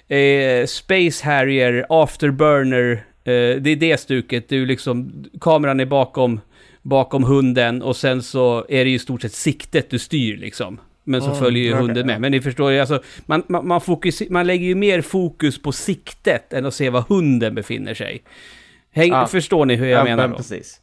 eh, 0.09 0.67
Space 0.67 1.25
Harrier, 1.25 1.87
Afterburner, 1.89 3.05
det 3.25 3.71
är 3.71 3.77
det 3.77 4.01
stuket. 4.01 4.49
Du 4.49 4.67
liksom, 4.67 5.25
kameran 5.41 5.81
är 5.81 5.87
bakom, 5.87 6.41
bakom 6.83 7.25
hunden 7.25 7.83
och 7.83 7.97
sen 7.97 8.23
så 8.23 8.67
är 8.69 8.85
det 8.85 8.91
ju 8.91 8.97
i 8.97 8.99
stort 8.99 9.23
sett 9.23 9.33
siktet 9.33 9.91
du 9.91 9.99
styr 9.99 10.37
liksom. 10.37 10.81
Men 11.07 11.23
så 11.23 11.35
följer 11.35 11.65
ju 11.65 11.75
hunden 11.75 12.07
med. 12.07 12.21
Men 12.21 12.33
ni 12.33 12.41
förstår 12.41 12.73
ju, 12.73 12.81
alltså, 12.81 13.03
man, 13.27 13.43
man, 13.49 13.67
man, 13.67 13.81
fokus, 13.81 14.23
man 14.31 14.47
lägger 14.47 14.67
ju 14.67 14.75
mer 14.75 15.01
fokus 15.01 15.63
på 15.63 15.73
siktet 15.73 16.53
än 16.53 16.67
att 16.67 16.75
se 16.75 16.91
var 16.91 17.05
hunden 17.09 17.55
befinner 17.55 17.95
sig. 17.95 18.23
Häng, 18.93 19.11
Ja. 19.11 19.27
Förstår 19.27 19.67
ni 19.67 19.75
hur 19.77 19.87
jag 19.87 20.01
Ja, 20.01 20.05
menar 20.05 20.23
men 20.23 20.31
då? 20.31 20.37
precis. 20.37 20.81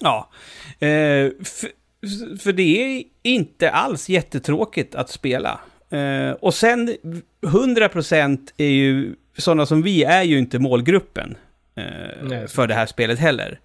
Ja. 0.00 0.30
Eh, 0.78 1.30
för, 1.44 1.68
för 2.38 2.52
det 2.52 2.82
är 2.96 3.02
inte 3.22 3.70
alls 3.70 4.08
jättetråkigt 4.08 4.94
att 4.94 5.10
spela. 5.10 5.60
Eh, 5.90 6.30
och 6.30 6.54
sen, 6.54 6.94
100% 7.42 8.38
är 8.56 8.68
ju, 8.68 9.14
sådana 9.38 9.66
som 9.66 9.82
vi 9.82 10.04
är 10.04 10.22
ju 10.22 10.38
inte 10.38 10.58
målgruppen 10.58 11.30
eh, 11.30 11.36
Nej. 12.22 12.48
för 12.48 12.66
det 12.66 12.74
här 12.74 12.86
spelet 12.86 13.18
heller. 13.18 13.60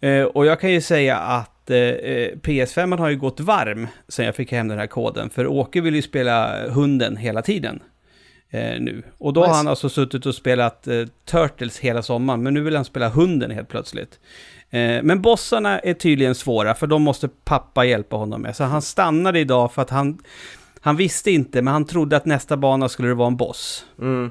Eh, 0.00 0.22
och 0.22 0.46
jag 0.46 0.60
kan 0.60 0.70
ju 0.70 0.80
säga 0.80 1.16
att 1.16 1.70
eh, 1.70 1.74
PS5 2.42 2.98
har 2.98 3.08
ju 3.08 3.16
gått 3.16 3.40
varm 3.40 3.86
sen 4.08 4.26
jag 4.26 4.36
fick 4.36 4.52
hem 4.52 4.68
den 4.68 4.78
här 4.78 4.86
koden. 4.86 5.30
För 5.30 5.46
Åke 5.46 5.80
vill 5.80 5.94
ju 5.94 6.02
spela 6.02 6.68
hunden 6.68 7.16
hela 7.16 7.42
tiden. 7.42 7.80
Eh, 8.50 8.80
nu. 8.80 9.02
Och 9.18 9.32
då 9.32 9.44
har 9.44 9.54
han 9.54 9.68
alltså 9.68 9.88
suttit 9.88 10.26
och 10.26 10.34
spelat 10.34 10.86
eh, 10.86 11.04
Turtles 11.24 11.78
hela 11.78 12.02
sommaren, 12.02 12.42
men 12.42 12.54
nu 12.54 12.60
vill 12.60 12.76
han 12.76 12.84
spela 12.84 13.08
hunden 13.08 13.50
helt 13.50 13.68
plötsligt. 13.68 14.18
Eh, 14.70 15.02
men 15.02 15.22
bossarna 15.22 15.78
är 15.78 15.94
tydligen 15.94 16.34
svåra, 16.34 16.74
för 16.74 16.86
de 16.86 17.02
måste 17.02 17.28
pappa 17.28 17.84
hjälpa 17.84 18.16
honom 18.16 18.42
med. 18.42 18.56
Så 18.56 18.64
han 18.64 18.82
stannade 18.82 19.38
idag 19.40 19.72
för 19.72 19.82
att 19.82 19.90
han, 19.90 20.18
han 20.80 20.96
visste 20.96 21.30
inte, 21.30 21.62
men 21.62 21.72
han 21.72 21.84
trodde 21.84 22.16
att 22.16 22.24
nästa 22.24 22.56
bana 22.56 22.88
skulle 22.88 23.08
det 23.08 23.14
vara 23.14 23.28
en 23.28 23.36
boss. 23.36 23.86
Mm. 23.98 24.30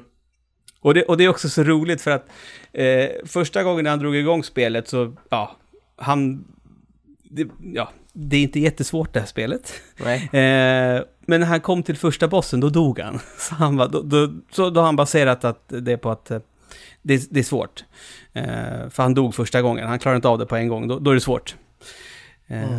Och 0.80 0.94
det, 0.94 1.02
och 1.02 1.16
det 1.16 1.24
är 1.24 1.28
också 1.28 1.48
så 1.48 1.62
roligt 1.64 2.00
för 2.00 2.10
att 2.10 2.26
eh, 2.72 3.08
första 3.26 3.62
gången 3.62 3.86
han 3.86 3.98
drog 3.98 4.16
igång 4.16 4.44
spelet 4.44 4.88
så, 4.88 5.16
ja, 5.30 5.56
han... 5.96 6.44
Det, 7.22 7.48
ja, 7.74 7.90
det 8.12 8.36
är 8.36 8.42
inte 8.42 8.60
jättesvårt 8.60 9.12
det 9.12 9.20
här 9.20 9.26
spelet. 9.26 9.72
Eh, 10.04 11.02
men 11.26 11.40
när 11.40 11.46
han 11.46 11.60
kom 11.60 11.82
till 11.82 11.96
första 11.96 12.28
bossen, 12.28 12.60
då 12.60 12.68
dog 12.68 12.98
han. 12.98 13.18
Så, 13.38 13.54
han 13.54 13.76
bara, 13.76 13.88
då, 13.88 14.02
då, 14.02 14.32
så 14.50 14.70
då 14.70 14.80
har 14.80 14.86
han 14.86 14.96
baserat 14.96 15.44
att 15.44 15.64
det 15.68 15.96
på 15.98 16.10
att 16.10 16.30
eh, 16.30 16.38
det, 17.02 17.26
det 17.30 17.40
är 17.40 17.44
svårt. 17.44 17.84
Eh, 18.32 18.44
för 18.90 19.02
han 19.02 19.14
dog 19.14 19.34
första 19.34 19.62
gången, 19.62 19.88
han 19.88 19.98
klarade 19.98 20.16
inte 20.16 20.28
av 20.28 20.38
det 20.38 20.46
på 20.46 20.56
en 20.56 20.68
gång, 20.68 20.88
då, 20.88 20.98
då 20.98 21.10
är 21.10 21.14
det 21.14 21.20
svårt. 21.20 21.56
Eh, 22.46 22.78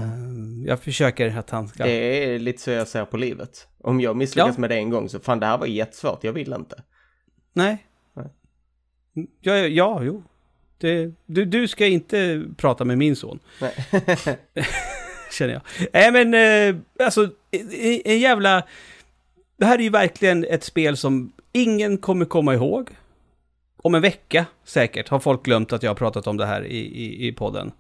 Jag 0.66 0.80
försöker 0.80 1.38
att 1.38 1.50
han 1.50 1.68
ska... 1.68 1.84
Det 1.84 1.92
är 2.34 2.40
lite 2.40 2.62
så 2.62 2.72
jag 2.72 2.88
ser 2.88 3.06
på 3.06 3.18
livet. 3.18 3.68
Om 3.84 4.02
jag 4.02 4.16
misslyckas 4.16 4.56
Ja. 4.56 4.62
med 4.62 4.70
det 4.70 4.76
en 4.76 4.90
gång 4.90 5.10
så 5.10 5.20
fan 5.20 5.40
det 5.40 5.46
här 5.46 5.58
var 5.58 5.66
jättesvårt, 5.66 6.24
jag 6.24 6.34
vill 6.34 6.54
inte. 6.54 6.84
Nej. 7.54 7.86
Ja, 9.14 9.58
ja, 9.58 9.68
ja 9.68 10.04
jo. 10.04 10.24
Det, 10.78 11.12
du, 11.26 11.46
du 11.46 11.68
ska 11.68 11.86
inte 11.86 12.44
prata 12.58 12.86
med 12.86 12.98
min 12.98 13.16
son. 13.16 13.40
Nej. 13.62 13.74
Känner 15.32 15.54
jag. 15.54 15.62
Nej, 15.94 16.12
men 16.12 16.34
eh, 16.34 16.82
alltså, 17.06 17.30
en, 17.52 18.02
en 18.06 18.20
jävla... 18.20 18.64
Det 19.58 19.66
här 19.66 19.80
är 19.80 19.84
ju 19.84 19.90
verkligen 19.90 20.46
ett 20.46 20.64
spel 20.64 20.98
som 20.98 21.32
ingen 21.52 21.98
kommer 21.98 22.26
komma 22.26 22.54
ihåg. 22.54 22.90
Om 23.78 23.96
en 23.96 24.02
vecka 24.02 24.46
säkert 24.64 25.10
har 25.10 25.20
folk 25.20 25.44
glömt 25.44 25.74
att 25.74 25.84
jag 25.84 25.90
har 25.90 25.96
pratat 25.96 26.28
om 26.28 26.38
det 26.38 26.46
här 26.46 26.66
i, 26.66 26.78
i, 26.78 27.28
i 27.28 27.32
podden. 27.32 27.72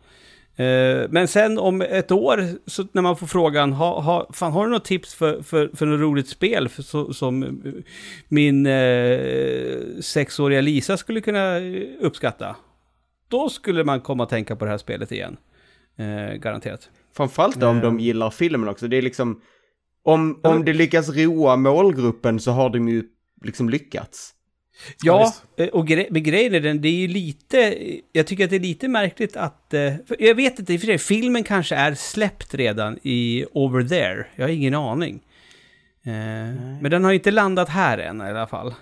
Eh, 0.56 1.08
Men 1.10 1.28
sen 1.28 1.58
om 1.58 1.82
ett 1.82 2.12
år, 2.12 2.46
så 2.66 2.88
när 2.92 3.02
man 3.02 3.18
får 3.18 3.28
frågan, 3.28 3.74
ha, 3.74 4.02
ha, 4.02 4.30
fan, 4.34 4.52
har 4.52 4.66
du 4.66 4.72
något 4.72 4.86
tips 4.86 5.16
för, 5.16 5.42
för, 5.42 5.72
för 5.74 5.86
något 5.86 6.00
roligt 6.00 6.28
spel 6.28 6.70
för, 6.70 6.84
så, 6.84 7.14
som 7.14 7.44
eh, 7.44 7.74
min 8.28 8.66
eh, 8.66 10.00
sexåriga 10.02 10.62
Lisa 10.62 10.98
skulle 10.98 11.22
kunna 11.22 11.58
eh, 11.58 11.84
uppskatta? 12.00 12.56
Då 13.28 13.50
skulle 13.50 13.84
man 13.84 14.02
komma 14.02 14.24
att 14.24 14.30
tänka 14.30 14.56
på 14.56 14.66
det 14.66 14.72
här 14.72 14.78
spelet 14.78 15.12
igen. 15.12 15.38
Eh, 15.98 16.36
garanterat. 16.36 16.90
Framförallt 17.16 17.64
om 17.64 17.80
de 17.80 18.00
gillar 18.00 18.30
filmen 18.30 18.70
också. 18.70 18.88
Det 18.88 18.98
är 18.98 19.02
liksom, 19.02 19.42
om, 20.04 20.40
om 20.44 20.66
det 20.66 20.74
lyckas 20.74 21.10
roa 21.10 21.56
målgruppen 21.56 22.40
så 22.40 22.52
har 22.52 22.70
de 22.70 22.90
ju 22.90 23.04
liksom 23.44 23.70
lyckats. 23.70 24.34
Ja, 25.04 25.36
eh, 25.58 25.68
och 25.68 25.88
gre 25.88 26.08
men 26.10 26.24
grejen 26.24 26.54
är 26.54 26.60
den, 26.60 26.82
det 26.82 26.88
är 26.88 26.92
ju 26.92 27.08
lite, 27.08 27.78
jag 28.12 28.28
tycker 28.28 28.44
att 28.44 28.50
det 28.50 28.56
är 28.56 28.60
lite 28.60 28.88
märkligt 28.88 29.36
att, 29.38 29.74
eh, 29.74 29.94
jag 30.20 30.36
vet 30.36 30.60
inte, 30.60 30.74
i 30.74 30.78
och 30.78 30.82
för 30.82 30.86
sig, 30.86 30.98
filmen 30.98 31.44
kanske 31.44 31.76
är 31.76 31.96
släppt 31.96 32.54
redan 32.54 33.00
i 33.04 33.46
Over 33.52 33.84
There, 33.84 34.26
jag 34.36 34.44
har 34.44 34.50
ingen 34.50 34.76
aning. 34.76 35.20
Eh, 36.04 36.12
men 36.82 36.92
den 36.92 37.04
har 37.04 37.12
ju 37.12 37.18
inte 37.18 37.32
landat 37.32 37.70
här 37.70 37.98
än 37.98 38.22
i 38.22 38.24
alla 38.24 38.48
fall. 38.48 38.74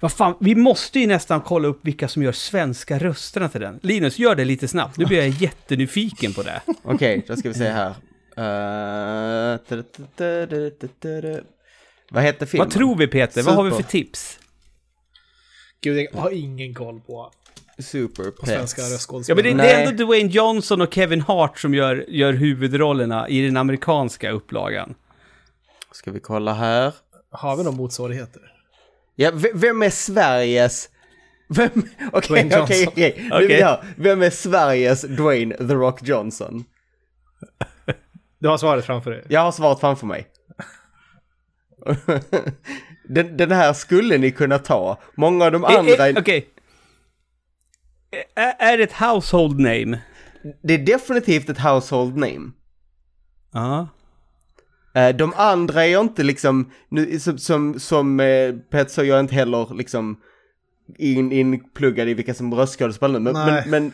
Vad 0.00 0.12
fan, 0.12 0.34
vi 0.40 0.54
måste 0.54 1.00
ju 1.00 1.06
nästan 1.06 1.40
kolla 1.40 1.68
upp 1.68 1.78
vilka 1.82 2.08
som 2.08 2.22
gör 2.22 2.32
svenska 2.32 2.98
rösterna 2.98 3.48
till 3.48 3.60
den. 3.60 3.80
Linus, 3.82 4.18
gör 4.18 4.34
det 4.34 4.44
lite 4.44 4.68
snabbt, 4.68 4.98
nu 4.98 5.04
blir 5.04 5.18
jag 5.18 5.28
jättenyfiken 5.40 6.32
på 6.32 6.42
det. 6.42 6.60
Okej, 6.82 7.24
då 7.26 7.36
ska 7.36 7.48
vi 7.48 7.54
se 7.54 7.68
här. 7.68 7.94
Ta. 10.16 11.40
Vad 12.10 12.22
heter 12.22 12.46
filmen? 12.46 12.66
Vad 12.66 12.74
tror 12.74 12.96
vi 12.96 13.06
Peter, 13.06 13.42
vad 13.42 13.54
har 13.54 13.64
vi 13.64 13.70
för 13.70 13.76
Super. 13.76 13.90
tips? 13.90 14.38
Gud, 15.80 16.08
jag 16.12 16.20
har 16.20 16.30
ingen 16.30 16.74
koll 16.74 17.00
på, 17.00 17.32
Super 17.78 18.30
på 18.30 18.46
svenska 18.46 18.82
Ja 18.82 18.86
men 18.86 18.92
röstskådespelare. 18.92 19.42
det, 19.42 19.62
det 19.62 19.70
är 19.70 19.86
ändå 19.86 20.04
Dwayne 20.04 20.30
Johnson 20.30 20.80
och 20.80 20.94
Kevin 20.94 21.20
Hart 21.20 21.58
som 21.58 21.74
gör, 21.74 22.04
gör 22.08 22.32
huvudrollerna 22.32 23.28
i 23.28 23.46
den 23.46 23.56
amerikanska 23.56 24.30
upplagan. 24.30 24.94
Ska 25.92 26.10
vi 26.10 26.20
kolla 26.20 26.52
här. 26.52 26.94
Har 27.30 27.56
vi 27.56 27.64
några 27.64 27.76
motsvarigheter? 27.76 28.42
Ja, 29.14 29.30
vem 29.54 29.82
är 29.82 29.90
Sveriges... 29.90 30.88
Vem... 31.48 31.70
Okej, 32.12 32.50
okej, 32.62 33.30
okej. 33.32 33.76
Vem 33.96 34.22
är 34.22 34.30
Sveriges 34.30 35.02
Dwayne 35.02 35.56
The 35.56 35.74
Rock 35.74 36.02
Johnson? 36.02 36.64
Du 38.38 38.48
har 38.48 38.58
svaret 38.58 38.84
framför 38.84 39.10
dig. 39.10 39.24
Jag 39.28 39.40
har 39.40 39.52
svaret 39.52 39.80
framför 39.80 40.06
mig. 40.06 40.26
den, 43.14 43.36
den 43.36 43.50
här 43.52 43.72
skulle 43.72 44.18
ni 44.18 44.30
kunna 44.30 44.58
ta. 44.58 44.98
Många 45.14 45.44
av 45.44 45.52
de 45.52 45.64
Eh, 45.64 45.78
andra... 45.78 46.08
eh, 46.08 46.14
Okej. 46.18 46.48
Är, 48.34 48.54
är 48.72 48.78
det 48.78 48.84
ett 48.84 48.92
household 48.92 49.60
name? 49.60 50.00
Det 50.62 50.74
är 50.74 50.78
definitivt 50.78 51.48
ett 51.48 51.58
household 51.58 52.16
name. 52.16 52.50
Ja. 53.52 53.88
Eh, 54.94 55.16
De 55.16 55.32
andra 55.36 55.86
är 55.86 56.00
inte 56.00 56.22
liksom, 56.22 56.70
nu, 56.88 57.20
som, 57.20 57.38
som, 57.38 57.80
som 57.80 58.20
eh, 58.20 58.54
Pet 58.70 58.90
så 58.90 59.04
jag 59.04 59.16
är 59.16 59.20
inte 59.20 59.34
heller 59.34 59.74
liksom 59.74 60.20
in, 60.98 61.32
inpluggad 61.32 62.08
i 62.08 62.14
vilka 62.14 62.34
som 62.34 62.54
röstskådespelare 62.54 63.18
nu, 63.22 63.32
men, 63.32 63.46
men, 63.46 63.70
men 63.70 63.92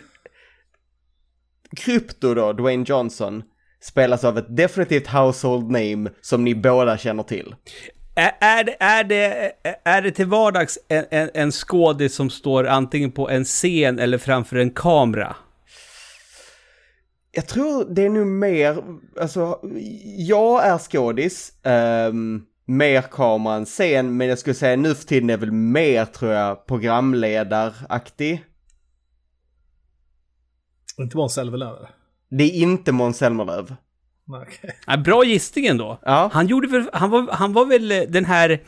Krypto 1.76 2.34
då, 2.34 2.52
Dwayne 2.52 2.84
Johnson, 2.88 3.42
spelas 3.80 4.24
av 4.24 4.38
ett 4.38 4.56
definitivt 4.56 5.06
household 5.06 5.64
name 5.70 6.10
som 6.20 6.44
ni 6.44 6.54
båda 6.54 6.98
känner 6.98 7.22
till. 7.22 7.54
Är, 8.18 8.36
är, 8.40 8.64
det, 8.64 8.76
är, 8.80 9.04
det, 9.04 9.52
är 9.84 10.02
det 10.02 10.10
till 10.10 10.26
vardags 10.26 10.78
en, 10.88 11.04
en, 11.10 11.30
en 11.34 11.52
skådis 11.52 12.14
som 12.14 12.30
står 12.30 12.66
antingen 12.66 13.12
på 13.12 13.30
en 13.30 13.44
scen 13.44 13.98
eller 13.98 14.18
framför 14.18 14.56
en 14.56 14.70
kamera? 14.70 15.36
Jag 17.32 17.46
tror 17.46 17.84
det 17.94 18.02
är 18.02 18.10
nu 18.10 18.24
mer, 18.24 18.82
alltså, 19.20 19.60
jag 20.16 20.66
är 20.66 20.78
skådis, 20.78 21.52
ehm, 21.62 22.42
mer 22.64 23.02
kamera 23.02 23.54
än 23.54 23.64
scen, 23.64 24.16
men 24.16 24.28
jag 24.28 24.38
skulle 24.38 24.54
säga 24.54 24.76
nu 24.76 24.94
för 24.94 25.04
tiden 25.04 25.30
är 25.30 25.36
väl 25.36 25.52
mer, 25.52 26.04
tror 26.04 26.32
jag, 26.32 26.66
programledaraktig. 26.66 28.44
Inte 30.98 31.16
Måns 31.16 31.34
Zelmerlöw? 31.34 31.86
Det 32.30 32.44
är 32.44 32.62
inte 32.62 32.92
Måns 32.92 33.16
Zelmerlöw. 33.16 33.76
Okej. 34.28 34.76
Ja, 34.86 34.96
bra 34.96 35.24
gissning 35.24 35.66
ändå. 35.66 36.00
Ja. 36.02 36.30
Han, 36.32 36.46
gjorde 36.46 36.68
väl, 36.68 36.88
han, 36.92 37.10
var, 37.10 37.28
han 37.32 37.52
var 37.52 37.66
väl 37.66 37.92
eh, 37.92 38.00
den 38.08 38.24
här 38.24 38.60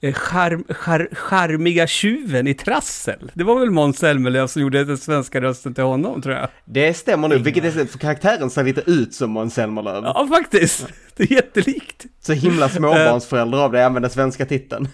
eh, 0.00 0.14
charm, 0.14 0.64
char, 0.68 1.08
charmiga 1.12 1.86
tjuven 1.86 2.46
i 2.46 2.54
Trassel? 2.54 3.30
Det 3.34 3.44
var 3.44 3.60
väl 3.60 3.70
Måns 3.70 3.98
Zelmerlöw 3.98 4.46
som 4.46 4.62
gjorde 4.62 4.84
den 4.84 4.98
svenska 4.98 5.40
rösten 5.40 5.74
till 5.74 5.84
honom, 5.84 6.22
tror 6.22 6.34
jag. 6.34 6.48
Det 6.64 6.94
stämmer 6.94 7.28
nu, 7.28 7.38
vilket 7.38 7.64
är 7.64 7.70
för 7.84 7.98
karaktären 7.98 8.50
ser 8.50 8.64
lite 8.64 8.90
ut 8.90 9.14
som 9.14 9.30
Måns 9.30 9.54
Zelmerlöw. 9.54 10.06
Ja, 10.06 10.26
faktiskt. 10.28 10.86
Det 11.16 11.22
är 11.22 11.32
jättelikt. 11.32 12.06
Så 12.20 12.32
himla 12.32 12.68
småbarnsförälder 12.68 13.58
av 13.58 13.72
det 13.72 13.86
använder 13.86 14.08
svenska 14.08 14.46
titeln. 14.46 14.88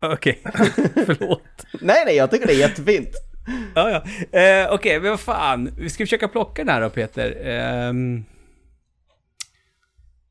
Okej, 0.00 0.42
förlåt. 1.06 1.42
Nej, 1.80 2.02
nej, 2.06 2.16
jag 2.16 2.30
tycker 2.30 2.46
det 2.46 2.52
är 2.52 2.58
jättefint. 2.58 3.10
Ja, 3.74 3.90
ja. 3.90 4.40
Eh, 4.40 4.72
Okej, 4.72 5.00
men 5.00 5.10
vad 5.10 5.20
fan. 5.20 5.70
Vi 5.76 5.90
ska 5.90 6.04
försöka 6.04 6.28
plocka 6.28 6.64
den 6.64 6.74
här 6.74 6.80
då, 6.80 6.90
Peter. 6.90 7.46
Eh, 7.46 7.92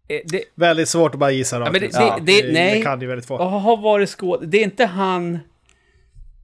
det, 0.07 0.43
Väldigt 0.55 0.89
svårt 0.89 1.13
att 1.13 1.19
bara 1.19 1.31
gissa 1.31 1.59
rakt 1.59 1.71
men 1.71 1.81
det- 1.81 1.87
ut. 1.87 1.93
det- 1.93 2.41
det- 2.41 2.53
nej. 2.53 2.77
Det 2.77 2.83
kan 2.85 3.01
ju 3.01 3.07
väldigt 3.07 3.25
få. 3.25 3.37
har 3.37 3.77
varit 3.77 4.09
skåd... 4.09 4.47
Det 4.49 4.57
är 4.57 4.63
inte 4.63 4.85
han... 4.85 5.39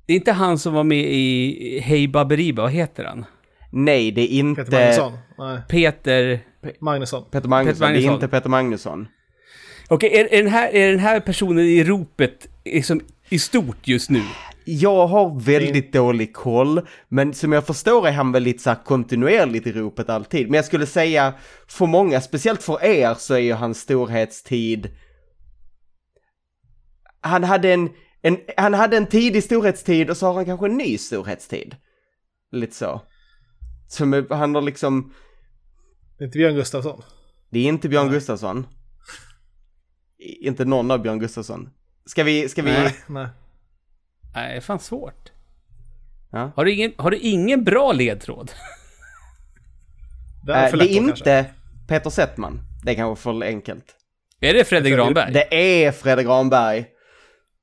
Det 0.06 0.14
är 0.14 0.18
inte 0.18 0.32
han 0.32 0.60
som 0.60 0.74
var 0.74 0.84
med 0.84 1.06
i 1.12 1.80
Hej 1.84 2.08
Baberiba, 2.08 2.62
vad 2.62 2.72
heter 2.72 3.04
han? 3.04 3.26
Nej, 3.72 4.12
det 4.12 4.22
är 4.22 4.28
inte 4.28 4.64
Peter 4.64 4.78
Magnusson? 4.80 5.18
Nej, 5.38 5.60
Peter... 5.70 6.40
Magnusson. 6.80 7.24
Peter 7.32 7.48
Magnusson. 7.50 7.74
Peter 7.74 7.80
Det 7.80 7.86
är 7.86 7.90
Magnusson. 7.90 8.14
inte 8.14 8.28
Peter 8.28 8.50
Magnusson. 8.50 9.08
Okej, 9.88 10.10
är, 10.20 10.34
är, 10.34 10.44
den 10.44 10.52
här, 10.52 10.76
är 10.76 10.90
den 10.92 11.00
här 11.00 11.20
personen 11.20 11.66
i 11.66 11.84
ropet 11.84 12.48
liksom 12.66 13.02
i 13.30 13.40
stort 13.40 13.88
just 13.88 14.10
nu? 14.10 14.22
Jag 14.66 15.08
har 15.08 15.40
väldigt 15.40 15.94
dålig 15.94 16.34
koll, 16.36 16.88
men 17.10 17.34
som 17.34 17.52
jag 17.52 17.66
förstår 17.68 18.08
är 18.08 18.12
han 18.12 18.32
väl 18.32 18.44
lite 18.44 18.64
så 18.64 18.76
kontinuerligt 18.86 19.68
i 19.68 19.72
ropet 19.72 20.10
alltid. 20.10 20.46
Men 20.50 20.56
jag 20.56 20.66
skulle 20.66 20.86
säga, 20.86 21.34
för 21.68 21.86
många, 21.86 22.22
speciellt 22.22 22.64
för 22.64 22.84
er, 22.84 23.14
så 23.14 23.34
är 23.34 23.40
ju 23.40 23.54
hans 23.54 23.80
storhetstid... 23.80 24.90
Han 27.22 27.44
hade 27.44 27.74
en, 27.74 27.90
en, 28.22 28.38
han 28.58 28.74
hade 28.74 28.98
en 28.98 29.08
tidig 29.08 29.44
storhetstid 29.44 30.10
och 30.10 30.18
så 30.18 30.26
har 30.28 30.34
han 30.34 30.46
kanske 30.46 30.66
en 30.66 30.78
ny 30.78 30.98
storhetstid. 30.98 31.76
Lite 32.52 32.76
så. 32.76 33.02
Som 33.88 34.14
är, 34.14 34.34
han 34.36 34.56
har 34.56 34.62
liksom, 34.62 35.14
Det 36.18 36.24
är 36.24 36.26
Inte 36.28 36.38
Björn 36.38 36.56
Gustafsson? 36.56 37.02
det 37.50 37.60
är 37.60 37.64
inte 37.68 37.90
Björn 37.90 38.10
Gustafsson. 38.12 38.68
I- 40.20 40.48
Inte 40.48 40.66
någon 40.66 40.92
av 40.92 41.02
Björn 41.02 41.20
Gustafsson. 41.20 41.70
Ska 42.06 42.24
vi, 42.24 42.50
ska 42.50 42.62
vi... 42.62 42.72
Nej. 42.72 42.96
Nej. 43.08 43.28
Nej, 44.36 44.50
det 44.52 44.58
är 44.58 44.62
fan 44.62 44.80
svårt. 44.80 45.32
Ja. 46.32 46.52
Har 46.56 46.66
du 46.66 46.74
ingen, 46.74 46.94
har 46.98 47.12
du 47.12 47.18
ingen 47.18 47.64
bra 47.64 47.92
ledtråd? 47.92 48.52
Det 50.46 50.54
är 50.54 50.70
för 50.70 50.78
det 50.78 50.92
är 50.94 51.02
då, 51.02 51.10
inte. 51.10 51.46
Peter 51.88 52.10
Settman. 52.10 52.60
Det 52.84 52.92
är 52.92 52.96
kanske 52.96 53.24
för 53.24 53.44
enkelt. 53.44 53.86
Är 54.40 54.54
det 54.54 54.64
Fredrik 54.64 54.94
Granberg? 54.94 55.34
Det 55.34 55.84
är 55.86 55.92
Fredrik 55.92 56.28
Granberg. 56.28 56.86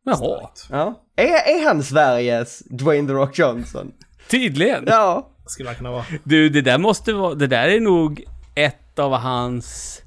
Jaha, 0.05 0.51
Ja. 0.71 1.05
Är, 1.17 1.25
är 1.27 1.65
han 1.67 1.83
Sveriges 1.83 2.59
Dwayne 2.59 3.09
The 3.09 3.15
Rock 3.15 3.39
Johnson? 3.39 3.93
tydligen. 4.29 4.85
Ja. 4.87 5.31
Skulle 5.47 5.75
kunna 5.75 5.91
vara. 5.91 6.05
Du, 6.25 6.49
det 6.49 6.61
där 6.63 6.79
måste 6.79 7.13
vara, 7.13 7.35
det 7.35 7.47
där 7.47 7.69
är 7.69 7.81
nog 7.81 8.25
ett 8.55 8.99
av 8.99 9.13
hans... 9.13 10.01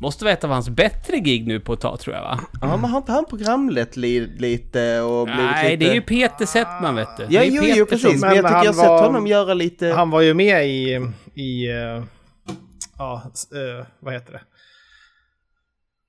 Måste 0.00 0.24
vara 0.24 0.32
ett 0.32 0.44
av 0.44 0.50
hans 0.50 0.68
bättre 0.68 1.18
gig 1.18 1.46
nu 1.46 1.60
på 1.60 1.72
ett 1.72 1.80
tag 1.80 2.00
tror 2.00 2.16
jag 2.16 2.22
va? 2.22 2.40
Ja, 2.60 2.76
men 2.76 2.90
har 2.90 2.98
inte 2.98 3.12
han 3.12 3.24
programlett 3.24 3.96
li, 3.96 4.20
lite 4.20 5.00
och 5.00 5.26
blivit 5.26 5.42
Nej, 5.44 5.70
lite... 5.76 5.84
det 5.84 5.90
är 5.90 5.94
ju 5.94 6.00
Peter 6.02 6.46
Settman 6.46 6.94
vet 6.96 7.16
du. 7.16 7.26
Ja, 7.30 7.42
jo, 7.44 7.62
jo, 7.64 7.76
som- 7.76 7.86
precis. 7.86 8.20
Men, 8.20 8.20
Men 8.20 8.36
jag 8.36 8.44
tycker 8.44 8.54
han 8.56 8.64
jag 8.64 8.72
har 8.72 8.80
sett 8.82 8.88
var- 8.88 9.02
honom 9.06 9.26
göra 9.26 9.54
lite... 9.54 9.86
Han 9.86 10.10
var 10.10 10.20
ju 10.20 10.34
med 10.34 10.68
i, 10.68 11.00
i 11.34 11.68
eh, 11.70 12.04
ja, 12.98 13.22
eh, 13.54 13.86
vad 14.00 14.14
heter 14.14 14.32
det? 14.32 14.40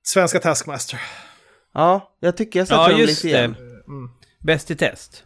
Svenska 0.02 0.38
Taskmaster. 0.38 1.00
Ja, 1.74 2.16
jag 2.20 2.36
tycker 2.36 2.58
jag 2.60 2.68
sett 2.68 2.76
Ja, 2.76 2.82
honom 2.82 2.98
just 3.00 3.24
lite 3.24 3.36
igen. 3.36 3.54
Bäst 4.42 4.70
i 4.70 4.76
test. 4.76 5.24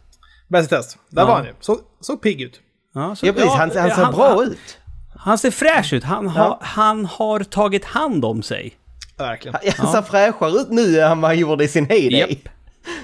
Bäst 0.49 0.71
i 0.71 0.75
test. 0.75 0.97
Där 1.09 1.21
Ja. 1.21 1.27
var 1.27 1.35
han 1.35 1.45
ju. 1.45 1.53
Så, 1.59 1.79
såg 2.01 2.21
pigg 2.21 2.41
ut. 2.41 2.59
Ja, 2.93 3.15
så, 3.15 3.25
Ja, 3.27 3.33
precis. 3.33 3.49
Han, 3.51 3.71
han 3.77 3.91
ser 3.91 4.11
bra 4.11 4.43
ut. 4.43 4.79
Han 5.25 5.37
ser 5.37 5.51
fräsch 5.51 5.93
ut. 5.93 6.03
Han, 6.03 6.27
har, 6.27 6.43
Ja. 6.45 6.59
han 6.61 7.05
har 7.05 7.39
tagit 7.39 7.85
hand 7.85 8.25
om 8.25 8.43
sig. 8.43 8.73
Verkligen. 9.17 9.57
Han 9.77 9.91
ser 9.91 10.01
fräschare 10.01 10.51
ut 10.51 10.69
nu 10.69 10.99
än 10.99 11.21
vad 11.21 11.29
han 11.29 11.37
gjorde 11.39 11.63
i 11.63 11.67
sin 11.67 11.85
heyday. 11.89 12.19
Japp. 12.19 12.53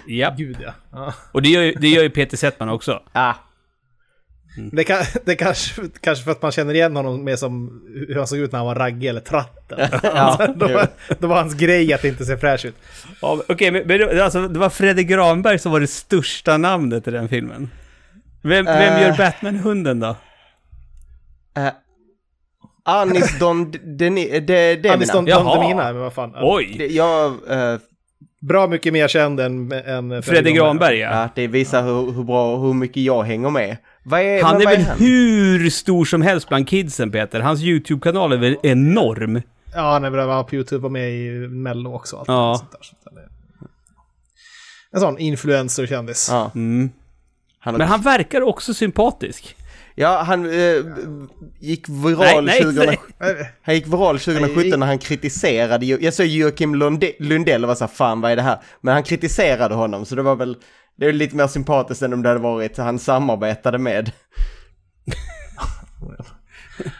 Japp. 0.07 0.38
Gud 0.38 0.57
ja. 0.63 0.74
ja. 0.91 1.13
Och 1.32 1.41
det 1.41 1.49
gör, 1.49 1.61
ju, 1.61 1.74
det 1.74 1.88
gör 1.88 2.03
ju 2.03 2.09
Peter 2.09 2.38
Settman 2.38 2.69
också. 2.69 3.01
Ah, 3.13 3.34
Det, 4.72 4.84
kan, 4.84 5.03
det 5.26 5.36
kanske, 5.36 5.82
kanske 6.01 6.24
för 6.24 6.32
att 6.32 6.41
man 6.41 6.51
känner 6.51 6.74
igen 6.74 6.95
honom 6.95 7.24
mer 7.24 7.36
som 7.36 7.82
hur 8.07 8.15
han 8.15 8.28
såg 8.28 8.39
ut 8.39 8.51
när 8.51 8.59
han 8.59 8.65
var 8.65 8.76
raggig 8.76 9.07
eller 9.09 9.22
tratten. 9.22 9.80
ja, 10.03 10.47
då, 10.55 10.67
var, 10.67 10.88
då 11.19 11.28
var 11.28 11.36
hans 11.36 11.53
grej 11.53 11.93
att 11.93 12.03
inte 12.03 12.26
se 12.26 12.38
fräsch 12.38 12.65
ut. 12.65 12.76
Ja, 13.22 13.36
men- 13.36 13.45
Okej, 13.55 13.72
men, 13.72 13.88
men 13.88 13.97
det- 13.99 14.24
alltså, 14.24 14.47
det 14.47 14.59
var 14.59 14.69
Fredrik 14.69 15.07
Granberg 15.07 15.59
som 15.59 15.72
var 15.72 15.80
det 15.80 15.88
största 15.88 16.57
namnet 16.57 17.07
i 17.07 17.11
den 17.11 17.30
filmen. 17.30 17.69
Vem, 18.41 18.65
vem 18.65 18.93
Eh. 18.93 19.01
gör 19.01 19.17
Batman-hunden 19.17 19.99
då? 19.99 20.15
eh, 21.57 21.67
Anis 22.84 23.39
Don 23.39 23.71
De- 23.71 23.77
Demina. 23.77 24.93
Anis 24.93 25.11
Don. 25.11 25.25
Don 25.25 25.59
Demina, 25.59 25.84
men 25.93 26.01
vad 26.01 26.13
fan. 26.13 26.34
Oj! 26.41 26.75
Det- 26.77 26.88
Jag, 26.88 27.32
eh, 27.49 27.79
Bra 28.41 28.67
mycket 28.67 28.93
mer 28.93 29.07
känd 29.07 29.39
än, 29.39 29.71
än 29.71 30.23
Fredrik 30.23 30.55
Granberg 30.55 30.97
ja. 30.97 31.21
ja, 31.21 31.29
det 31.36 31.47
visar 31.47 31.84
hur, 31.84 32.11
hur 32.11 32.23
bra, 32.23 32.57
hur 32.57 32.73
mycket 32.73 33.03
jag 33.03 33.23
hänger 33.23 33.49
med. 33.49 33.77
Vad 34.03 34.21
är, 34.21 34.43
Han 34.43 34.61
är 34.61 34.65
vad 34.65 34.73
väl 34.73 34.84
han? 34.86 34.97
hur 34.97 35.69
stor 35.69 36.05
som 36.05 36.21
helst 36.21 36.47
bland 36.49 36.67
kidsen 36.67 37.11
Peter. 37.11 37.39
Hans 37.39 37.61
YouTube-kanal 37.61 38.34
är 38.34 38.38
väl 38.38 38.57
enorm? 38.63 39.41
Ja, 39.73 39.91
han 39.91 40.03
är 40.03 40.09
väl 40.09 40.27
var 40.27 40.43
på 40.43 40.55
YouTube 40.55 40.86
och 40.86 40.91
med 40.91 41.11
i 41.11 41.29
Mello 41.47 41.93
också. 41.95 42.17
Allt 42.17 42.27
Ja. 42.27 42.55
sånt 42.59 42.71
där, 42.71 42.79
så 42.82 42.95
att 42.95 43.13
han 43.13 43.23
är- 43.23 43.29
En 44.93 44.99
sån 44.99 45.17
influencer-kändis. 45.19 46.27
Ja, 46.32 46.51
Mm. 46.55 46.89
han, 47.59 47.75
Men 47.77 47.88
han 47.88 48.01
verkar 48.01 48.41
också 48.41 48.73
sympatisk. 48.73 49.55
Ja, 49.96 50.22
han 50.22 50.46
eh, 50.46 50.76
gick 51.60 51.89
viral 51.89 52.46
Nej, 52.46 52.62
nej, 52.62 52.62
2000, 52.62 52.86
nej. 52.86 53.00
Eh, 53.20 53.46
Han 53.62 53.76
gick 53.76 53.88
viral 53.88 54.20
2017 54.20 54.70
Nej. 54.70 54.78
när 54.78 54.88
han 54.88 54.98
kritiserade, 54.98 55.86
jag 55.86 56.14
såg 56.14 56.26
Joakim 56.26 56.76
Lunde, 56.76 57.12
Lundell 57.20 57.64
och 57.64 57.68
var 57.68 57.76
så 57.76 57.84
här, 57.84 57.92
fan 57.92 58.22
vad 58.22 58.32
är 58.32 58.36
det 58.36 58.42
här? 58.42 58.60
Men 58.82 58.94
han 58.94 59.04
kritiserade 59.04 59.76
honom, 59.76 60.06
så 60.06 60.16
det 60.16 60.22
var 60.22 60.36
väl, 60.36 60.58
det 60.98 61.06
är 61.06 61.14
lite 61.14 61.36
mer 61.36 61.48
sympatiskt 61.48 62.02
än 62.02 62.14
om 62.14 62.22
det 62.22 62.30
hade 62.30 62.42
varit 62.42 62.78
han 62.78 63.00
samarbetade 63.00 63.78
med. 63.78 64.12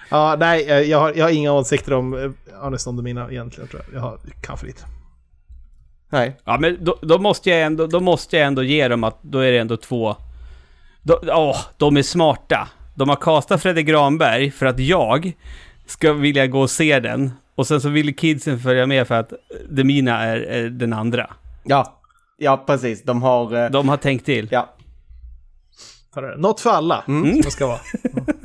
Ja, 0.10 0.36
nej, 0.40 0.70
eh, 0.70 0.80
jag 0.80 1.00
har, 1.00 1.14
jag 1.14 1.26
har 1.26 1.32
inga 1.32 1.54
åsikter 1.54 1.94
om 1.94 2.14
eh, 2.14 2.72
Don 2.86 2.96
Demina 2.96 3.32
egentligen 3.32 3.70
tror 3.70 3.82
jag. 3.86 3.96
Jag 3.96 4.02
har, 4.02 4.20
kan 4.42 4.58
för 4.58 4.68
lite. 4.68 4.84
Nej. 6.10 6.38
Ja, 6.46 6.58
men 6.58 6.78
då, 6.84 7.00
då, 7.02 7.20
måste 7.20 7.50
jag 7.50 7.62
ändå, 7.62 7.88
då 7.88 8.00
måste 8.00 8.38
jag 8.38 8.48
ändå 8.48 8.64
ge 8.64 8.88
dem 8.88 9.04
att 9.04 9.24
då 9.24 9.40
är 9.40 9.52
det 9.52 9.58
ändå 9.58 9.78
två... 9.78 10.16
Då, 11.02 11.20
åh, 11.28 11.58
de 11.78 11.98
är 11.98 12.04
smarta. 12.04 12.70
De 13.02 13.10
har 13.10 13.16
castat 13.16 13.62
Fredrik 13.62 13.88
Granberg 13.88 14.52
för 14.52 14.66
att 14.66 14.80
jag 14.80 15.32
ska 15.86 16.14
vilja 16.14 16.48
gå 16.48 16.62
och 16.62 16.70
se 16.70 17.00
den. 17.00 17.32
Och 17.56 17.68
sen 17.68 17.82
så 17.82 17.90
vill 17.90 18.16
kidsen 18.16 18.60
följa 18.60 18.86
med 18.86 19.08
för 19.08 19.16
att 19.16 19.34
Demina 19.70 20.24
är, 20.24 20.38
är 20.38 20.70
den 20.70 20.94
andra. 20.94 21.30
Ja, 21.64 22.00
ja 22.38 22.64
precis, 22.68 23.04
de 23.04 23.22
har, 23.24 23.56
eh, 23.66 23.70
De 23.72 23.90
har 23.90 23.98
tänkt 23.98 24.26
till. 24.26 24.48
ja. 24.52 24.76
Något 26.38 26.60
för 26.60 26.70
alla, 26.70 27.04
Mm. 27.08 27.32
som 27.32 27.42
det 27.42 27.52
ska 27.52 27.68
vara. 27.68 27.80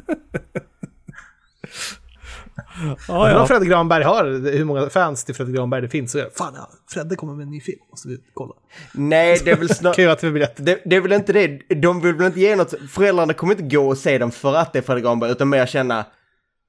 Ja, 3.09 3.31
ja. 3.31 3.47
Fredrik 3.47 3.70
Granberg 3.70 4.05
har, 4.05 4.24
hur 4.53 4.64
många 4.64 4.91
fans 4.91 5.24
till 5.24 5.35
Fredrik 5.35 5.57
Granberg 5.57 5.83
det 5.83 5.89
finns. 5.89 6.12
Så 6.12 6.18
jag, 6.18 6.33
fan, 6.35 6.53
ja, 6.57 6.70
Fredde 6.91 7.16
kommer 7.16 7.35
med 7.35 7.43
en 7.45 7.51
ny 7.51 7.61
film, 7.61 7.79
måste 7.91 8.09
vi 8.09 8.18
kolla. 8.35 8.53
Nej, 8.95 9.41
det 9.45 9.51
är 9.51 9.57
väl 9.57 9.68
snarare... 9.68 9.97
Köa 9.97 10.14
till 10.16 10.33
biljett. 10.33 10.53
Det, 10.57 10.81
det 10.85 10.97
är 10.97 11.01
väl 11.01 11.12
inte 11.12 11.33
det, 11.33 11.74
de 11.74 12.01
vill 12.01 12.14
väl 12.14 12.27
inte 12.27 12.41
ge 12.41 12.57
något, 12.57 12.74
föräldrarna 12.91 13.33
kommer 13.35 13.53
inte 13.61 13.77
gå 13.77 13.89
och 13.89 13.99
se 13.99 14.18
den 14.18 14.31
för 14.31 14.55
att 14.55 14.72
det 14.72 14.79
är 14.79 14.83
Fredrik 14.83 15.05
Granberg, 15.05 15.31
utan 15.31 15.49
mer 15.49 15.66
känna, 15.66 16.05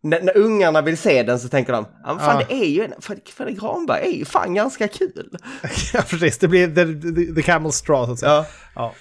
när, 0.03 0.21
när 0.21 0.37
ungarna 0.37 0.81
vill 0.81 0.97
se 0.97 1.23
den 1.23 1.39
så 1.39 1.47
tänker 1.49 1.73
de, 1.73 1.85
ja 2.03 2.13
men 2.13 2.19
fan 2.25 2.39
Ja. 2.39 2.45
det 2.49 2.55
är 2.55 2.69
ju, 2.69 2.83
en- 2.83 3.01
Fredrik, 3.01 3.59
Granberg 3.59 4.01
är 4.07 4.11
ju 4.17 4.25
fan 4.25 4.53
ganska 4.53 4.87
kul. 4.87 5.29
ja, 5.93 6.01
precis. 6.09 6.37
Det 6.37 6.47
blir 6.47 6.67
the, 6.67 6.85
the, 7.25 7.33
the 7.35 7.41
camel 7.41 7.71
straw, 7.71 8.05
så 8.07 8.11
att 8.13 8.19
säga. 8.19 8.31
Ja, 8.31 8.45
Ja. 8.75 8.93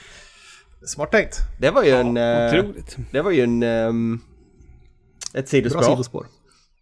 Smart 0.87 1.11
tänkt. 1.11 1.39
det 1.61 1.71
var 1.71 1.83
ju 1.83 1.91
en, 1.91 2.17
eh, 2.17 2.47
Otroligt. 2.47 2.97
det 3.11 3.23
var 3.23 3.31
ju 3.31 3.41
en, 3.43 3.63
ehm, 3.63 4.21
ett 5.35 5.51
Bra 5.73 5.83
sidospår. 5.83 6.27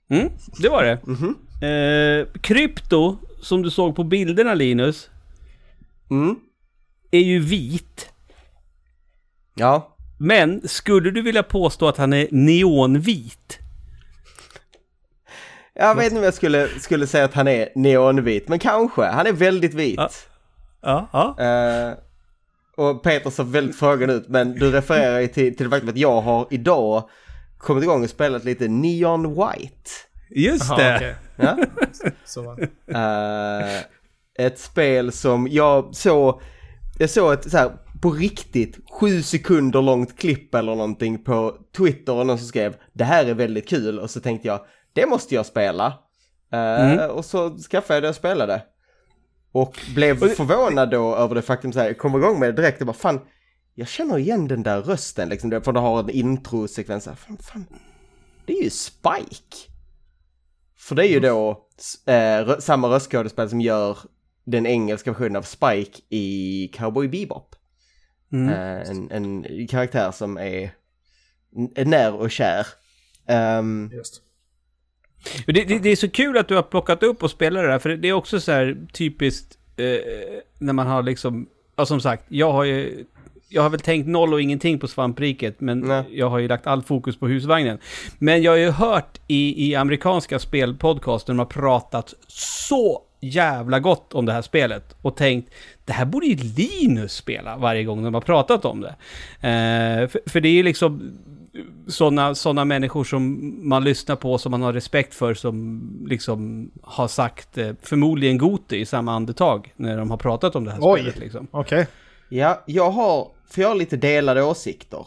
Mm, 0.08 0.28
det 0.62 0.68
var 0.68 0.84
det. 0.84 0.98
Mhm. 1.06 1.36
Eh, 1.62 2.26
krypto, 2.40 3.16
som 3.42 3.62
du 3.62 3.70
såg 3.70 3.96
på 3.96 4.04
bilderna 4.04 4.54
Linus, 4.54 5.10
Mm, 6.10 6.36
är 7.10 7.18
ju 7.20 7.38
vit. 7.40 8.10
ja. 9.54 9.90
Men 10.18 10.68
skulle 10.68 11.10
du 11.10 11.22
vilja 11.22 11.42
påstå 11.42 11.88
att 11.88 11.96
han 11.96 12.12
är 12.12 12.28
neonvit? 12.30 13.58
Jag 15.74 15.94
vet 15.94 16.04
inte 16.04 16.18
om 16.18 16.24
jag 16.24 16.34
skulle, 16.34 16.68
skulle 16.80 17.06
säga 17.06 17.24
att 17.24 17.34
han 17.34 17.48
är 17.48 17.68
neonvit, 17.74 18.48
men 18.48 18.58
kanske. 18.58 19.02
Han 19.04 19.26
är 19.26 19.32
väldigt 19.32 19.74
vit. 19.74 19.96
Ja. 19.96 20.08
Ja, 20.82 21.08
ja. 21.12 21.44
Eh, 21.44 21.94
och 22.76 23.02
Peter 23.02 23.30
ser 23.30 23.44
väldigt 23.44 23.76
frågande 23.76 24.14
ut, 24.14 24.28
men 24.28 24.52
du 24.52 24.70
refererar 24.72 25.20
ju 25.20 25.26
till, 25.28 25.56
till 25.56 25.64
det 25.66 25.70
faktum 25.70 25.88
att 25.88 25.96
jag 25.96 26.20
har 26.20 26.46
idag 26.50 27.08
kommit 27.64 27.84
igång 27.84 28.02
och 28.04 28.10
spelat 28.10 28.44
lite 28.44 28.68
Neon 28.68 29.28
White. 29.34 29.90
Just 30.30 30.68
Jaha, 30.68 30.76
det. 30.78 30.96
okej. 30.96 31.14
Ja? 31.36 31.56
Så, 32.24 32.56
Eh, 32.94 33.80
ett 34.38 34.58
spel 34.58 35.12
som 35.12 35.48
jag 35.50 35.94
såg, 35.94 36.42
jag 36.98 37.10
såg 37.10 37.32
ett 37.32 37.50
så 37.50 37.56
här 37.58 37.72
på 38.02 38.10
riktigt 38.10 38.78
sju 39.00 39.22
sekunder 39.22 39.82
långt 39.82 40.18
klipp 40.18 40.54
eller 40.54 40.74
någonting 40.74 41.24
på 41.24 41.56
Twitter 41.76 42.12
och 42.12 42.26
någon 42.26 42.38
som 42.38 42.46
skrev 42.46 42.76
det 42.92 43.04
här 43.04 43.24
är 43.26 43.34
väldigt 43.34 43.68
kul 43.68 43.98
och 43.98 44.10
så 44.10 44.20
tänkte 44.20 44.48
jag 44.48 44.60
det 44.92 45.06
måste 45.06 45.34
jag 45.34 45.46
spela. 45.46 45.86
Eh, 46.52 46.90
Mm. 46.92 47.10
Och 47.10 47.24
så 47.24 47.56
skaffade 47.58 47.96
jag 47.96 48.02
det 48.02 48.08
och 48.08 48.14
spelade. 48.14 48.62
Och 49.52 49.78
blev 49.94 50.28
förvånad 50.28 50.90
då 50.90 51.16
över 51.16 51.34
det 51.34 51.42
faktum 51.42 51.72
så 51.72 51.78
här, 51.78 51.86
jag 51.86 51.98
kom 51.98 52.16
igång 52.16 52.38
med 52.40 52.48
det 52.48 52.62
direkt 52.62 52.80
och 52.80 52.86
bara 52.86 52.92
fan, 52.92 53.20
jag 53.74 53.88
känner 53.88 54.18
igen 54.18 54.48
den 54.48 54.62
där 54.62 54.82
rösten 54.82 55.28
liksom, 55.28 55.60
för 55.64 55.72
det 55.72 55.80
har 55.80 56.00
en 56.00 56.10
introsekvens. 56.10 57.06
här, 57.06 57.14
Fan, 57.14 57.36
fan, 57.36 57.66
det 58.46 58.58
är 58.58 58.62
ju 58.62 58.70
Spike. 58.70 59.56
För 60.76 60.94
det 60.94 61.06
är 61.06 61.10
ju 61.10 61.20
då 61.20 61.66
eh, 62.06 62.58
samma 62.58 62.88
röstskådespelare 62.88 63.50
som 63.50 63.60
gör 63.60 63.98
den 64.44 64.66
engelska 64.66 65.10
versionen 65.10 65.36
av 65.36 65.42
Spike 65.42 66.00
i 66.08 66.68
Cowboy 66.74 67.08
Bebop. 67.08 67.56
Mm. 68.32 68.48
Eh, 68.48 68.90
en, 68.90 69.10
en 69.10 69.66
karaktär 69.66 70.10
som 70.10 70.38
är 70.38 70.74
när 71.84 72.14
och 72.14 72.30
kär. 72.30 72.66
Just. 73.92 74.22
Det, 75.46 75.52
det, 75.64 75.78
det 75.78 75.88
är 75.88 75.96
så 75.96 76.10
kul 76.10 76.38
att 76.38 76.48
du 76.48 76.54
har 76.54 76.62
plockat 76.62 77.02
upp 77.02 77.22
och 77.22 77.30
spelat 77.30 77.62
det 77.62 77.68
där, 77.68 77.78
för 77.78 77.90
det 77.90 78.08
är 78.08 78.12
också 78.12 78.40
så 78.40 78.52
här 78.52 78.86
typiskt 78.92 79.58
eh, 79.76 79.84
när 80.58 80.72
man 80.72 80.86
har 80.86 81.02
liksom, 81.02 81.48
ja 81.76 81.86
som 81.86 82.00
sagt, 82.00 82.24
jag 82.28 82.52
har 82.52 82.64
ju, 82.64 83.04
jag 83.48 83.62
har 83.62 83.70
väl 83.70 83.80
tänkt 83.80 84.08
noll 84.08 84.32
och 84.32 84.40
ingenting 84.40 84.78
på 84.78 84.88
svampriket, 84.88 85.60
men 85.60 85.80
Nej. 85.80 86.04
jag 86.10 86.30
har 86.30 86.38
ju 86.38 86.48
lagt 86.48 86.66
all 86.66 86.82
fokus 86.82 87.16
på 87.16 87.28
husvagnen. 87.28 87.78
Men 88.18 88.42
jag 88.42 88.52
har 88.52 88.56
ju 88.56 88.70
hört 88.70 89.20
i, 89.26 89.68
i 89.68 89.74
amerikanska 89.74 90.38
spelpodcaster, 90.38 91.32
de 91.32 91.38
har 91.38 91.46
pratat 91.46 92.14
så 92.28 93.02
jävla 93.20 93.80
gott 93.80 94.14
om 94.14 94.26
det 94.26 94.32
här 94.32 94.42
spelet 94.42 94.96
och 95.02 95.16
tänkt, 95.16 95.54
det 95.84 95.92
här 95.92 96.04
borde 96.04 96.26
ju 96.26 96.36
Linus 96.36 97.12
spela 97.12 97.56
varje 97.56 97.84
gång 97.84 98.04
de 98.04 98.14
har 98.14 98.20
pratat 98.20 98.64
om 98.64 98.80
det. 98.80 98.94
Eh, 99.48 100.08
för, 100.08 100.30
för 100.30 100.40
det 100.40 100.48
är 100.48 100.52
ju 100.52 100.62
liksom 100.62 101.18
sådana 101.86 102.34
såna 102.34 102.64
människor 102.64 103.04
som 103.04 103.52
man 103.68 103.84
lyssnar 103.84 104.16
på, 104.16 104.38
som 104.38 104.50
man 104.50 104.62
har 104.62 104.72
respekt 104.72 105.14
för, 105.14 105.34
som 105.34 105.82
liksom 106.08 106.70
har 106.82 107.08
sagt 107.08 107.58
eh, 107.58 107.72
förmodligen 107.82 108.38
Goti 108.38 108.76
i 108.76 108.86
samma 108.86 109.12
andetag 109.12 109.72
när 109.76 109.98
de 109.98 110.10
har 110.10 110.16
pratat 110.16 110.56
om 110.56 110.64
det 110.64 110.70
här 110.70 110.78
Oj. 110.82 111.00
spelet. 111.00 111.18
Liksom. 111.18 111.46
Okej. 111.50 111.86
ja, 112.28 112.62
jag 112.66 112.90
har, 112.90 113.28
för 113.50 113.62
jag 113.62 113.68
har 113.68 113.74
lite 113.74 113.96
delade 113.96 114.42
åsikter. 114.42 115.06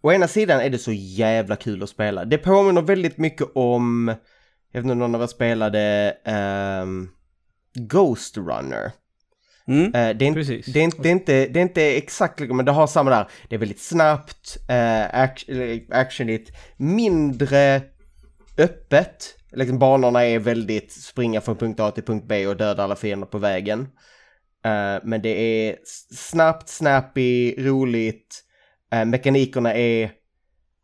Å 0.00 0.12
ena 0.12 0.28
sidan 0.28 0.60
är 0.60 0.70
det 0.70 0.78
så 0.78 0.92
jävla 0.92 1.56
kul 1.56 1.82
att 1.82 1.88
spela. 1.88 2.24
Det 2.24 2.38
påminner 2.38 2.82
väldigt 2.82 3.18
mycket 3.18 3.46
om, 3.54 4.08
jag 4.72 4.80
vet 4.80 4.84
inte 4.84 4.92
om 4.92 4.98
någon 4.98 5.14
av 5.14 5.22
er 5.22 5.26
spelade 5.26 6.16
ehm, 6.24 7.08
Ghost 7.74 8.36
Runner. 8.36 8.92
Mm. 9.68 9.84
Eh, 9.84 10.16
det, 10.16 10.24
är 10.24 10.26
inte, 10.26 10.40
Precis. 10.40 10.66
det, 10.66 10.80
är 10.80 10.84
inte, 10.84 11.02
det, 11.02 11.08
är 11.08 11.12
inte, 11.12 11.46
det 11.46 11.60
är 11.60 11.62
inte 11.62 11.96
exakt 11.96 12.40
men 12.40 12.64
det 12.64 12.72
har 12.72 12.86
samma 12.86 13.10
där. 13.10 13.28
Det 13.48 13.54
är 13.54 13.58
väldigt 13.58 13.80
snabbt, 13.80 14.58
eller 14.68 15.84
actionigt, 15.90 16.50
mindre 16.76 17.82
öppet. 18.58 19.34
Liksom 19.52 19.78
banorna 19.78 20.24
är 20.24 20.38
väldigt 20.38 20.92
springa 20.92 21.40
från 21.40 21.56
punkt 21.56 21.80
A 21.80 21.90
till 21.90 22.04
punkt 22.04 22.24
B 22.28 22.46
och 22.46 22.56
döda 22.56 22.84
alla 22.84 22.96
fiender 22.96 23.26
på 23.26 23.38
vägen. 23.38 23.88
Eh, 24.68 25.00
men 25.04 25.22
det 25.22 25.28
är 25.28 25.76
snabbt, 26.14 26.68
snappy, 26.68 27.54
roligt. 27.58 28.44
Eh, 28.92 29.04
mekanikerna 29.04 29.74
är 29.74 30.02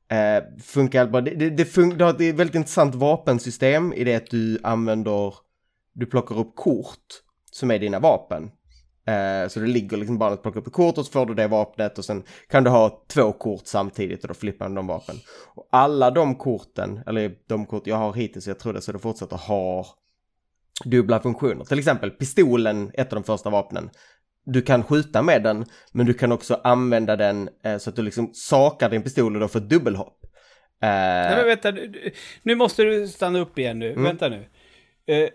eh, 0.09 0.43
funkar 0.62 1.07
bra. 1.07 1.20
Det, 1.20 1.30
det, 1.30 1.51
det, 1.51 1.64
fun- 1.64 1.97
det 1.97 2.05
har 2.05 2.11
ett 2.11 2.35
väldigt 2.35 2.55
intressant 2.55 2.95
vapensystem 2.95 3.93
i 3.93 4.05
det 4.05 4.14
att 4.14 4.30
du 4.30 4.59
använder, 4.62 5.35
du 5.93 6.07
plockar 6.07 6.39
upp 6.39 6.57
kort 6.57 7.07
som 7.51 7.70
är 7.70 7.78
dina 7.78 7.99
vapen. 7.99 8.51
Eh, 9.07 9.49
så 9.49 9.61
det 9.61 9.66
ligger 9.66 9.97
liksom 9.97 10.18
bara 10.18 10.32
att 10.32 10.43
plocka 10.43 10.59
upp 10.59 10.66
ett 10.66 10.72
kort 10.72 10.99
och 10.99 11.07
så 11.07 11.12
får 11.12 11.26
du 11.26 11.35
det 11.35 11.49
vapnet 11.49 11.99
och 11.99 12.05
sen 12.05 12.24
kan 12.49 12.64
du 12.64 12.70
ha 12.70 13.05
två 13.09 13.32
kort 13.32 13.66
samtidigt 13.66 14.22
och 14.22 14.28
då 14.28 14.35
flippar 14.35 14.68
du 14.68 14.74
de 14.74 14.87
vapen. 14.87 15.16
Och 15.55 15.68
alla 15.72 16.11
de 16.11 16.35
korten, 16.35 17.01
eller 17.07 17.35
de 17.49 17.66
kort 17.66 17.87
jag 17.87 17.97
har 17.97 18.12
hittills, 18.12 18.47
jag 18.47 18.59
tror 18.59 18.72
det 18.72 18.80
så 18.80 18.93
det 18.93 18.99
fortsätter, 18.99 19.37
har 19.37 19.87
dubbla 20.85 21.20
funktioner. 21.20 21.64
Till 21.64 21.79
exempel 21.79 22.11
pistolen, 22.11 22.91
ett 22.95 23.12
av 23.12 23.20
de 23.22 23.25
första 23.25 23.51
vapnen, 23.51 23.91
du 24.47 24.62
kan 24.62 24.83
skjuta 24.85 25.22
med 25.22 25.43
den, 25.43 25.64
men 25.93 26.07
du 26.07 26.14
kan 26.14 26.33
också 26.33 26.61
använda 26.64 27.16
den 27.16 27.49
eh, 27.64 27.79
så 27.79 27.91
att 27.91 27.97
du 27.97 28.03
liksom 28.03 28.31
sakar 28.35 28.91
din 28.91 29.03
pistol 29.03 29.35
och 29.35 29.41
då 29.41 29.49
får 29.49 29.59
ett 29.61 29.68
dubbelhopp. 29.68 30.18
Eh, 30.83 30.89
Nej 30.89 31.37
men 31.37 31.47
vänta, 31.47 31.70
nu- 31.70 32.11
nu 32.43 32.55
måste 32.55 32.83
du 32.83 33.09
stanna 33.09 33.39
upp 33.39 33.59
igen 33.59 33.79
nu. 33.79 33.91
Mm. 33.93 34.05
Vänta 34.05 34.29
nu. 34.29 34.47
Eh, 35.07 35.29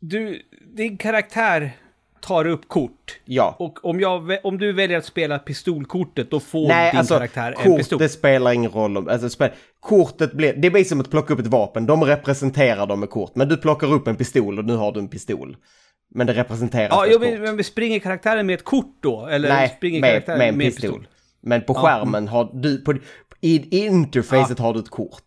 du, 0.00 0.42
din 0.76 0.96
karaktär 0.96 1.72
tar 2.26 2.46
upp 2.46 2.68
kort. 2.68 3.18
ja. 3.24 3.56
Och 3.58 3.84
om, 3.84 4.00
jag, 4.00 4.38
om 4.44 4.58
du 4.58 4.72
väljer 4.72 4.98
att 4.98 5.04
spela 5.04 5.38
pistolkortet, 5.38 6.30
då 6.30 6.40
får 6.40 6.68
Nej, 6.68 6.90
din 6.90 6.98
alltså 6.98 7.14
karaktär 7.14 7.54
en 7.64 7.76
pistol. 7.76 7.98
kortet 7.98 8.12
spelar 8.12 8.52
ingen 8.52 8.70
roll. 8.70 8.96
Om, 8.96 9.08
alltså, 9.08 9.28
spel, 9.30 9.50
kortet 9.80 10.32
blir, 10.32 10.52
det 10.56 10.70
blir 10.70 10.84
som 10.84 11.00
att 11.00 11.10
plocka 11.10 11.34
upp 11.34 11.40
ett 11.40 11.46
vapen. 11.46 11.86
De 11.86 12.04
representerar 12.04 12.86
dem 12.86 13.00
med 13.00 13.10
kort. 13.10 13.34
Men 13.34 13.48
du 13.48 13.56
plockar 13.56 13.92
upp 13.92 14.06
en 14.08 14.16
pistol 14.16 14.58
och 14.58 14.64
nu 14.64 14.76
har 14.76 14.92
du 14.92 15.00
en 15.00 15.08
pistol. 15.08 15.56
Men 16.14 16.26
det 16.26 16.32
representeras 16.32 16.88
Ja, 16.92 17.00
med 17.02 17.10
jo, 17.12 17.18
men, 17.18 17.46
kort. 17.46 17.54
men 17.56 17.64
springer 17.64 17.98
karaktären 17.98 18.46
med 18.46 18.54
ett 18.54 18.64
kort 18.64 18.96
då? 19.02 19.26
Eller 19.26 19.48
Nej, 19.48 19.74
springer 19.76 20.00
med, 20.00 20.10
karaktären 20.10 20.38
med 20.38 20.48
en 20.48 20.58
pistol. 20.58 21.08
Men 21.42 21.60
på 21.62 21.72
Ja. 21.72 21.80
skärmen 21.80 22.28
har 22.28 22.50
du, 22.54 22.78
på, 22.78 22.94
i, 23.40 23.56
i 23.78 23.86
interfacet 23.86 24.58
har 24.58 24.74
du 24.74 24.80
ett 24.80 24.90
kort. 24.90 25.22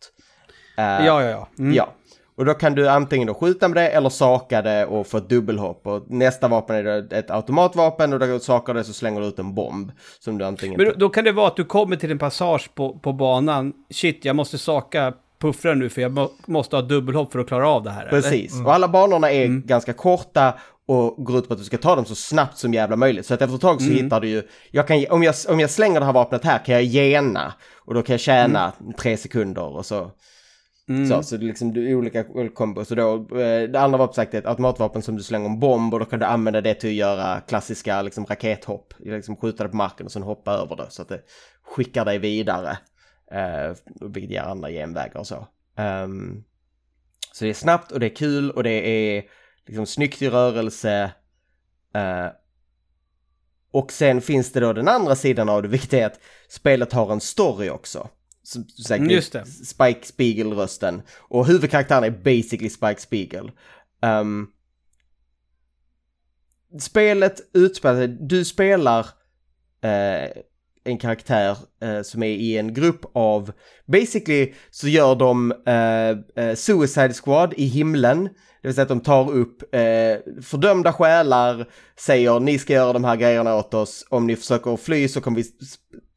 Eh, 0.78 0.84
Ja, 0.84 1.02
ja, 1.06 1.24
ja. 1.24 1.48
Mm. 1.60 1.74
Ja. 1.74 1.93
Och 2.38 2.45
då 2.45 2.53
kan 2.53 2.75
du 2.75 2.89
antingen 2.89 3.27
då 3.27 3.33
skjuta 3.33 3.67
med 3.67 3.77
det 3.77 3.89
eller 3.89 4.09
saka 4.09 4.61
det 4.61 4.85
och 4.85 5.07
få 5.07 5.17
ett 5.17 5.29
dubbelhopp. 5.29 5.88
Och 5.88 6.03
nästa 6.07 6.47
vapen 6.47 6.75
är 6.75 6.83
då 6.83 7.15
ett 7.15 7.31
automatvapen 7.31 8.13
och 8.13 8.19
då 8.19 8.25
du 8.25 8.39
sakar 8.39 8.73
det 8.73 8.83
så 8.83 8.93
slänger 8.93 9.21
du 9.21 9.27
ut 9.27 9.39
en 9.39 9.55
bomb. 9.55 9.91
Som 10.19 10.38
du 10.38 10.45
antingen... 10.45 10.77
Men 10.77 10.85
då, 10.85 10.93
då 10.97 11.09
kan 11.09 11.23
det 11.23 11.31
vara 11.31 11.47
att 11.47 11.55
du 11.55 11.65
kommer 11.65 11.95
till 11.95 12.11
en 12.11 12.19
passage 12.19 12.69
på, 12.75 12.99
på 12.99 13.13
banan. 13.13 13.73
Shit, 13.93 14.25
jag 14.25 14.35
måste 14.35 14.57
saka 14.57 15.13
puffrar 15.39 15.75
nu 15.75 15.89
för 15.89 16.01
jag 16.01 16.11
må, 16.11 16.31
måste 16.45 16.75
ha 16.75 16.83
dubbelhopp 16.83 17.31
för 17.31 17.39
att 17.39 17.47
klara 17.47 17.69
av 17.69 17.83
det 17.83 17.91
här. 17.91 18.07
Precis, 18.09 18.61
och 18.65 18.73
alla 18.73 18.88
banorna 18.88 19.31
är 19.31 19.47
ganska 19.47 19.93
korta 19.93 20.53
och 20.88 21.25
går 21.25 21.38
ut 21.38 21.47
på 21.47 21.53
att 21.53 21.59
du 21.59 21.65
ska 21.65 21.77
ta 21.77 21.95
dem 21.95 22.05
så 22.05 22.15
snabbt 22.15 22.57
som 22.57 22.73
jävla 22.73 22.95
möjligt. 22.95 23.25
Så 23.25 23.33
att 23.33 23.41
efter 23.41 23.55
ett 23.55 23.61
tag 23.61 23.81
så 23.81 23.89
hittar 23.89 24.21
du 24.21 24.27
ju, 24.27 24.43
jag 24.71 24.88
kan, 24.88 25.05
om, 25.09 25.23
jag, 25.23 25.35
om 25.49 25.59
jag 25.59 25.69
slänger 25.69 25.99
det 25.99 26.05
här 26.05 26.13
vapnet 26.13 26.43
här 26.43 26.65
kan 26.65 26.75
jag 26.75 26.83
gena 26.83 27.53
och 27.85 27.93
då 27.93 28.01
kan 28.01 28.13
jag 28.13 28.19
tjäna 28.19 28.71
tre 28.97 29.17
sekunder 29.17 29.75
och 29.75 29.85
så. 29.85 30.11
Så, 31.09 31.23
så 31.23 31.38
det 31.38 31.45
är 31.45 31.47
liksom 31.47 31.73
du, 31.73 31.95
olika 31.95 32.23
kombos. 32.53 32.88
Så 32.88 32.95
då, 32.95 33.15
eh, 33.15 33.69
det 33.69 33.79
andra 33.79 33.97
vapnet 33.97 34.15
sagt 34.15 34.33
är 34.33 34.39
ett 34.39 34.45
automatvapen 34.45 35.01
som 35.01 35.15
du 35.15 35.23
slänger 35.23 35.45
en 35.45 35.59
bomb 35.59 35.93
och 35.93 35.99
då 35.99 36.05
kan 36.05 36.19
du 36.19 36.25
använda 36.25 36.61
det 36.61 36.73
till 36.73 36.89
att 36.89 36.95
göra 36.95 37.41
klassiska 37.41 38.01
liksom, 38.01 38.25
rakethopp. 38.25 38.93
Liksom 38.99 39.35
skjuta 39.35 39.63
det 39.63 39.69
på 39.69 39.75
marken 39.75 40.05
och 40.05 40.11
sen 40.11 40.23
hoppa 40.23 40.51
över 40.51 40.75
det 40.75 40.85
så 40.89 41.01
att 41.01 41.09
det 41.09 41.21
skickar 41.63 42.05
dig 42.05 42.17
vidare. 42.17 42.77
Eh, 43.31 43.75
vilket 44.01 44.31
ger 44.31 44.41
andra 44.41 44.69
genvägar 44.69 45.19
och 45.19 45.27
så. 45.27 45.47
Ehm, 45.77 46.43
så 47.33 47.43
det 47.45 47.49
är 47.49 47.53
snabbt 47.53 47.91
och 47.91 47.99
det 47.99 48.05
är 48.05 48.15
kul 48.15 48.51
och 48.51 48.63
det 48.63 48.88
är 48.88 49.23
liksom 49.65 49.85
snyggt 49.85 50.21
i 50.21 50.29
rörelse. 50.29 51.11
Eh, 51.95 52.27
och 53.71 53.91
sen 53.91 54.21
finns 54.21 54.51
det 54.51 54.59
då 54.59 54.73
den 54.73 54.88
andra 54.88 55.15
sidan 55.15 55.49
av 55.49 55.61
det, 55.61 55.67
vilket 55.67 55.93
är 55.93 56.05
att 56.05 56.19
spelet 56.49 56.93
har 56.93 57.11
en 57.11 57.21
story 57.21 57.69
också. 57.69 58.09
Säkert 58.48 59.00
Mm, 59.00 59.10
just 59.10 59.34
det. 59.34 59.45
Spike 59.45 60.06
Spiegel-rösten. 60.06 61.02
Och 61.18 61.48
huvudkaraktären 61.48 62.04
är 62.04 62.12
basically 62.12 62.70
Spike 62.70 63.02
Spiegel. 63.02 63.52
Ehm, 64.02 64.48
spelet 66.80 67.41
utspelar 67.54 67.95
sig, 67.95 68.08
du 68.08 68.45
spelar 68.45 69.00
eh, 69.82 70.30
en 70.84 70.98
karaktär 70.98 71.58
eh, 71.82 72.02
som 72.02 72.24
är 72.24 72.28
i 72.28 72.58
en 72.58 72.74
grupp 72.74 73.06
av, 73.14 73.52
basically 73.86 74.54
så 74.70 74.88
gör 74.88 75.16
de 75.16 75.52
eh, 75.52 76.43
eh, 76.45 76.56
Suicide 76.56 77.14
Squad 77.14 77.54
i 77.58 77.66
himlen. 77.66 78.24
Det 78.62 78.68
vill 78.68 78.74
säga 78.74 78.84
att 78.84 78.89
de 78.89 79.00
tar 79.00 79.32
upp 79.32 79.76
eh, 79.76 80.41
fördömda 80.41 80.93
själar, 80.93 81.70
säger 82.00 82.39
ni 82.39 82.60
ska 82.60 82.74
göra 82.74 82.93
de 82.93 83.04
här 83.04 83.16
grejerna 83.16 83.56
åt 83.56 83.74
oss, 83.74 84.06
om 84.10 84.28
ni 84.28 84.36
försöker 84.36 84.78
fly 84.78 85.08
så 85.08 85.22
kommer 85.22 85.38
vi 85.38 85.43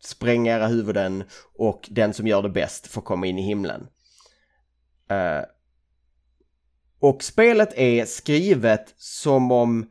spränga 0.01 0.57
era 0.57 0.67
huvuden 0.67 1.25
och 1.59 1.89
den 1.91 2.15
som 2.15 2.27
gör 2.27 2.43
det 2.43 2.49
bäst 2.49 2.87
får 2.87 3.03
komma 3.03 3.27
in 3.27 3.39
i 3.39 3.43
himlen. 3.43 3.81
Uh, 5.11 5.45
och 7.01 7.23
spelet 7.23 7.79
är 7.79 8.05
skrivet 8.05 8.95
som 8.97 9.53
om 9.53 9.91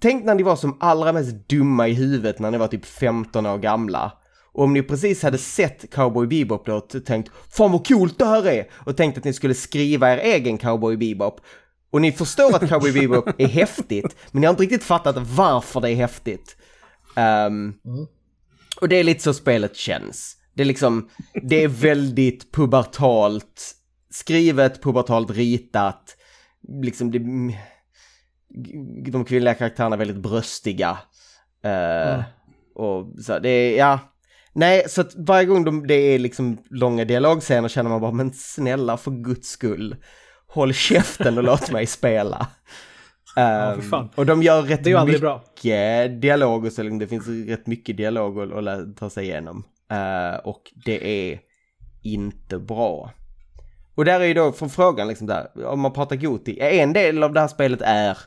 Tänk 0.00 0.24
när 0.24 0.34
ni 0.34 0.42
var 0.42 0.56
som 0.56 0.76
allra 0.80 1.12
mest 1.12 1.48
dumma 1.48 1.88
i 1.88 1.92
huvudet 1.92 2.38
när 2.38 2.50
ni 2.50 2.58
var 2.58 2.68
typ 2.68 2.86
15 2.86 3.46
år 3.46 3.58
gamla. 3.58 4.12
Och 4.52 4.64
om 4.64 4.72
ni 4.72 4.82
precis 4.82 5.22
hade 5.22 5.38
sett 5.38 5.90
Cowboy 5.90 6.26
Bebop 6.26 6.66
då 6.66 6.74
och 6.74 7.04
tänkt 7.04 7.30
Fan 7.50 7.72
vad 7.72 7.86
coolt 7.86 8.18
det 8.18 8.24
här 8.24 8.46
är! 8.46 8.70
Och 8.72 8.96
tänkt 8.96 9.18
att 9.18 9.24
ni 9.24 9.32
skulle 9.32 9.54
skriva 9.54 10.12
er 10.12 10.18
egen 10.18 10.58
Cowboy 10.58 10.96
Bebop. 10.96 11.40
Och 11.90 12.00
ni 12.00 12.12
förstår 12.12 12.56
att 12.56 12.68
Cowboy 12.68 12.92
Bebop 12.92 13.28
är 13.38 13.46
häftigt, 13.46 14.16
men 14.30 14.40
ni 14.40 14.46
har 14.46 14.52
inte 14.52 14.62
riktigt 14.62 14.84
fattat 14.84 15.16
varför 15.16 15.80
det 15.80 15.90
är 15.90 15.94
häftigt. 15.94 16.56
Ehm, 17.16 17.74
mm. 17.84 18.06
Och 18.80 18.88
det 18.88 18.96
är 18.96 19.04
lite 19.04 19.22
så 19.22 19.34
spelet 19.34 19.76
känns. 19.76 20.36
Det 20.54 20.62
är 20.62 20.66
liksom, 20.66 21.08
det 21.42 21.64
är 21.64 21.68
väldigt 21.68 22.52
pubertalt 22.52 23.74
skrivet, 24.10 24.82
pubertalt 24.82 25.30
ritat. 25.30 26.16
Liksom 26.82 27.10
det, 27.10 27.18
de 29.10 29.24
kvinnliga 29.24 29.54
karaktärerna 29.54 29.94
är 29.94 29.98
väldigt 29.98 30.16
bröstiga. 30.16 30.98
Eh, 31.64 32.22
Och 32.74 33.24
så 33.24 33.38
det 33.38 33.48
är, 33.48 33.78
ja. 33.78 33.98
Nej, 34.52 34.84
så 34.88 35.00
att 35.00 35.12
varje 35.16 35.46
gång 35.46 35.64
de, 35.64 35.86
det 35.86 35.94
är 35.94 36.18
liksom 36.18 36.58
långa 36.70 37.04
dialogscener 37.04 37.68
känner 37.68 37.90
man 37.90 38.00
bara, 38.00 38.12
men 38.12 38.32
snälla 38.32 38.96
för 38.96 39.10
guds 39.10 39.48
skull. 39.48 39.96
Håll 40.48 40.72
käften 40.74 41.38
och 41.38 41.44
låt 41.44 41.70
mig 41.70 41.86
spela. 41.86 42.46
Ehm, 43.36 43.74
för 43.74 43.88
fan. 43.88 44.08
och 44.14 44.26
de 44.26 44.42
gör 44.42 44.62
rätt 44.62 44.84
mycket 45.06 45.20
bra. 45.20 45.44
dialog 46.08 46.64
och 46.64 46.72
så 46.72 46.82
liksom, 46.82 46.98
det 46.98 47.06
finns 47.06 47.28
rätt 47.48 47.66
mycket 47.66 47.96
dialog 47.96 48.40
att, 48.40 48.68
att 48.68 48.96
ta 48.96 49.10
sig 49.10 49.24
igenom. 49.24 49.64
Eh, 49.90 50.36
och 50.44 50.62
det 50.84 51.30
är 51.32 51.40
inte 52.02 52.58
bra. 52.58 53.10
Och 53.94 54.04
där 54.04 54.20
är 54.20 54.24
ju 54.24 54.34
då 54.34 54.52
från 54.52 54.70
frågan 54.70 55.08
liksom 55.08 55.26
där, 55.26 55.66
om 55.66 55.80
man 55.80 55.92
pratar 55.92 56.16
Goti, 56.16 56.58
en 56.60 56.92
del 56.92 57.22
av 57.22 57.32
det 57.32 57.40
här 57.40 57.48
spelet 57.48 57.80
är, 57.82 58.18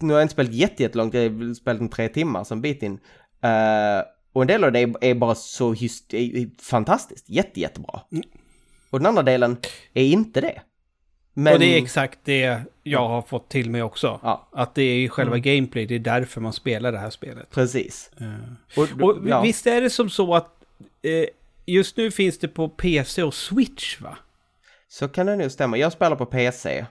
nu 0.00 0.12
har 0.12 0.20
jag 0.20 0.24
inte 0.24 0.32
spelat 0.32 0.52
jätte- 0.52 0.82
jättelångt, 0.82 1.14
jag 1.14 1.22
har 1.30 1.54
spelat 1.54 1.80
en 1.80 1.88
tre 1.88 2.08
timmar 2.08 2.44
som 2.44 2.60
bit 2.60 2.82
in. 2.82 2.98
Eh, 3.42 4.02
och 4.32 4.42
en 4.42 4.48
del 4.48 4.64
av 4.64 4.72
det 4.72 4.80
är, 4.80 4.94
är 5.04 5.14
bara 5.14 5.34
så 5.34 5.72
hyst, 5.72 6.14
är, 6.14 6.36
är 6.36 6.62
fantastiskt, 6.62 7.28
jätte, 7.28 7.60
jättebra. 7.60 8.00
Och 8.90 8.98
den 8.98 9.06
andra 9.06 9.22
delen 9.22 9.56
är 9.94 10.04
inte 10.04 10.40
det. 10.40 10.60
Men, 11.38 11.52
Och 11.52 11.58
det 11.58 11.66
är 11.66 11.82
exakt 11.82 12.18
det 12.24 12.60
jag 12.82 13.08
har 13.08 13.22
fått 13.22 13.48
till 13.48 13.70
mig 13.70 13.82
också. 13.82 14.20
Ja. 14.22 14.48
Att 14.52 14.74
det 14.74 14.82
är 14.82 15.08
själva 15.08 15.36
Mm. 15.36 15.42
gameplay, 15.42 15.86
det 15.86 15.94
är 15.94 15.98
därför 15.98 16.40
man 16.40 16.52
spelar 16.52 16.92
det 16.92 16.98
här 16.98 17.10
spelet. 17.10 17.50
Precis. 17.50 18.10
Eh, 18.20 18.78
Och, 18.80 19.02
Och 19.02 19.28
ja. 19.28 19.40
visst 19.42 19.66
är 19.66 19.80
det 19.80 19.90
som 19.90 20.10
så 20.10 20.34
att 20.34 20.50
eh, 21.02 21.26
just 21.66 21.96
nu 21.96 22.10
finns 22.10 22.38
det 22.38 22.48
på 22.48 22.68
PC 22.68 23.22
och 23.22 23.34
Switch 23.34 24.00
va? 24.00 24.18
Så 24.88 25.08
kan 25.08 25.26
det 25.26 25.36
nog 25.36 25.50
stämma. 25.50 25.76
Jag 25.76 25.92
spelar 25.92 26.16
på 26.16 26.26
PC. 26.26 26.86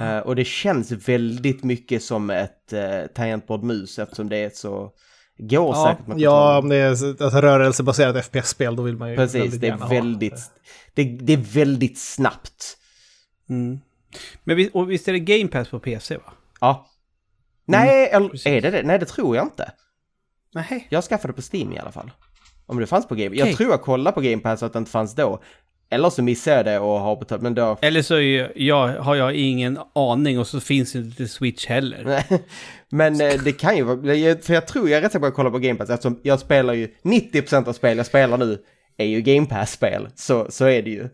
Eh, 0.00 0.18
och 0.18 0.36
det 0.36 0.44
känns 0.44 0.92
väldigt 0.92 1.64
mycket 1.64 2.02
som 2.02 2.30
ett 2.30 2.72
uh, 2.72 3.06
tangentbord-mus 3.14 3.98
eftersom 3.98 4.28
det 4.28 4.36
är 4.36 4.50
så... 4.54 4.90
Går 5.38 5.74
Ja, 5.74 5.90
säkert 5.90 6.06
med 6.06 6.20
ja, 6.20 6.58
om 6.58 6.68
det 6.68 6.76
är 6.76 6.92
ett 6.92 7.20
alltså, 7.20 7.40
rörelsebaserat 7.40 8.26
FPS-spel 8.26 8.76
då 8.76 8.82
vill 8.82 8.96
man 8.96 9.10
ju 9.10 9.16
Precis, 9.16 9.40
väldigt 9.42 9.60
det 9.60 9.66
är 9.66 9.70
gärna 9.70 9.84
ha 9.84 9.94
väldigt... 9.94 10.52
Det, 10.94 11.04
det 11.04 11.32
är 11.32 11.36
väldigt 11.54 11.98
snabbt. 11.98 12.76
Mm. 13.48 13.80
Men 14.44 14.56
vi, 14.56 14.70
och 14.72 14.90
visst 14.90 15.08
är 15.08 15.12
det 15.12 15.18
Game 15.20 15.48
Pass 15.48 15.68
på 15.68 15.78
PC 15.78 16.16
va? 16.16 16.32
Ja. 16.60 16.86
Nej, 17.66 18.06
eller 18.06 18.16
Mm, 18.16 18.30
precis. 18.30 18.46
är 18.46 18.60
det 18.60 18.70
det? 18.70 18.82
Nej, 18.82 18.98
det 18.98 19.06
tror 19.06 19.36
jag 19.36 19.44
inte. 19.46 19.72
Nej. 20.54 20.86
Jag 20.90 21.04
skaffade 21.04 21.32
på 21.34 21.42
Steam 21.52 21.72
i 21.72 21.78
alla 21.78 21.92
fall. 21.92 22.10
Om 22.66 22.80
det 22.80 22.86
fanns 22.86 23.08
på 23.08 23.14
Game 23.14 23.36
Jag 23.36 23.44
Okej. 23.44 23.54
tror 23.54 23.70
jag 23.70 23.82
kollade 23.82 24.14
på 24.14 24.20
Game 24.20 24.38
Pass 24.42 24.62
att 24.62 24.72
det 24.72 24.78
inte 24.78 24.90
fanns 24.90 25.14
då. 25.14 25.42
Eller 25.90 26.10
så 26.10 26.22
missade 26.22 26.56
jag 26.56 26.64
det 26.66 26.78
och 26.78 27.00
har 27.00 27.16
betalt, 27.16 27.42
men 27.42 27.54
då... 27.54 27.76
Eller 27.80 28.02
så 28.02 28.20
jag, 28.60 28.88
har 28.88 29.14
jag 29.14 29.34
ingen 29.34 29.78
aning 29.94 30.38
och 30.38 30.46
så 30.46 30.60
finns 30.60 30.92
det 30.92 30.98
inte 30.98 31.28
Switch 31.28 31.66
heller. 31.66 32.22
Men 32.88 33.20
eh, 33.20 33.32
det 33.44 33.52
kan 33.52 33.76
ju 33.76 33.82
vara, 33.82 34.14
jag- 34.14 34.42
för 34.44 34.54
jag 34.54 34.66
tror 34.66 34.88
jag 34.88 34.98
är 34.98 35.02
rätt 35.02 35.12
säker 35.12 35.20
på 35.20 35.26
att 35.26 35.34
kolla 35.34 35.50
på 35.50 35.58
Game 35.58 35.78
Pass 35.78 35.90
eftersom 35.90 36.20
jag 36.22 36.40
spelar 36.40 36.74
ju 36.74 36.88
90% 37.02 37.68
av 37.68 37.72
spel 37.72 37.96
jag 37.96 38.06
spelar 38.06 38.38
nu 38.38 38.58
är 38.96 39.06
ju 39.06 39.20
Game 39.20 39.46
Pass-spel. 39.46 40.08
Så, 40.14 40.46
så 40.50 40.64
är 40.64 40.82
det 40.82 40.90
ju. 40.90 41.08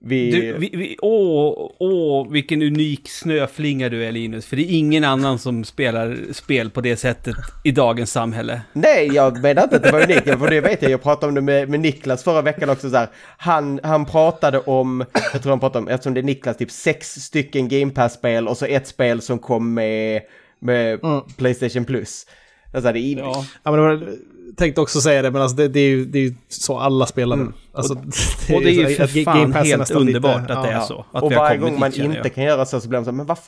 Vi, 0.00 0.30
Du, 0.30 0.58
vi, 0.58 0.70
vi, 0.76 0.96
åh, 1.02 1.70
åh, 1.78 2.30
vilken 2.30 2.62
unik 2.62 3.08
snöflinga 3.08 3.88
du 3.88 4.04
är 4.04 4.12
Linus. 4.12 4.46
För 4.46 4.56
det 4.56 4.62
är 4.62 4.78
ingen 4.78 5.04
annan 5.04 5.38
som 5.38 5.64
spelar 5.64 6.18
spel 6.32 6.70
på 6.70 6.80
det 6.80 6.96
sättet 6.96 7.36
i 7.64 7.70
dagens 7.70 8.12
samhälle. 8.12 8.60
Nej, 8.72 9.10
jag 9.14 9.42
menar 9.42 9.62
inte 9.62 9.76
att 9.76 9.82
det 9.82 9.92
var 9.92 10.02
unikt, 10.02 10.24
för 10.24 10.50
det 10.50 10.60
vet 10.60 10.82
jag. 10.82 10.90
Jag 10.90 11.02
pratade 11.02 11.28
om 11.28 11.34
det 11.34 11.40
med, 11.40 11.68
med 11.68 11.80
Niklas 11.80 12.24
förra 12.24 12.42
veckan 12.42 12.70
också 12.70 12.90
så 12.90 12.96
här. 12.96 13.08
Han, 13.36 13.80
han 13.82 14.04
pratade 14.04 14.58
om, 14.58 15.04
jag 15.32 15.42
tror 15.42 15.50
han 15.50 15.60
pratade 15.60 15.82
om, 15.82 15.88
eftersom 15.88 16.14
det 16.14 16.20
är 16.20 16.22
Niklas, 16.22 16.56
typ 16.56 16.70
sex 16.70 17.14
stycken 17.14 17.68
Game 17.68 17.92
Pass-spel 17.92 18.48
och 18.48 18.56
så 18.56 18.66
ett 18.66 18.86
spel 18.86 19.20
som 19.20 19.38
kom 19.38 19.74
med, 19.74 20.22
med 20.58 21.00
Playstation 21.36 21.84
Plus. 21.84 22.26
Alltså, 22.74 22.92
det 22.92 23.00
är, 23.00 23.18
Ja. 23.18 23.46
Ja, 23.62 23.70
men 23.70 23.80
det 23.80 23.96
var, 23.96 24.16
tänkte 24.56 24.80
också 24.80 25.00
säga 25.00 25.22
det, 25.22 25.30
men 25.30 25.42
alltså 25.42 25.56
det, 25.56 25.68
det, 25.68 25.80
är, 25.80 25.88
ju, 25.88 26.04
det 26.04 26.18
är 26.18 26.22
ju 26.22 26.34
så 26.48 26.78
alla 26.78 27.06
spelar 27.06 27.36
nu. 27.36 27.52
Alltså, 27.72 27.94
Mm. 27.94 28.08
Och 28.54 28.62
det 28.62 28.70
är 28.70 28.88
ju 28.88 28.96
så 28.96 29.02
att 29.02 29.10
för 29.10 29.24
Game 29.24 29.40
fan 29.42 29.52
Pass 29.52 29.62
är 29.64 29.68
helt 29.68 29.78
nästan 29.80 30.06
lite- 30.06 30.18
underbart 30.18 30.50
att 30.50 30.62
det 30.62 30.68
är 30.68 30.72
ja. 30.72 30.82
så. 30.82 31.06
Att 31.12 31.22
och 31.22 31.32
varje 31.32 31.58
gång 31.58 31.78
man 31.78 31.92
inte 31.94 32.20
jag. 32.24 32.34
kan 32.34 32.44
göra 32.44 32.66
så 32.66 32.80
så 32.80 32.88
blir 32.88 32.98
man 32.98 33.04
så 33.04 33.12
men 33.12 33.26
varför, 33.26 33.44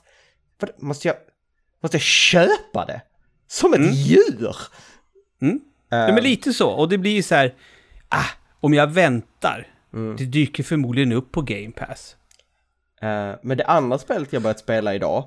vad, 0.60 0.70
måste 0.82 1.08
jag, 1.08 1.16
måste 1.82 1.96
jag 1.96 2.02
köpa 2.02 2.84
det? 2.86 3.00
Som 3.48 3.74
ett 3.74 3.94
djur! 3.94 4.56
Mm. 5.42 5.60
Ja, 5.90 6.12
men 6.12 6.22
lite 6.22 6.52
så. 6.52 6.70
Och 6.70 6.88
det 6.88 6.98
blir 6.98 7.22
så 7.22 7.34
här, 7.34 7.54
ah, 8.08 8.24
om 8.60 8.74
jag 8.74 8.86
väntar, 8.86 9.66
det 10.18 10.24
dyker 10.24 10.62
förmodligen 10.62 11.12
upp 11.12 11.32
på 11.32 11.42
Game 11.42 11.70
Pass. 11.72 12.16
Eh, 13.02 13.32
men 13.42 13.56
det 13.56 13.64
andra 13.64 13.98
spelet 13.98 14.32
jag 14.32 14.42
börjat 14.42 14.58
spela 14.58 14.94
idag 14.94 15.24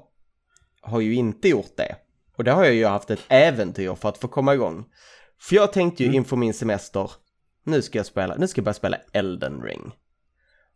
har 0.82 1.00
ju 1.00 1.14
inte 1.16 1.50
gjort 1.50 1.78
det. 1.78 1.96
Och 2.38 2.44
det 2.44 2.52
har 2.52 2.64
jag 2.66 2.74
ju 2.74 2.86
haft 2.86 3.12
ett 3.12 3.20
äventyr 3.28 3.96
för 3.96 4.10
att 4.10 4.18
få 4.18 4.28
komma 4.28 4.54
igång. 4.54 4.86
För 5.42 5.56
jag 5.56 5.74
tänkte 5.74 6.04
ju 6.04 6.14
inför 6.14 6.36
min 6.38 6.54
semester, 6.54 7.12
nu 7.64 7.82
ska 7.82 8.00
jag 8.00 8.06
spela, 8.06 8.36
nu 8.36 8.48
ska 8.48 8.60
jag 8.60 8.64
börja 8.66 8.74
spela 8.74 8.98
Elden 9.14 9.62
Ring. 9.64 9.92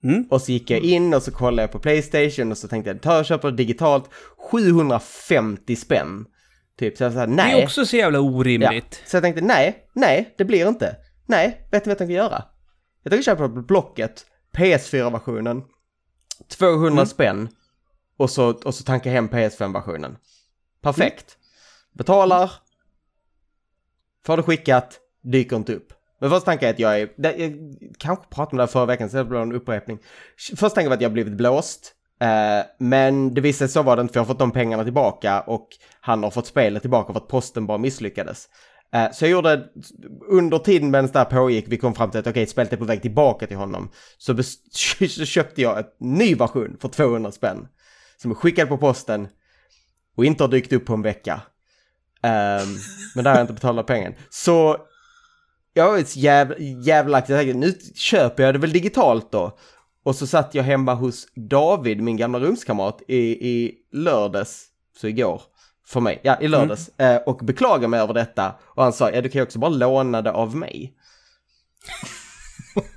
Mm. 0.04 0.28
Och 0.30 0.42
så 0.42 0.52
gick 0.52 0.70
jag 0.70 0.80
in 0.80 1.14
och 1.14 1.24
så 1.24 1.32
kollade 1.32 1.62
jag 1.62 1.72
på 1.72 1.80
Playstation 1.80 2.52
och 2.52 2.58
så 2.58 2.68
tänkte 2.68 2.90
jag, 2.90 3.02
ta 3.02 3.20
och 3.20 3.26
köpa 3.26 3.52
det 3.52 3.58
digitalt, 3.58 4.10
750 4.52 5.76
spänn. 5.76 6.26
Typ, 6.80 6.98
så 6.98 7.04
jag 7.04 7.14
sa 7.14 7.20
Det 7.20 7.28
nej. 7.28 7.60
är 7.60 7.64
också 7.66 7.86
så 7.86 7.96
jävla 7.98 8.18
Ja. 8.18 8.22
orimligt. 8.22 9.02
Så 9.06 9.16
jag 9.16 9.24
tänkte 9.24 9.42
nej, 9.42 9.88
nej, 9.94 10.34
det 10.38 10.46
blir 10.46 10.68
inte. 10.68 10.96
Nej, 11.26 11.68
vet 11.72 11.84
du 11.84 11.88
vad 11.88 11.92
jag 11.92 11.98
tänker 11.98 12.16
göra? 12.16 12.44
Jag 13.04 13.12
tänker 13.12 13.24
köpa 13.24 13.50
på 13.50 13.62
Blocket, 13.62 14.26
PS4-versionen, 14.58 15.64
200 16.58 16.88
Mm. 16.92 17.06
spänn 17.06 17.50
och 18.18 18.30
så, 18.30 18.50
och 18.50 18.76
så 18.76 18.84
tanka 18.84 19.10
hem 19.12 19.30
PS5-versionen. 19.30 20.18
Perfekt. 20.82 21.38
Betalar, 21.94 22.52
får 24.26 24.38
det 24.38 24.44
skickat, 24.44 25.00
dyker 25.24 25.56
inte 25.56 25.74
upp. 25.74 25.94
Men 26.20 26.30
första 26.30 26.46
tanken 26.46 26.68
är 26.68 26.74
att 26.74 26.80
jag 26.80 27.00
är, 27.00 27.10
det, 27.18 27.36
jag 27.38 27.54
kanske 27.98 28.26
pratade 28.30 28.52
om 28.52 28.58
det 28.58 28.64
här 28.64 28.68
förra 28.68 28.86
veckan 28.86 29.10
så 29.10 29.18
det 29.18 29.26
blir 29.26 29.40
en 29.40 29.52
upprepning. 29.52 30.00
Första 30.50 30.70
tanken 30.70 30.90
var 30.90 30.96
att 30.96 31.02
jag 31.02 31.14
blivit 31.14 31.34
blåst. 31.34 31.94
Eh, 32.22 32.66
men 32.80 33.34
det 33.34 33.42
visade 33.42 33.68
sig 33.68 33.74
så 33.74 33.84
var 33.84 33.96
det 33.96 34.02
inte 34.02 34.14
för 34.14 34.20
jag 34.20 34.24
har 34.24 34.28
fått 34.28 34.40
de 34.40 34.52
pengarna 34.52 34.84
tillbaka 34.84 35.42
och 35.42 35.68
han 36.00 36.24
har 36.24 36.32
fått 36.32 36.48
spelet 36.48 36.82
tillbaka 36.84 37.14
för 37.14 37.20
att 37.20 37.28
posten 37.28 37.68
bara 37.68 37.78
misslyckades. 37.78 38.48
Eh, 38.94 39.12
så 39.12 39.26
jag 39.26 39.32
gjorde, 39.32 39.64
under 40.28 40.60
tiden 40.60 40.92
medan 40.92 41.10
det 41.14 41.20
här 41.20 41.26
pågick, 41.26 41.66
vi 41.68 41.78
kom 41.78 41.96
fram 41.96 42.12
till 42.12 42.20
att 42.20 42.28
okej, 42.28 42.48
spelet 42.48 42.74
är 42.74 42.78
på 42.78 42.86
väg 42.86 43.02
tillbaka 43.02 43.48
till 43.48 43.58
honom. 43.58 43.90
Så, 44.18 44.44
så 45.10 45.26
köpte 45.26 45.62
jag 45.62 45.78
en 45.78 45.86
ny 46.00 46.36
version 46.36 46.78
för 46.80 46.90
200 46.90 47.32
spänn. 47.32 47.68
Som 48.18 48.32
är 48.32 48.36
skickad 48.36 48.70
på 48.70 48.78
posten 48.78 49.28
och 50.18 50.26
inte 50.26 50.44
har 50.44 50.50
dykt 50.50 50.74
upp 50.74 50.86
på 50.86 50.94
en 50.94 51.02
vecka. 51.02 51.42
Ehm, 52.26 52.68
men 53.16 53.24
där 53.24 53.32
har 53.32 53.38
jag 53.38 53.44
inte 53.44 53.54
betalat 53.54 53.88
pengen. 53.88 54.14
Så 54.30 54.78
jag 55.74 55.92
var 55.92 56.04
jävla, 56.18 56.56
jävla 56.86 57.22
tänkte, 57.22 57.58
nu 57.58 57.74
köper 57.96 58.44
jag 58.44 58.56
det 58.56 58.60
väl 58.60 58.72
digitalt 58.74 59.32
då. 59.32 59.58
Och 60.04 60.16
så 60.16 60.28
satt 60.28 60.56
jag 60.56 60.64
hemma 60.64 60.94
hos 60.94 61.28
David, 61.36 62.02
min 62.02 62.18
gamla 62.18 62.40
rumskamrat, 62.40 63.02
i, 63.08 63.18
i 63.50 63.74
lördags, 63.92 64.66
så 65.02 65.08
igår, 65.08 65.42
för 65.88 66.00
mig, 66.00 66.20
ja 66.24 66.38
i 66.42 66.48
lördags, 66.48 66.90
eh, 67.00 67.16
och 67.18 67.38
beklagade 67.38 67.88
mig 67.88 68.00
över 68.00 68.14
detta. 68.14 68.56
Och 68.64 68.84
han 68.84 68.94
sa, 68.94 69.12
ja 69.12 69.22
du 69.22 69.30
kan 69.30 69.40
ju 69.40 69.44
också 69.44 69.60
bara 69.60 69.72
låna 69.72 70.22
det 70.22 70.32
av 70.32 70.56
mig. 70.56 70.94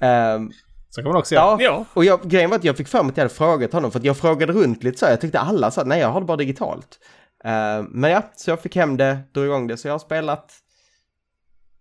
Ehm, 0.01 0.51
Så 0.91 1.03
kan 1.03 1.11
man 1.13 1.21
också 1.21 1.35
göra. 1.35 1.45
Ja, 1.45 1.57
Ja. 1.61 1.85
och 1.95 2.05
jag, 2.05 2.23
grejen 2.31 2.51
var 2.51 2.57
att 2.57 2.65
jag 2.65 2.77
fick 2.77 2.89
för 2.89 3.03
mig 3.03 3.11
att 3.11 3.17
jag 3.17 3.25
hade 3.25 3.35
frågat 3.35 3.73
honom 3.73 3.91
för 3.91 3.99
att 3.99 4.05
jag 4.05 4.17
frågade 4.17 4.53
runt 4.53 4.83
lite 4.83 4.99
så 4.99 5.05
här, 5.07 5.13
jag 5.13 5.21
tyckte 5.21 5.39
alla 5.39 5.71
sa 5.71 5.85
nej 5.85 6.01
jag 6.01 6.09
har 6.09 6.21
det 6.21 6.27
bara 6.27 6.37
digitalt. 6.37 6.99
Eh, 7.45 7.85
men 7.89 8.11
ja, 8.11 8.31
så 8.37 8.51
jag 8.51 8.63
fick 8.63 8.77
hem 8.77 8.97
det, 8.97 9.19
drog 9.33 9.47
igång 9.47 9.67
det, 9.67 9.77
så 9.77 9.89
jag 9.89 9.95
har 9.95 9.99
spelat 9.99 10.53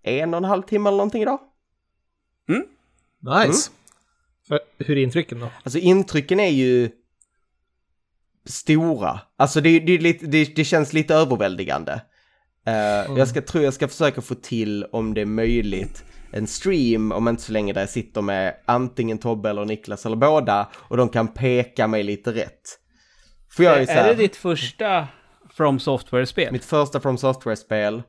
en 0.04 0.34
och 0.34 0.38
en 0.38 0.44
halv 0.44 0.62
timme 0.62 0.90
eller 0.90 0.98
någonting 0.98 1.22
idag. 1.22 1.40
Nice. 3.20 3.72
För, 4.48 4.60
hur 4.78 4.98
är 4.98 5.02
intrycken 5.02 5.40
då? 5.40 5.50
Alltså 5.64 5.80
intrycken 5.80 6.40
är 6.40 6.50
ju 6.50 6.90
stora. 8.46 9.20
Alltså 9.38 9.62
det, 9.62 9.80
det, 9.80 9.92
är 9.94 10.28
det, 10.28 10.56
det 10.56 10.64
känns 10.64 10.94
lite 10.94 11.16
överväldigande. 11.16 12.02
Eh, 12.66 13.18
Jag 13.18 13.28
ska, 13.28 13.42
tror 13.42 13.64
jag 13.64 13.74
ska 13.74 13.88
försöka 13.88 14.22
få 14.22 14.36
till, 14.36 14.84
om 14.84 15.14
det 15.14 15.22
är 15.22 15.26
möjligt, 15.26 16.04
en 16.32 16.48
stream 16.48 17.12
om 17.12 17.28
inte 17.28 17.44
så 17.44 17.52
länge 17.52 17.74
där 17.74 17.82
jag 17.82 17.90
sitter 17.90 18.22
med 18.22 18.56
antingen 18.66 19.18
Tobbe 19.18 19.50
eller 19.50 19.66
Niklas 19.66 20.06
eller 20.06 20.16
båda 20.16 20.70
och 20.74 20.98
de 20.98 21.10
kan 21.10 21.28
peka 21.28 21.88
mig 21.88 22.04
lite 22.04 22.34
rätt. 22.34 22.80
För 23.50 23.64
jag 23.64 23.76
är, 23.76 23.80
ju 23.80 23.86
så 23.86 23.92
Är 23.92 23.96
här, 23.96 24.08
det 24.08 24.16
ditt 24.16 24.36
första 24.36 25.08
From 25.58 25.80
Software-spel? 25.80 26.52
mitt 26.52 26.66
första 26.66 27.00
From 27.00 27.18
Software-spel. 27.18 28.04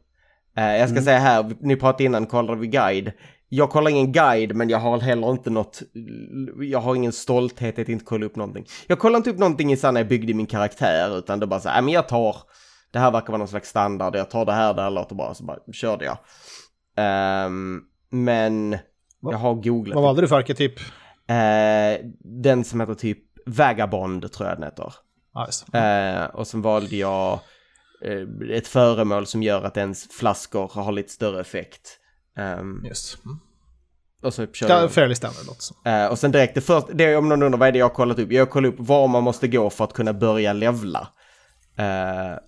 Eh, 0.57 0.77
jag 0.77 0.91
ska 0.91 1.03
säga 1.03 1.19
här, 1.19 1.57
ni 1.61 1.77
pratade 1.77 2.05
innan, 2.05 2.27
kollade 2.27 2.61
vi 2.61 2.67
guide. 2.67 3.13
Jag 3.49 3.71
kollar 3.71 3.91
ingen 3.91 4.13
guide, 4.13 4.57
men 4.57 4.69
jag 4.69 4.79
har 4.79 4.99
heller 4.99 5.31
inte 5.31 5.51
något, 5.51 5.83
jag 6.61 6.79
har 6.79 6.95
ingen 6.95 7.13
stolthet 7.13 7.79
att 7.79 7.89
inte 7.89 8.05
kolla 8.05 8.27
upp 8.27 8.37
någonting. 8.37 8.67
Jag 8.87 8.99
kollar 8.99 9.17
inte 9.17 9.31
upp 9.31 9.39
någonting 9.39 9.73
i 9.73 9.77
när 9.83 9.97
jag 9.97 10.09
byggde 10.09 10.35
min 10.35 10.47
karaktär, 10.47 11.19
utan 11.19 11.41
det 11.41 11.47
bara 11.47 11.61
så 11.61 11.69
här, 11.69 11.77
"Nej, 11.77 11.85
men 11.85 11.95
jag 11.95 12.09
tar, 12.09 12.37
det 12.91 12.99
här 12.99 13.11
verkar 13.11 13.27
vara 13.29 13.39
någon 13.39 13.49
slags 13.49 13.69
standard, 13.69 14.17
jag 14.17 14.31
tar 14.31 14.45
det 14.45 14.53
här, 14.53 14.75
det 14.75 14.83
här 14.83 14.91
låter 14.91 15.15
bra, 15.15 15.35
så 15.35 15.45
bara 15.45 15.59
körde 15.73 16.05
jag. 16.05 16.19
Ehm, 16.97 17.81
men 18.11 18.79
jag 19.21 19.39
har 19.39 19.55
googlat. 19.55 19.95
Vad 19.95 20.05
valde 20.05 20.21
du 20.23 20.29
för 20.29 20.37
arketyp? 20.37 20.79
Eh, 21.29 22.07
den 22.21 22.65
som 22.65 22.81
heter 22.81 22.95
typ 22.95 23.19
Vagabond, 23.47 24.33
tror 24.33 24.49
jag 24.49 24.57
den 24.59 24.65
heter. 24.65 24.93
Ja. 25.72 25.78
Eh, 25.78 26.24
och 26.24 26.47
sen 26.47 26.62
valde 26.62 26.97
jag 26.97 27.41
eh, 28.05 28.57
ett 28.57 28.68
föremål 28.68 29.26
som 29.26 29.43
gör 29.43 29.62
att 29.62 29.76
ens 29.76 30.09
flaskor 30.11 30.70
har 30.74 30.93
lite 30.93 31.12
större 31.12 31.41
effekt. 31.41 31.99
Ehm, 32.39 32.84
just. 32.84 33.24
Mm. 33.24 33.39
och 34.22 34.34
så 34.34 34.47
kör 34.47 34.68
Ja, 34.68 34.80
jag. 34.80 34.93
fairly 34.93 35.14
standard 35.14 35.45
som. 35.59 35.76
Eh, 35.84 36.07
och 36.07 36.18
sen 36.18 36.32
direkt 36.32 36.55
det 36.55 36.61
första, 36.61 36.93
det 36.93 37.05
är 37.05 37.18
om 37.18 37.28
någon 37.28 37.43
undrar 37.43 37.59
vad 37.59 37.68
är 37.68 37.72
det 37.72 37.78
jag 37.78 37.89
har 37.89 37.95
kollat 37.95 38.18
upp? 38.18 38.32
Jag 38.32 38.51
kollat 38.51 38.74
upp 38.74 38.80
var 38.80 39.09
man 39.09 39.22
måste 39.22 39.49
gå 39.49 39.70
för 39.70 39.84
att 39.84 39.93
kunna 39.93 40.12
börja 40.12 40.53
levla. 40.53 41.09
Eh, 41.78 42.39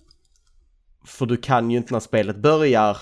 för 1.05 1.25
du 1.25 1.37
kan 1.37 1.71
ju 1.71 1.77
inte 1.77 1.93
när 1.93 1.99
spelet 1.99 2.35
börjar 2.37 2.97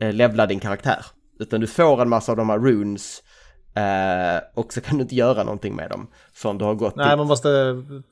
eh, 0.00 0.12
levla 0.12 0.46
din 0.46 0.60
karaktär. 0.60 1.06
Utan 1.38 1.60
du 1.60 1.66
får 1.66 2.02
en 2.02 2.08
massa 2.08 2.32
av 2.32 2.36
de 2.36 2.50
här 2.50 2.58
runes 2.58 3.22
eh, 3.76 4.42
och 4.54 4.72
så 4.72 4.80
kan 4.80 4.96
du 4.96 5.02
inte 5.02 5.14
göra 5.14 5.44
någonting 5.44 5.74
med 5.74 5.90
dem 5.90 6.06
förrän 6.34 6.58
du 6.58 6.64
har 6.64 6.74
gått 6.74 6.96
Nej, 6.96 7.08
till, 7.08 7.16
man 7.16 7.26
måste 7.26 7.48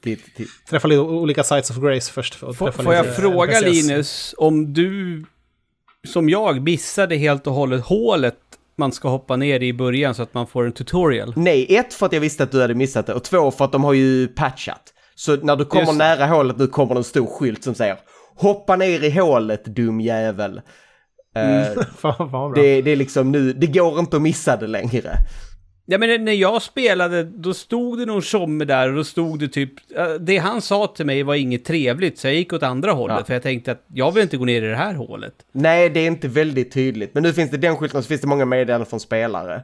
till, 0.02 0.20
till, 0.36 0.46
träffa 0.70 0.88
lite 0.88 1.00
olika 1.00 1.44
sites 1.44 1.70
of 1.70 1.76
grace 1.76 2.12
först. 2.12 2.34
För 2.34 2.50
att 2.50 2.56
Får, 2.56 2.66
träffa 2.66 2.82
får 2.82 2.94
jag 2.94 3.16
fråga 3.16 3.58
NPCs. 3.58 3.88
Linus, 3.88 4.34
om 4.38 4.72
du 4.72 5.24
som 6.08 6.28
jag 6.28 6.60
missade 6.62 7.16
helt 7.16 7.46
och 7.46 7.54
hållet 7.54 7.84
hålet 7.84 8.38
man 8.76 8.92
ska 8.92 9.08
hoppa 9.08 9.36
ner 9.36 9.60
i 9.60 9.68
i 9.68 9.72
början 9.72 10.14
så 10.14 10.22
att 10.22 10.34
man 10.34 10.46
får 10.46 10.66
en 10.66 10.72
tutorial? 10.72 11.32
Nej, 11.36 11.76
ett 11.76 11.94
för 11.94 12.06
att 12.06 12.12
jag 12.12 12.20
visste 12.20 12.42
att 12.42 12.50
du 12.50 12.60
hade 12.60 12.74
missat 12.74 13.06
det 13.06 13.14
och 13.14 13.24
två 13.24 13.50
för 13.50 13.64
att 13.64 13.72
de 13.72 13.84
har 13.84 13.92
ju 13.92 14.28
patchat. 14.28 14.82
Så 15.14 15.36
när 15.36 15.56
du 15.56 15.64
kommer 15.64 15.84
Just 15.86 15.98
nära 15.98 16.26
hålet 16.26 16.58
nu 16.58 16.66
kommer 16.66 16.94
det 16.94 17.00
en 17.00 17.04
stor 17.04 17.26
skylt 17.26 17.64
som 17.64 17.74
säger 17.74 17.98
Hoppa 18.36 18.76
ner 18.76 19.04
i 19.04 19.10
hålet 19.10 19.64
dum 19.64 20.00
jävel. 20.00 20.60
Eh, 21.36 21.74
Fan, 21.74 21.84
fan 21.98 22.30
vad 22.30 22.52
bra. 22.52 22.62
det, 22.62 22.82
det 22.82 22.90
är 22.90 22.96
liksom 22.96 23.32
nu, 23.32 23.52
det 23.52 23.66
går 23.66 23.98
inte 23.98 24.16
att 24.16 24.22
missa 24.22 24.56
det 24.56 24.66
längre. 24.66 25.16
Ja 25.93 25.99
men 25.99 26.24
när 26.24 26.32
jag 26.32 26.62
spelade, 26.62 27.22
då 27.24 27.55
stod 27.55 27.99
det 27.99 28.07
någon 28.07 28.22
tjomme 28.22 28.64
där 28.64 28.88
och 28.88 28.95
då 28.95 29.05
stod 29.05 29.38
det 29.38 29.49
typ... 29.49 29.72
eh, 29.97 30.14
Det 30.20 30.38
han 30.38 30.62
sa 30.62 30.86
till 30.86 31.07
mig 31.07 31.22
var 31.22 31.34
inget 31.34 31.64
trevligt, 31.64 32.18
så 32.18 32.26
jag 32.26 32.34
gick 32.34 32.53
åt 32.53 32.62
andra 32.62 32.93
hållet. 32.93 33.16
Ja. 33.18 33.24
För 33.24 33.32
jag 33.32 33.43
tänkte 33.43 33.72
att 33.72 33.84
jag 33.95 34.12
vill 34.12 34.22
inte 34.22 34.36
gå 34.36 34.45
ner 34.45 34.62
i 34.62 34.66
det 34.66 34.76
här 34.76 34.95
hålet. 34.95 35.34
Nej, 35.53 35.90
det 35.90 36.01
är 36.01 36.07
inte 36.07 36.28
väldigt 36.28 36.72
tydligt. 36.72 37.14
Men 37.14 37.22
nu 37.22 37.32
finns 37.32 37.51
det 37.51 37.57
den 37.57 37.76
skylten 37.76 37.99
och 37.99 38.05
så 38.05 38.09
finns 38.09 38.20
det 38.20 38.26
många 38.26 38.45
meddelanden 38.45 38.86
från 38.86 39.01
spelare. 39.01 39.62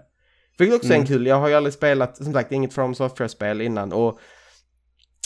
Vilket 0.59 0.77
också 0.77 0.93
är 0.93 0.97
en 0.97 1.07
kul, 1.07 1.27
jag 1.27 1.37
har 1.41 1.49
ju 1.49 1.55
aldrig 1.55 1.73
spelat, 1.75 2.17
som 2.17 2.33
sagt, 2.33 2.53
inget 2.53 2.73
From 2.73 2.95
Software-spel 2.95 3.61
innan 3.61 3.93
och 3.93 4.19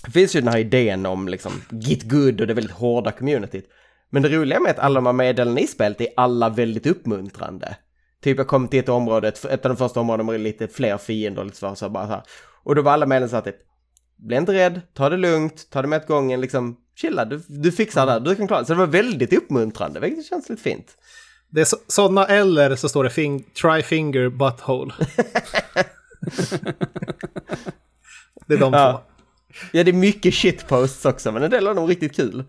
det 0.05 0.11
finns 0.11 0.37
ju 0.37 0.41
den 0.41 0.49
här 0.49 0.59
idén 0.59 1.07
om 1.07 1.29
liksom 1.29 1.53
git 1.71 2.03
good 2.03 2.41
och 2.41 2.47
det 2.47 2.55
väldigt 2.55 2.77
hårda 2.77 3.11
communityt. 3.11 3.65
Men 4.11 4.23
det 4.23 4.29
roliga 4.29 4.61
med 4.61 4.71
att 4.71 4.79
alla 4.79 4.95
de 4.95 5.07
här 5.07 5.13
meddelandena 5.13 5.61
i 5.61 5.67
spelet 5.67 6.01
är 6.01 6.09
alla 6.17 6.49
väldigt 6.49 6.87
uppmuntrande. 6.87 7.77
Typ 8.23 8.39
jag 8.39 8.47
kom 8.47 8.69
till 8.69 8.81
ett 8.81 8.89
område, 8.89 9.29
ett, 9.29 9.45
av 9.45 9.59
de 9.71 9.77
första 9.77 10.01
områdena 10.01 10.33
med 10.33 10.41
lite 10.41 10.69
fler 10.69 10.99
fiender 10.99 11.45
lite 11.45 11.57
så, 11.57 11.75
så 11.75 11.89
bara 11.91 12.07
så 12.07 12.13
här. 12.13 12.23
Och 12.65 12.75
då 12.75 12.83
var 12.83 12.93
alla 12.93 13.07
meddelanden 13.07 13.43
så 13.45 13.49
att 13.49 13.55
bli 14.17 14.37
inte 14.37 14.53
rädd, 14.53 14.81
ta 14.95 15.09
det 15.09 15.17
lugnt, 15.17 15.71
ta 15.71 15.83
det 15.83 15.89
med 15.89 15.97
ett 15.97 16.07
gången, 16.09 16.41
liksom 16.41 16.77
chilla, 16.95 17.25
du, 17.25 17.43
du 17.49 17.73
fixar 17.73 18.07
det, 18.07 18.13
här, 18.13 18.21
du 18.21 18.35
kan 18.37 18.47
klara 18.47 18.61
det. 18.61 18.67
Så 18.67 18.73
det 18.73 18.79
var 18.79 18.87
väldigt 18.87 19.33
uppmuntrande, 19.33 20.01
vilket 20.01 20.27
känns 20.27 20.49
lite 20.49 20.63
fint. 20.63 20.97
Det 21.51 21.61
är 21.61 21.65
så, 21.65 21.77
sådana 21.87 22.27
eller 22.27 22.77
så 22.77 22.89
står 22.89 23.05
det 23.05 23.11
fing, 23.11 23.43
try 23.63 23.83
finger 23.83 24.29
butthole. 24.29 24.95
det 28.47 28.55
är 28.55 28.59
de 28.59 28.73
Ja. 28.73 28.93
två. 28.93 29.01
Ja, 29.73 29.85
det 29.85 29.91
är 29.91 29.93
mycket 29.93 30.35
shitposts 30.35 31.05
också, 31.05 31.33
men 31.33 31.43
en 31.43 31.51
del 31.51 31.67
av 31.67 31.75
dem 31.75 31.85
är 31.85 31.89
riktigt 31.89 32.17
kul. 32.17 32.45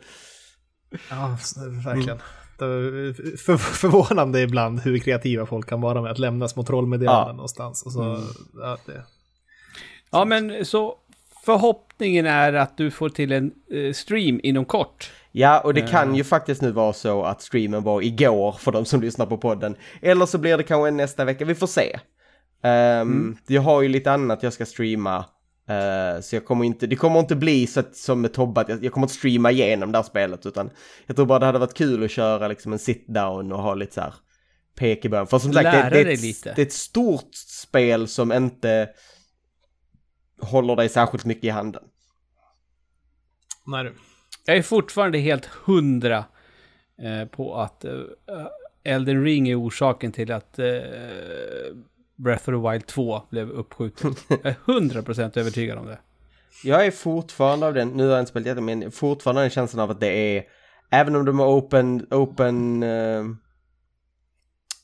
Ja, 1.09 1.37
verkligen. 1.85 2.17
Är 2.17 2.21
för, 2.57 3.57
förvånande 3.57 4.41
ibland 4.41 4.79
hur 4.79 4.97
kreativa 4.99 5.45
folk 5.45 5.69
kan 5.69 5.81
vara 5.81 6.01
med 6.01 6.11
att 6.11 6.19
lämna 6.19 6.47
små 6.47 6.63
trollmeddelanden 6.63 7.27
Ja. 7.27 7.33
någonstans. 7.33 7.83
Och 7.85 7.91
så, 7.91 8.19
ja, 8.61 8.77
det, 8.85 9.03
Ja 10.11 10.25
men 10.25 10.65
så 10.65 10.95
förhoppningen 11.45 12.25
är 12.25 12.53
att 12.53 12.77
du 12.77 12.91
får 12.91 13.09
till 13.09 13.31
en 13.31 13.51
eh, 13.71 13.93
stream 13.93 14.39
inom 14.43 14.65
kort. 14.65 15.11
Ja, 15.31 15.59
och 15.59 15.73
det 15.73 15.81
kan 15.81 16.15
ju 16.15 16.23
faktiskt 16.23 16.61
nu 16.61 16.71
vara 16.71 16.93
så 16.93 17.23
att 17.23 17.41
streamen 17.41 17.83
var 17.83 18.01
igår 18.01 18.51
för 18.51 18.71
de 18.71 18.85
som 18.85 19.01
lyssnar 19.01 19.25
på 19.25 19.37
podden. 19.37 19.75
Eller 20.01 20.25
så 20.25 20.37
blir 20.37 20.57
det 20.57 20.63
kanske 20.63 20.91
nästa 20.91 21.25
vecka, 21.25 21.45
vi 21.45 21.55
får 21.55 21.67
se. 21.67 21.99
Ehm, 22.63 23.37
Jag 23.47 23.61
har 23.61 23.81
ju 23.81 23.87
lite 23.89 24.11
annat 24.11 24.43
jag 24.43 24.53
ska 24.53 24.65
streama 24.65 25.25
Eh, 25.67 26.21
så 26.21 26.35
jag 26.35 26.45
kommer 26.45 26.65
inte, 26.65 26.87
det 26.87 26.95
kommer 26.95 27.19
inte 27.19 27.35
bli 27.35 27.67
så 27.67 27.79
att, 27.79 27.95
som 27.95 28.21
med 28.21 28.33
Tobbe, 28.33 28.61
att 28.61 28.69
jag, 28.69 28.83
jag 28.83 28.93
kommer 28.93 29.05
inte 29.05 29.13
streama 29.13 29.51
igenom 29.51 29.91
det 29.91 29.97
här 29.97 30.03
spelet, 30.03 30.45
utan 30.45 30.69
jag 31.05 31.15
tror 31.15 31.25
bara 31.25 31.39
det 31.39 31.45
hade 31.45 31.59
varit 31.59 31.73
kul 31.73 32.03
att 32.03 32.11
köra 32.11 32.47
liksom 32.47 32.73
en 32.73 32.79
sit-down 32.79 33.53
och 33.53 33.61
ha 33.61 33.73
lite 33.73 33.93
så 33.93 34.01
här 34.01 34.13
pek 34.75 35.05
i 35.05 35.09
början. 35.09 35.27
För 35.27 35.39
som 35.39 35.53
sagt, 35.53 35.71
det, 35.71 35.89
det, 35.89 36.01
är 36.01 36.05
ett, 36.05 36.21
lite. 36.21 36.53
det 36.55 36.61
är 36.61 36.65
ett 36.65 36.73
stort 36.73 37.35
spel 37.35 38.07
som 38.07 38.31
inte 38.31 38.89
håller 40.41 40.75
dig 40.75 40.89
särskilt 40.89 41.25
mycket 41.25 41.43
i 41.43 41.49
handen. 41.49 41.83
Nej 43.65 43.83
du. 43.83 43.93
Jag 44.45 44.57
är 44.57 44.61
fortfarande 44.61 45.17
helt 45.17 45.45
hundra 45.45 46.25
eh, 47.01 47.27
på 47.27 47.55
att 47.55 47.85
eh, 47.85 48.01
Elden 48.83 49.23
Ring 49.23 49.49
är 49.49 49.61
orsaken 49.61 50.11
till 50.11 50.31
att 50.31 50.59
eh, 50.59 50.65
Breath 52.15 52.49
of 52.49 52.63
the 52.63 52.69
Wild 52.71 52.87
2 52.87 53.21
blev 53.29 53.49
uppskjuten. 53.49 54.15
Jag 54.29 54.45
är 54.45 54.55
hundra 54.65 55.01
procent 55.01 55.37
övertygad 55.37 55.77
om 55.77 55.85
det. 55.85 55.99
Jag 56.63 56.85
är 56.85 56.91
fortfarande 56.91 57.67
av 57.67 57.73
den, 57.73 57.89
nu 57.89 58.03
har 58.03 58.11
jag 58.11 58.19
inte 58.19 58.29
spelat 58.29 58.47
jätte, 58.47 58.61
men 58.61 58.91
fortfarande 58.91 59.41
den 59.41 59.49
känslan 59.49 59.83
av 59.83 59.91
att 59.91 59.99
det 59.99 60.37
är, 60.37 60.43
även 60.89 61.15
om 61.15 61.25
de 61.25 61.39
är 61.39 61.57
open, 61.57 62.07
open, 62.11 62.83
eh, 62.83 63.23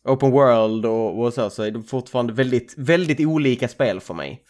open 0.04 0.32
world 0.32 0.86
och, 0.86 1.22
och 1.22 1.34
så, 1.34 1.50
så 1.50 1.64
är 1.64 1.72
de 1.72 1.84
fortfarande 1.84 2.34
väldigt, 2.34 2.74
väldigt 2.78 3.20
olika 3.20 3.68
spel 3.68 4.00
för 4.00 4.14
mig. 4.14 4.44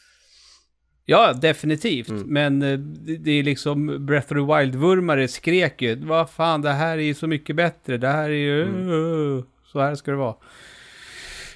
Ja, 1.05 1.33
definitivt. 1.33 2.09
Mm. 2.09 2.27
Men 2.27 2.61
eh, 2.61 2.79
det, 2.79 3.17
det 3.17 3.31
är 3.31 3.43
liksom 3.43 4.05
Breath 4.05 4.25
of 4.25 4.29
the 4.29 4.53
Wild-vurmare 4.53 5.27
skrek 5.27 5.81
ju. 5.81 5.95
Vad 5.95 6.29
fan, 6.29 6.61
det 6.61 6.71
här 6.71 6.97
är 6.97 7.01
ju 7.01 7.13
så 7.13 7.27
mycket 7.27 7.55
bättre. 7.55 7.97
Det 7.97 8.07
här 8.07 8.29
är 8.29 8.33
ju... 8.33 8.63
Mm. 8.63 9.43
Så 9.65 9.79
här 9.79 9.95
ska 9.95 10.11
det 10.11 10.17
vara. 10.17 10.35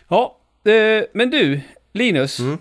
Ja, 0.08 0.43
eh, 0.66 1.04
men 1.14 1.30
du, 1.30 1.62
Linus. 1.94 2.40
Mm. 2.40 2.58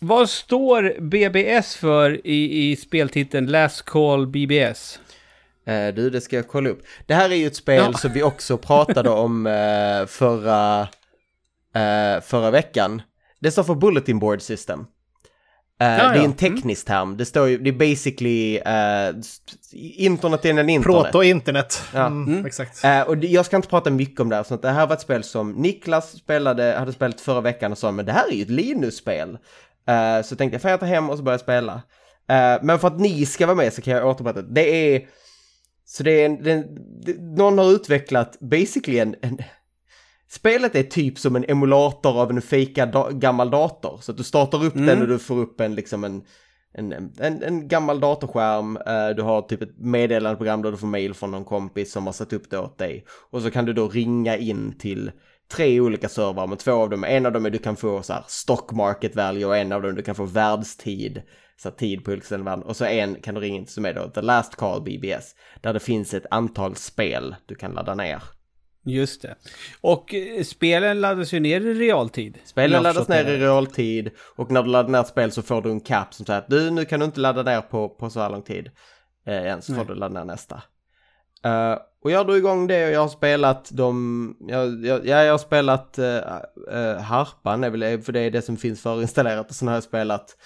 Vad 0.00 0.30
står 0.30 1.00
BBS 1.00 1.76
för 1.76 2.26
i, 2.26 2.70
i 2.70 2.76
speltiteln 2.76 3.46
Last 3.46 3.82
Call 3.82 4.26
BBS? 4.26 5.00
Eh, 5.66 5.94
du, 5.94 6.10
det 6.10 6.20
ska 6.20 6.36
jag 6.36 6.48
kolla 6.48 6.70
upp. 6.70 6.82
Det 7.06 7.14
här 7.14 7.30
är 7.30 7.34
ju 7.34 7.46
ett 7.46 7.56
spel 7.56 7.84
Ja. 7.92 7.98
som 7.98 8.12
vi 8.12 8.22
också 8.22 8.58
pratade 8.58 9.10
om 9.10 9.46
eh, 9.46 10.06
förra, 10.06 10.80
eh, 11.74 12.20
förra 12.22 12.50
veckan. 12.50 13.02
Det 13.40 13.50
står 13.50 13.62
för 13.62 13.74
Bulletin 13.74 14.18
Board 14.18 14.42
System. 14.42 14.84
Ja, 15.80 15.86
Det 15.86 16.18
är 16.18 16.24
en 16.24 16.32
teknisk 16.32 16.86
term. 16.86 17.16
Det 17.16 17.24
står 17.24 17.48
ju, 17.48 17.58
det 17.58 17.70
är 17.70 17.72
basically 17.72 18.56
s- 18.58 19.40
internet 19.96 20.44
innan 20.44 20.68
internet. 20.68 21.02
Proto-internet. 21.02 21.82
Ja. 21.94 22.06
Mm, 22.06 22.28
Mm. 22.32 22.46
Exakt. 22.46 22.84
Eh, 22.84 23.00
och 23.02 23.18
det, 23.18 23.26
jag 23.26 23.46
ska 23.46 23.56
inte 23.56 23.68
prata 23.68 23.90
mycket 23.90 24.20
om 24.20 24.28
det 24.28 24.36
här, 24.36 24.42
så 24.42 24.54
att 24.54 24.62
det 24.62 24.70
här 24.70 24.86
var 24.86 24.94
ett 24.94 25.00
spel 25.00 25.24
som 25.24 25.52
Niklas 25.52 26.10
spelade, 26.18 26.74
hade 26.78 26.92
spelat 26.92 27.20
förra 27.20 27.40
veckan 27.40 27.72
och 27.72 27.78
sa 27.78 27.90
men 27.92 28.06
det 28.06 28.12
här 28.12 28.28
är 28.28 28.32
ju 28.34 28.42
ett 28.42 28.50
Linus-spel. 28.50 29.38
Eh, 29.88 30.22
så 30.24 30.36
tänkte 30.36 30.54
jag, 30.54 30.62
får 30.62 30.70
jag 30.70 30.80
ta 30.80 30.86
hem 30.86 31.10
och 31.10 31.16
så 31.16 31.22
börja 31.22 31.34
jag 31.34 31.40
spela. 31.40 31.72
Eh, 32.28 32.58
men 32.62 32.78
för 32.78 32.88
att 32.88 33.00
ni 33.00 33.26
ska 33.26 33.46
vara 33.46 33.56
med 33.56 33.72
så 33.72 33.82
kan 33.82 33.92
jag 33.94 34.06
återberätta. 34.06 34.42
Det 34.42 34.94
är, 34.94 35.02
så 35.86 36.02
det 36.02 36.10
är 36.22 36.26
en, 36.26 36.42
det, 36.42 36.64
det, 37.04 37.20
någon 37.20 37.58
har 37.58 37.70
utvecklat 37.72 38.36
basically 38.40 38.98
en, 38.98 39.14
en 39.22 39.38
Spelet 40.30 40.74
är 40.74 40.82
typ 40.82 41.18
som 41.18 41.36
en 41.36 41.44
emulator 41.48 42.20
av 42.20 42.30
en 42.30 42.42
fejkad 42.42 42.92
da, 42.92 43.10
gammal 43.10 43.50
dator. 43.50 43.98
Så 44.02 44.10
att 44.12 44.18
du 44.18 44.24
startar 44.24 44.64
upp 44.64 44.74
den 44.74 44.88
Mm. 44.88 45.02
och 45.02 45.08
du 45.08 45.18
får 45.18 45.38
upp 45.38 45.60
en 45.60 45.74
liksom 45.74 46.04
en 46.04 46.22
en, 46.74 46.92
en, 47.18 47.42
en 47.42 47.68
gammal 47.68 48.00
datorskärm, 48.00 48.76
eh, 48.76 49.08
du 49.16 49.22
har 49.22 49.42
typ 49.42 49.62
ett 49.62 49.78
meddelandeprogram 49.78 50.62
där 50.62 50.70
du 50.70 50.76
får 50.76 50.86
mail 50.86 51.14
från 51.14 51.30
någon 51.30 51.44
kompis 51.44 51.92
som 51.92 52.06
har 52.06 52.12
satt 52.12 52.32
upp 52.32 52.50
det 52.50 52.58
åt 52.58 52.78
dig. 52.78 53.04
Och 53.30 53.42
så 53.42 53.50
kan 53.50 53.64
du 53.64 53.72
då 53.72 53.88
ringa 53.88 54.36
in 54.36 54.78
till 54.78 55.10
tre 55.52 55.80
olika 55.80 56.08
servrar, 56.08 56.46
men 56.46 56.58
två 56.58 56.72
av 56.72 56.90
dem, 56.90 57.04
en 57.04 57.26
av 57.26 57.32
dem 57.32 57.46
är 57.46 57.50
du 57.50 57.58
kan 57.58 57.76
få 57.76 58.02
så 58.02 58.12
här 58.12 58.24
stock 58.26 58.72
market 58.72 59.16
value 59.16 59.44
och 59.44 59.56
en 59.56 59.72
av 59.72 59.82
dem 59.82 59.94
du 59.94 60.02
kan 60.02 60.14
få 60.14 60.24
världstid, 60.24 61.22
så 61.56 61.68
här 61.68 61.76
tid 61.76 62.04
på 62.04 62.10
olika 62.10 62.26
ställen 62.26 62.44
världen. 62.44 62.64
Och 62.64 62.76
så 62.76 62.84
en 62.84 63.14
kan 63.14 63.34
du 63.34 63.40
ringa 63.40 63.58
in 63.58 63.66
som 63.66 63.84
är 63.84 63.94
då 63.94 64.08
The 64.10 64.22
Last 64.22 64.56
Call 64.56 64.82
BBS, 64.82 65.34
där 65.60 65.72
det 65.72 65.80
finns 65.80 66.14
ett 66.14 66.26
antal 66.30 66.76
spel 66.76 67.36
du 67.46 67.54
kan 67.54 67.72
ladda 67.72 67.94
ner. 67.94 68.22
Just 68.84 69.22
det. 69.22 69.34
Och 69.80 70.14
eh, 70.14 70.44
spelen 70.44 71.00
laddas 71.00 71.32
ju 71.32 71.40
ner 71.40 71.60
i 71.60 71.74
realtid. 71.74 72.38
Spelen 72.44 72.82
laddas 72.82 73.08
ner 73.08 73.24
det. 73.24 73.34
i 73.34 73.38
realtid 73.38 74.10
och 74.36 74.50
när 74.50 74.62
du 74.62 74.68
laddar 74.68 74.90
ner 74.90 75.00
ett 75.00 75.08
spel 75.08 75.32
så 75.32 75.42
får 75.42 75.62
du 75.62 75.70
en 75.70 75.80
cap 75.80 76.14
som 76.14 76.26
säger 76.26 76.38
att 76.38 76.48
du, 76.48 76.70
nu 76.70 76.84
kan 76.84 77.00
du 77.00 77.06
inte 77.06 77.20
ladda 77.20 77.42
ner 77.42 77.60
på, 77.60 77.88
på 77.88 78.10
så 78.10 78.20
här 78.20 78.30
lång 78.30 78.42
tid. 78.42 78.70
Eh, 79.26 79.42
igen, 79.42 79.62
så 79.62 79.74
får 79.74 79.84
du 79.84 79.94
ladda 79.94 80.18
ner 80.18 80.24
nästa. 80.24 80.62
Eh, 81.44 81.78
och 82.04 82.10
jag 82.10 82.26
drog 82.26 82.36
igång 82.36 82.66
det 82.66 82.86
och 82.86 82.92
jag 82.92 83.00
har 83.00 83.08
spelat 83.08 83.70
de, 83.72 84.36
jag, 84.40 84.84
jag, 84.84 85.06
ja, 85.06 85.22
jag 85.22 85.32
har 85.32 85.38
spelat 85.38 85.98
uh, 85.98 86.96
Harpan, 87.00 87.64
är 87.64 87.70
väl, 87.70 88.02
för 88.02 88.12
det 88.12 88.20
är 88.20 88.30
det 88.30 88.42
som 88.42 88.56
finns 88.56 88.82
förinstallerat 88.82 89.50
och 89.50 89.54
sen 89.54 89.68
har 89.68 89.74
jag 89.74 89.82
spelat, 89.82 90.36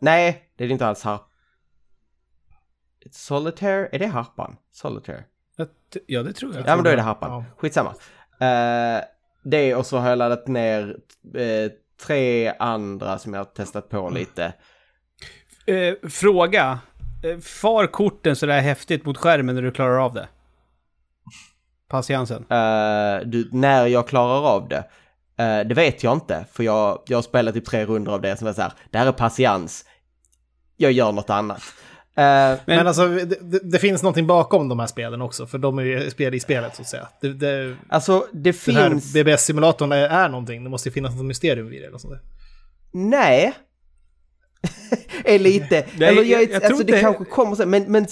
nej, 0.00 0.42
det 0.56 0.64
är 0.64 0.68
inte 0.68 0.86
alls 0.86 1.02
Harp. 1.02 1.22
Solitaire, 3.10 3.88
är 3.92 3.98
det 3.98 4.06
Harpan? 4.06 4.56
Solitaire? 4.72 5.24
Ja, 6.06 6.22
det 6.22 6.32
tror 6.32 6.54
jag. 6.54 6.66
Ja 6.66 6.76
men 6.76 6.84
då 6.84 6.90
är 6.90 6.96
det 6.96 7.02
Harpan. 7.02 7.30
Ja. 7.30 7.44
Skitsamma. 7.56 7.90
Uh, 7.90 9.04
det 9.44 9.74
och 9.74 9.86
så 9.86 9.98
har 9.98 10.08
jag 10.08 10.18
laddat 10.18 10.48
ner 10.48 10.96
eh, 11.34 11.72
tre 12.06 12.52
andra 12.58 13.18
som 13.18 13.34
jag 13.34 13.40
har 13.40 13.44
testat 13.44 13.88
på 13.88 14.10
lite. 14.10 14.52
Eh, 15.66 16.08
fråga. 16.08 16.78
Far 17.42 17.86
korten 17.86 18.36
sådär 18.36 18.60
häftigt 18.60 19.04
mot 19.04 19.18
skärmen 19.18 19.54
när 19.54 19.62
du 19.62 19.70
klarar 19.70 20.04
av 20.04 20.14
det? 20.14 20.28
Patiensen. 21.88 22.44
Du, 23.24 23.48
när 23.52 23.86
jag 23.86 24.08
klarar 24.08 24.48
av 24.48 24.68
det. 24.68 24.84
det 25.64 25.74
vet 25.74 26.02
jag 26.02 26.12
inte, 26.12 26.44
för 26.52 26.62
jag, 26.62 27.02
jag 27.06 27.16
har 27.16 27.22
spelat 27.22 27.54
typ 27.54 27.64
tre 27.64 27.86
runder 27.86 28.12
av 28.12 28.20
det 28.20 28.36
som 28.36 28.48
är 28.48 28.52
så 28.52 28.62
här, 28.62 28.72
det 28.90 28.98
här 28.98 29.06
är 29.06 29.12
patiens. 29.12 29.84
Jag 30.76 30.92
gör 30.92 31.12
något 31.12 31.30
annat. 31.30 31.62
Eh, 32.16 32.22
Men- 32.24 32.58
Men, 32.66 32.86
alltså, 32.86 33.08
det, 33.08 33.24
det, 33.24 33.58
det 33.62 33.78
finns 33.78 34.02
någonting 34.02 34.26
bakom 34.26 34.68
de 34.68 34.78
här 34.78 34.86
spelen 34.86 35.22
också, 35.22 35.46
för 35.46 35.58
de 35.58 35.78
är 35.78 35.82
ju 35.82 36.10
spel 36.10 36.34
i 36.34 36.40
spelet 36.40 36.76
så 36.76 36.82
att 36.82 36.88
säga. 36.88 37.08
Det, 37.20 37.32
det, 37.32 37.76
alltså 37.88 38.26
det 38.32 38.64
den 38.66 38.74
här 38.76 38.90
finns... 38.90 39.12
BBS-simulatorn 39.14 39.92
är, 39.92 40.08
är 40.08 40.28
någonting, 40.28 40.64
det 40.64 40.70
måste 40.70 40.88
ju 40.88 40.92
finnas 40.92 41.14
något 41.16 41.24
mysterium 41.24 41.68
vid 41.68 41.82
det. 41.82 41.86
Eller 41.86 41.98
sånt 41.98 42.12
där. 42.14 42.20
Nej. 42.92 43.52
är 45.24 45.38
lite, 45.38 45.86
Nej, 45.98 46.08
eller 46.08 46.22
jag, 46.22 46.42
jag- 46.42 46.50
jag 46.50 46.64
alltså 46.64 46.84
det 46.84 46.90
inte- 46.90 47.00
kanske 47.00 47.24
kommer 47.24 47.56
sen, 47.56 47.70
men, 47.70 47.92
men 47.92 48.06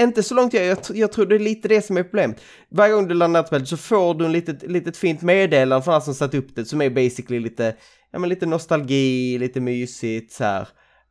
inte 0.00 0.22
så 0.22 0.34
långt 0.34 0.54
jag, 0.54 0.64
jag, 0.66 0.78
jag 0.94 1.12
tror 1.12 1.26
det 1.26 1.34
är 1.34 1.38
lite 1.38 1.68
det 1.68 1.82
som 1.82 1.96
är 1.96 2.02
problemet. 2.02 2.40
Varje 2.70 2.94
gång 2.94 3.08
du 3.08 3.14
laddar 3.14 3.40
ett 3.40 3.46
spel 3.46 3.66
så 3.66 3.76
får 3.76 4.14
du 4.14 4.24
en 4.24 4.32
litet, 4.32 4.62
litet 4.62 4.96
fint 4.96 5.22
meddelande 5.22 5.84
från 5.84 5.92
han 5.92 6.02
som 6.02 6.14
satt 6.14 6.34
upp 6.34 6.56
det 6.56 6.64
som 6.64 6.82
är 6.82 6.90
basically 6.90 7.40
lite, 7.40 7.74
ja 8.12 8.18
men 8.18 8.28
lite 8.30 8.46
nostalgi, 8.46 9.38
lite 9.38 9.60
mysigt 9.60 10.32
så 10.32 10.44
här. 10.44 10.68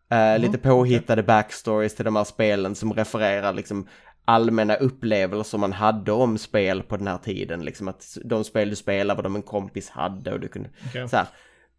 Eh, 0.10 0.40
lite 0.40 0.58
påhittade 0.58 1.24
backstories 1.24 1.96
till 1.96 2.06
de 2.06 2.16
här 2.16 2.24
spelen 2.24 2.76
som 2.76 2.94
refererar 2.94 3.54
liksom 3.54 3.88
allmänna 4.26 4.76
upplevelser 4.76 5.58
man 5.58 5.74
hade 5.74 6.12
om 6.12 6.38
spel 6.38 6.84
på 6.84 6.98
den 6.98 7.08
här 7.08 7.18
tiden. 7.18 7.66
Liksom 7.66 7.88
att 7.88 8.18
de 8.24 8.44
spel 8.44 8.70
du 8.70 8.76
spelade 8.76 9.18
var 9.18 9.24
de 9.24 9.36
en 9.36 9.42
kompis 9.42 9.90
hade 9.90 10.34
och 10.34 10.40
du 10.40 10.48
kunde 10.48 10.70
Okej. 10.90 11.10
så 11.10 11.18
här. 11.18 11.28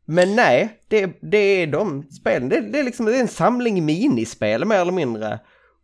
Men 0.04 0.36
nej, 0.36 0.80
det, 0.88 1.18
det 1.20 1.38
är 1.38 1.66
de 1.66 2.02
spelen. 2.02 2.48
Det, 2.48 2.60
det, 2.60 2.78
är 2.78 2.84
liksom, 2.84 3.06
det 3.06 3.16
är 3.16 3.20
en 3.20 3.28
samling 3.28 3.84
minispel 3.84 4.64
mer 4.64 4.76
eller 4.80 4.92
mindre. 4.92 5.38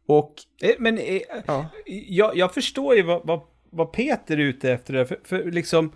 Och 0.07 0.35
Eh, 0.63 0.75
Men 0.79 0.99
eh, 0.99 1.21
ja, 1.47 1.67
jag, 2.09 2.37
jag 2.37 2.55
förstår 2.55 2.95
ju 2.95 3.03
vad, 3.03 3.27
vad, 3.27 3.41
vad 3.71 3.93
Peter 3.93 4.37
är 4.37 4.43
ute 4.43 4.73
efter. 4.73 5.05
För, 5.05 5.19
för 5.25 5.51
liksom... 5.51 5.93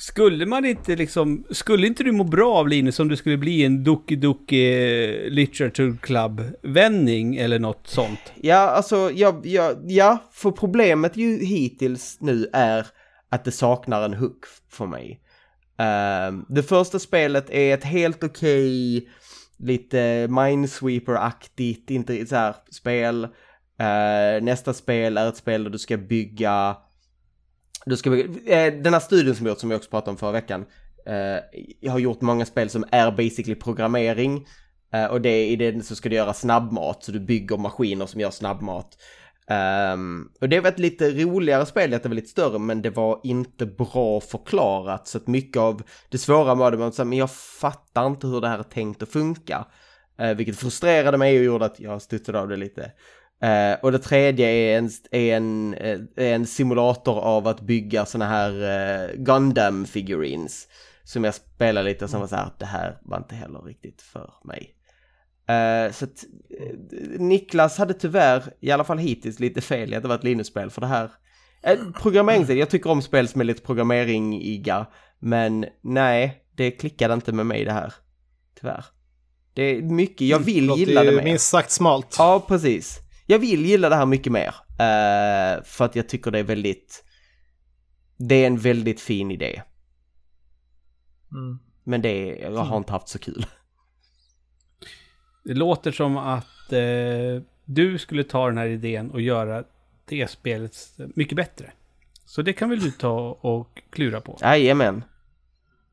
Skulle 0.00 0.46
man 0.46 0.64
inte 0.64 0.96
liksom... 0.96 1.44
Skulle 1.50 1.86
inte 1.86 2.04
du 2.04 2.12
må 2.12 2.24
bra 2.24 2.54
av 2.54 2.68
Linus 2.68 3.00
om 3.00 3.08
du 3.08 3.16
skulle 3.16 3.36
bli 3.36 3.64
en 3.64 3.84
Doki 3.84 4.16
Doki 4.16 4.72
eh, 4.72 5.30
Literature 5.30 5.96
Club-vändning 6.02 7.36
eller 7.36 7.58
något 7.58 7.86
sånt? 7.86 8.32
ja 8.36 8.56
alltså 8.56 9.10
ja, 9.14 9.40
ja, 9.44 9.72
ja, 9.82 10.18
för 10.32 10.50
problemet 10.50 11.16
ju 11.16 11.44
hittills 11.44 12.16
nu 12.20 12.50
är 12.52 12.86
att 13.28 13.44
det 13.44 13.52
saknar 13.52 14.04
en 14.04 14.14
hook 14.14 14.44
för 14.70 14.86
mig. 14.86 15.20
Uh, 15.80 16.42
det 16.48 16.62
första 16.62 16.98
spelet 16.98 17.50
är 17.50 17.74
ett 17.74 17.84
helt 17.84 18.24
okej, 18.24 19.08
lite 19.58 20.26
Minesweeper-aktigt, 20.28 21.90
inte 21.90 22.26
så 22.26 22.36
här 22.36 22.54
spel. 22.70 23.24
Uh, 23.24 24.42
nästa 24.44 24.74
spel 24.74 25.16
är 25.16 25.28
ett 25.28 25.36
spel 25.36 25.64
där 25.64 25.70
du 25.70 25.78
ska 25.78 25.96
bygga 25.96 26.76
då 27.86 27.96
ska 27.96 28.10
vi, 28.10 28.22
eh, 28.46 28.74
den 28.82 28.92
här 28.92 29.00
studien 29.00 29.36
som 29.36 29.46
jag 29.46 29.52
gjort, 29.52 29.60
som 29.60 29.70
jag 29.70 29.78
också 29.78 29.90
pratade 29.90 30.10
om 30.10 30.16
förra 30.16 30.32
veckan, 30.32 30.66
eh, 31.06 31.60
jag 31.80 31.92
har 31.92 31.98
gjort 31.98 32.20
många 32.20 32.46
spel 32.46 32.70
som 32.70 32.84
är 32.90 33.10
basically 33.10 33.54
programmering. 33.54 34.46
Eh, 34.92 35.04
och 35.04 35.20
det, 35.20 35.46
i 35.46 35.56
den 35.56 35.82
så 35.82 35.96
ska 35.96 36.08
du 36.08 36.16
göra 36.16 36.34
snabbmat, 36.34 37.04
så 37.04 37.12
du 37.12 37.20
bygger 37.20 37.56
maskiner 37.56 38.06
som 38.06 38.20
gör 38.20 38.30
snabbmat. 38.30 38.96
Um, 39.94 40.30
och 40.40 40.48
det 40.48 40.60
var 40.60 40.68
ett 40.68 40.78
lite 40.78 41.10
roligare 41.10 41.66
spel, 41.66 41.90
det 41.90 42.04
var 42.04 42.14
lite 42.14 42.28
större, 42.28 42.58
men 42.58 42.82
det 42.82 42.90
var 42.90 43.20
inte 43.24 43.66
bra 43.66 44.20
förklarat. 44.20 45.08
Så 45.08 45.18
att 45.18 45.26
mycket 45.26 45.60
av 45.60 45.82
det 46.08 46.18
svåra 46.18 46.54
var 46.54 46.70
det, 46.70 46.76
man 46.78 46.92
sa, 46.92 47.04
men 47.04 47.18
jag 47.18 47.30
fattar 47.30 48.06
inte 48.06 48.26
hur 48.26 48.40
det 48.40 48.48
här 48.48 48.58
är 48.58 48.62
tänkt 48.62 49.02
att 49.02 49.08
funka. 49.08 49.66
Uh, 50.22 50.34
vilket 50.34 50.56
frustrerade 50.58 51.18
mig 51.18 51.38
och 51.38 51.44
gjorde 51.44 51.64
att 51.64 51.80
jag 51.80 52.02
studsade 52.02 52.40
av 52.40 52.48
det 52.48 52.56
lite. 52.56 52.92
Eh, 53.42 53.78
och 53.82 53.92
det 53.92 53.98
tredje 53.98 54.48
är 54.48 54.78
en, 54.78 54.90
är 55.10 55.36
en, 55.36 55.74
eh, 55.74 56.00
är 56.16 56.34
en 56.34 56.46
simulator 56.46 57.18
av 57.18 57.46
att 57.48 57.60
bygga 57.60 58.06
såna 58.06 58.26
här 58.26 58.52
uh, 58.52 59.16
Gundam 59.16 59.86
figurines. 59.86 60.68
Som 61.04 61.24
jag 61.24 61.34
spelade 61.34 61.88
lite 61.88 62.04
och 62.04 62.10
som 62.10 62.20
var 62.20 62.26
så 62.26 62.36
här, 62.36 62.50
det 62.58 62.66
här 62.66 62.98
var 63.02 63.18
inte 63.18 63.34
heller 63.34 63.60
riktigt 63.60 64.02
för 64.02 64.32
mig. 64.44 64.74
Eh, 65.50 65.92
så 65.92 66.04
att 66.04 66.24
Niklas 67.18 67.78
hade 67.78 67.94
tyvärr, 67.94 68.42
i 68.60 68.70
alla 68.70 68.84
fall 68.84 68.98
hittills, 68.98 69.40
lite 69.40 69.60
fel 69.60 69.92
i 69.92 69.96
att 69.96 70.02
det 70.02 70.08
var 70.08 70.14
ett 70.14 70.24
Linus-spel 70.24 70.70
för 70.70 70.80
det 70.80 70.86
här. 70.86 71.10
Eh, 71.62 71.78
programmeringsdel, 72.02 72.58
jag 72.58 72.70
tycker 72.70 72.90
om 72.90 73.02
spel 73.02 73.28
som 73.28 73.40
är 73.40 73.44
lite 73.44 73.62
programmeringiga, 73.62 74.86
men 75.18 75.66
nej, 75.80 76.44
det 76.56 76.70
klickade 76.70 77.14
inte 77.14 77.32
med 77.32 77.46
mig 77.46 77.64
det 77.64 77.72
här. 77.72 77.94
Tyvärr. 78.60 78.84
Det 79.54 79.62
är 79.62 79.82
mycket, 79.82 80.26
jag 80.26 80.38
vill 80.38 80.66
Låter 80.66 80.80
gilla 80.80 81.02
det 81.02 81.10
ju 81.10 81.16
mer. 81.16 81.24
minst 81.24 81.48
sagt 81.48 81.70
smalt. 81.70 82.16
Ja, 82.18 82.44
precis. 82.48 83.00
Jag 83.30 83.38
vill 83.38 83.66
gilla 83.66 83.88
det 83.88 83.96
här 83.96 84.06
mycket 84.06 84.32
mer. 84.32 84.54
eh, 84.78 85.62
för 85.64 85.84
att 85.84 85.96
jag 85.96 86.08
tycker 86.08 86.30
det 86.30 86.38
är 86.38 86.44
väldigt... 86.44 87.04
Det 88.16 88.34
är 88.34 88.46
en 88.46 88.58
väldigt 88.58 89.00
fin 89.00 89.30
idé. 89.30 89.62
Mm. 91.32 91.58
Men 91.84 92.02
det, 92.02 92.26
jag 92.26 92.64
har 92.64 92.76
inte 92.76 92.92
haft 92.92 93.08
så 93.08 93.18
kul. 93.18 93.46
Det 95.44 95.54
låter 95.54 95.92
som 95.92 96.16
att 96.16 96.72
eh, 96.72 97.42
du 97.64 97.98
skulle 97.98 98.24
ta 98.24 98.46
den 98.46 98.58
här 98.58 98.66
idén 98.66 99.10
och 99.10 99.20
göra 99.20 99.64
det 100.04 100.30
spelet 100.30 100.76
mycket 101.14 101.36
bättre. 101.36 101.72
Så 102.24 102.42
det 102.42 102.52
kan 102.52 102.70
väl 102.70 102.80
du 102.80 102.90
ta 102.90 103.38
och 103.40 103.82
klura 103.90 104.20
på. 104.20 104.38
Jajamän. 104.40 105.04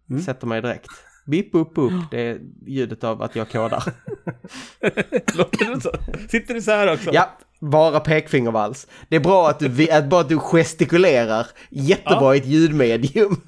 Mm. 0.09 0.21
Sätter 0.21 0.47
mig 0.47 0.61
direkt. 0.61 0.89
Bip, 1.27 1.49
upp, 1.55 1.71
upp. 1.75 1.91
Det 2.11 2.21
är 2.21 2.39
ljudet 2.67 3.03
av 3.03 3.21
att 3.21 3.35
jag 3.35 3.49
kodar. 3.49 3.83
Låter 5.37 5.75
det 5.75 5.81
så? 5.81 5.91
Sitter 6.29 6.53
du 6.53 6.61
så 6.61 6.71
här 6.71 6.93
också? 6.93 7.09
ja, 7.13 7.37
bara 7.61 7.99
pekfingervals. 7.99 8.87
Det 9.09 9.15
är 9.15 9.19
bra 9.19 9.49
att 9.49 9.59
du, 9.59 9.91
att 9.91 10.09
bara 10.09 10.21
att 10.21 10.29
du 10.29 10.39
gestikulerar 10.39 11.47
jättebra 11.69 12.21
Ja. 12.21 12.35
i 12.35 12.37
ett 12.37 12.45
ljudmedium. 12.45 13.41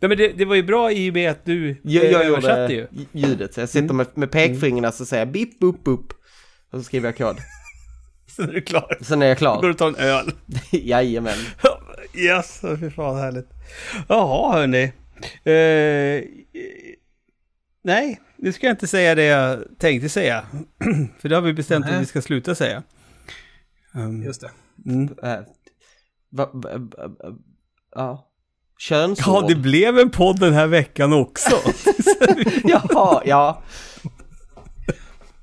Nej, 0.00 0.08
men 0.08 0.18
det, 0.18 0.28
det 0.28 0.44
var 0.44 0.54
ju 0.54 0.62
bra 0.62 0.92
i 0.92 1.10
och 1.10 1.14
med 1.14 1.30
att 1.30 1.44
du 1.44 1.80
Jag, 1.84 2.04
eh, 2.04 2.10
jag 2.10 2.24
översatte 2.24 2.72
ju. 2.74 2.86
ljudet, 3.12 3.54
så 3.54 3.60
jag 3.60 3.68
sitter 3.68 3.94
med, 3.94 4.06
med 4.14 4.30
pekfingrarna 4.30 4.92
så 4.92 5.04
säger 5.06 5.20
jag 5.24 5.32
bip, 5.32 5.56
upp, 5.62 5.80
upp. 5.84 6.12
Och 6.72 6.78
så 6.78 6.82
skriver 6.82 7.08
jag 7.08 7.16
kod. 7.16 7.36
Så 8.36 8.42
är 8.42 8.46
du 8.46 8.60
klar. 8.60 8.98
Sen 9.00 9.22
är 9.22 9.26
jag 9.26 9.36
Då 9.38 9.44
går 9.44 9.58
klar. 9.60 9.62
du 9.62 9.70
och 9.70 9.78
tar 9.78 9.88
en 9.88 9.96
öl. 9.96 10.32
Jajamän. 10.70 11.38
Yes, 12.14 12.60
fy 12.80 12.90
fan 12.90 13.16
härligt. 13.16 13.48
Jaha 14.08 14.52
hörni. 14.52 14.92
Eh, 15.44 16.24
nej, 17.84 18.20
nu 18.38 18.52
ska 18.52 18.66
jag 18.66 18.74
inte 18.74 18.86
säga 18.86 19.14
det 19.14 19.24
jag 19.24 19.64
tänkte 19.78 20.08
säga. 20.08 20.46
För 21.20 21.28
det 21.28 21.34
har 21.34 21.42
vi 21.42 21.52
bestämt 21.52 21.86
Nej. 21.86 21.94
att 21.94 22.02
vi 22.02 22.06
ska 22.06 22.22
sluta 22.22 22.54
säga. 22.54 22.82
Um, 23.94 24.22
Just 24.22 24.40
det. 24.40 24.50
mm. 24.86 25.08
Äh, 25.22 25.40
va, 26.30 26.50
va, 26.52 26.70
va, 26.74 27.08
va, 27.08 27.36
ja. 27.94 28.28
Könsord. 28.78 29.42
Ja, 29.42 29.48
det 29.48 29.54
blev 29.54 29.98
en 29.98 30.10
podd 30.10 30.40
den 30.40 30.52
här 30.52 30.66
veckan 30.66 31.12
också. 31.12 31.56
Jaha, 32.64 33.22
ja. 33.24 33.62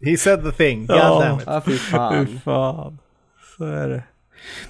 He 0.06 0.18
said 0.18 0.44
the 0.44 0.52
thing. 0.52 0.86
Ja. 0.90 1.20
damn 1.20 1.40
it. 1.40 1.44
Ja, 1.46 1.62
fy 1.62 1.72
Fy 1.72 1.78
fan. 1.78 2.40
fan. 2.46 3.00
Så 3.58 3.64
är 3.66 3.90
det. 3.90 4.04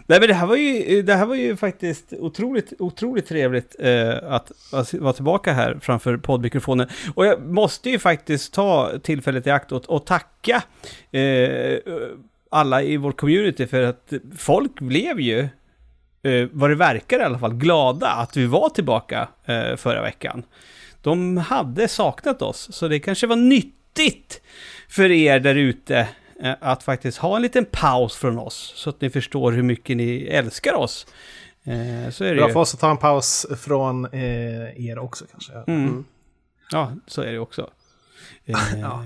Nej 0.07 0.20
men 0.20 0.28
det 0.28 0.34
här 0.34 0.47
var 0.47 0.55
ju, 0.55 1.01
det 1.01 1.15
här 1.15 1.26
var 1.26 1.36
ju 1.36 1.55
faktiskt 1.55 2.13
otroligt, 2.20 2.74
otroligt 2.80 3.28
trevligt 3.28 3.76
eh, 3.80 4.17
att, 4.24 4.51
att 4.74 4.93
vara 4.93 5.13
tillbaka 5.13 5.53
här 5.53 5.80
framför 5.82 6.17
poddmikrofonen. 6.17 6.88
Och 7.15 7.26
jag 7.26 7.41
måste 7.41 7.89
ju 7.89 7.99
faktiskt 7.99 8.53
ta 8.53 8.91
tillfället 9.03 9.47
i 9.47 9.49
akt 9.49 9.72
och, 9.72 9.86
och 9.86 10.05
tacka 10.05 10.63
eh, 11.11 11.78
alla 12.49 12.82
i 12.82 12.97
vår 12.97 13.11
community 13.11 13.67
för 13.67 13.82
att 13.82 14.13
folk 14.38 14.80
blev 14.80 15.20
ju, 15.20 15.39
eh, 16.24 16.47
vad 16.51 16.70
det 16.70 16.76
verkar 16.76 17.20
i 17.20 17.24
alla 17.24 17.39
fall, 17.39 17.53
glada 17.53 18.07
att 18.07 18.38
vi 18.38 18.45
var 18.45 18.70
tillbaka 18.70 19.28
eh, 19.45 19.76
förra 19.76 20.01
veckan. 20.01 20.43
De 21.01 21.38
hade 21.38 21.88
saknat 21.88 22.41
oss, 22.41 22.67
så 22.72 22.88
det 22.88 22.99
kanske 22.99 23.28
var 23.28 23.36
nyttigt 23.36 24.41
för 24.89 25.11
er 25.11 25.39
där 25.39 25.55
ute 25.55 26.07
att 26.61 26.83
faktiskt 26.83 27.17
ha 27.17 27.35
en 27.35 27.41
liten 27.41 27.65
paus 27.65 28.15
från 28.15 28.39
oss 28.39 28.73
så 28.75 28.89
att 28.89 29.01
ni 29.01 29.09
förstår 29.09 29.51
hur 29.51 29.63
mycket 29.63 29.97
ni 29.97 30.23
älskar 30.31 30.73
oss. 30.73 31.07
Eh, 31.63 32.11
Så 32.11 32.23
är 32.23 32.29
det 32.29 32.35
Bra 32.35 32.47
ju. 32.47 32.53
för 32.53 32.59
oss 32.59 32.73
att 32.73 32.79
ta 32.79 32.91
en 32.91 32.97
paus 32.97 33.45
från 33.59 34.05
eh, 34.05 34.87
er 34.89 34.99
också 34.99 35.25
kanske. 35.31 35.53
Mm. 35.71 36.05
Ja, 36.71 36.91
så 37.07 37.21
är 37.21 37.31
det 37.31 37.39
också. 37.39 37.69
Eh, 38.45 38.55
Ja. 38.81 39.03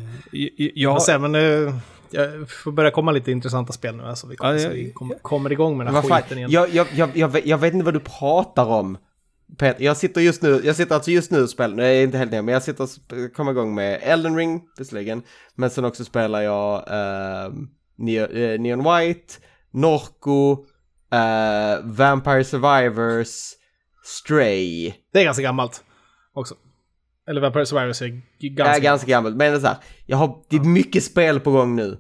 Jag, 0.76 1.02
Sen, 1.02 1.22
men 1.22 1.36
eh, 1.36 1.76
jag 2.12 2.50
får 2.52 2.72
börja 2.72 2.92
komma 2.92 3.12
lite 3.12 3.32
intressanta 3.32 3.74
spel 3.74 3.96
nu. 3.96 4.04
Alltså, 4.04 4.28
vi, 4.28 4.36
kommer, 4.36 4.54
Ja, 4.54 4.60
så 4.60 4.66
jag- 4.66 4.72
vi 4.74 4.92
kommer, 4.92 5.16
kommer 5.16 5.52
igång 5.52 5.78
med 5.78 5.88
den 5.88 5.96
här 5.96 6.02
skiten 6.02 6.38
igen. 6.38 6.52
jag, 6.52 6.70
jag, 6.70 6.88
jag, 6.94 7.10
jag, 7.18 7.28
vet- 7.28 7.46
jag 7.46 7.58
vet 7.58 7.74
inte 7.74 7.86
vad 7.86 7.94
du 7.94 8.00
pratar 8.00 8.66
om. 8.66 8.98
Peter, 9.58 9.84
jag 9.84 9.98
sitter 9.98 10.22
just 10.22 10.42
nu, 10.42 10.62
jag 10.64 10.76
sitter 10.76 10.96
alltså 10.96 11.12
just 11.12 11.32
nu 11.32 11.42
och 11.42 11.50
spelar, 11.50 11.76
nej 11.76 12.04
inte 12.04 12.18
helt 12.18 12.32
nere, 12.32 12.42
men 12.42 12.54
jag 12.54 12.64
sitter 12.64 12.84
och 12.84 13.34
kommer 13.34 13.52
igång 13.52 13.76
med 13.76 14.00
Elden 14.04 14.36
Ring, 14.36 14.62
visserligen. 14.78 15.24
Men 15.56 15.70
sen 15.70 15.86
också 15.86 16.06
spelar 16.06 16.42
jag 16.42 16.78
uh, 16.78 17.54
Neon, 17.98 18.84
White, 18.84 19.34
Norco, 19.72 20.66
eh, 21.12 21.84
Vampire 21.84 22.44
Survivors, 22.44 23.30
Stray. 24.04 24.94
Det 25.14 25.20
är 25.20 25.24
ganska 25.24 25.44
gammalt 25.44 25.84
också. 26.34 26.56
Eller 27.28 27.42
Vampire 27.42 27.66
Survivors 27.66 28.02
är 28.02 28.22
ganska, 28.50 28.76
är 28.76 28.80
ganska 28.80 29.08
gammalt, 29.08 29.36
men 29.36 29.52
det 29.52 29.58
är 29.58 29.62
så 29.62 29.68
här, 29.68 29.78
jag 30.06 30.18
har, 30.18 30.44
det 30.50 30.56
är 30.56 30.60
mycket 30.60 31.04
spel 31.04 31.40
på 31.40 31.52
gång 31.52 31.76
nu. 31.76 32.00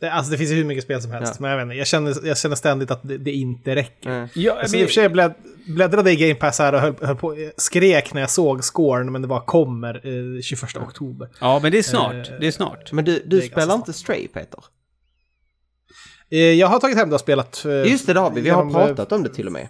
Det, 0.00 0.10
alltså 0.12 0.32
det 0.32 0.38
finns 0.38 0.50
ju 0.50 0.54
hur 0.54 0.64
mycket 0.64 0.84
spel 0.84 1.02
som 1.02 1.10
helst. 1.10 1.32
Ja. 1.36 1.40
Men 1.42 1.50
jag, 1.50 1.56
vet 1.58 1.62
inte, 1.64 1.74
jag, 1.76 1.86
känner, 1.86 2.26
jag 2.26 2.38
känner 2.38 2.56
ständigt 2.56 2.90
att 2.90 3.00
det, 3.08 3.18
det 3.18 3.32
inte 3.32 3.74
räcker. 3.74 4.10
Eh. 4.22 4.28
ja, 4.34 4.52
Alltså, 4.60 4.76
I 4.76 4.78
men- 4.78 4.84
och 4.84 4.88
för 4.90 4.94
sig 4.94 5.02
jag 5.02 5.12
blädd, 5.12 5.34
bläddrade 5.66 6.12
i 6.12 6.16
Game 6.16 6.34
Pass 6.34 6.58
här 6.58 6.72
och 6.72 6.80
höll, 6.80 6.94
höll 7.00 7.16
på, 7.16 7.36
skrek 7.56 8.14
när 8.14 8.20
jag 8.20 8.30
såg 8.30 8.64
scoren, 8.64 9.12
men 9.12 9.22
det 9.22 9.28
var 9.28 9.40
kommer 9.40 9.94
eh, 10.36 10.40
21 10.42 10.76
oktober. 10.76 11.28
ja, 11.40 11.60
men 11.62 11.72
det 11.72 11.78
är 11.78 11.82
snart. 11.82 12.14
Eh, 12.30 12.34
Det 12.40 12.46
är 12.46 12.50
snart. 12.50 12.92
Men 12.92 13.04
du, 13.04 13.22
du 13.26 13.40
spelar 13.42 13.74
inte 13.74 13.92
Stray, 13.92 14.28
Peter? 14.28 14.64
Eh, 16.30 16.38
jag 16.38 16.66
har 16.66 16.80
tagit 16.80 16.96
hem 16.96 17.08
det 17.08 17.14
och 17.14 17.20
spelat. 17.20 17.64
eh, 17.64 17.90
Just 17.90 18.06
det, 18.06 18.12
det 18.12 18.20
har 18.20 18.30
vi. 18.30 18.40
Vi 18.40 18.50
har 18.50 18.64
genom, 18.64 18.76
eh, 18.82 18.86
pratat 18.86 19.12
om 19.12 19.22
det 19.22 19.28
till 19.34 19.46
och 19.46 19.52
med. 19.52 19.68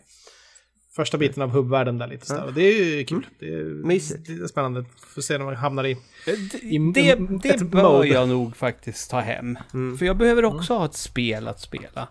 Första 0.98 1.18
biten 1.18 1.42
av 1.42 1.50
hubbvärlden 1.50 1.98
där 1.98 2.06
lite. 2.06 2.26
Så 2.26 2.34
där. 2.34 2.44
Och 2.46 2.54
det 2.54 2.62
är 2.62 2.84
ju 2.98 3.04
kul. 3.04 3.26
Det 3.38 3.46
är, 3.54 3.60
Mm. 3.60 3.88
Mysigt. 3.88 4.26
Det 4.26 4.32
är 4.32 4.46
spännande. 4.46 4.84
Får 5.14 5.22
se 5.22 5.38
när 5.38 5.44
man 5.44 5.56
hamnar 5.56 5.86
i... 5.86 5.96
Det, 6.26 6.32
i- 6.62 6.92
det, 6.94 7.10
ett 7.10 7.58
det 7.58 7.64
bör 7.64 7.92
mode. 7.96 8.08
jag 8.08 8.28
nog 8.28 8.56
faktiskt 8.56 9.10
ta 9.10 9.20
hem. 9.20 9.58
Mm. 9.74 9.98
För 9.98 10.06
jag 10.06 10.16
behöver 10.16 10.44
också 10.44 10.74
ha 10.74 10.84
ett 10.84 10.94
spel 10.94 11.48
att 11.48 11.60
spela. 11.60 12.08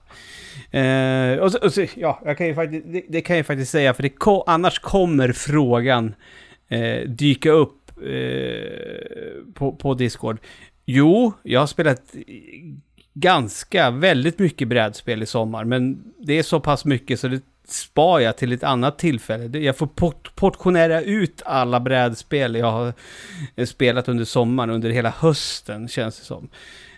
Eh, 0.72 1.40
och 1.40 1.52
så, 1.52 1.58
och 1.58 1.74
så, 1.74 1.86
ja, 1.96 2.22
jag 2.26 2.38
kan 2.38 2.48
ju 2.48 2.56
faktiskt, 2.56 2.86
det, 2.88 3.04
det 3.10 3.22
kan 3.22 3.38
jag 3.38 3.46
faktiskt 3.46 3.72
säga, 3.72 3.94
för 3.94 4.04
det 4.04 4.10
ko, 4.10 4.44
annars 4.48 4.80
kommer 4.80 5.32
frågan 5.32 6.16
eh, 6.68 7.10
dyka 7.10 7.52
upp 7.52 7.92
eh, 7.98 9.54
på, 9.54 9.72
på 9.76 9.94
Discord. 9.94 10.38
Jo, 10.86 11.34
jag 11.44 11.60
har 11.60 11.68
spelat 11.68 12.02
ganska, 13.14 13.92
väldigt 13.92 14.40
mycket 14.40 14.68
brädspel 14.68 15.24
i 15.24 15.26
sommar, 15.26 15.64
men 15.66 16.04
det 16.20 16.34
är 16.40 16.44
så 16.44 16.60
pass 16.60 16.86
mycket 16.86 17.20
så 17.20 17.28
det 17.28 17.42
spar 17.70 18.20
jag 18.20 18.38
till 18.38 18.52
ett 18.54 18.64
annat 18.64 19.00
tillfälle. 19.00 19.60
Jag 19.60 19.78
får 19.78 19.88
port, 19.88 20.36
portionera 20.36 21.02
ut 21.02 21.42
alla 21.46 21.80
brädspel 21.80 22.56
jag 22.56 22.72
har 22.72 22.94
eh, 23.56 23.66
spelat 23.66 24.08
under 24.08 24.26
sommaren, 24.26 24.70
under 24.70 24.90
hela 24.90 25.10
hösten 25.10 25.88
känns 25.88 26.20
det 26.20 26.26
som. 26.26 26.50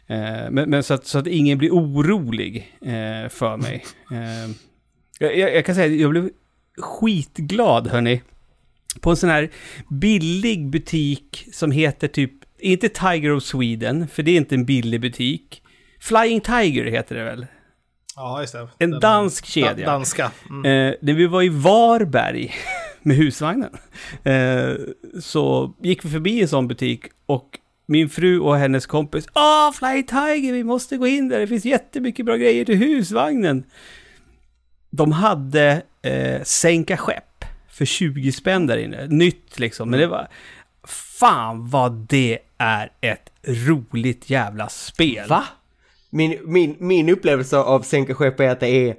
Eh, 0.07 0.49
men 0.49 0.69
men 0.69 0.83
så, 0.83 0.93
att, 0.93 1.05
så 1.05 1.19
att 1.19 1.27
ingen 1.27 1.57
blir 1.57 1.71
orolig 1.71 2.77
eh, 2.81 3.29
för 3.29 3.57
mig. 3.57 3.85
Jag, 5.21 5.37
jag, 5.37 5.55
jag 5.55 5.65
kan 5.65 5.75
säga 5.75 5.93
att 5.93 5.99
jag 5.99 6.11
blev 6.11 6.29
skitglad 6.77 7.87
hörni. 7.87 8.21
På 8.99 9.09
en 9.09 9.17
sån 9.17 9.29
här 9.29 9.49
billig 9.89 10.69
butik 10.69 11.47
som 11.53 11.71
heter 11.71 12.07
typ, 12.07 12.31
inte 12.59 12.89
Tiger 12.89 13.31
of 13.31 13.43
Sweden, 13.43 14.07
för 14.07 14.23
det 14.23 14.31
är 14.31 14.37
inte 14.37 14.55
en 14.55 14.65
billig 14.65 15.01
butik. 15.01 15.63
Flying 15.99 16.41
Tiger 16.41 16.85
heter 16.85 17.15
det 17.15 17.23
väl? 17.23 17.45
Ja, 18.21 18.41
just 18.41 18.53
det. 18.53 18.67
En 18.79 18.91
Den- 18.91 18.99
dansk 18.99 19.43
da- 19.45 19.47
kedja. 19.49 19.85
danska. 19.85 20.31
Mm. 20.49 20.65
Eh, 20.65 20.95
när 21.01 21.13
vi 21.13 21.27
var 21.27 21.41
i 21.43 21.49
Varberg 21.49 22.53
med 23.01 23.17
husvagnen 23.17 23.69
eh, 24.23 24.73
så 25.21 25.73
gick 25.83 26.05
vi 26.05 26.09
förbi 26.09 26.41
en 26.41 26.47
sån 26.47 26.67
butik 26.67 27.01
och 27.25 27.59
min 27.85 28.09
fru 28.09 28.39
och 28.39 28.57
hennes 28.57 28.85
kompis 28.85 29.25
Åh, 29.35 29.71
Fly 29.71 30.03
Tiger, 30.03 30.53
vi 30.53 30.63
måste 30.63 30.97
gå 30.97 31.07
in 31.07 31.29
där, 31.29 31.39
det 31.39 31.47
finns 31.47 31.65
jättemycket 31.65 32.25
bra 32.25 32.35
grejer 32.35 32.65
till 32.65 32.75
husvagnen. 32.77 33.63
De 34.89 35.11
hade 35.11 35.81
eh, 36.01 36.43
sänka 36.43 36.97
skepp 36.97 37.45
för 37.71 37.85
20 37.85 38.31
spänn 38.31 38.67
där 38.67 38.77
inne, 38.77 39.07
nytt 39.07 39.59
liksom, 39.59 39.89
men 39.89 39.99
det 39.99 40.07
var... 40.07 40.27
Fan 41.19 41.69
vad 41.69 41.91
det 41.91 42.39
är 42.57 42.91
ett 43.01 43.29
roligt 43.47 44.29
jävla 44.29 44.69
spel. 44.69 45.27
Va? 45.29 45.43
Min, 46.09 46.37
min, 46.45 46.75
min 46.79 47.09
upplevelse 47.09 47.57
av 47.57 47.81
Sänka 47.81 48.15
skepp 48.15 48.39
är 48.39 48.49
att 48.49 48.59
det 48.59 48.67
är 48.67 48.95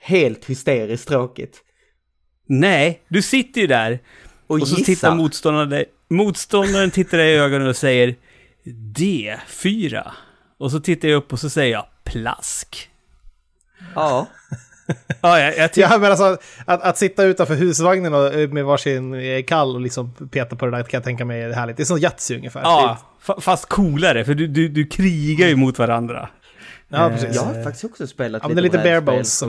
helt 0.00 0.44
hysteriskt 0.44 1.08
tråkigt. 1.08 1.56
Nej, 2.46 3.02
du 3.08 3.22
sitter 3.22 3.60
ju 3.60 3.66
där 3.66 3.98
Och, 4.46 4.60
Och 4.60 4.68
så 4.68 4.74
gissar. 4.76 4.84
tittar 4.94 5.14
motståndaren, 5.14 5.84
motståndaren 6.10 6.90
tittar 6.90 7.18
dig 7.18 7.32
i 7.34 7.38
ögonen 7.38 7.68
och 7.68 7.76
säger 7.76 8.14
D4. 8.96 10.10
Och 10.58 10.70
så 10.70 10.80
tittar 10.80 11.08
jag 11.08 11.16
upp 11.16 11.32
och 11.32 11.40
så 11.40 11.50
säger 11.50 11.72
jag 11.72 11.86
plask. 12.04 12.90
Ja. 13.94 14.26
Ja, 15.22 15.40
jag, 15.40 15.56
jag 15.58 15.72
tycker... 15.72 15.88
Ja, 15.90 15.98
men 15.98 16.10
alltså 16.10 16.36
att, 16.64 16.82
att 16.82 16.98
sitta 16.98 17.24
utanför 17.24 17.54
husvagnen 17.54 18.14
och, 18.14 18.34
eh, 18.34 18.48
med 18.48 18.64
varsin 18.64 19.14
eh, 19.14 19.42
kall 19.42 19.74
och 19.74 19.80
liksom 19.80 20.14
peta 20.30 20.56
på 20.56 20.66
det 20.66 20.70
där 20.76 20.82
kan 20.82 20.98
jag 20.98 21.04
tänka 21.04 21.24
mig 21.24 21.42
är 21.42 21.52
härligt. 21.52 21.76
Det 21.76 21.82
är 21.82 21.84
som 21.84 21.98
Yatzy 21.98 22.36
ungefär. 22.36 22.60
Ja, 22.60 22.98
fa- 23.24 23.40
fast 23.40 23.66
coolare, 23.68 24.24
för 24.24 24.34
du, 24.34 24.46
du, 24.46 24.68
du 24.68 24.86
krigar 24.86 25.48
ju 25.48 25.56
mot 25.56 25.78
varandra. 25.78 26.28
Ja 26.88 27.10
precis. 27.10 27.34
Jag 27.34 27.42
har 27.42 27.62
faktiskt 27.62 27.84
också 27.84 28.06
spelat 28.06 28.42
Ja, 28.42 28.48
det 28.48 28.60
är 28.60 28.62
lite 28.62 28.78
brädspel 28.78 29.04
bare 29.04 29.16
bones, 29.16 29.42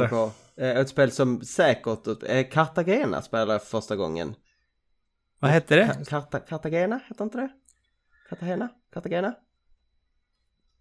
eh, 0.58 0.78
Ett 0.78 0.90
spel 0.90 1.12
som 1.12 1.42
säkert, 1.42 2.08
eh, 2.28 2.44
Cartagena 2.52 3.22
spelade 3.22 3.52
jag 3.52 3.62
för 3.64 3.70
första 3.70 3.96
gången. 3.96 4.36
Vad 5.40 5.52
hette 5.52 5.76
det? 5.76 5.98
Carta, 6.08 6.40
Cartagena, 6.40 7.00
heter 7.08 7.24
inte 7.24 7.38
det? 7.38 7.50
Cartagena? 8.30 8.70
Cartagena? 8.94 9.34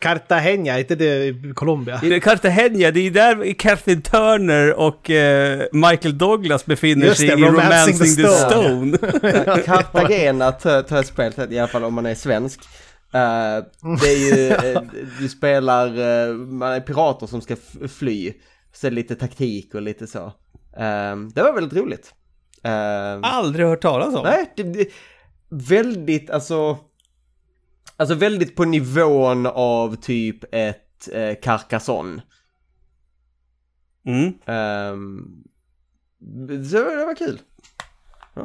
Cartagena, 0.00 0.74
är 0.74 0.78
inte 0.78 0.94
det 0.94 1.34
Colombia? 1.54 2.00
I 2.02 2.20
Cartagena, 2.20 2.90
det 2.90 3.00
är 3.00 3.11
där 3.11 3.54
Kathleen 3.54 4.02
Turner 4.02 4.78
och 4.78 5.11
eh, 5.11 5.66
Michael 5.72 6.18
Douglas 6.18 6.66
befinner 6.66 7.06
Just 7.06 7.18
sig 7.18 7.28
det, 7.28 7.34
i 7.34 7.44
Romancing 7.44 8.16
the 8.16 8.22
the 8.22 8.28
Stone. 8.28 8.98
Cartagena 9.64 10.52
tar 10.52 10.96
jag 10.96 11.06
spelet, 11.06 11.52
i 11.52 11.59
alla 11.59 11.68
fall 11.68 11.84
om 11.84 11.94
man 11.94 12.06
är 12.06 12.14
svensk. 12.14 12.61
Eh, 13.12 13.64
det 14.00 14.09
är 14.09 14.34
ju, 14.34 14.48
eh, 14.48 14.82
du 15.20 15.28
spelar, 15.28 15.86
eh, 15.86 16.34
man 16.34 16.72
är 16.72 16.80
pirater 16.80 17.26
som 17.26 17.40
ska 17.40 17.56
fly. 17.88 18.32
Så 18.72 18.86
är 18.86 18.90
det 18.90 18.94
lite 18.94 19.16
taktik 19.16 19.74
och 19.74 19.82
lite 19.82 20.06
så. 20.06 20.24
Eh, 20.76 21.16
det 21.34 21.42
var 21.42 21.52
väldigt 21.54 21.78
roligt. 21.78 22.14
Eh, 22.62 23.18
Aldrig 23.22 23.66
hört 23.66 23.82
talas 23.82 24.14
om. 24.14 24.22
Nej, 24.24 24.52
det, 24.56 24.62
det, 24.62 24.88
väldigt, 25.48 26.30
alltså, 26.30 26.78
alltså 27.96 28.14
väldigt 28.14 28.56
på 28.56 28.64
nivån 28.64 29.46
av 29.46 29.96
typ 29.96 30.44
ett 30.54 31.09
eh, 31.12 31.34
Carcassonne. 31.42 32.22
Mm. 34.06 34.32
Ehm, 34.46 35.42
så 36.70 36.76
det 36.76 37.04
var 37.06 37.14
kul. 37.14 37.40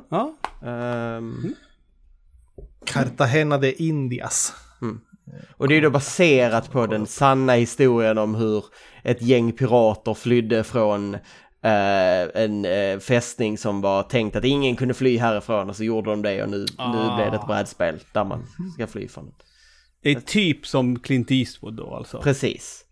Ja. 0.09 0.35
Ehm, 0.65 1.55
Cartagena 2.85 3.57
de 3.57 3.75
Indias. 3.83 4.53
och 5.57 5.67
det 5.67 5.75
är 5.75 5.81
då 5.81 5.89
baserat 5.89 6.71
på 6.71 6.87
den 6.87 7.05
sanna 7.07 7.53
historien 7.53 8.17
om 8.17 8.35
hur 8.35 8.65
ett 9.03 9.21
gäng 9.21 9.51
pirater 9.51 10.13
flydde 10.13 10.63
från 10.63 11.13
eh, 11.63 12.41
en 12.43 12.65
eh, 12.65 12.99
fästning 12.99 13.57
som 13.57 13.81
var 13.81 14.03
tänkt 14.03 14.35
att 14.35 14.45
ingen 14.45 14.75
kunde 14.75 14.93
fly 14.93 15.17
härifrån 15.17 15.69
och 15.69 15.75
så 15.75 15.83
gjorde 15.83 16.09
de 16.09 16.21
det 16.21 16.43
och 16.43 16.49
nu, 16.49 16.57
nu 16.57 16.65
Ah. 16.77 17.15
blev 17.15 17.31
det 17.31 17.37
ett 17.37 17.47
brädspel 17.47 17.99
där 18.13 18.23
man 18.23 18.45
ska 18.73 18.87
fly 18.87 19.07
från. 19.07 19.31
Det 20.03 20.11
är 20.11 20.19
typ 20.19 20.67
som 20.67 20.99
Clint 20.99 21.31
Eastwood 21.31 21.73
då 21.73 21.95
alltså. 21.95 22.21
Precis. 22.21 22.85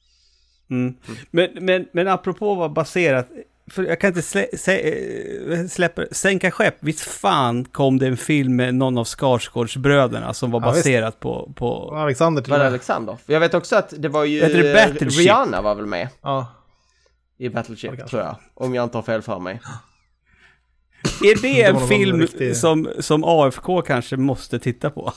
Mm. 0.70 0.96
Men, 1.32 1.50
men, 1.62 1.86
men 1.94 2.08
apropå 2.08 2.56
vad 2.56 2.74
baserat, 2.74 3.30
för 3.72 3.84
jag 3.84 4.00
kan 4.00 4.08
inte 4.08 4.22
slä, 4.22 4.46
sä, 4.58 4.78
eh, 4.80 5.66
släppa 5.68 6.04
sänka 6.12 6.52
skepp. 6.52 6.76
Visst 6.80 7.00
fan 7.02 7.66
kom 7.66 8.00
det 8.00 8.08
en 8.08 8.18
film 8.18 8.56
med 8.56 8.76
någon 8.76 8.98
av 8.98 9.04
Skarsgårdsbröderna 9.06 10.34
som 10.34 10.52
var 10.52 10.62
Ja, 10.62 10.72
visst. 10.72 10.80
baserat 10.86 11.20
på, 11.20 11.54
på... 11.56 11.96
Alexander 11.96 12.42
till 12.42 12.52
Var 12.52 12.60
det. 12.60 12.68
Alexander? 12.68 13.18
Jag 13.26 13.40
vet 13.40 13.54
också 13.54 13.76
att 13.76 13.94
det 13.98 14.10
var 14.10 14.24
ju... 14.26 14.40
Det 14.40 14.74
Battleship? 14.74 15.20
Rihanna 15.20 15.62
var 15.62 15.76
väl 15.76 15.86
med 15.86 16.08
Ja. 16.22 16.48
i 17.38 17.50
Battleship, 17.50 17.92
Ja, 17.98 18.08
tror 18.08 18.22
jag. 18.22 18.36
Om 18.54 18.76
jag 18.76 18.84
inte 18.84 18.98
har 18.98 19.04
fel 19.04 19.22
för 19.22 19.40
mig. 19.40 19.60
Är 21.24 21.42
det 21.42 21.64
en 21.64 21.88
film 21.88 22.20
riktig- 22.22 22.56
som, 22.58 22.90
som 23.00 23.24
AFK 23.26 23.82
kanske 23.82 24.18
måste 24.18 24.60
titta 24.60 24.90
på? 24.90 25.14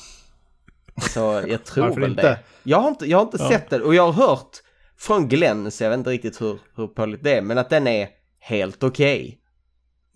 Så 1.00 1.42
jag 1.48 1.64
tror 1.64 1.84
Varför 1.86 2.00
väl 2.00 2.10
inte? 2.10 2.22
det. 2.22 2.38
Jag 2.62 2.78
har 2.80 2.88
inte, 2.88 3.06
jag 3.06 3.18
har 3.18 3.22
inte 3.24 3.36
Ja. 3.40 3.48
sett 3.48 3.70
den 3.70 3.82
och 3.82 3.94
jag 3.94 4.12
har 4.12 4.26
hört 4.28 4.50
från 4.98 5.28
Glenn, 5.28 5.70
så 5.70 5.84
jag 5.84 5.90
vet 5.90 5.98
inte 5.98 6.10
riktigt 6.10 6.40
hur, 6.40 6.58
hur 6.76 6.86
pålitligt 6.86 7.24
det 7.24 7.36
är, 7.36 7.42
men 7.42 7.58
att 7.58 7.70
den 7.70 7.86
är 7.86 8.08
helt 8.44 8.82
okej. 8.82 9.38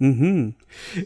Mhm. 0.01 0.53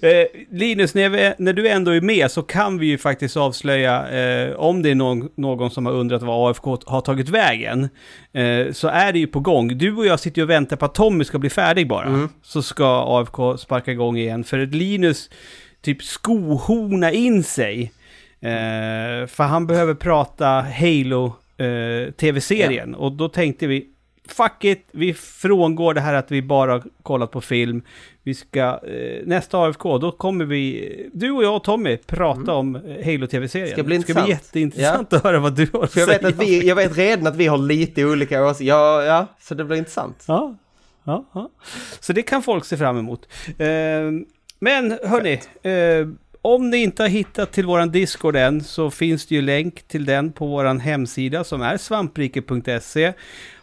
Eh, 0.02 0.26
Linus, 0.50 0.94
när, 0.94 1.08
vi, 1.08 1.32
när 1.38 1.52
du 1.52 1.68
ändå 1.68 1.90
är 1.90 2.00
med 2.00 2.30
så 2.30 2.42
kan 2.42 2.78
vi 2.78 2.86
ju 2.86 2.98
faktiskt 2.98 3.36
avslöja, 3.36 4.08
eh, 4.10 4.54
om 4.54 4.82
det 4.82 4.90
är 4.90 4.94
någon, 4.94 5.28
någon 5.36 5.70
som 5.70 5.86
har 5.86 5.92
undrat 5.92 6.22
var 6.22 6.50
AFK 6.50 6.78
har 6.86 7.00
tagit 7.00 7.28
vägen, 7.28 7.88
eh, 8.32 8.72
så 8.72 8.88
är 8.88 9.12
det 9.12 9.18
ju 9.18 9.26
på 9.26 9.40
gång. 9.40 9.78
Du 9.78 9.96
och 9.96 10.06
jag 10.06 10.20
sitter 10.20 10.38
ju 10.38 10.42
och 10.42 10.50
väntar 10.50 10.76
på 10.76 10.84
att 10.84 10.94
Tommy 10.94 11.24
ska 11.24 11.38
bli 11.38 11.50
färdig 11.50 11.88
bara, 11.88 12.06
Mm. 12.06 12.28
så 12.42 12.62
ska 12.62 13.04
AFK 13.18 13.56
sparka 13.58 13.92
igång 13.92 14.16
igen. 14.16 14.44
För 14.44 14.58
att 14.58 14.74
Linus 14.74 15.30
typ 15.82 16.02
skohorna 16.02 17.12
in 17.12 17.42
sig, 17.44 17.92
eh, 18.40 19.26
för 19.26 19.42
han 19.42 19.66
behöver 19.66 19.94
prata 19.94 20.46
Halo 20.80 21.26
eh, 21.58 22.12
tv-serien. 22.12 22.94
Och 22.94 23.12
då 23.12 23.28
tänkte 23.28 23.66
vi, 23.66 23.86
fuck 24.28 24.64
it, 24.64 24.88
vi 24.90 25.14
frångår 25.14 25.94
det 25.94 26.00
här 26.00 26.14
att 26.14 26.30
vi 26.30 26.42
bara 26.42 26.82
kollat 27.02 27.30
på 27.30 27.40
film. 27.40 27.82
Vi 28.22 28.34
ska, 28.34 28.60
eh, 28.60 29.26
nästa 29.26 29.58
AFK, 29.58 29.98
då 29.98 30.12
kommer 30.12 30.44
vi, 30.44 31.10
du 31.14 31.30
och 31.30 31.44
jag 31.44 31.56
och 31.56 31.64
Tommy, 31.64 31.96
prata 31.96 32.52
om 32.54 32.76
eh, 32.76 33.04
Halo 33.04 33.26
TV-serien. 33.26 33.68
Mm. 33.68 33.76
Ska 33.76 33.82
bli 33.82 33.96
Det 33.96 34.02
ska 34.02 34.12
bli 34.12 34.20
intressant. 34.22 34.44
jätteintressant 34.44 35.12
att 35.12 35.24
höra 35.24 35.38
vad 35.38 35.56
du 35.56 35.66
har 35.72 35.84
att 35.84 35.96
jag 35.96 36.08
säga. 36.08 36.18
vet, 36.18 36.24
att 36.24 36.40
vi, 36.42 36.68
jag 36.68 36.76
vet 36.76 36.96
redan 36.98 37.26
att 37.26 37.36
vi 37.36 37.46
har 37.46 37.58
lite 37.58 38.04
olika 38.04 38.46
åsikter. 38.46 38.64
Ja, 38.64 39.02
ja, 39.02 39.26
så 39.40 39.54
det 39.54 39.64
blir 39.64 39.76
intressant. 39.78 40.24
Ja, 40.28 40.56
ja, 41.04 41.24
ja. 41.32 41.50
Så 42.00 42.12
det 42.12 42.22
kan 42.22 42.42
folk 42.42 42.64
se 42.64 42.76
fram 42.76 42.98
emot. 42.98 43.28
Eh, 43.58 43.66
men 44.58 44.98
hörni, 45.04 45.40
eh, 45.62 46.08
om 46.42 46.70
ni 46.70 46.76
inte 46.76 47.02
har 47.02 47.08
hittat 47.08 47.52
till 47.52 47.66
våran 47.66 47.90
Discord 47.90 48.36
än 48.36 48.64
så 48.64 48.90
finns 48.90 49.26
det 49.26 49.34
ju 49.34 49.42
länk 49.42 49.82
till 49.82 50.04
den 50.04 50.32
på 50.32 50.46
våran 50.46 50.80
hemsida 50.80 51.44
som 51.44 51.62
är 51.62 51.76
svampriket.se. 51.76 53.12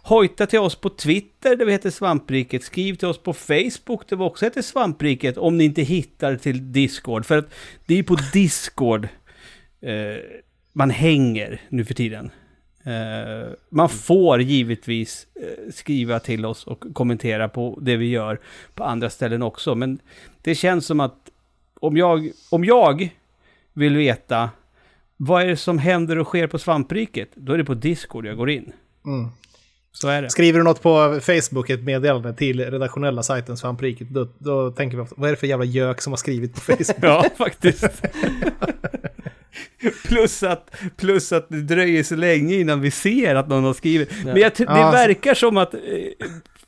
Hojta 0.10 0.46
till 0.46 0.60
oss 0.60 0.76
på 0.76 0.90
Twitter 0.90 1.56
där 1.56 1.66
vi 1.66 1.72
heter 1.72 1.90
Svampriket. 1.90 2.64
Skriv 2.64 2.96
till 2.96 3.08
oss 3.08 3.18
på 3.18 3.34
Facebook 3.34 4.10
där 4.10 4.18
vi 4.18 4.24
också 4.24 4.46
heter 4.46 4.62
Svampriket 4.62 5.38
om 5.38 5.58
ni 5.58 5.64
inte 5.64 5.82
hittar 5.82 6.36
till 6.36 6.72
Discord. 6.72 7.26
För 7.26 7.38
att 7.38 7.54
det 7.86 8.00
är 8.00 8.04
på 8.04 8.18
Discord 8.34 9.08
eh, 9.82 9.94
man 10.74 10.90
hänger 10.90 11.62
nu 11.70 11.86
för 11.86 11.94
tiden. 11.94 12.32
Eh, 12.84 13.54
man 13.70 13.90
får 13.90 14.42
givetvis 14.42 15.28
eh, 15.36 15.72
skriva 15.74 16.20
till 16.20 16.46
oss 16.46 16.68
och 16.68 16.94
kommentera 16.94 17.50
på 17.50 17.80
det 17.82 17.98
vi 17.98 18.10
gör 18.10 18.40
på 18.74 18.84
andra 18.84 19.10
ställen 19.10 19.42
också. 19.42 19.76
Men 19.76 20.00
det 20.42 20.56
känns 20.56 20.86
som 20.86 21.00
att 21.00 21.30
om 21.80 21.98
jag, 21.98 22.32
om 22.50 22.66
jag 22.66 23.10
vill 23.74 23.96
veta 23.96 24.50
vad 25.18 25.44
är 25.44 25.48
det 25.48 25.58
som 25.58 25.78
händer 25.78 26.20
och 26.20 26.28
sker 26.28 26.48
på 26.48 26.60
svampriket, 26.60 27.30
då 27.36 27.54
är 27.54 27.58
det 27.58 27.66
på 27.66 27.74
Discord 27.74 28.26
jag 28.26 28.38
går 28.38 28.50
in. 28.50 28.72
Mm. 29.06 29.30
Så 29.92 30.08
är 30.08 30.22
det. 30.22 30.30
Skriver 30.30 30.58
du 30.60 30.64
något 30.64 30.82
på 30.82 31.20
Facebook, 31.22 31.70
ett 31.70 31.84
meddelande 31.84 32.34
till 32.34 32.60
redaktionella 32.72 33.24
sajten 33.24 33.58
Svampriket, 33.58 34.10
då, 34.10 34.28
då 34.38 34.72
tänker 34.72 34.98
vi 34.98 35.04
ofta, 35.04 35.16
vad 35.18 35.28
är 35.28 35.34
det 35.34 35.40
för 35.40 35.48
jävla 35.48 35.66
gök 35.66 36.02
som 36.02 36.14
har 36.14 36.18
skrivit 36.18 36.54
på 36.56 36.60
Facebook? 36.62 36.98
Ja, 37.02 37.26
faktiskt. 37.38 38.02
plus, 40.08 40.44
att, 40.44 40.76
plus 40.98 41.32
att 41.32 41.50
det 41.50 41.62
dröjer 41.62 42.04
så 42.04 42.16
länge 42.16 42.56
innan 42.56 42.82
vi 42.82 42.92
ser 42.92 43.36
att 43.36 43.48
någon 43.48 43.64
har 43.64 43.74
skrivit. 43.74 44.10
Men 44.26 44.38
jag, 44.38 44.52
det 44.58 44.64
Ja, 44.64 44.92
så- 44.92 44.98
verkar 44.98 45.34
som 45.34 45.58
att 45.58 45.74
eh, 45.74 45.80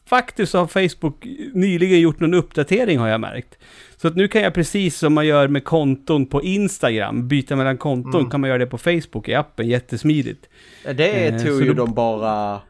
faktiskt 0.10 0.54
har 0.54 0.68
Facebook 0.68 1.26
nyligen 1.54 2.00
gjort 2.00 2.20
någon 2.20 2.34
uppdatering 2.34 2.98
har 3.00 3.08
jag 3.08 3.22
märkt. 3.22 3.58
Så 3.98 4.08
att 4.08 4.16
nu 4.16 4.28
kan 4.28 4.42
jag 4.42 4.54
precis 4.54 4.98
som 4.98 5.14
man 5.14 5.28
gör 5.28 5.48
med 5.48 5.64
konton 5.64 6.26
på 6.26 6.44
Instagram, 6.44 7.28
byta 7.28 7.56
mellan 7.56 7.78
konton, 7.78 8.20
Mm. 8.22 8.32
kan 8.32 8.42
man 8.42 8.48
göra 8.50 8.58
det 8.60 8.68
på 8.68 8.78
Facebook 8.78 9.28
i 9.30 9.34
appen, 9.34 9.68
jättesmidigt. 9.68 10.50
Det 10.96 11.28
Eh, 11.28 11.32
tog 11.44 11.58
så 11.58 11.64
ju 11.64 11.74
då- 11.74 11.86
de 11.86 11.94
bara 11.94 12.62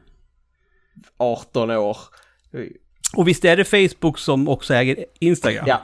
18 1.17 1.71
år. 1.71 1.97
Och 3.15 3.27
visst 3.27 3.45
är 3.45 3.57
det 3.57 3.65
Facebook 3.65 4.19
som 4.19 4.47
också 4.47 4.73
äger 4.73 5.05
Instagram? 5.19 5.65
Ja. 5.67 5.81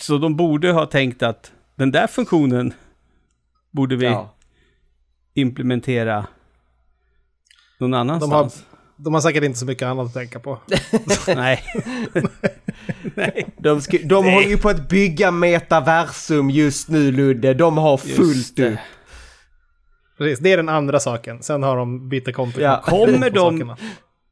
Så 0.00 0.18
de 0.18 0.36
borde 0.36 0.72
ha 0.72 0.86
tänkt 0.86 1.22
att 1.22 1.52
den 1.76 1.90
där 1.90 2.06
funktionen 2.06 2.74
borde 3.70 3.96
vi 3.96 4.06
ja. 4.06 4.34
implementera 5.34 6.26
någon 7.78 7.90
De 7.90 7.92
har, 7.92 8.00
annanstans. 8.00 8.64
de 8.96 9.14
har 9.14 9.20
säkert 9.20 9.44
inte 9.44 9.58
så 9.58 9.66
mycket 9.66 9.86
annat 9.86 10.06
att 10.06 10.14
tänka 10.14 10.40
på. 10.40 10.58
Nej. 11.26 11.64
Nej. 13.14 13.46
De, 13.56 13.80
de 14.04 14.24
håller 14.24 14.48
ju 14.48 14.58
på 14.58 14.68
att 14.68 14.88
bygga 14.88 15.30
metaversum 15.30 16.50
just 16.50 16.88
nu 16.88 17.12
Ludde. 17.12 17.54
De 17.54 17.78
har 17.78 17.96
fullt 17.96 18.58
upp. 18.58 18.78
Precis, 20.20 20.38
det 20.38 20.52
är 20.52 20.56
den 20.56 20.68
andra 20.68 21.00
saken. 21.00 21.42
Sen 21.42 21.62
har 21.62 21.76
de 21.76 22.08
bytt 22.08 22.34
konto. 22.34 22.60
Ja. 22.60 22.82
Kommer 22.84 23.30
de- 23.30 23.58
sakerna. 23.58 23.76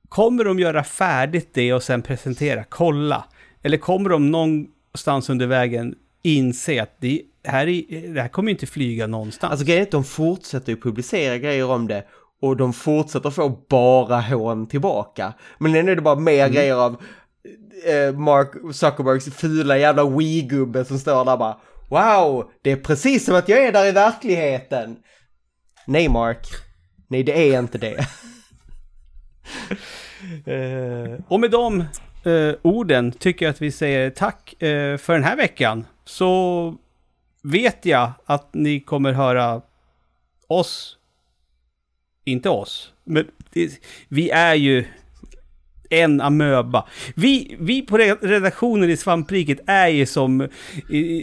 Kommer 0.09 0.45
de 0.45 0.59
göra 0.59 0.85
färdigt 0.85 1.51
det 1.55 1.73
och 1.73 1.83
sen 1.83 2.03
presentera? 2.03 2.65
Kolla. 2.69 3.25
Eller 3.63 3.77
kommer 3.77 4.11
de 4.11 4.31
någonstans 4.31 5.31
under 5.31 5.47
vägen 5.47 5.95
inse 6.23 6.83
att 6.83 6.97
det 7.01 7.23
här, 7.45 7.67
är, 7.67 8.15
det 8.15 8.21
här 8.21 8.29
kommer 8.29 8.51
inte 8.51 8.67
flyga 8.67 9.07
någonstans? 9.07 9.51
Alltså 9.51 9.67
grejen 9.67 9.83
är 9.83 9.87
att 9.87 9.91
de 9.91 10.05
fortsätter 10.05 10.73
ju 10.73 10.81
publicera 10.81 11.39
grejer 11.39 11.71
om 11.71 11.89
det. 11.89 12.05
Och 12.43 12.57
de 12.57 12.73
fortsätter 12.73 13.31
få 13.31 13.49
bara 13.69 14.21
hån 14.21 14.67
tillbaka. 14.67 15.33
Men 15.59 15.73
nu 15.73 15.79
är 15.79 15.97
det 15.97 16.03
bara 16.03 16.19
mer 16.21 16.49
grejer 16.49 16.75
av 16.75 16.93
eh, 17.87 18.19
Mark 18.19 18.75
Zuckerbergs 18.75 19.35
fula 19.35 19.79
jävla 19.79 20.05
Wii-gubbe 20.05 20.85
som 20.85 20.99
står 20.99 21.25
där 21.25 21.37
bara 21.37 21.57
Wow, 21.89 22.51
det 22.63 22.73
är 22.73 22.77
precis 22.77 23.25
som 23.25 23.35
att 23.35 23.49
jag 23.49 23.65
är 23.65 23.73
där 23.73 23.87
i 23.87 23.93
verkligheten. 23.93 24.97
Nej 25.91 26.09
Mark, 26.09 26.47
nej 27.09 27.23
det 27.23 27.53
är 27.53 27.59
inte 27.59 27.79
det. 27.79 28.07
Eh, 30.47 31.21
och 31.29 31.41
med 31.41 31.51
de 31.51 31.81
eh, 32.25 32.55
orden 32.63 33.13
tycker 33.13 33.47
jag 33.47 33.51
att 33.51 33.63
vi 33.63 33.71
säger 33.73 34.11
tack 34.11 34.63
eh, 34.63 34.97
för 34.97 35.13
den 35.13 35.25
här 35.25 35.37
veckan. 35.37 35.87
Så 36.05 36.75
vet 37.43 37.85
jag 37.87 38.13
att 38.25 38.55
ni 38.55 38.81
kommer 38.81 39.13
höra 39.13 39.63
oss. 40.47 40.97
Inte 42.25 42.51
oss, 42.51 42.93
men 43.05 43.27
det, 43.53 43.81
vi 44.09 44.31
är 44.31 44.55
ju 44.55 44.85
en 45.91 46.21
amöba. 46.21 46.89
Vi, 47.15 47.57
vi 47.61 47.83
på 47.83 47.99
re- 47.99 48.19
redaktionen 48.23 48.91
i 48.91 48.97
Svampriket 48.97 49.59
är 49.67 49.89
ju 49.89 50.07
som 50.07 50.49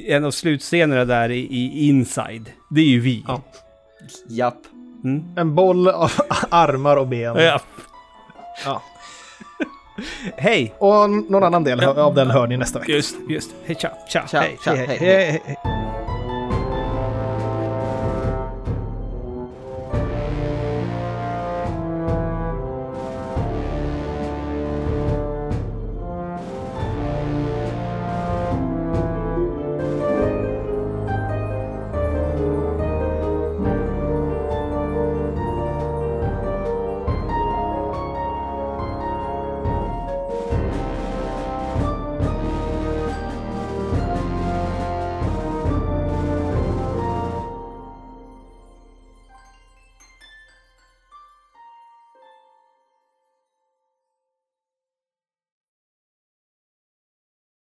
en 0.08 0.26
av 0.26 0.32
slutscenerna 0.32 1.06
där 1.06 1.30
i, 1.32 1.40
i 1.40 1.88
Inside. 1.88 2.52
Det 2.70 2.82
är 2.82 2.88
ju 2.88 3.00
vi. 3.00 3.24
Ja. 3.28 3.42
Japp. 4.28 4.58
Mm. 5.04 5.24
En 5.38 5.56
boll 5.56 5.88
av 5.88 6.12
armar 6.50 6.98
och 6.98 7.08
ben. 7.08 7.36
Ja. 7.38 7.60
Ja. 8.66 8.82
Hej! 10.38 10.74
Och 10.80 11.10
någon 11.10 11.44
annan 11.44 11.64
del 11.64 11.84
av 11.84 12.14
den 12.16 12.30
hör 12.32 12.48
ni 12.48 12.58
nästa 12.58 12.80
vecka. 12.80 12.92
Just, 12.92 13.16
just. 13.30 13.52
Hej, 13.66 13.76
tja, 13.76 13.92
tja, 14.10 14.24
Tja, 14.28 14.40
hej. 14.40 14.58
tja, 14.64 14.72
hej. 14.76 14.88
hej, 14.88 14.98
hej, 15.00 15.42
hej. 15.46 15.58